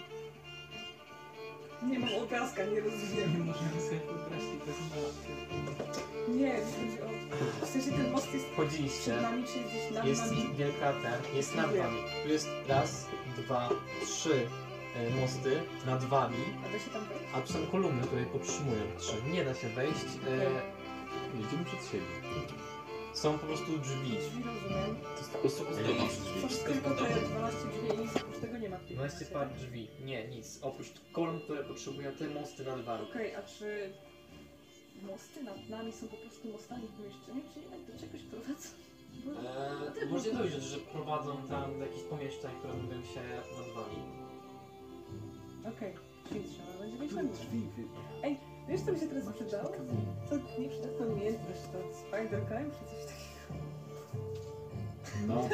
[1.89, 3.45] Nie mam obrazka, nie rozumiem.
[3.45, 7.65] Możemy sobie wyobrazić to Nie, chodzi o...
[7.65, 10.53] W sensie ten most jest przed Wchodziliście, nami, czy gdzieś nad jest nami?
[10.57, 11.99] wielka ten, jest nad wami.
[12.23, 13.05] Tu jest raz,
[13.37, 13.69] dwa,
[14.05, 14.47] trzy
[14.95, 17.23] e, mosty nad wami, A da się tam wejść?
[17.35, 18.81] a tu są kolumny, które je podtrzymują.
[18.97, 19.13] Trzy.
[19.31, 20.05] Nie da się wejść.
[20.27, 20.79] E,
[21.47, 22.05] Idziemy przed siebie.
[23.13, 24.09] Są po prostu drzwi.
[24.09, 24.95] Drzwi rozumiem.
[25.13, 25.89] To jest po prostu ozdoba.
[25.89, 28.95] nie To jest tylko te 12 drzwi i nic oprócz tego nie ma w tej
[28.95, 29.33] 12 klasie.
[29.33, 29.87] par drzwi.
[30.05, 30.59] Nie, nic.
[30.61, 33.03] Oprócz kolumn, które potrzebują te mosty nad wami.
[33.09, 33.93] Okej, a czy
[35.01, 38.69] mosty nad nami są po prostu mostami w pomieszczeniu, czy jednak do czegoś prowadzą?
[39.25, 39.31] Bo...
[39.31, 43.21] Eee, można dojrzeć, że prowadzą tam do jakichś pomieszczeń, które znajdują się
[43.57, 43.99] nad wami.
[45.77, 45.93] Okej,
[46.29, 47.35] czyli trzeba będzie wejść na górę.
[48.23, 48.37] Ej,
[48.69, 49.71] wiesz co mi się teraz przydało?
[50.29, 53.65] To nieprzydatna umiejętność, to spider climb czy coś takiego.
[55.27, 55.49] No.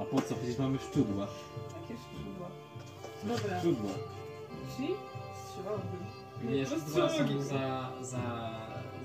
[0.00, 0.34] A po co?
[0.34, 1.26] Przecież mamy szczudła.
[1.80, 2.48] Takie szczudła.
[3.24, 3.90] Dobra, Szczudła.
[4.76, 4.88] czyli
[5.48, 6.02] strzelałbym.
[6.44, 8.50] Nie, że dwa są za, za,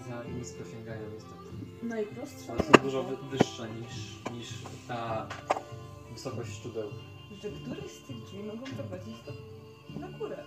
[0.08, 1.38] za nisko sięgają niestety.
[1.84, 3.96] Najprostsza One są dużo wy- wyższe niż,
[4.34, 4.48] niż
[4.88, 5.28] ta
[6.14, 6.90] wysokość szczudeł.
[7.42, 9.32] że któryś z tych drzwi mogą prowadzić do,
[10.00, 10.44] na górę.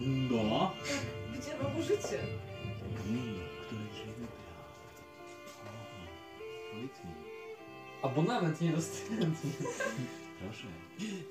[0.00, 0.72] No.
[1.38, 2.18] Gdzie mam życie?
[3.08, 3.34] Mm,
[3.66, 4.64] który się wybrał?
[5.66, 7.10] O, powiedz mi.
[8.02, 9.50] Abonament niedostępny.
[10.40, 10.66] Proszę.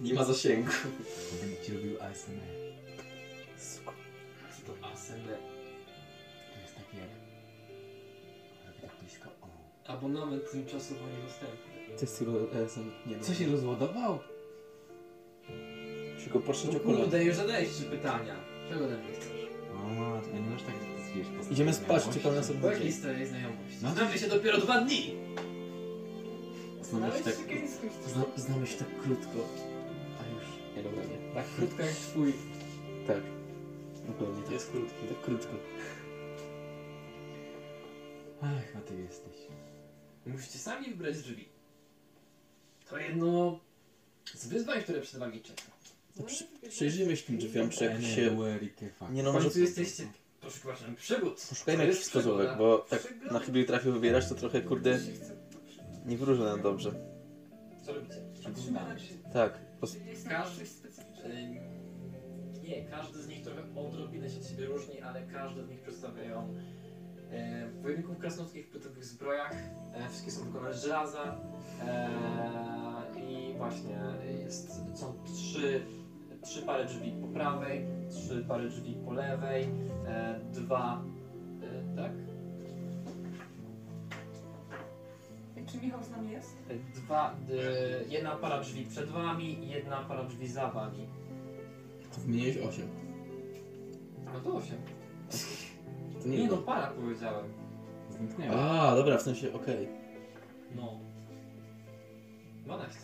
[0.02, 0.72] Nie ma zasięgu.
[1.42, 2.34] Będę ci robił ASMR.
[3.58, 3.82] Co
[4.74, 5.38] to ASMR?
[6.54, 6.98] To jest takie...
[8.66, 9.30] Robię tak blisko.
[9.42, 9.48] O.
[9.88, 11.96] Abonament tymczasowo niedostępny.
[11.96, 12.92] To jest tylko ESM.
[13.06, 14.20] Nie Co się rozładował?
[16.24, 17.00] Tylko poszedł No o kolor.
[17.02, 17.38] kurde, już
[17.74, 18.36] trzy pytania.
[18.70, 19.48] Czego ode mnie chcesz?
[19.76, 20.76] O matko, nie masz tak
[21.16, 22.68] wiesz, postawić Idziemy spać, czekam na Po sobie.
[22.68, 23.78] jakiej starej znajomości?
[23.82, 23.92] No.
[23.92, 25.16] Znamy się dopiero dwa dni!
[26.82, 27.34] Znamy się tak,
[28.08, 29.48] zna, znamy się tak krótko.
[30.20, 30.76] A już.
[30.78, 31.34] Nie, dobra, nie.
[31.34, 32.34] Tak krótko jak twój.
[33.08, 33.22] Tak.
[34.08, 34.52] Dokładnie tak.
[34.52, 35.08] Jest krótki.
[35.10, 35.54] Tak krótko.
[38.42, 39.36] Ach, a ty jesteś.
[40.26, 41.46] Musicie sami wybrać drzwi.
[42.90, 43.60] To jedno
[44.34, 45.62] z wyzwań, które przed wami czeka.
[46.26, 48.38] Przy, przyjrzyjmy się tym drzwiom, czy jak się...
[49.12, 50.04] Nie no, W może końcu jesteście
[50.42, 51.46] poszukiwaczem przygód.
[51.50, 52.58] poszukajmy To jakichś jest wskazówek, przygoda.
[52.58, 55.00] bo tak na chwilę trafił wybierać, to trochę kurde
[56.06, 56.92] nie wróży nam dobrze.
[57.86, 58.16] Co robicie?
[58.44, 59.14] Zatrzymamy się.
[59.34, 59.60] Tak.
[59.82, 60.00] Każdy-
[60.58, 61.36] coś specyficznego.
[61.36, 61.58] Ym,
[62.64, 66.56] Nie, każdy z nich trochę odrobinę się od siebie różni, ale każdy z nich przedstawiają
[67.32, 69.54] e, wojowników krasnoludzkich w pytowych zbrojach.
[69.94, 71.42] E, wszystkie są wykonane z żelaza
[71.86, 72.10] e,
[73.30, 74.00] i właśnie
[74.44, 75.82] jest, są trzy,
[76.48, 79.64] trzy pary drzwi po prawej, trzy pary drzwi po lewej,
[80.08, 81.01] e, dwa,
[81.61, 82.11] e, tak?
[85.72, 86.58] Czy Michał z nami jest?
[86.69, 91.08] E, Dwa, e, jedna para drzwi przed wami i jedna para drzwi za wami.
[92.16, 92.88] To wymieniłeś 8.
[94.34, 94.77] No to osiem.
[96.22, 97.45] To Nie no, para powiedziałem.
[98.09, 98.56] Zniknęła.
[98.56, 99.88] A, dobra, w sensie, okej.
[100.76, 101.00] No.
[102.66, 103.00] 12.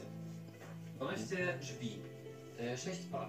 [0.95, 2.12] 12 drzwi.
[2.59, 3.27] 6 par.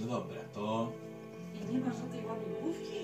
[0.00, 0.92] No dobra, to...
[1.70, 2.96] I nie ma żadnej łamigłówki?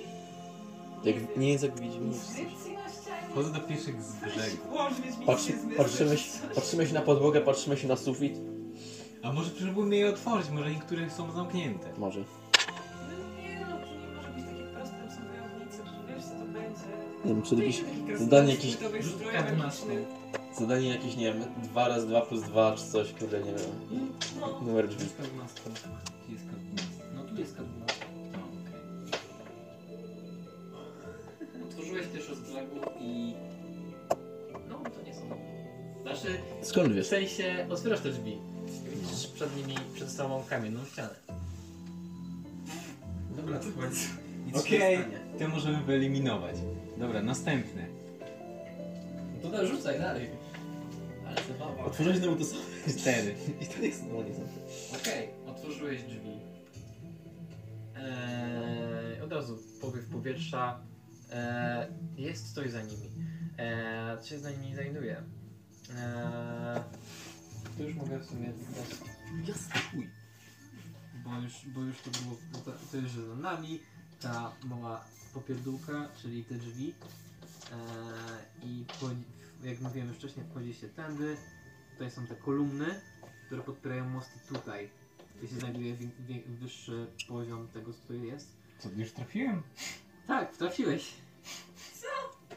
[1.04, 2.06] Jak nie jest jak widzimy.
[2.06, 3.28] Inskrypcji na ścianie?
[3.30, 4.56] Wchodzę do pierwszych z brzegu.
[4.70, 6.54] Boże, więc mi Patrzy, się patrzymy, czy coś.
[6.54, 8.34] patrzymy się na podłogę, patrzymy się na sufit.
[9.22, 11.92] A może próbujmy je otworzyć, może niektóre są zamknięte.
[11.98, 12.20] Może.
[12.20, 12.24] No
[13.42, 16.80] nie, no to nie może być takie proste, tam są wojownicy, wiesz co to będzie.
[17.24, 20.39] Nie wiem, czy zadanie krasnolud jakieś- Rzutka.
[20.58, 24.10] Zadanie jakieś, nie wiem, 2 razy 2 plus 2 czy coś, kurde, nie wiem.
[24.40, 24.60] No.
[24.60, 25.02] Numer drzwi.
[25.02, 25.22] jest K12.
[26.24, 26.82] Gdzie jest kartona?
[27.14, 27.60] No tu jest K12.
[28.32, 28.38] No,
[31.58, 31.62] okej.
[31.68, 33.34] Otworzyłeś też z brzegu i...
[34.68, 35.20] No to nie są.
[36.02, 37.06] Znaczy, Skąd w wiesz?
[37.06, 38.38] sensie otwierasz te drzwi.
[38.90, 41.14] Widzisz przed nimi, przed samą kamienną ścianę.
[43.36, 43.66] Dobra, to
[44.46, 45.18] Nic się Okej, nie stanie.
[45.38, 46.56] te możemy wyeliminować.
[46.98, 47.86] Dobra, następne.
[49.44, 50.28] No to rzucaj dalej.
[51.30, 51.84] Ale zabawa.
[51.84, 52.60] Otworzyłeś znowu to samo.
[52.98, 53.34] Cztery.
[53.60, 54.96] I to jest no nie zamknięte.
[55.00, 56.40] Okej, otworzyłeś drzwi.
[57.96, 60.80] Eee, od razu powiew powietrza.
[61.32, 61.86] Eee,
[62.16, 63.10] jest coś za nimi.
[63.58, 65.16] Eee, co się za nimi znajduje?
[65.90, 66.80] Eee,
[67.78, 68.52] to już mogę w sumie.
[69.48, 70.10] Jasne, chuj.
[71.24, 72.36] Bo już, bo już to było.
[72.52, 73.80] bo To, to już za nami.
[74.20, 76.94] Ta mała popierdółka, czyli te drzwi.
[77.72, 79.24] Eee, I wchodzi,
[79.64, 81.36] jak mówiłem już wcześniej, wchodzi się tędy.
[81.92, 83.00] Tutaj są te kolumny,
[83.46, 84.90] które podpierają mosty tutaj.
[85.40, 88.48] Tu się znajduje wi- wi- wyższy poziom tego, co tu jest.
[88.78, 89.62] Co, już trafiłem?
[90.26, 91.12] Tak, trafiłeś.
[92.00, 92.06] Co?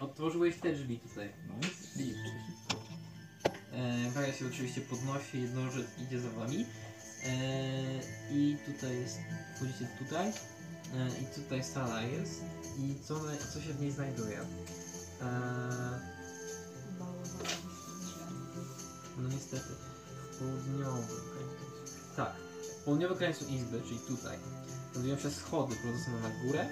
[0.06, 1.30] Otworzyłeś te drzwi tutaj.
[1.48, 1.98] No jest
[4.30, 6.66] E, się oczywiście podnosi, jednorożec idzie za wami.
[7.26, 8.00] E,
[8.32, 9.20] I tutaj jest,
[9.56, 10.30] wchodzicie tutaj.
[10.30, 12.44] E, I tutaj sala jest.
[12.80, 13.20] I co,
[13.54, 14.40] co się w niej znajduje?
[15.22, 16.13] E,
[19.18, 19.70] no niestety,
[20.32, 21.66] w południowym krańcu.
[22.16, 22.34] Tak,
[22.82, 24.38] w południowym krańcu izby, czyli tutaj.
[24.92, 26.70] Znajdują się schody prowadzące na górę.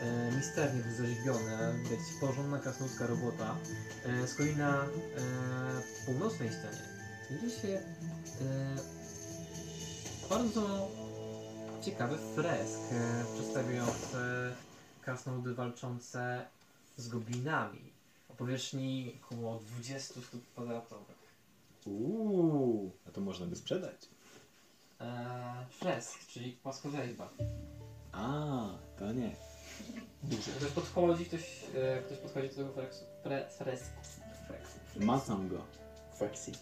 [0.00, 3.56] E, misternie zarzeźbione, widać porządna krasnoludzka robota.
[4.04, 4.86] E, z kolei na e,
[6.06, 6.98] północnej ścianie
[7.28, 8.76] znajduje się e,
[10.30, 10.88] bardzo
[11.82, 14.18] ciekawy fresk e, przedstawiający
[15.02, 16.46] krasnoludy walczące
[16.96, 17.92] z goblinami
[18.28, 21.17] o powierzchni około 20 stóp kwadratowych.
[21.88, 24.08] Uuu, a to można by sprzedać.
[25.00, 27.30] E, fresk, czyli płaskorzeźba.
[28.12, 28.68] A,
[28.98, 29.36] to nie.
[30.56, 33.04] Ktoś podchodzi, ktoś, e, ktoś podchodzi do tego fresku.
[33.22, 34.00] Fre, fresku.
[34.46, 35.04] fresku.
[35.04, 35.64] Macam go.
[36.18, 36.52] Faxi.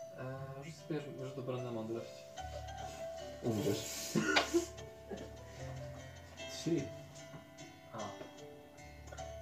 [0.00, 2.10] E, rzuć sobie już dobrą na mądrość.
[3.42, 4.12] Umrzesz.
[6.52, 6.82] Trzy.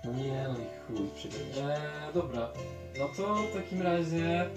[0.05, 1.59] No nie, no i chuj, przegrałeś.
[1.59, 2.49] E, dobra,
[2.99, 4.49] no to w takim razie e,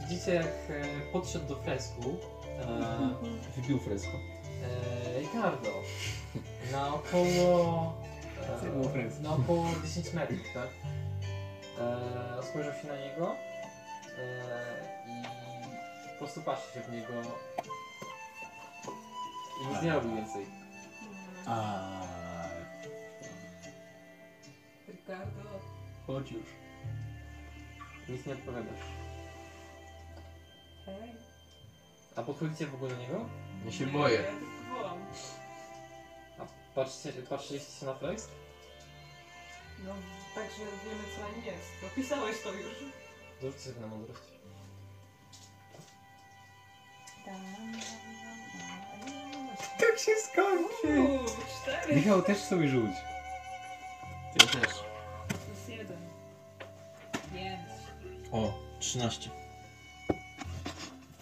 [0.00, 2.16] widzicie jak e, podszedł do fresku
[2.60, 3.14] e,
[3.56, 4.10] Wybił fresko.
[4.16, 5.68] e, Ricardo
[6.72, 7.92] na około
[8.60, 9.18] Co było fresko?
[9.20, 10.68] e, na około 10 metrów, tak?
[11.78, 13.32] E, spojrzał się na niego
[14.18, 14.52] e,
[15.08, 17.12] i po prostu patrzy się w niego
[19.64, 20.46] i nic nie robi więcej.
[21.46, 21.82] A.
[25.12, 25.60] Ricardo.
[26.06, 26.46] Chodź już.
[28.08, 28.80] Nic nie odpowiadasz.
[30.86, 31.12] Hej.
[32.16, 33.28] A podchodzicie w ogóle do niego?
[33.64, 34.14] Ja się Nie, boję.
[34.14, 35.06] Ja tylko wołam.
[36.38, 36.42] A
[36.74, 38.28] patrzcie, patrzyliście się na flex?
[39.84, 39.94] No,
[40.34, 41.92] także wiemy co na nim jest.
[41.92, 42.74] Opisałeś to już.
[43.42, 44.22] Rzućcie sobie na mądrość.
[49.78, 51.00] Tak się skończy!
[51.00, 51.26] Uuu,
[51.62, 51.96] cztery.
[51.96, 52.90] Michał, też sobie rzuć.
[54.40, 54.91] Ja też.
[58.32, 59.30] O, 13.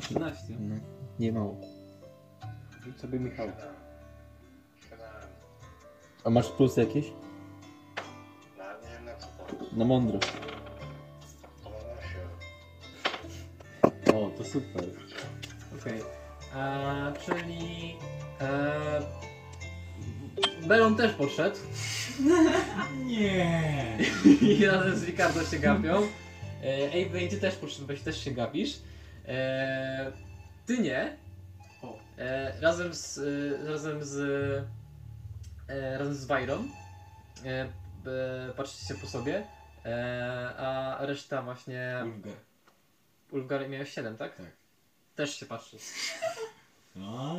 [0.00, 0.56] 13.
[0.60, 0.76] No,
[1.18, 1.60] nie mało.
[2.84, 3.48] Rzuć sobie Michał.
[6.24, 7.06] A masz plus jakieś?
[8.58, 9.76] Ja nie wiem na co to.
[9.76, 10.32] Na mądrość.
[14.14, 14.84] O, to super.
[15.80, 16.02] Okej.
[16.52, 17.12] Okay.
[17.26, 17.96] Czyli...
[18.40, 19.00] E,
[20.66, 21.56] Belon też podszedł
[23.06, 23.98] Nie!
[24.40, 26.02] i razem z Ricardo się gapią.
[26.64, 28.78] E, Avery, ty też poszedłeś, też się gapisz.
[29.28, 30.12] E,
[30.66, 31.16] ty nie.
[31.82, 31.98] O.
[32.18, 34.16] E, razem z, e, razem z,
[35.68, 36.68] e, razem z Wajrą.
[37.44, 37.68] E, e,
[38.56, 39.44] patrzycie po sobie.
[40.58, 42.02] A reszta właśnie...
[42.04, 42.34] Ulgar.
[43.30, 44.36] Ulgar miałeś 7, tak?
[44.36, 44.46] Tak.
[45.16, 45.76] Też się patrzy.
[46.96, 47.36] No.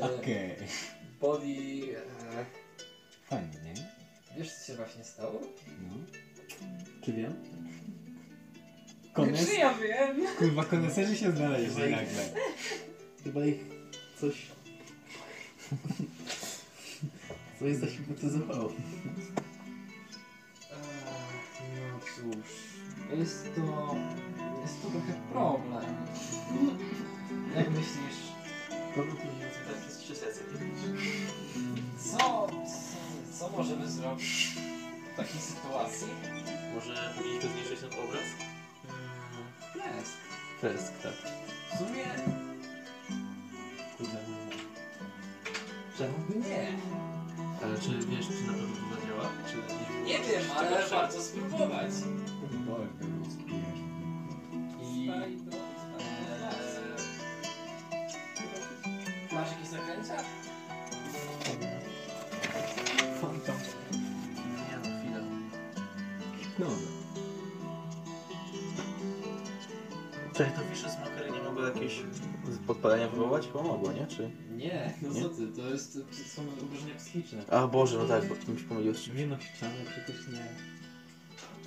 [0.18, 0.56] Okej.
[1.20, 1.46] Body...
[1.46, 2.44] E,
[3.24, 3.74] Fajnie, nie?
[4.38, 5.40] wiesz co się właśnie stało?
[5.82, 6.23] No.
[7.02, 7.34] Czy wiem?
[9.12, 9.48] Kones...
[9.48, 10.26] Czy ja wiem?
[10.38, 12.40] Kurwa, koneserzy się znaleźli Chyba ich- nagle.
[13.24, 13.56] Chyba ich
[14.20, 14.46] coś...
[17.58, 18.72] coś zahipnotyzowało.
[21.76, 22.36] No cóż,
[23.18, 23.96] jest to...
[24.62, 25.84] jest to trochę problem.
[27.56, 28.20] Jak myślisz,
[28.96, 29.06] tak
[31.98, 34.54] co, co, co możemy zrobić
[35.14, 36.06] w takiej sytuacji?
[36.74, 38.22] Może powinniśmy zmniejszyć ten obraz?
[39.74, 40.16] Jest.
[40.60, 41.12] Fresk, tak.
[41.74, 42.04] W sumie
[43.98, 44.58] Kurde, nie wiem.
[45.98, 46.14] Czemu?
[46.48, 46.78] nie.
[47.64, 49.30] Ale czy wiesz, czy na pewno to zadziała?
[49.50, 51.90] Czy nie, Nie wiem, ale warto spróbować.
[72.66, 73.46] Podpalenia wywołać?
[73.46, 74.06] Chyba mogło, nie?
[74.06, 74.30] Czy...
[74.56, 75.22] Nie, no Nie?
[75.22, 77.44] co ty, to jest, to są obrażenia psychiczne.
[77.50, 80.48] A Boże, no tak, bo mi się pomyliło nie no, ściany przecież nie.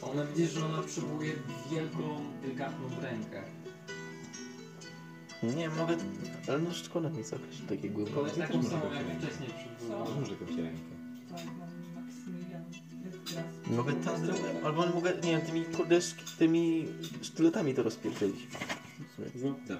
[0.02, 1.34] Ona widzisz, że ona przywołuje
[1.72, 2.02] wielką,
[2.42, 3.44] delikatną rękę.
[5.44, 5.98] Nie, mogę...
[6.48, 8.16] Ale no szkoda mi zagrać takie głębokie.
[8.16, 10.16] Kolej taką może samą jak wcześniej przywołała.
[10.20, 10.98] Może kogoś rękę.
[13.36, 13.46] Tak.
[13.68, 16.00] Mogę Thunder albo mogę, nie wiem, tymi kurde,
[16.38, 16.86] tymi
[17.22, 18.48] sztyletami to rozpierdzielić.
[19.68, 19.78] Tak.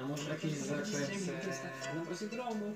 [0.00, 1.32] A może jakieś zaklęcie
[1.94, 2.74] na bazie gromu?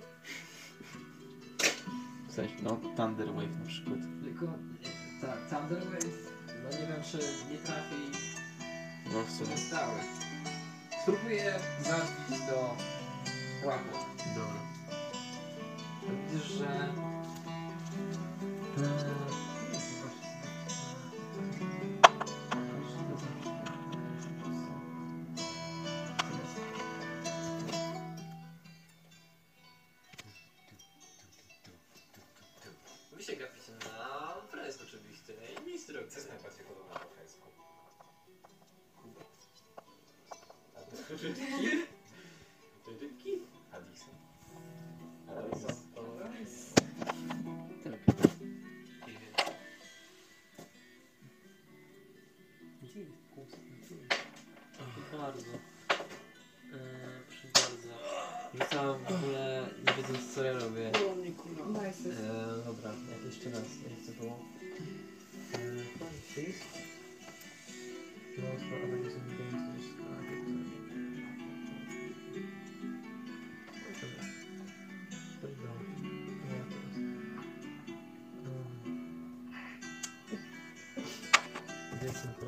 [2.28, 3.98] W sensie, no, Thunder Wave na przykład.
[4.24, 4.46] Tylko,
[5.20, 6.32] tak, Thunder Wave,
[6.64, 7.18] no nie wiem czy
[7.50, 7.96] nie trafi
[9.12, 9.56] No, w sumie.
[9.58, 10.00] stały.
[11.02, 12.76] Spróbuję zabić do
[13.66, 13.98] łapła.
[14.34, 14.60] Dobra.
[16.32, 16.92] Widzisz, że...
[18.76, 18.88] Wy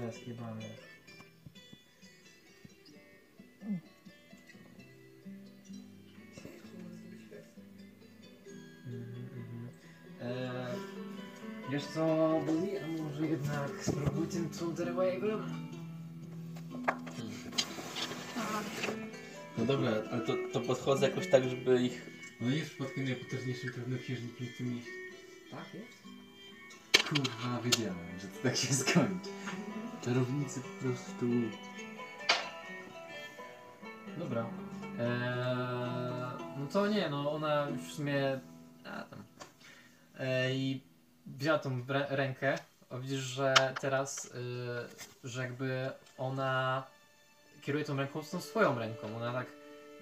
[0.06, 0.62] Są kreski, mamy?
[8.86, 9.68] Mhm, mhm.
[10.20, 10.76] Eee,
[11.72, 12.84] wiesz co, Buddy?
[12.84, 15.42] A może jednak spróbuj tym Thunder Wave'em?
[19.58, 22.10] No dobra, ale to, to podchodzę jakoś tak, żeby ich...
[22.40, 24.90] No jest przypadkiem najpotężniejszym czarnoksiężnikiem w tym mieście.
[25.50, 26.06] Tak jest?
[27.08, 29.30] Kurwa, wiedziałem, że to tak się skończy.
[30.06, 31.26] Czarownicy po prostu...
[34.18, 34.46] Dobra.
[35.00, 38.40] Eee, no to nie, no ona już w sumie.
[38.84, 39.24] A tam.
[40.18, 40.82] Eee, I
[41.26, 42.54] wzięła tą rę- rękę.
[42.90, 44.28] A widzisz, że teraz, y,
[45.24, 46.84] że jakby ona
[47.62, 49.16] kieruje tą ręką z tą swoją ręką.
[49.16, 49.46] Ona tak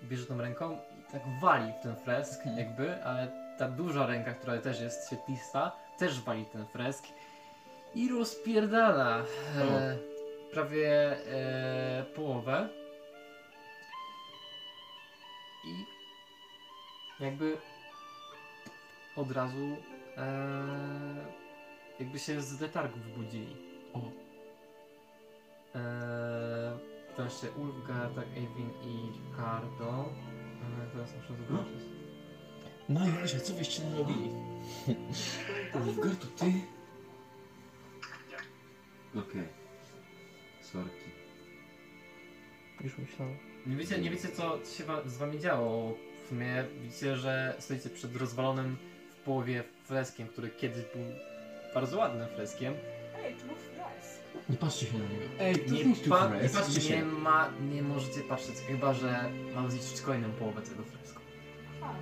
[0.03, 4.59] bierze tą ręką i tak wali w ten fresk, jakby, ale ta duża ręka, która
[4.59, 7.05] też jest świetlista, też wali ten fresk
[7.95, 9.25] i rozpierdala
[9.57, 9.99] e,
[10.53, 10.91] prawie
[11.27, 12.69] e, połowę.
[15.65, 15.85] I
[17.25, 17.57] jakby
[19.17, 19.77] od razu
[20.17, 20.25] e,
[22.01, 23.57] jakby się z letargu wybudzili.
[23.93, 24.01] O.
[25.75, 26.79] E,
[27.17, 30.05] to jeszcze Ulfgar, tak, Eivin i Ricardo.
[30.85, 31.85] E, teraz muszę zobaczyć.
[32.89, 34.31] No i co wyście narobili?
[35.87, 36.74] Ulfgar, to ty?
[39.19, 39.49] Okej.
[40.63, 41.11] Sorki.
[42.85, 43.37] Już myślałem.
[43.67, 45.95] Nie wiecie, nie wiecie co się wa- z wami działo.
[46.25, 48.77] W sumie widzicie, że stoicie przed rozwalonym
[49.21, 51.05] w połowie freskiem, który kiedyś był
[51.75, 52.75] bardzo ładnym freskiem.
[53.25, 54.21] Ej, to był fresk.
[54.49, 55.25] Nie patrzcie się na niego.
[55.41, 56.55] Ej, to Nie, zniszczył pa- fresk.
[56.55, 61.21] nie, patrzcie, nie, ma, nie możecie patrzeć, chyba że mam zniszczyć kolejną połowę tego fresku.
[61.83, 61.95] Aha.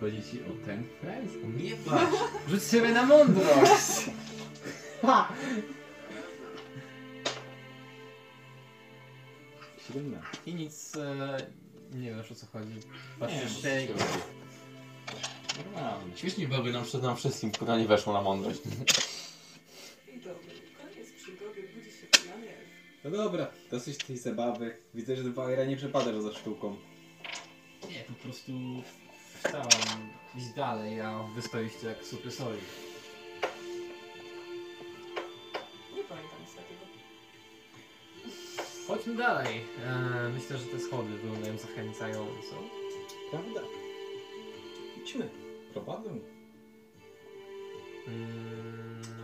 [0.00, 1.34] Chodzi ci o ten fresk?
[1.56, 2.16] Nie patrz!
[2.48, 4.10] Rzuć sobie na mądrość!
[9.92, 10.26] 17.
[10.46, 11.46] I nic, e,
[11.92, 12.74] nie wiesz o co chodzi.
[13.20, 13.94] Patrzysz Nie, się
[15.64, 16.16] Normalnie.
[16.16, 18.60] Śmiesznie byłoby nam przed nam wszystkim, która nie weszło na mądrość.
[20.14, 20.52] I dobra,
[20.82, 22.68] koniec przygody, budzi się pijany elf.
[23.04, 24.76] No dobra, dosyć tej zabawy.
[24.94, 26.76] Widzę, że Bajra nie przepadasz za sztuką.
[27.90, 28.52] Nie, po prostu
[29.38, 32.58] chciałem iść dalej, a wy stoiście jak supy soli.
[38.90, 39.60] Chodźmy dalej.
[39.86, 42.54] E, myślę, że te schody wyglądają zachęcająco.
[43.30, 43.60] Prawda?
[45.02, 45.28] Idźmy.
[45.72, 46.10] Prowadzę.
[46.10, 46.20] Mm,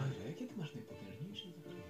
[0.02, 1.82] Ale jakie ty masz najpotężniejsze zaklęcie?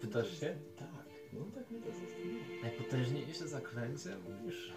[0.00, 0.56] pytasz się?
[0.78, 0.88] Tak,
[1.32, 2.62] no tak mnie to zastanawia.
[2.62, 4.10] Najpotężniejsze zaklęcie?
[4.28, 4.72] Mówisz?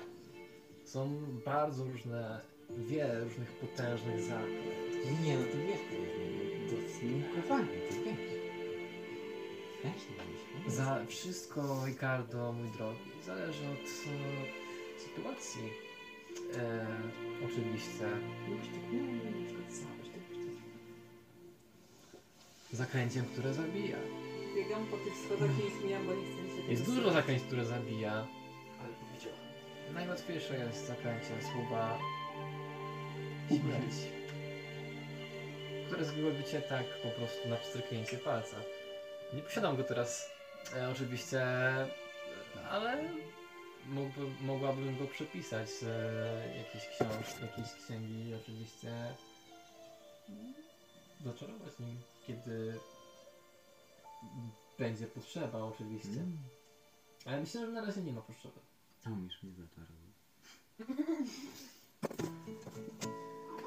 [0.84, 4.96] Są bardzo różne, wiele różnych potężnych zaklęć.
[5.24, 6.16] Nie, no to wiesz, to jest
[6.94, 8.36] to smukowanie, to wiesz.
[9.84, 9.94] Weź.
[10.68, 15.70] Za wszystko, Ricardo, mój drogi, zależy od e, sytuacji.
[16.58, 16.88] E,
[17.46, 18.00] oczywiście.
[18.00, 19.96] Tak byś to
[22.72, 23.98] Zaklęciem, które zabija.
[24.56, 27.12] Biegam po tych schodach i ich mijam, bo nie chcę mi się Jest tego dużo
[27.12, 28.28] zaklęć, które zabija.
[28.80, 29.38] Ale powiedziała.
[29.94, 32.00] Najłatwiejsze jest zaklęcie słowa
[33.48, 33.96] śmierć.
[35.88, 38.58] Które zbiłoby cię tak po prostu na pstryknięcie palca.
[39.34, 40.35] Nie posiadam go teraz
[40.74, 41.46] e, oczywiście,
[42.70, 43.04] ale
[43.86, 49.16] mógłby, mogłabym go przepisać z e, jakiejś książki, jakiejś księgi i oczywiście
[51.26, 52.80] zaczarować nim, kiedy
[54.80, 56.10] będzie potrzeba oczywiście.
[56.10, 56.38] Mm.
[57.26, 58.60] Ale myślę, że na razie nie ma potrzeby.
[59.06, 60.06] A umiesz mnie zaczarować.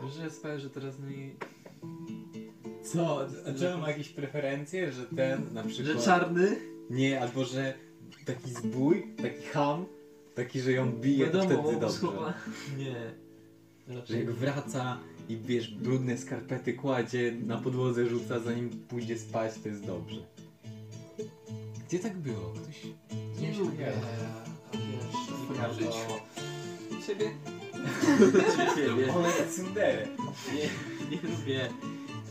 [0.02, 1.36] Wiesz, że sprawia, że teraz mi...
[2.84, 3.26] Co?
[3.46, 6.04] A czemu ma jakieś preferencje, że ten na przykład...
[6.04, 6.77] czarny?
[6.90, 7.74] Nie, albo że
[8.24, 9.86] taki zbój, taki ham,
[10.34, 12.34] taki, że ją bije, to wtedy dobrze.
[12.78, 12.94] Nie.
[13.88, 19.52] Że Raczej jak wraca i wiesz, brudne skarpety kładzie, na podłodze rzuca, zanim pójdzie spać,
[19.62, 20.20] to jest dobrze.
[21.88, 22.52] Gdzie tak było?
[22.52, 22.86] Ktoś...
[23.40, 23.70] nie lubię.
[23.70, 24.00] wygadał.
[24.72, 25.88] Wiesz, życiu.
[25.88, 26.18] Ricardo,
[27.06, 27.30] Ciebie?
[28.76, 29.12] Ciebie.
[29.16, 30.06] Ona jest tsundere.
[30.54, 30.68] nie,
[31.10, 31.68] nie lubię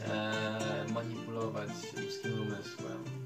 [0.07, 3.16] e, manipulować ludzkim umysłem.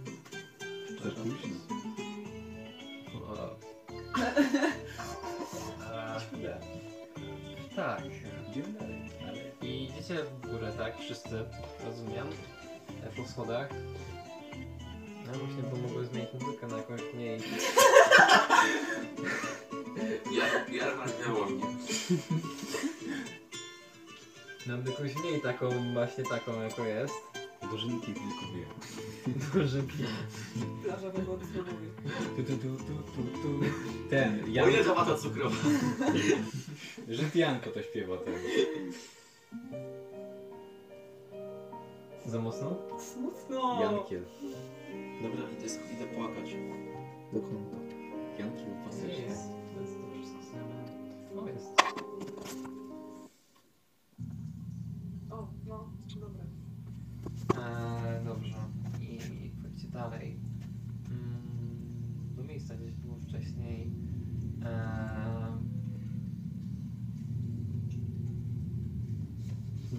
[7.75, 8.01] Tak.
[8.49, 9.01] Idziemy dalej.
[9.27, 10.99] Ale I idziecie w górę, tak?
[10.99, 11.45] Wszyscy,
[11.85, 12.27] rozumiem.
[13.03, 13.69] E, Po schodach.
[15.25, 17.39] No właśnie, bo mogłem zmienić muzykę na jakąś mniej...
[20.31, 21.65] Ja, jarmark miało mnie.
[24.67, 27.13] Na jakąś mniej taką, właśnie taką, jaką jest.
[27.72, 28.66] Dożynki tylko wie.
[29.53, 29.83] Duży
[30.83, 31.90] Plaża wywody spróbuję.
[32.35, 33.59] Tu, tu, tu, tu, tu, tu.
[34.09, 34.69] Ten, O Jan...
[34.69, 35.56] ile ta wata cukrowa?
[37.09, 38.33] Żytianko to śpiewa ten.
[42.25, 42.75] Za mocno?
[43.00, 43.82] Smutno!
[43.82, 44.24] Jankiel.
[45.24, 46.56] Dobra, idę, idę płakać.
[47.33, 47.77] Do kąta.
[48.40, 49.09] Jankiel pasażer.
[49.09, 49.43] jest.
[49.75, 51.41] To jest to wszystko samo.
[51.41, 51.81] O, jest.
[57.61, 58.56] Eee, dobrze.
[59.01, 60.40] I pójdźcie dalej.
[61.11, 63.91] Mm, do miejsca gdzieś było wcześniej.
[64.65, 65.51] Eee,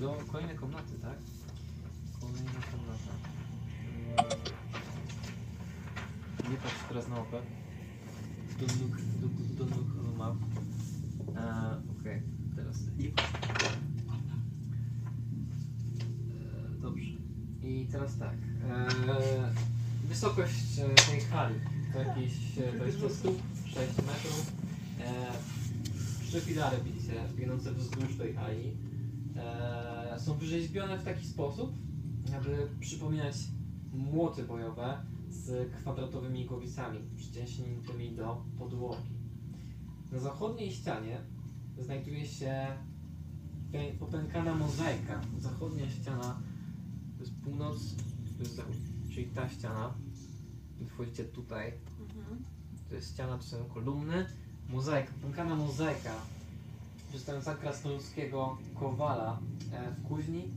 [0.01, 1.19] do kolejnej komnaty, tak?
[2.21, 3.13] Kolejna komnata.
[3.85, 4.17] Mm,
[6.51, 7.41] nie patrz teraz na opę.
[8.61, 8.97] Do nóg,
[9.57, 10.37] do, do, Luma.
[11.37, 12.23] Eee, Okej,
[12.57, 13.03] teraz ty.
[13.03, 13.13] Eee,
[16.81, 17.13] dobrze.
[17.63, 18.35] I teraz tak.
[18.71, 18.89] E,
[20.09, 21.55] wysokość e, tej hali
[21.93, 23.29] to jakieś e, jest po prostu
[23.65, 24.53] 6 metrów.
[25.01, 25.33] E,
[26.27, 28.77] trzy filary widzicie, biegnące wzdłuż tej hali.
[29.37, 31.73] E, są wyrzeźbione w taki sposób,
[32.37, 33.37] aby przypominać
[33.93, 34.99] młoty bojowe
[35.31, 39.13] z kwadratowymi głowicami przyciśniętymi do podłogi.
[40.13, 41.21] Na zachodniej ścianie
[41.79, 42.67] znajduje się
[43.73, 45.21] pę- popękana mozaika.
[45.39, 46.41] Zachodnia ściana
[47.23, 47.79] to jest północ,
[48.37, 48.77] to jest zachód,
[49.15, 49.95] czyli ta ściana.
[50.81, 51.73] i wchodzicie tutaj.
[52.01, 52.45] Mhm.
[52.89, 54.27] To jest ściana, to są kolumny.
[54.69, 56.15] Mozaika, pękana mozaika
[57.09, 59.41] przedstawiająca krasnoludzkiego kowala
[59.73, 60.51] e, w kuźni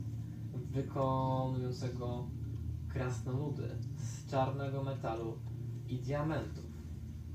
[0.54, 2.26] wykonującego
[2.88, 5.38] krasnoludy z czarnego metalu
[5.88, 6.64] i diamentów.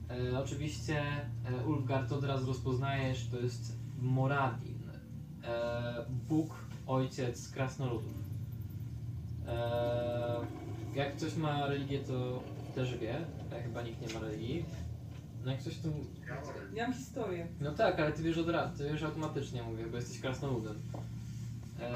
[0.10, 1.02] E, oczywiście
[1.46, 4.84] e, Ulfgard od razu rozpoznajesz, to jest Moradin,
[5.44, 6.56] e, Bóg,
[6.88, 8.31] ojciec krasnoludów.
[9.52, 10.46] E,
[10.96, 12.44] jak ktoś ma religię, to
[12.76, 13.18] też wie.
[13.52, 14.66] E, chyba nikt nie ma religii.
[15.46, 15.94] No jak ktoś tu...
[16.74, 17.48] Ja mam historię.
[17.62, 20.76] No tak, ale ty wiesz od razu, ty wiesz automatycznie mówię, bo jesteś krasnoludem.
[21.80, 21.92] E,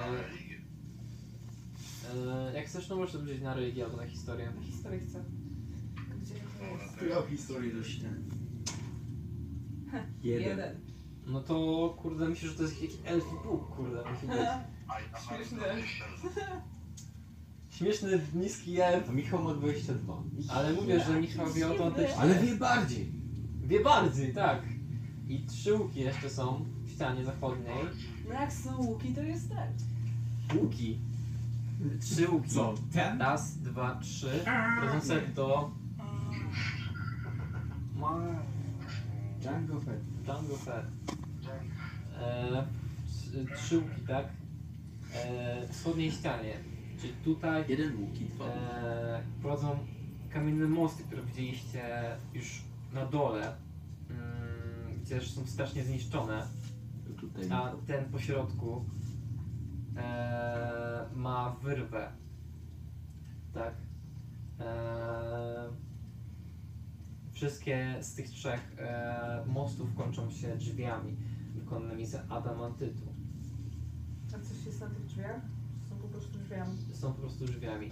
[2.15, 4.51] e, jak chcesz, to możesz powiedzieć na religię albo na historię.
[4.61, 5.23] Historię chcę.
[6.21, 6.35] Gdzie
[6.99, 7.27] to jest?
[7.29, 8.29] Historii dość ten.
[10.23, 10.75] Jeden.
[11.27, 14.47] No to kurde, myślę, że to jest jakiś elfi bóg, kurde, musi być.
[15.27, 15.61] Śmieszne.
[17.77, 20.13] Śmieszny, niski elf, Michał ma 22.
[20.49, 22.17] ale mówię, że Michał wie automatycznie.
[22.17, 23.11] Ale wie bardziej.
[23.63, 24.61] Wie bardziej, tak.
[25.27, 27.75] I trzy łuki jeszcze są w ścianie zachodniej.
[28.27, 29.69] No jak są łuki, to jest tak.
[30.61, 30.99] Łuki.
[32.01, 32.49] Trzy łuki.
[32.49, 32.73] Co?
[32.93, 33.21] Ten?
[33.21, 34.39] Raz, dwa, trzy.
[34.79, 35.71] Prowadzące do...
[37.95, 38.19] Ma...
[39.41, 40.01] Django Fett.
[40.23, 40.85] Django Fett.
[42.21, 42.65] E,
[43.55, 44.25] trzy- łuki, tak?
[45.15, 46.74] E, w wschodniej ścianie.
[47.01, 48.45] Czyli tutaj Jeden łuk i dwa.
[48.45, 49.79] e, prowadzą
[50.29, 51.83] kamienne mosty, które widzieliście
[52.33, 52.61] już
[52.93, 53.55] na dole.
[54.09, 56.47] Mm, gdzie są strasznie zniszczone.
[57.19, 58.85] Tutaj A ten po środku
[59.97, 62.11] e, ma wyrwę.
[63.53, 63.73] Tak.
[64.59, 65.69] E,
[67.31, 71.15] wszystkie z tych trzech e, mostów kończą się drzwiami
[71.55, 73.03] wykonanymi z adamantytu.
[74.29, 75.41] A coś jest na tych drzwiach?
[76.45, 76.91] Są po prostu drzwiami.
[76.93, 77.91] Są po prostu drzwiami.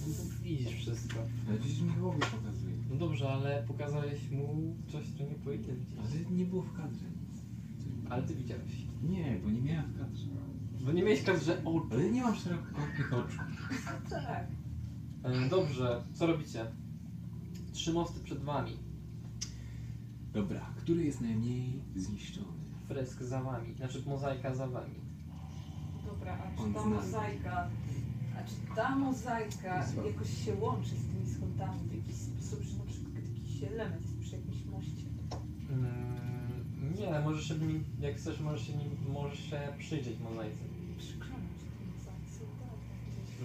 [0.00, 1.18] No to widzisz wszystko.
[1.48, 2.74] Ale przecież Michałowi pokazuje.
[2.90, 5.98] No dobrze, ale pokazałeś mu coś, co nie powinien widzieć.
[5.98, 7.04] Ale nie było w kadrze.
[8.10, 8.72] Ale ty widziałeś.
[9.02, 10.26] Nie, bo nie miałem w kadrze.
[10.80, 11.88] Bo nie miałeś kadrze oczu.
[11.90, 13.38] Ale nie mam szerokokątnych oczu.
[14.10, 14.46] Tak.
[15.22, 16.66] E, dobrze, co robicie?
[17.72, 18.76] Trzy mosty przed wami.
[20.32, 22.46] Dobra, który jest najmniej zniszczony?
[22.88, 24.94] Fresk za wami, znaczy mozaika za wami.
[26.20, 26.88] Dobra, a czy On ta zna.
[26.90, 27.68] mozaika,
[28.38, 32.84] a czy ta mozaika jakoś się łączy z tymi schodami w jakiś sposób, że na
[32.84, 35.06] przykład jakiś element jest przy jakimś moście?
[35.70, 40.58] Mm, nie, możesz się nim, jak chcesz, możesz się, nim, możesz się przyjrzeć mozaice.
[40.98, 42.40] Przykładam się tej mozaice.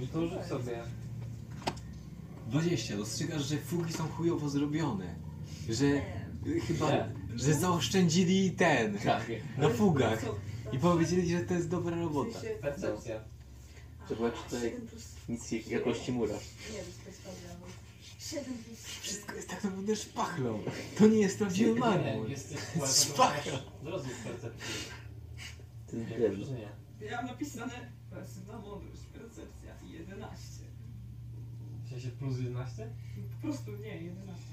[0.02, 0.80] No to rzuć sobie.
[2.50, 2.98] 20.
[2.98, 5.16] Dostrzegasz, że fugi są chujowo zrobione.
[5.70, 7.06] Że y, chyba, Nie.
[7.36, 8.98] że zaoszczędzili ten
[9.58, 10.26] na fugach.
[10.72, 12.40] I powiedzieli, że to jest dobra robota.
[12.61, 13.19] Percepcja.
[14.10, 14.76] Zobacz tutaj
[15.30, 16.34] nic jakości mura.
[16.34, 17.66] Nie, to jest prawda.
[18.19, 20.60] 7 plus Wszystko jest tak naprawdę szpachlą.
[20.98, 22.30] To nie jest prawdziwy marmur.
[22.30, 22.60] jesteś.
[23.84, 24.66] Rozumiem percepcję.
[25.88, 26.45] Ten Jak drewno.
[27.02, 30.66] Ja mam napisane pasywna mądrość, percepcja 11.
[31.85, 32.90] W sensie plus 11?
[33.35, 34.44] Po prostu nie, 11.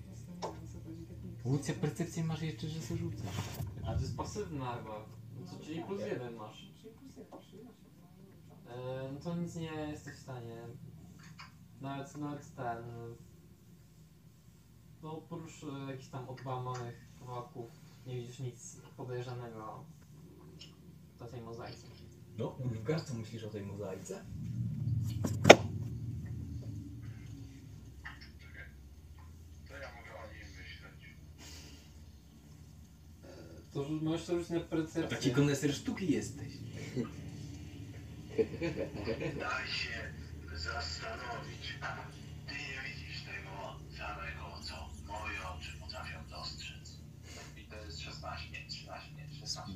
[0.00, 1.46] Po prostu nie wiem, o co chodzi, tak.
[1.46, 3.34] Łucja percepcji masz jeszcze, że se rzucasz.
[3.86, 5.19] A to jest pasywna chyba.
[5.40, 6.72] No czyli plus 1 masz.
[6.82, 7.70] Czyli plus 1, 13.
[8.68, 10.56] E, no to nic nie jesteś w stanie.
[11.80, 12.84] Nawet, nawet ten.
[15.02, 17.70] No oprócz e, jakichś tam odłamanych kawałków
[18.06, 19.84] nie widzisz nic podejrzanego
[21.20, 21.86] na tej mozaice.
[22.38, 24.24] No, Ulfgar, co myślisz o tej mozaice?
[29.68, 31.16] To ja mogę o nim myśleć.
[33.72, 35.16] To rzu- możesz to rzucić na percepcję.
[35.18, 36.48] Taki koneser sztuki jesteś.
[39.40, 40.12] Daj się
[40.54, 41.74] zastanowić.
[42.46, 44.74] Ty nie widzisz tego samego, co
[45.12, 46.98] moje oczy potrafią dostrzec.
[47.56, 49.72] I to jest 16, nie, 13, nie, 16.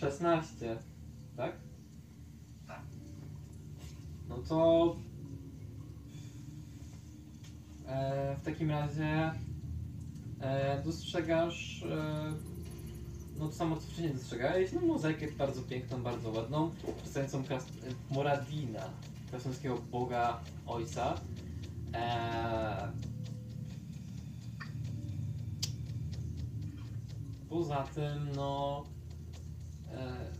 [0.00, 0.78] 16,
[1.36, 1.56] tak?
[2.66, 2.82] Tak.
[4.28, 4.96] No to
[7.86, 9.32] e, w takim razie
[10.40, 12.32] e, dostrzegasz e,
[13.38, 18.14] no to samo co wcześniej dostrzegałeś, no mozaikę bardzo piękną, bardzo ładną, przedstawiającą kras- e,
[18.14, 18.90] Moradina,
[19.30, 21.20] krasnoludzkiego boga ojca.
[21.94, 22.92] E,
[27.48, 28.84] poza tym, no
[29.92, 30.32] e,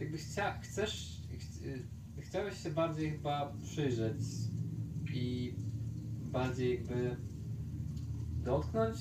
[0.00, 1.86] jakbyś chcia, chcesz, ch, y,
[2.20, 4.20] chciałeś się bardziej chyba przyjrzeć
[5.14, 5.54] i
[6.32, 7.16] bardziej jakby
[8.44, 8.96] dotknąć,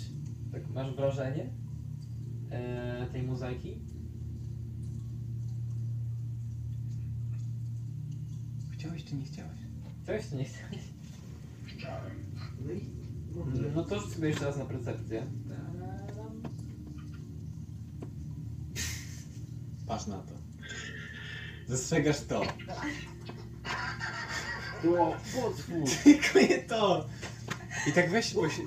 [0.52, 1.44] tak masz wrażenie?
[1.44, 1.65] e,
[3.12, 3.80] tej mozaiki?
[8.72, 9.60] Chciałeś czy nie chciałeś?
[10.04, 10.84] Chciałeś czy nie chciałeś?
[11.66, 12.12] Chciałem.
[12.66, 12.96] No i...
[13.76, 15.26] No to rzuć sobie jeszcze raz na percepcję.
[19.88, 20.34] Patrz na to.
[21.68, 22.42] Zastrzegasz to.
[25.00, 25.84] O, pozwól!
[26.04, 27.08] Tylko nie to!
[27.88, 28.62] I tak weź, bo się...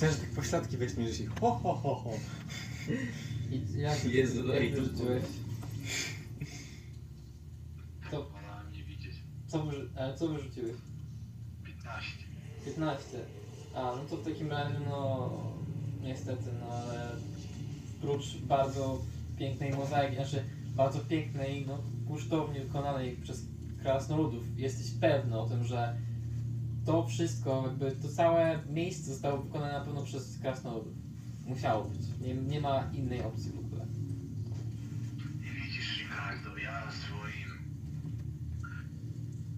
[0.00, 2.10] Że tak pośladki weźmiesz i ho ho ho ho.
[3.50, 5.22] I jak Jezu, ej, to- wyrzuciłeś?
[8.10, 9.14] Co, Wolałem nie widzieć.
[9.46, 10.72] co, wyrzy- ale co wyrzuciłeś?
[11.64, 12.24] 15.
[12.64, 13.18] 15.
[13.74, 15.30] A, no to w takim razie, no
[16.02, 17.10] niestety, no ale
[18.00, 19.02] prócz bardzo
[19.38, 20.44] pięknej mozaiki, znaczy
[20.76, 23.42] bardzo pięknej, no kosztownie wykonanej przez
[23.82, 25.98] krasnoludów, jesteś pewny o tym, że
[26.86, 30.94] to wszystko, jakby to całe miejsce zostało wykonane na pewno przez krasnoludów.
[31.46, 32.00] Musiało być.
[32.20, 33.86] Nie, nie ma innej opcji w ogóle.
[35.40, 37.50] I widzisz, Ricardo, ja swoim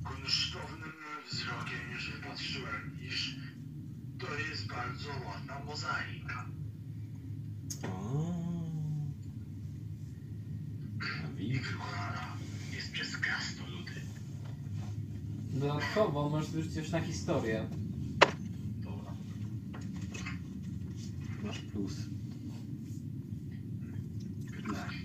[0.04, 0.92] kunsztownym
[1.30, 3.36] wzrokiem już wypatrzyłem, iż
[4.18, 6.46] to jest bardzo ładna mozaika.
[7.88, 8.32] O.
[11.24, 11.68] A I widzisz?
[11.68, 12.36] wykonana
[12.72, 13.12] jest przez.
[15.52, 17.66] Dodatkowo możesz wyrzucić już na historię.
[18.84, 19.14] Dobra.
[21.42, 21.96] Masz plus.
[24.56, 24.96] 15.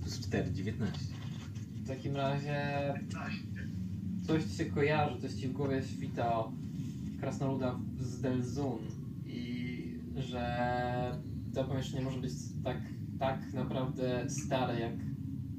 [0.00, 0.98] Plus 4, 19.
[1.74, 3.38] W takim razie 15.
[4.26, 6.52] coś ci się kojarzy, coś ci w głowie świta o
[7.20, 8.78] krasnoludach z Delzun
[9.26, 9.74] i
[10.16, 11.18] że
[11.54, 12.32] to pomieszczenie może być
[12.64, 12.78] tak,
[13.18, 14.92] tak naprawdę stare jak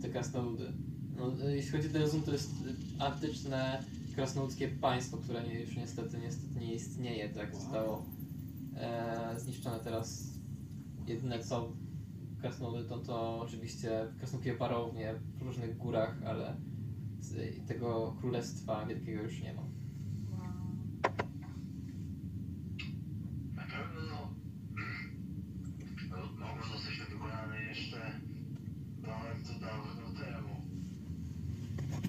[0.01, 0.73] te krasnoludy.
[1.17, 2.51] No, jeśli chodzi o Delzun, to jest
[2.99, 3.83] antyczne
[4.15, 8.05] krasnoludzkie państwo, które nie, już niestety, niestety nie istnieje, tak zostało
[8.75, 10.35] e, zniszczone teraz.
[11.07, 11.71] Jedyne co
[12.41, 16.55] krasnoludy to, to oczywiście krasnoludzkie parownie w różnych górach, ale
[17.67, 19.61] tego królestwa wielkiego już nie ma.
[23.55, 24.31] Na pewno
[26.09, 28.19] no, mogło zostać to wykonane jeszcze
[29.01, 30.55] bardzo dawno temu.
[31.77, 32.01] Hmm.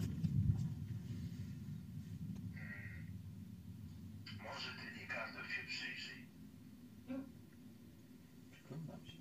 [4.44, 6.26] Może ty, Ricardo, się przyjrzyj.
[8.52, 9.18] Przyglądam się.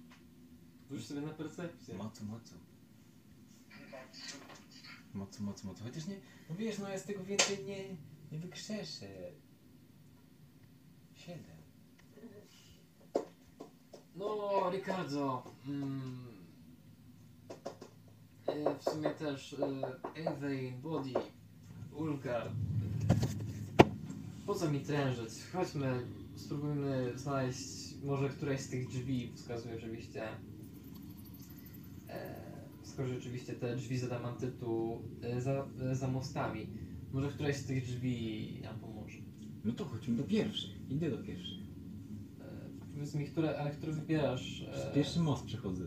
[1.15, 1.95] Sobie na percepcję.
[1.95, 2.55] Mocu, mocu.
[5.13, 5.83] Mocu, mocu, mocu.
[5.83, 6.15] Chociaż nie...
[6.49, 7.95] No wiesz, no ja z tego więcej nie,
[8.31, 9.07] nie wykrzeszę.
[11.13, 11.43] 7.
[14.15, 15.43] No, Ricardo.
[15.67, 16.27] Mm,
[18.47, 21.13] e, w sumie też e, Ewein, Body,
[21.93, 22.51] Ulgar.
[24.45, 25.31] Po co mi trężyć?
[25.53, 30.27] Chodźmy, spróbujmy znaleźć może któreś z tych drzwi, wskazuję oczywiście.
[32.09, 32.35] E,
[32.81, 36.67] wskazuję oczywiście te drzwi z adamantytu e, za, e, za mostami.
[37.11, 39.17] Może któreś z tych drzwi nam pomoże.
[39.65, 40.89] No to chodźmy do pierwszych.
[40.91, 41.59] Idę do pierwszych.
[42.41, 44.61] E, powiedz mi, które, ale który wybierasz?
[44.61, 45.83] E, Przez pierwszy most przechodzę.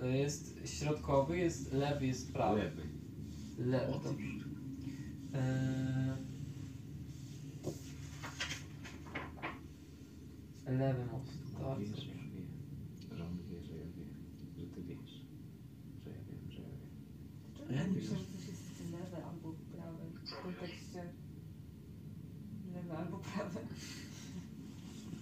[0.00, 2.60] E, Jest środkowy, jest lewy, jest prawy.
[2.60, 2.82] Lewy.
[3.58, 4.26] Lewy, dobrze.
[5.34, 6.12] Eee...
[10.66, 11.78] Lewy most, tak.
[11.78, 12.46] Wiesz, że ja wiem.
[13.16, 14.08] Że on wie, że ja wiem.
[14.58, 15.24] Że ty wiesz.
[16.04, 16.68] Że ja wiem, że ja
[17.76, 17.86] wiem.
[17.88, 20.04] Ja myślę, że coś jest lewe albo prawe.
[20.24, 21.02] W kontekście
[22.74, 23.60] lewe albo prawe.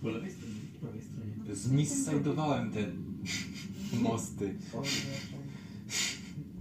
[0.03, 1.55] Po lewej stronie, po prawej stronie.
[1.57, 2.87] Zmissajdowałem te
[4.03, 4.55] mosty.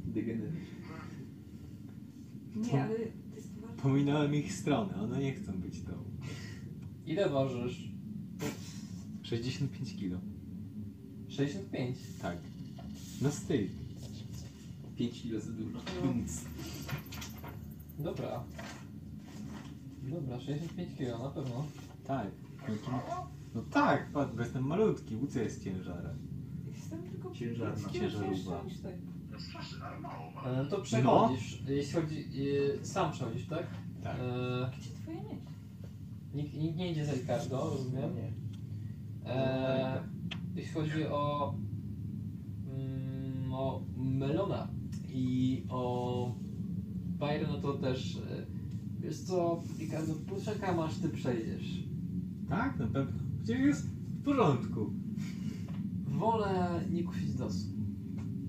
[0.06, 0.52] Degenery.
[2.56, 3.78] Nie, ale to jest poważne.
[3.82, 5.92] Pominąłem ich stronę, one nie chcą być tą.
[7.06, 7.90] Ile ważysz?
[9.24, 10.20] 65 kilo.
[11.28, 11.98] 65.
[12.22, 12.38] Tak.
[13.22, 13.72] Na styk.
[15.00, 15.80] 5 kilo za dużo.
[18.00, 18.44] Dobra.
[20.04, 21.66] Dobra, 65 kg, na pewno.
[22.08, 22.28] Tak.
[22.68, 26.18] No, to- no tak, patrz, bo jestem malutki, łódź jest ciężarem.
[26.68, 27.90] Jestem tylko Ciężarna.
[27.90, 28.36] kilo Ciężarówka.
[28.36, 28.98] cięższa niż ty.
[30.02, 30.52] no.
[30.52, 31.64] E, to przechodzisz.
[31.68, 32.26] Jeśli chodzi.
[32.82, 33.68] E, sam przechodzisz, tak?
[34.04, 34.16] Tak.
[34.20, 35.40] E, Gdzie twoje mieć?
[36.34, 38.16] nikt, nikt nie idzie za Ricardo, rozumiem?
[38.16, 38.32] Nie.
[39.32, 40.04] E,
[40.56, 41.54] jeśli chodzi o,
[42.78, 44.68] mm, o Melona
[45.14, 46.36] i o
[47.20, 48.46] Byron, no to też e,
[49.00, 51.84] wiesz co, Ricardo, poczekam aż ty przejdziesz.
[52.50, 53.20] Tak, na pewno.
[53.44, 54.94] Przecież jest w porządku.
[56.08, 57.70] Wolę nie kusić losu.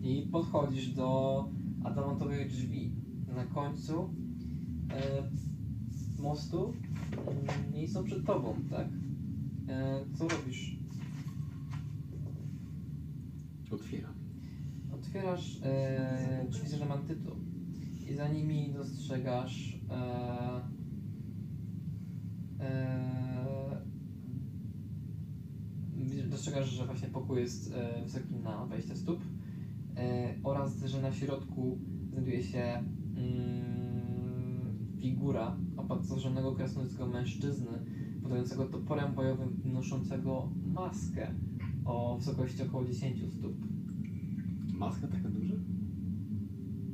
[0.02, 1.48] I podchodzisz do
[1.84, 2.92] adamantowych drzwi.
[3.36, 4.10] Na końcu
[4.90, 5.22] e,
[6.22, 6.74] mostu
[7.26, 8.88] mm, i są przed tobą, tak?
[9.68, 10.76] E, co robisz?
[13.70, 14.09] Otwieram.
[15.10, 16.74] Otwierasz e, drzwi z
[18.10, 20.60] i za nimi dostrzegasz e,
[22.60, 23.10] Eee,
[26.28, 29.20] dostrzegasz, że właśnie pokój jest e, wysoki na 20 stóp
[29.96, 31.78] e, oraz, że na środku
[32.10, 32.84] znajduje się
[33.16, 33.66] mm,
[35.00, 37.78] figura opancerzonego krasnoludzkiego mężczyzny
[38.22, 41.34] podającego toporem bojowym noszącego maskę
[41.84, 43.69] o wysokości około 10 stóp.
[44.80, 45.54] Maska taka duża?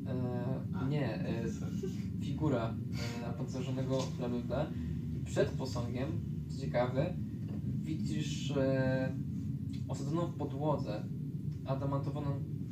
[0.06, 1.44] E, nie, e,
[2.20, 2.74] figura
[3.22, 4.66] e, opancerzonego bla bla bla.
[5.16, 6.08] I przed posągiem,
[6.48, 7.14] co ciekawe,
[7.82, 9.14] widzisz e,
[9.88, 11.04] osadzoną w podłodze
[11.66, 12.22] adamantową,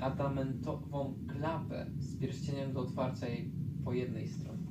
[0.00, 3.52] adamentową klapę z pierścieniem do otwarcia jej
[3.84, 4.66] po jednej stronie.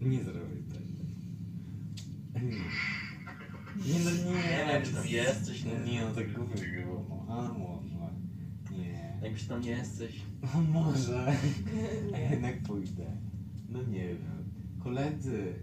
[0.10, 0.84] Nie zrobię tak.
[3.76, 4.32] Nie no nie.
[4.32, 6.00] Nie wiem, czy tam jesteś, No nie.
[6.04, 7.04] no tak głupio było.
[7.08, 8.14] No, a może.
[8.70, 9.18] Nie.
[9.22, 10.20] Jakbyś tam nie jesteś.
[10.54, 11.32] No może.
[12.14, 13.06] A jednak pójdę.
[13.68, 14.44] No nie wiem.
[14.82, 15.54] Koledzy.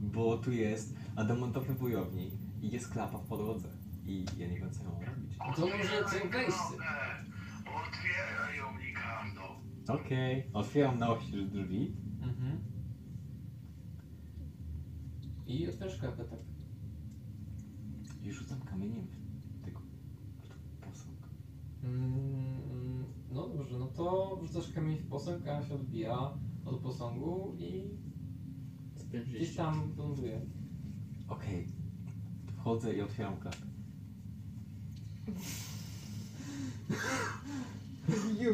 [0.00, 3.68] Bo tu jest adamantowy wojownik i jest klapa w podłodze.
[4.06, 5.36] I ja nie wiem co ja mam robić.
[5.56, 6.58] To możecie wejść.
[7.66, 9.60] Otwieraj ją, Ricardo.
[9.88, 10.44] Okej.
[10.52, 11.96] Otwieram na oścież drzwi.
[12.22, 12.58] Mhm.
[15.46, 16.38] I otwierasz klapę, tak.
[18.22, 21.18] I rzucam kamieniem w tego w posąg.
[21.84, 26.30] Mm, no dobrze, no to wrzucasz kamień w posąg, a się odbija
[26.64, 27.82] od posągu i
[29.26, 30.40] gdzieś tam ląduje.
[31.28, 31.68] Okej.
[32.56, 33.56] Wchodzę i otwieram klapę.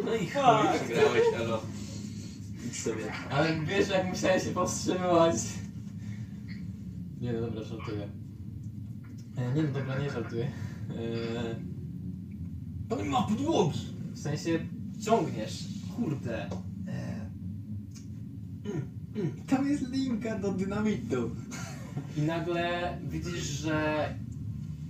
[0.05, 1.61] No i chuj, przegrałeś, elo.
[2.67, 3.13] Idź sobie.
[3.31, 5.35] Ale wiesz jak musiałem się powstrzymywać.
[7.21, 8.24] Nie no dobra, żartuję.
[9.37, 10.45] Nie no dobra, nie żartuję.
[10.91, 11.55] E,
[12.89, 13.79] To nie ma podłogi!
[14.13, 14.59] w sensie
[15.05, 15.65] ciągniesz.
[15.97, 16.45] Kurde.
[16.89, 17.25] E,
[19.47, 21.31] Tam jest linka do dynamitu.
[22.17, 24.09] I nagle widzisz, że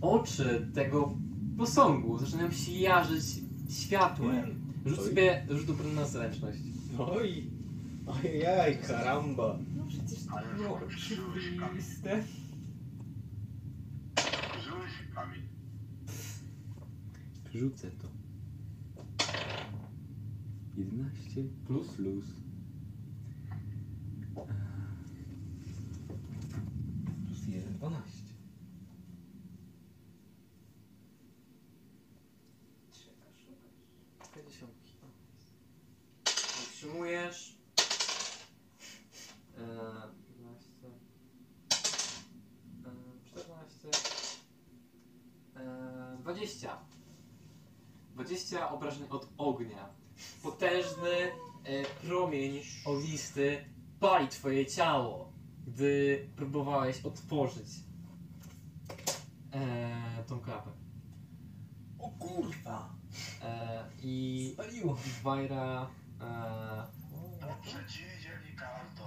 [0.01, 1.15] oczy tego
[1.59, 3.25] posągu zaczynają się jarzyć
[3.71, 4.65] światłem.
[4.87, 5.05] Rzuć Oj.
[5.07, 6.59] sobie rzut na zręczność.
[6.99, 7.51] Oj.
[8.07, 9.59] Ojej, karamba.
[9.77, 12.23] No przecież to było oczywiste.
[14.65, 15.43] Rzuć kamień.
[17.55, 18.09] Rzucę to.
[20.77, 22.25] 11 plus plus.
[27.27, 28.25] Plus 1, 12.
[36.63, 37.57] Utrzymujesz.
[39.59, 40.69] Eee, 15.
[42.85, 43.89] Eee, 14.
[45.57, 46.84] Eee, 20.
[48.15, 49.89] 20 obrażeń od ognia.
[50.43, 51.11] Potężny
[51.65, 53.65] e, promień ognisty
[54.01, 55.33] pali twoje ciało,
[55.67, 57.69] gdy próbowałeś otworzyć
[59.53, 60.71] e, tą klapę.
[61.99, 62.95] O kurwa.
[63.43, 64.97] E, I Spaliło.
[65.23, 66.87] Wajra e,
[67.63, 69.05] Przeciwnie, Ricardo.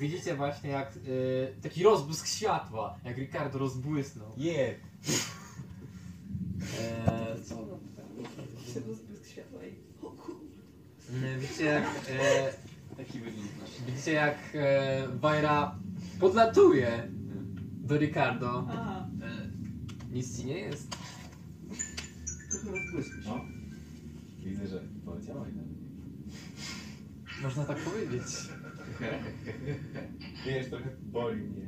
[0.00, 4.32] Widzicie właśnie jak y, taki rozbłysk światła, jak Ricardo rozbłysnął.
[4.36, 4.74] Je.
[6.78, 7.54] E, co?
[8.74, 9.68] Się rozbłysk światła i...
[11.24, 12.52] E, Widzicie jak, e,
[12.96, 13.70] Taki wygląd nasz.
[13.86, 15.78] widzicie jak e, Wajra
[16.20, 17.08] podlatuje
[17.84, 18.66] do Ricardo.
[18.70, 19.48] Aha, E,
[20.14, 20.96] nic ci nie jest.
[22.50, 23.30] Trochę rozbłysku się.
[23.30, 23.40] O.
[24.44, 25.78] Widzę, że poleciałeś na mnie.
[27.42, 28.24] Można tak powiedzieć.
[30.46, 31.66] Wiesz, trochę boli mnie.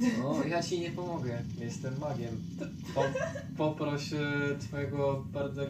[0.00, 1.42] No, ja ci nie pomogę.
[1.60, 2.36] Jestem magiem.
[2.94, 3.02] Po,
[3.56, 4.18] poproś e,
[4.58, 5.62] twojego bardzo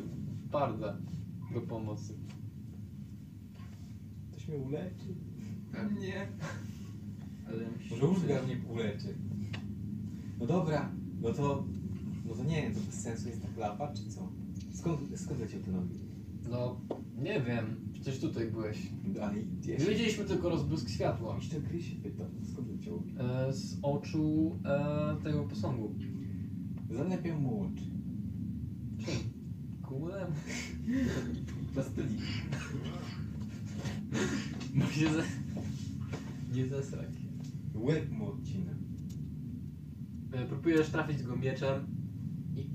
[0.51, 0.97] barda
[1.55, 2.15] do pomocy.
[4.33, 5.15] Ktoś mnie uleczy?
[6.01, 6.27] nie.
[7.49, 7.65] Ale.
[7.91, 9.15] Może Ulga mnie uleczy.
[10.41, 10.91] No dobra,
[11.23, 11.65] no to...
[12.29, 14.29] No to nie wiem, to bez sensu jest ta klapa, czy co?
[14.75, 16.06] Skąd, skąd leciał te nogi?
[16.51, 16.81] No,
[17.19, 17.77] nie wiem.
[17.93, 18.79] Przecież tutaj byłeś.
[19.59, 19.73] Gdzie?
[19.73, 21.35] Nie widzieliśmy tylko rozbłysk światła.
[21.37, 23.03] Jeszcze gry się pytam, skąd leciał?
[23.19, 25.95] E, z oczu e, tego posągu.
[26.91, 27.85] Zalepiał mu oczy.
[28.99, 29.15] Czym?
[29.83, 30.33] Kulem?
[31.75, 32.19] Plastylin.
[34.75, 35.23] Bo się ze...
[36.55, 37.07] Nie zesraj.
[37.75, 38.73] Łeb mu odcina.
[40.33, 41.87] E, próbujesz trafić go mieczem
[42.57, 42.67] i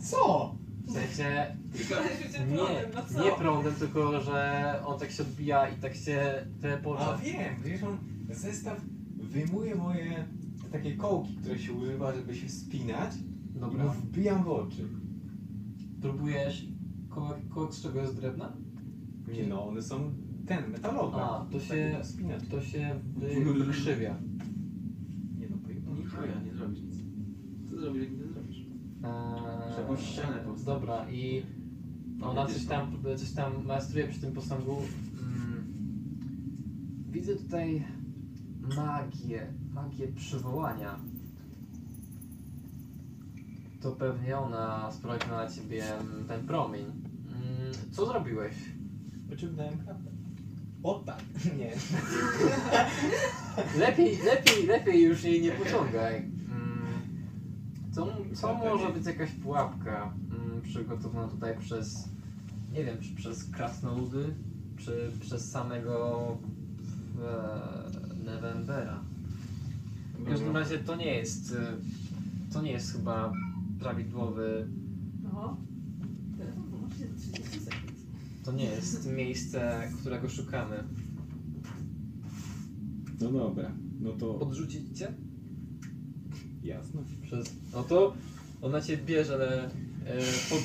[0.00, 0.56] Co?
[0.84, 1.46] W sensie
[1.78, 6.62] nie, prądem, no nie prądem, tylko że on tak się odbija i tak się A
[6.62, 7.18] teleporta.
[7.18, 7.96] wiem, przecież on
[8.30, 8.80] zestaw
[9.16, 10.24] wyjmuje moje
[10.72, 13.84] takie kołki, które się używa, żeby się spinać i mu Dobra.
[13.88, 14.88] wbijam w oczy.
[16.00, 16.66] Próbujesz
[17.08, 18.52] kołek, kołek z czego jest drewna?
[19.32, 20.12] Nie no, one są
[20.46, 21.16] ten, metalowy.
[21.16, 22.42] A, to Taki się, spinacz.
[22.50, 24.16] to się wy- wykrzywia.
[25.38, 25.98] Nie no, pojebane.
[26.00, 26.94] Nie chuja, nie zrobisz nic.
[27.70, 28.23] Co zrobisz, jak nie
[29.74, 30.00] zrobisz?
[30.00, 30.64] Eee, ścianę postawić.
[30.64, 31.42] Dobra, i
[32.22, 34.82] ona coś tam, coś tam maestruje przy tym posągu.
[35.22, 35.64] Mm.
[37.10, 37.84] Widzę tutaj
[38.76, 40.98] magię, magię przywołania.
[43.80, 45.84] To pewnie ona sprowadziła na ciebie
[46.28, 46.84] ten promień.
[46.84, 48.54] Mm, Co zrobiłeś?
[49.28, 49.74] Wyciągnąłem.
[50.82, 51.22] O tak.
[51.58, 51.72] Nie.
[53.86, 56.30] Lepiej, lepiej, lepiej już jej nie pociągaj.
[57.94, 62.08] Co, co może być jakaś pułapka mm, przygotowana tutaj przez,
[62.72, 64.34] nie wiem, czy przez krasnoludy,
[64.76, 66.38] czy przez samego
[67.22, 69.00] e, Nevembera.
[70.18, 71.76] W każdym razie to nie jest, e,
[72.52, 73.32] to nie jest chyba
[73.80, 74.68] prawidłowy,
[75.32, 75.56] Oho.
[76.38, 77.92] Telefon wyłącznie za 30 sekund.
[78.44, 80.84] to nie jest miejsce, którego szukamy.
[83.20, 85.12] No dobra, no to Podrzucić cię?
[86.64, 87.02] Jasne.
[87.22, 88.14] Przez, no to
[88.62, 89.70] ona cię bierze, ale e,
[90.50, 90.62] pod,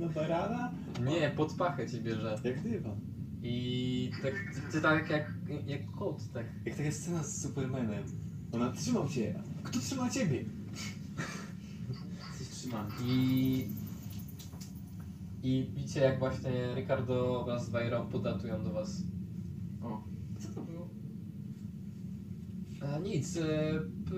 [0.00, 0.72] Na barana?
[1.04, 2.38] Nie, pod pachę cię bierze.
[2.44, 2.96] Jak dywan.
[3.42, 5.32] I tak, ty, ty tak jak,
[5.66, 6.46] jak kot, tak.
[6.64, 8.04] Jak taka scena z Supermanem.
[8.52, 9.42] Ona trzymał cię.
[9.62, 10.44] Kto trzyma ciebie?
[12.28, 12.90] Jesteś trzymany.
[13.04, 13.68] I,
[15.42, 17.70] i widzicie jak właśnie Ricardo wraz z
[18.10, 19.02] podatują do was.
[20.38, 20.88] Co to było?
[22.80, 23.40] A nic, e,
[24.10, 24.14] p,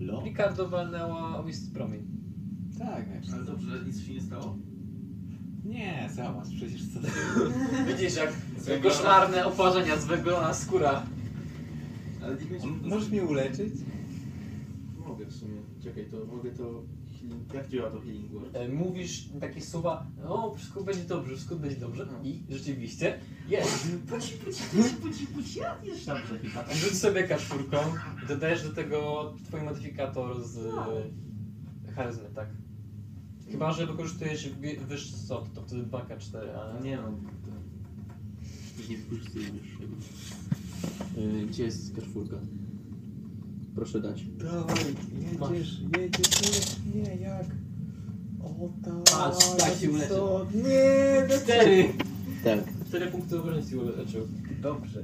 [0.00, 0.22] Lo?
[0.24, 2.06] Ricardo walnęła Mist Promień.
[2.78, 3.30] Tak, wiesz.
[3.34, 4.56] Ale dobrze, nic się nie stało?
[5.64, 7.08] Nie, zobacz, przecież co ty...
[7.86, 8.32] Widzisz jak
[8.82, 11.02] koszmarne oparzenia, zwęglona skóra.
[12.22, 12.88] Ale nie.
[12.88, 13.74] Możesz mnie uleczyć?
[15.08, 15.60] Mogę w sumie.
[15.82, 16.82] Czekaj, to mogę to...
[17.28, 17.54] Healing...
[17.54, 18.56] Jak działa to healing word?
[18.56, 22.06] E, Mówisz takie słowa, o wszystko będzie dobrze, wszystko będzie dobrze.
[22.24, 23.88] I rzeczywiście jest.
[24.08, 26.74] Puci, puci, puci, puci, puci, ja już dobrze chyba.
[26.74, 27.76] Rzuć sobie kaszurką
[28.24, 30.56] i dodajesz do tego twój modyfikator z
[31.86, 32.48] e, charyzmy, tak?
[33.50, 36.80] Chyba, że wykorzystujesz wi- wyższy sort, to wtedy 2K4, ale...
[36.80, 37.48] Nie no, to...
[38.88, 39.96] Nie tego.
[41.16, 42.36] Yy, gdzie jest kaszfurka?
[43.78, 44.24] Proszę dać.
[44.24, 44.76] Dawaj,
[45.54, 47.46] jedziesz, jedziesz, nie, nie, jak?
[48.44, 49.18] O tak.
[49.18, 50.16] Patrz, tak się uleczył.
[50.16, 50.46] co?
[50.54, 51.92] Nie, Cztery!
[52.44, 52.58] Tak.
[52.88, 54.28] Cztery punkty obrażeń ci uleczył.
[54.60, 55.02] Dobrze.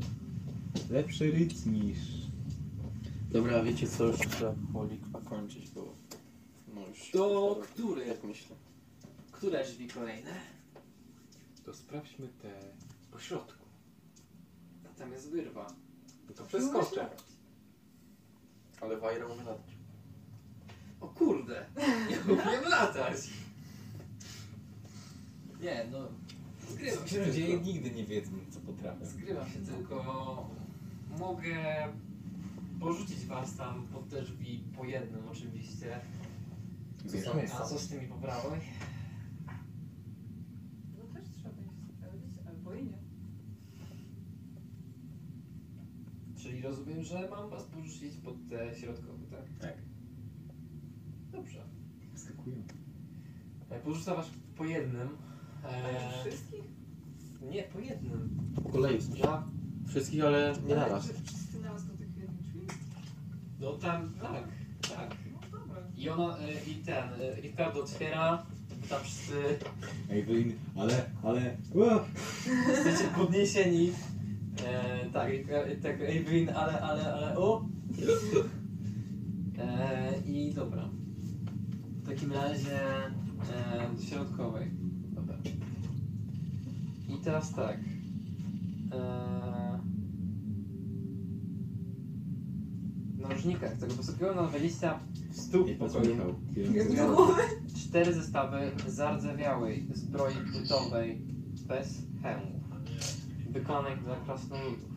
[0.91, 1.99] Lepszy ryc niż...
[3.31, 5.95] Dobra, wiecie co, już trzeba powoli chyba kończyć, bo...
[6.75, 7.11] No już...
[7.11, 8.07] To który?
[8.07, 8.57] Jak myślę.
[9.33, 10.31] Które drzwi kolejne?
[11.65, 12.51] To sprawdźmy te
[13.13, 13.65] po środku.
[14.85, 15.67] A tam jest wyrwa.
[16.29, 17.07] No to przeskoczę.
[18.85, 19.77] Ale Wajra umie latać.
[21.01, 21.67] O kurde!
[22.11, 23.17] Nie umiem latać!
[25.63, 25.99] Nie, no...
[26.71, 27.65] Zgrywam się Ludzie tylko.
[27.65, 29.07] nigdy nie wiedzą, co potrafią.
[29.07, 30.51] Zgrywam się tylko...
[31.19, 31.89] Mogę
[32.81, 36.01] porzucić was tam pod te drzwi po jednym oczywiście.
[37.13, 38.61] Bierzmy A co z tymi po prawej?
[40.99, 42.99] No też trzeba będzie sprawdzić, albo i nie.
[46.55, 49.41] Czyli rozumiem, że mam was porzucić pod te środkowe, tak?
[49.61, 49.75] Tak.
[51.33, 51.59] Dobrze.
[52.15, 52.57] Skakują.
[53.71, 54.27] E, Porzucam was
[54.57, 55.09] po jednym.
[55.65, 56.65] A E, już wszystkich?
[57.51, 58.39] nie, po jednym.
[58.55, 58.99] Po kolei.
[59.17, 59.45] Ja,
[59.89, 61.07] Wszystkich, ale nie Ale naraz.
[61.07, 62.61] że Wszyscy naraz do tych jednych drzwi?
[63.61, 64.45] no tam, tak,
[64.97, 65.17] tak.
[65.53, 65.83] No dobra.
[65.97, 68.47] I ona, e, i ten, e, Ricardo otwiera,
[68.89, 69.59] tam wszyscy
[70.11, 71.57] Ej, Wyn, ale, ale...
[71.75, 72.05] Ua!
[72.69, 73.93] jesteście podniesieni.
[74.63, 75.33] E, tak,
[75.83, 77.67] tak, Evelyn, ale, ale, ale, o!
[79.59, 80.89] E, I dobra.
[82.03, 84.71] W takim razie e, do środkowej.
[85.15, 85.37] Dobra.
[87.09, 87.79] I teraz tak.
[88.93, 89.81] E,
[93.15, 95.01] w narożnikach tego wysokiego na 20
[95.33, 96.17] stóp pokoju.
[96.17, 96.35] do
[97.15, 97.43] głowy?
[97.77, 101.23] Cztery zestawy zardzewiałej zbroi płytowej
[101.69, 102.64] bez hełmów,
[103.55, 104.95] wykonanych dla krasnoludów.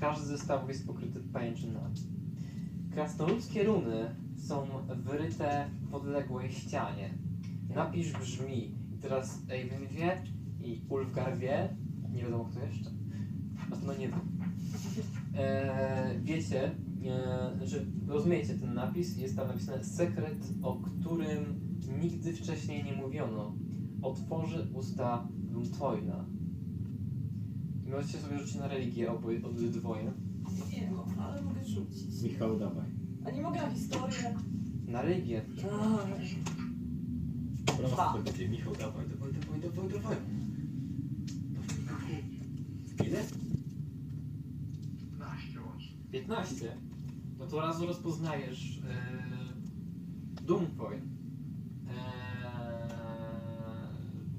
[0.00, 1.94] Każdy z zestawów jest pokryty pajęczynami.
[2.92, 7.18] Krasnoludzkie runy są wyryte w podległej ścianie.
[7.74, 10.22] Napis brzmi, i teraz Eivin wie
[10.60, 11.76] i Ulfgar wie,
[12.12, 12.90] nie wiadomo kto jeszcze.
[13.70, 14.20] Na pewno nie wiem.
[15.36, 16.70] E, wiecie,
[17.06, 21.60] e, że rozumiecie ten napis, jest tam napisane sekret, o którym
[22.02, 23.54] nigdy wcześniej nie mówiono.
[24.02, 26.24] Otworzy usta Luntoina.
[27.94, 30.12] Możecie sobie rzucić na religię oboje, obydwoje.
[30.72, 32.22] Nie no, ale mogę rzucić.
[32.22, 32.86] Michał, dawaj.
[33.26, 34.34] A nie mogę na historię.
[34.86, 35.42] Na religię.
[37.92, 38.18] Dwa.
[38.24, 40.16] Będzie Michał, dawaj, dawaj, dawaj, dawaj, dawaj.
[43.06, 43.24] Ile?
[45.18, 45.96] 15 łącznie.
[46.12, 46.76] 15.
[47.38, 51.00] No to razu rozpoznajesz e, Doomcoin.
[51.00, 51.94] E,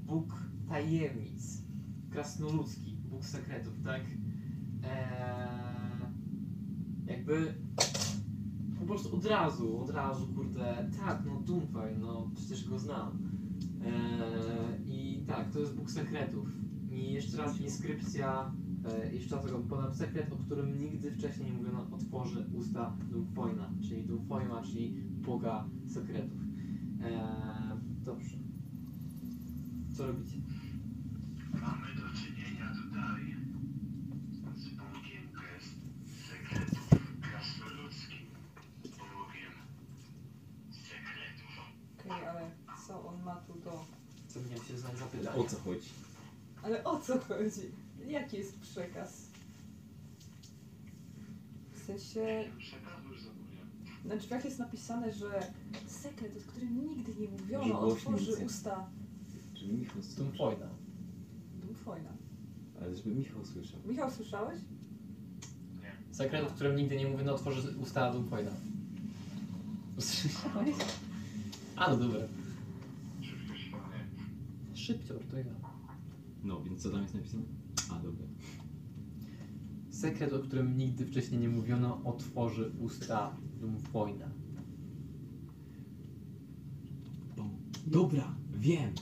[0.06, 1.62] Bóg tajemnic.
[2.10, 2.95] Krasnoludzki.
[3.26, 4.00] Sekretów, tak?
[4.84, 6.10] E,
[7.06, 7.54] jakby
[8.78, 13.18] po prostu od razu, od razu, kurde, tak, no Doomcoin, no przecież go znam.
[13.84, 16.48] E, I tak, to jest Bóg sekretów.
[16.90, 18.52] I jeszcze raz inskrypcja
[18.86, 23.70] E, jeszcze raz tego podam sekret, o którym nigdy wcześniej nie mówiono, otworzy usta Doomfoina,
[23.88, 26.40] czyli Doomfoina, czyli Boga sekretów.
[27.02, 28.36] E, dobrze.
[29.96, 30.36] Co robicie?
[31.52, 33.36] Mamy do czynienia tutaj
[34.56, 35.74] z Bogiem gest
[36.28, 36.88] sekretów
[37.20, 38.26] krasnoludzkim.
[38.82, 39.52] Bogiem
[40.70, 41.52] sekretów.
[42.00, 42.50] Okej, ale
[42.86, 43.84] co on ma tu do...
[44.28, 44.40] Co
[45.36, 45.88] O co chodzi?
[46.62, 47.70] Ale o co chodzi?
[48.06, 49.26] Jaki jest przekaz?
[51.72, 52.44] W sensie...
[54.04, 55.52] Na drzwiach jest napisane, że
[55.86, 58.90] sekret, o którym nigdy nie mówiono, otworzy usta
[59.54, 60.24] Żeby Michał słyszał.
[60.24, 60.68] Doomfoina.
[61.54, 62.10] Doomfoina.
[62.82, 63.80] Ale żeby Michał słyszał.
[63.86, 64.60] Michał, słyszałeś?
[66.12, 68.12] Sekret, o którym nigdy nie mówiono, otworzy usta.
[69.98, 70.76] Usłyszałeś?
[71.76, 72.20] A, no dobra.
[74.94, 75.44] To ja.
[76.44, 77.42] No, więc co tam jest napisane?
[77.90, 78.26] A, dobra.
[79.90, 84.30] Sekret, o którym nigdy wcześniej nie mówiono, otworzy usta Doomfoina.
[87.86, 88.94] Dobra, wiem.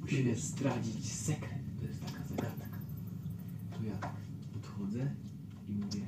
[0.00, 1.62] Musimy zdradzić sekret.
[1.78, 2.78] To jest taka zagadka.
[3.70, 4.12] To ja
[4.52, 5.14] podchodzę
[5.68, 6.07] i mówię.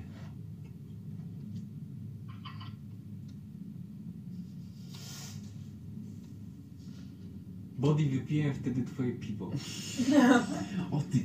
[8.00, 9.50] Body, wypiłem wtedy twoje piwo.
[10.90, 11.18] O ty.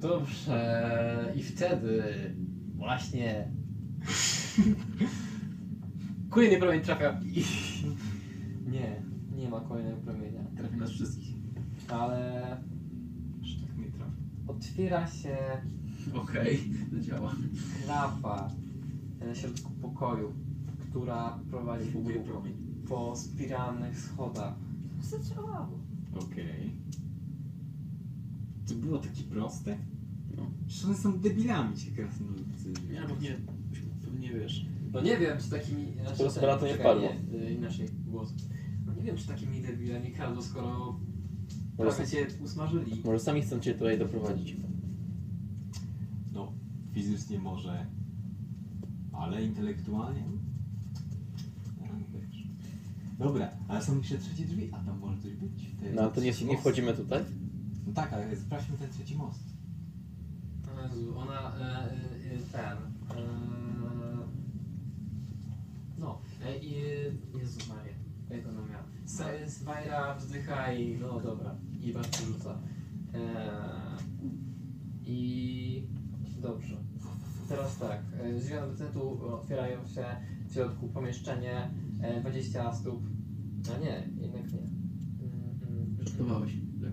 [0.00, 2.02] Dobrze, i wtedy
[2.76, 3.48] właśnie
[6.30, 7.44] kolejny promień trafia i...
[8.70, 9.02] Nie,
[9.36, 11.34] nie ma kolejnego promienia, Trafi nas wszystkich.
[11.88, 12.42] ale
[13.42, 14.12] Aż tak mnie trafi.
[14.46, 15.36] otwiera się
[16.14, 17.34] Okej, to działa.
[17.84, 18.50] klapa
[19.26, 20.32] na środku pokoju,
[20.90, 22.54] która prowadzi w Próbuję dół promień.
[22.88, 24.54] Po spiralnych schodach.
[25.00, 25.78] Zadziałało.
[26.14, 26.72] Okej.
[28.68, 29.78] To było takie proste?
[30.36, 30.42] No.
[30.66, 32.72] Przecież one są debilami ci krasnoludcy.
[32.90, 33.36] Nie, bo nie,
[34.02, 34.66] pewnie nie wiesz.
[34.92, 35.86] No nie wiem, czy takimi...
[36.00, 37.02] Znaczy, Teraz ten, nie czekaj, wpadło.
[37.32, 38.34] Nie, y, inaczej, głos.
[38.86, 40.98] No nie wiem, czy takimi debilami kradło, skoro
[41.78, 43.02] Może, prawie cię usmażyli.
[43.04, 44.56] może sami chcą cię tutaj doprowadzić.
[46.32, 46.52] No,
[46.92, 47.86] fizycznie może,
[49.12, 50.24] ale intelektualnie?
[53.18, 55.70] Dobra, ale są jeszcze trzecie drzwi, a tam może coś być.
[55.80, 56.60] Te- No ale to nie, trzeci nie most.
[56.60, 57.24] wchodzimy tutaj?
[57.86, 59.40] No tak, ale sprawdźmy ten trzeci most.
[60.78, 61.90] O Jezu, ona, e, e,
[62.34, 62.76] e, ten,
[63.18, 63.22] e,
[65.98, 66.72] no, e, i,
[67.38, 67.92] Jezu Maria,
[68.30, 68.82] jak ona miała,
[69.48, 72.58] Swajra wzdycha i, no dobra, i was przerzuca.
[73.14, 73.18] E,
[75.04, 75.86] I,
[76.42, 76.76] dobrze,
[77.48, 80.04] teraz tak, e, drzwi tu otwierają się,
[80.48, 81.70] w środku pomieszczenie, e,
[82.02, 83.02] 20 stóp,
[83.74, 84.58] a nie, jednak nie.
[84.58, 84.70] Mm,
[85.68, 86.52] mm, Żartowałeś.
[86.80, 86.92] Tak.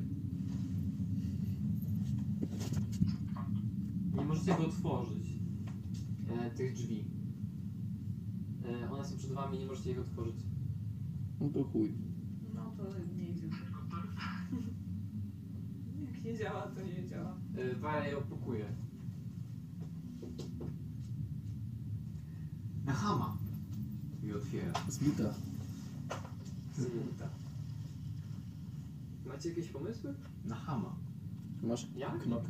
[4.15, 5.27] Nie możecie go otworzyć,
[6.29, 7.05] e, tych drzwi.
[8.65, 10.35] E, one są przed wami, nie możecie ich otworzyć.
[11.41, 11.93] No to chuj.
[12.55, 12.83] No to
[13.17, 13.47] nie idzie.
[16.13, 17.37] Jak nie działa, to nie działa.
[17.57, 18.65] E, Waja je opukuje.
[22.85, 23.37] Na hama.
[24.29, 24.73] I otwiera.
[24.89, 25.33] Z buta.
[26.77, 27.29] z buta.
[29.25, 30.13] Macie jakieś pomysły?
[30.45, 30.95] Na hama.
[31.63, 32.19] Masz Jak?
[32.23, 32.43] Knop.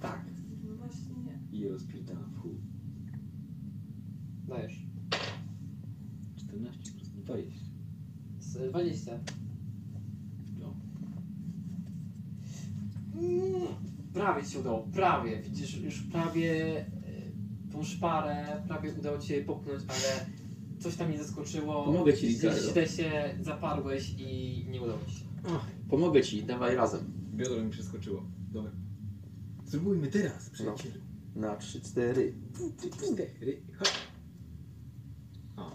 [0.00, 0.24] Tak.
[0.68, 1.58] No właśnie nie.
[1.58, 2.54] I rozpierdala w chuj.
[4.48, 4.82] Dajesz.
[6.36, 7.64] 14 plus 20.
[8.40, 9.12] Z 20.
[10.60, 10.74] No.
[13.14, 13.66] Mm,
[14.12, 15.42] Prawie ci się udało, prawie.
[15.42, 16.86] Widzisz, już prawie e,
[17.72, 20.26] tą szparę, prawie udało ci się popchnąć, ale
[20.84, 21.84] coś tam nie zaskoczyło.
[21.84, 22.72] Pomogę ci, Ricardo.
[22.72, 25.24] źle się zaparłeś i nie udało ci się.
[25.90, 27.12] Pomogę ci, dawaj razem.
[27.34, 28.22] Biodro mi przeskoczyło.
[28.52, 28.72] Dobra.
[29.64, 31.00] Spróbujmy teraz, przyjacielu.
[31.36, 32.34] Na 3, 4.
[33.12, 33.62] Cztery.
[33.78, 33.92] Chodź.
[35.56, 35.70] A.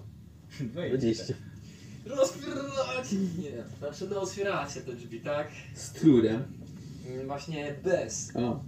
[0.89, 1.33] 20.
[2.05, 3.11] Rozpierdolać!
[3.11, 5.51] Nie, znaczy no otwieracie te drzwi, tak?
[5.75, 6.58] Z trudem.
[7.15, 8.35] Mm, Właśnie bez.
[8.35, 8.39] O.
[8.41, 8.59] Wow.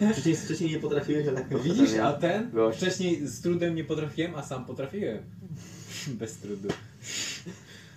[0.12, 2.50] Wcześniej, wcześniej nie potrafiłeś, ale tak Widzisz, a ten?
[2.50, 2.78] Gość.
[2.78, 5.22] Wcześniej z trudem nie potrafiłem, a sam potrafiłem.
[6.18, 6.68] Bez trudu.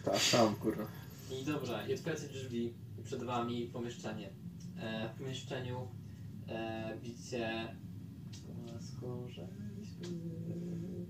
[0.05, 0.83] Ta sam, kurwa.
[1.41, 4.29] I dobra, i otwieracie drzwi i przed wami pomieszczenie.
[4.79, 5.87] E, w pomieszczeniu
[6.47, 7.67] e, widzicie
[8.81, 9.47] skórze,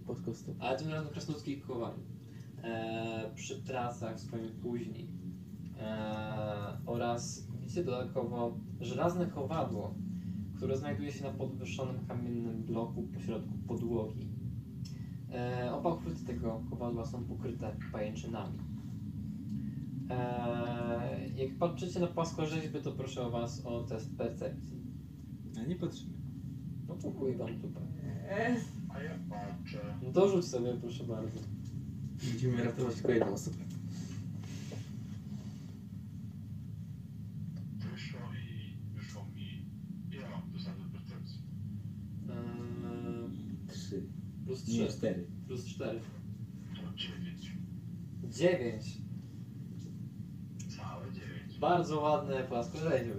[0.08, 0.18] Pod
[0.60, 2.02] ale tym razem krasnoludzkich kowali.
[2.64, 5.08] E, przy trasach swoimi później.
[5.80, 9.94] E, oraz widzicie dodatkowo żelazne kowadło,
[10.56, 14.28] które znajduje się na podwyższonym kamiennym bloku pośrodku podłogi.
[15.34, 18.58] E, oba uchwyty tego kowadła są pokryte pajęczynami.
[20.10, 24.82] E, jak patrzycie na płaskorzeźby, to proszę o was o test percepcji.
[25.60, 26.14] A nie patrzymy.
[26.88, 27.84] No to chuj wam tutaj.
[28.30, 28.58] Eee,
[28.90, 29.80] A ja patrzę.
[30.04, 31.40] No to rzuć sobie, proszę bardzo.
[32.32, 33.58] Będziemy ratować kolejną osobę.
[37.92, 39.66] Wyszło i wyszło mi.
[40.12, 41.42] Ile mam plus na percepcji?
[42.30, 44.04] Eee, Trzy.
[44.66, 44.82] Plus 3.
[44.84, 45.28] Nie, cztery.
[45.48, 46.00] Plus 4.
[46.76, 47.52] To 9.
[48.24, 48.98] 9.
[50.78, 51.58] Całe 9.
[51.60, 53.12] Bardzo ładne płaskorzeźby.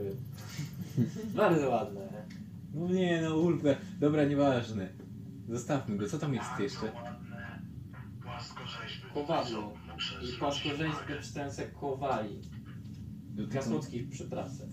[1.36, 2.27] Bardzo ładne.
[2.75, 3.77] No nie, no ulpę.
[4.01, 4.89] Dobra, nieważne.
[5.49, 6.09] Zostawmy go.
[6.09, 6.93] Co tam jest Bardzo jeszcze?
[6.93, 7.60] ładne
[8.23, 9.07] płaskorzeźby.
[9.15, 9.73] Kowadło.
[9.94, 11.20] Muszę I zwrócić płaskorzeźby uwagę.
[11.23, 12.41] czytające kowali.
[13.31, 14.69] Dotykam, Krasnoludzkich przy pracy.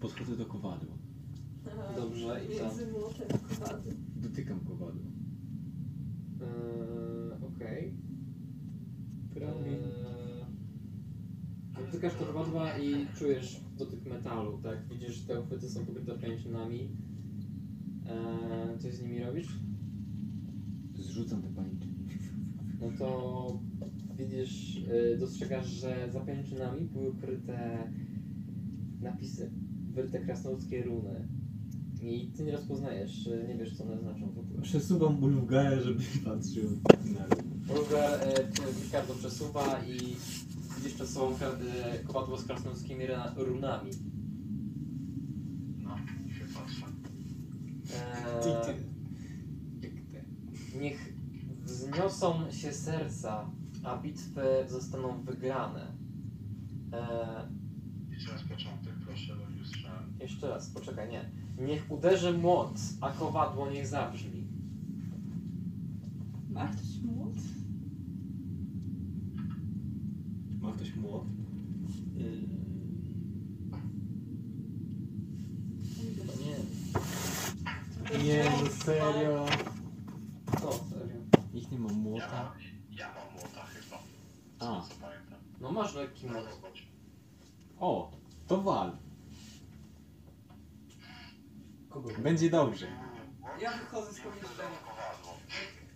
[0.00, 0.94] podchodzę do kowadła.
[1.96, 2.64] Dobrze, i co?
[2.64, 3.96] Między młotem a kowadłem.
[4.16, 5.02] Dotykam kowadła.
[6.44, 7.94] Eee, Okej.
[9.36, 10.44] Eee,
[11.86, 14.88] Dotykasz to kowadła i czujesz dotyk metalu, tak?
[14.90, 16.88] Widzisz, że te uchwyty są pokryte pajęczynami.
[18.06, 19.58] Eee, coś z nimi robisz?
[20.94, 21.94] Zrzucam te pajęczyny.
[22.80, 23.60] No to
[24.18, 27.90] widzisz, y, dostrzegasz, że za pajęczynami były ukryte
[29.00, 29.50] napisy,
[29.92, 31.28] wyryte krasnoludzkie runy.
[32.04, 34.62] I ty nie rozpoznajesz, nie wiesz co one znaczą w ogóle.
[34.62, 36.70] Przesuwam bulwgara, żeby patrzył
[37.14, 37.26] na
[37.74, 38.20] Ulgar
[38.84, 39.98] Ricardo przesuwa i
[40.76, 41.60] widzisz przed sobą kra-
[42.00, 43.90] y, kowadło z krasnoludzkimi runa- runami.
[45.82, 45.96] No,
[46.38, 46.86] się patrzę.
[48.44, 48.74] Eee,
[50.80, 51.14] niech
[51.64, 53.50] wzniosą się serca,
[53.84, 55.86] a bitwy zostaną wygrane.
[56.92, 60.04] Eee, I teraz początek, proszę, bo już słyszałem.
[60.20, 61.30] Jeszcze raz, poczekaj, nie.
[61.58, 64.44] Niech uderzy młot, a kowadło niech zabrzmi.
[66.50, 67.34] Ma ktoś młot?
[70.60, 71.24] Ma ktoś młot?
[72.14, 72.24] Nie.
[78.24, 79.46] Nie, no serio.
[80.60, 81.16] Co, serio?
[81.54, 82.42] Ich nie ma Ja młota.
[82.44, 82.52] mam,
[82.90, 83.98] ja mam młota chyba.
[84.60, 84.82] A.
[85.60, 86.60] No masz lekki młot.
[87.80, 88.10] O,
[88.46, 88.92] to wal.
[92.22, 92.86] Będzie dobrze.
[93.62, 94.78] Ja wychodzę z pomieszczenia.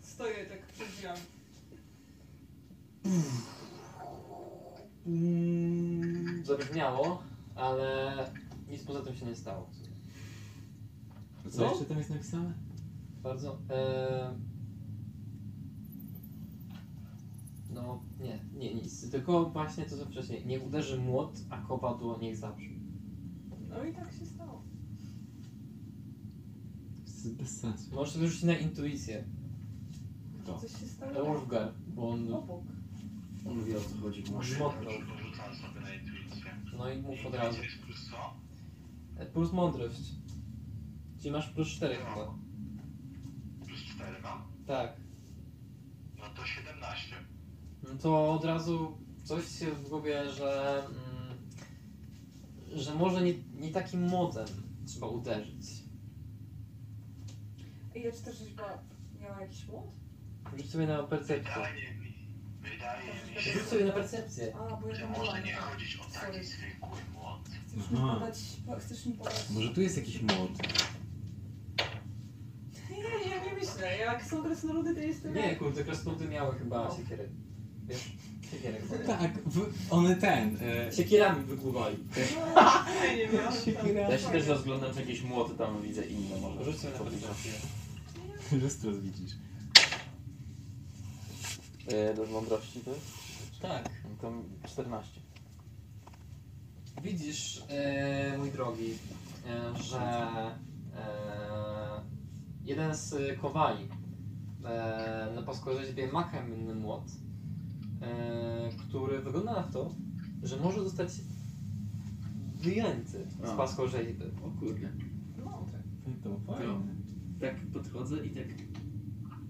[0.01, 1.21] Stoję tak przed drzwiami.
[5.07, 7.23] Mm, zabrzmiało,
[7.55, 8.17] ale
[8.69, 9.71] nic poza tym się nie stało.
[11.51, 11.71] Co No.
[11.71, 12.53] jeszcze tam jest napisane?
[13.23, 13.59] Bardzo.
[13.71, 14.35] E...
[17.71, 19.11] No, nie, nie, nic.
[19.11, 20.47] Tylko właśnie to co wcześniej.
[20.47, 22.81] Niech uderzy młot, a kowadło niech zabrzmi.
[23.69, 24.58] No i tak się stało.
[27.29, 27.95] Z- Bez sensu.
[27.95, 29.25] Możesz sobie rzucić na intuicję.
[30.47, 30.59] To.
[30.59, 32.63] Coś się stało Ulfgar, bo on obok.
[33.47, 34.23] On wie o co chodzi.
[34.33, 34.93] motnął.
[35.23, 36.51] Rzucam sobie na intuicję.
[36.79, 37.57] No i mów od razu.
[37.57, 38.35] Intuicja jest plus co?
[39.23, 40.01] E, Plus mądrość.
[41.19, 42.35] Czyli masz plus 4 chyba.
[43.67, 44.43] Plus 4 mam?
[44.67, 44.97] Tak.
[46.19, 47.17] No to 17.
[47.83, 50.83] No to od razu coś się w głowie, że.
[50.87, 54.47] Mm, że może nie, nie takim młotem
[54.87, 55.67] trzeba uderzyć.
[58.05, 58.79] Ja czy ta rzeźba
[59.21, 59.87] miała jakiś młot?
[60.57, 61.55] Rzuć sobie na percepcję.
[61.55, 62.15] Wydaje mi,
[62.63, 64.53] wydaje mi się, Rzuć sobie na percepcję.
[64.57, 65.45] A, bo ja że tam może byłam.
[65.45, 66.33] nie chodzić o Sorry.
[66.33, 67.41] taki zwykły młot.
[67.69, 68.15] Chcesz mi Aha.
[68.15, 69.51] podać, po- chcesz mi podać...
[69.51, 70.51] Może tu jest jakiś młot?
[72.91, 73.99] Nie, ja nie myślę.
[73.99, 75.35] Jak są krasnoludy, to jestem...
[75.35, 77.29] Nie, kurde, krasnoludy miały chyba siekiery.
[77.87, 78.13] Wiesz?
[78.51, 78.79] Siekiery.
[79.07, 80.59] Tak, w, one ten.
[80.63, 81.97] E, Siekierami wypływali.
[83.17, 83.17] Nie,
[83.87, 84.11] nie miałam.
[84.13, 86.65] Ja się też rozglądam, czy jakieś młoty tam widzę inne może.
[86.65, 87.53] Rzuć sobie na percepcję.
[88.63, 89.33] Lustro widzisz.
[91.87, 93.07] E, do mądrości to jest?
[93.63, 93.91] Tak.
[94.05, 95.21] No To 14.
[97.03, 98.95] Widzisz, e, mój drogi,
[99.47, 100.01] e, że
[100.97, 102.01] e,
[102.65, 103.89] jeden z kowali
[104.65, 107.05] e, na paskorzeźbie ma kamienny młot,
[108.03, 109.95] e, który wygląda na to,
[110.43, 111.09] że może zostać
[112.55, 113.57] wyjęty z A.
[113.57, 114.25] paskorzeźby.
[114.45, 114.93] O kurde.
[115.45, 115.83] Mądre.
[116.23, 116.98] To fajne.
[117.41, 118.47] Tak podchodzę i tak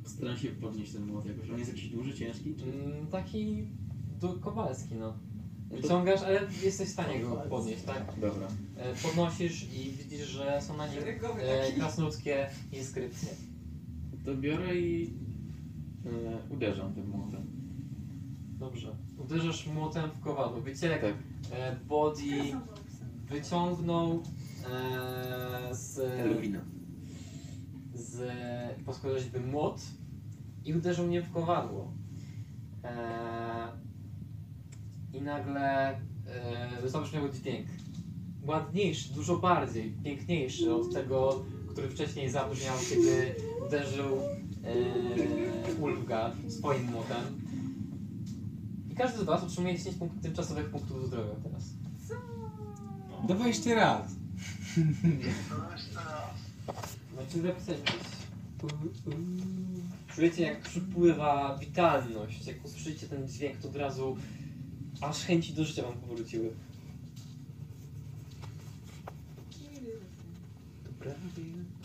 [0.04, 1.50] staram się podnieść ten młot jakoś.
[1.50, 2.54] On jest jakiś duży, ciężki?
[2.62, 3.66] Mm, taki
[4.20, 5.14] do, kowalski, no.
[5.70, 8.14] Wyciągasz, ale jesteś w stanie go podnieść, tak?
[8.20, 8.48] Dobra.
[8.76, 10.98] E, Podnosisz i widzisz, że są na nim
[11.38, 13.28] e, krasnoludzkie inskrypcje.
[14.24, 15.14] To biorę i
[16.06, 17.46] e, uderzam tym młotem.
[18.58, 18.96] Dobrze.
[19.18, 20.62] Uderzasz młotem w kowadło.
[20.62, 21.14] Wiecie, jak Tak.
[21.52, 22.52] e, Body
[23.30, 24.22] wyciągnął
[24.70, 26.60] e, z, Elwina.
[27.98, 28.20] Z
[28.84, 29.80] poskorzeźby młot
[30.64, 31.92] i uderzył mnie w kowadło.
[32.84, 33.68] E,
[35.12, 35.98] I nagle e,
[36.82, 37.66] wystarczył dźwięk.
[38.42, 43.34] Ładniejszy, dużo bardziej, piękniejszy od tego, który wcześniej zabrzmiał, kiedy
[43.66, 44.18] uderzył
[44.64, 47.40] e, Ulfgar swoim młotem.
[48.90, 51.64] I każdy z Was otrzymuje 10 punkt, tymczasowych punktów zdrowia teraz.
[53.28, 54.10] Dawaj jeszcze raz.
[57.18, 58.18] Znaczy zapisać gdzieś.
[60.14, 64.16] Czujecie jak przypływa witalność, jak usłyszycie ten dźwięk, to od razu
[65.00, 66.54] aż chęci do życia wam powróciły.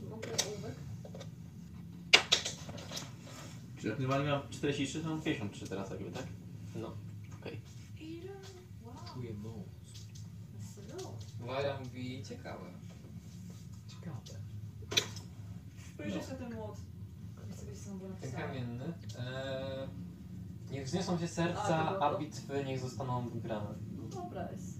[0.10, 0.76] Mogę ołówek?
[3.82, 6.26] Czy jak normalnie mam 43, to mam 53 teraz jakby, tak?
[6.76, 6.94] No.
[7.42, 7.60] Okej.
[9.14, 9.54] Czuję moc.
[11.40, 12.24] Wajra mówi.
[12.24, 12.83] Ciekawe.
[16.10, 16.78] Spojrzysz na ten młot.
[17.52, 18.44] Chcę Ten napisane.
[18.44, 18.86] kamienny.
[18.86, 19.88] Eee,
[20.72, 23.70] niech wzniosą się serca, A, to a bitwy niech zostaną wygrane.
[23.98, 24.80] No dobra jest.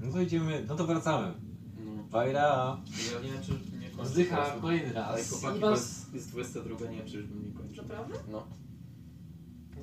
[0.00, 1.34] No to idziemy, no to wracamy.
[1.76, 2.02] No.
[2.10, 2.80] Bajra.
[3.14, 4.10] Ja nie wiem, czy nie kończę.
[4.10, 5.30] Zdycha kolejny Ale raz.
[5.30, 5.80] chłopaki, I bo was...
[5.80, 7.82] jest, jest 22, nie wiem, czy już bym nie kończył.
[7.84, 8.14] Naprawdę?
[8.30, 8.46] No,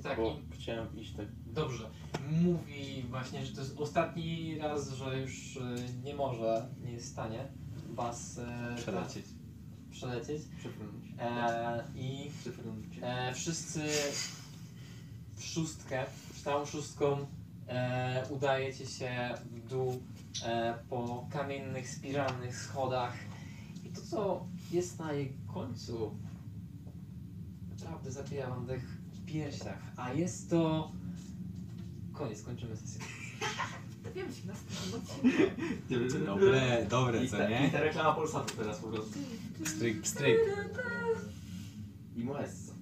[0.04, 1.26] Tak, bo i chciałem iść tak.
[1.46, 1.90] Dobrze.
[2.42, 7.12] Mówi właśnie, że to jest ostatni raz, że już e, nie może, nie jest w
[7.12, 7.48] stanie
[7.90, 9.26] was e, Przelecieć.
[9.92, 10.42] Przelecieć.
[10.58, 11.06] Przepłynąć.
[11.20, 12.32] E, I
[13.02, 13.82] e, wszyscy
[15.36, 16.06] w szóstkę,
[16.44, 17.26] całą szóstką
[17.68, 20.02] e, udajecie się w dół
[20.46, 23.14] e, po kamiennych, spiralnych schodach.
[23.86, 26.16] I to, co jest na jej końcu,
[27.70, 29.82] naprawdę zabija wam dech w piersiach.
[29.98, 30.92] A jest to...
[32.14, 33.02] Koniec, kończymy sesję.
[34.16, 35.04] Wiem się na stronę.
[36.26, 37.70] Dobre, dobre, I co ta, I nie?
[37.70, 39.20] ta reklama Polsatu teraz po prostu.
[39.66, 40.38] Stryk, stryk.
[42.16, 42.74] I Moessa.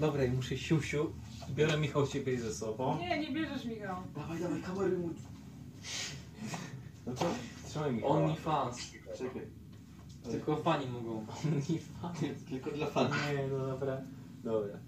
[0.00, 1.12] Dobra, i muszę siusiu.
[1.50, 2.98] Biorę Michał ciebie ze sobą.
[2.98, 3.96] Nie, nie bierzesz Michał.
[4.16, 5.10] Dawaj, dawaj, kamery mu.
[7.06, 7.24] No to
[7.68, 8.14] trzymaj Michała.
[8.14, 8.78] OnlyFans.
[9.18, 9.42] Czekaj.
[10.30, 11.26] Tylko fani mogą.
[12.50, 13.16] Tylko dla fanów.
[13.36, 14.02] Nie, no dobra.
[14.44, 14.78] Dobra.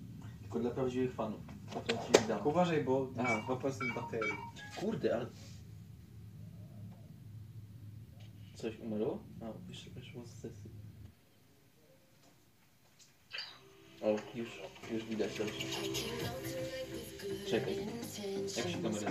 [0.43, 1.41] Tylko dla prawdziwych fanów.
[1.73, 2.47] Dla prawdziwych dam.
[2.47, 3.33] Uważaj, bo A.
[3.33, 4.33] jest 2% baterii.
[4.81, 5.27] Kurde, ale...
[8.55, 9.23] Coś umarło?
[9.43, 10.71] A, jeszcze weszło z sesji.
[14.03, 14.61] O, już,
[14.93, 15.67] już widać dobrze.
[17.51, 17.77] Czekaj.
[18.57, 19.11] Jak się kamera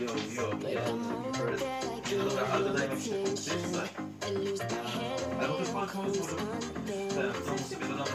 [0.00, 0.10] jo,
[0.68, 0.80] ja.
[2.10, 3.88] Nie, no dobra, ale dodajmy się punkty, czy coś?
[5.40, 6.20] Ale może...
[6.86, 8.06] Ten, mu sobie dodam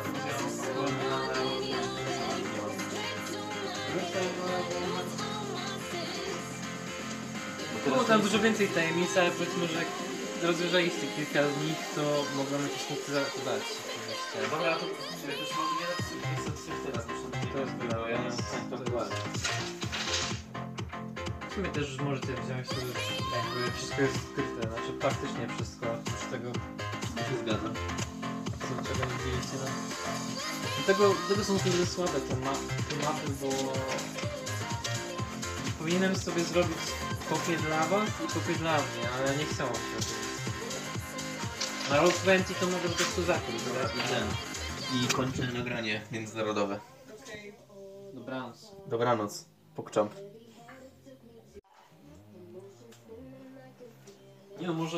[7.87, 9.87] Było tam dużo więcej tajemnic, ale powiedzmy, że jak
[10.43, 12.01] rozwiązaliście kilka z nich, to
[12.35, 13.63] mogą jakieś punkty za- dać.
[13.87, 14.51] oczywiście.
[14.51, 14.85] Dobra, to
[15.33, 15.87] też mogę nie
[16.21, 18.37] nie napisać teraz, muszę To jest no, ja nie mam
[18.69, 19.47] to tak jest-
[21.49, 22.81] W sumie też już możecie wziąć że
[23.37, 26.49] jakby wszystko jest skryte, znaczy praktycznie wszystko, oprócz tego,
[27.27, 27.73] się zgadzam.
[28.59, 29.57] co, czego nie widzieliście.
[29.63, 29.69] No.
[30.77, 32.53] Dlatego, dlatego są tyle słabe te, ma
[32.89, 33.49] te mapy, bo
[35.79, 36.77] powinienem sobie zrobić
[37.29, 40.17] kopię dla was i kopię dla mnie, ale nie chciało się o tym.
[41.89, 43.89] Na 20 to mogę po prostu zakryć, Dobra,
[44.95, 46.79] i kończę nagranie międzynarodowe.
[48.13, 48.71] Dobranoc.
[48.87, 49.45] Dobranoc.
[49.75, 50.13] Pokczamp.
[54.61, 54.95] Nie no, może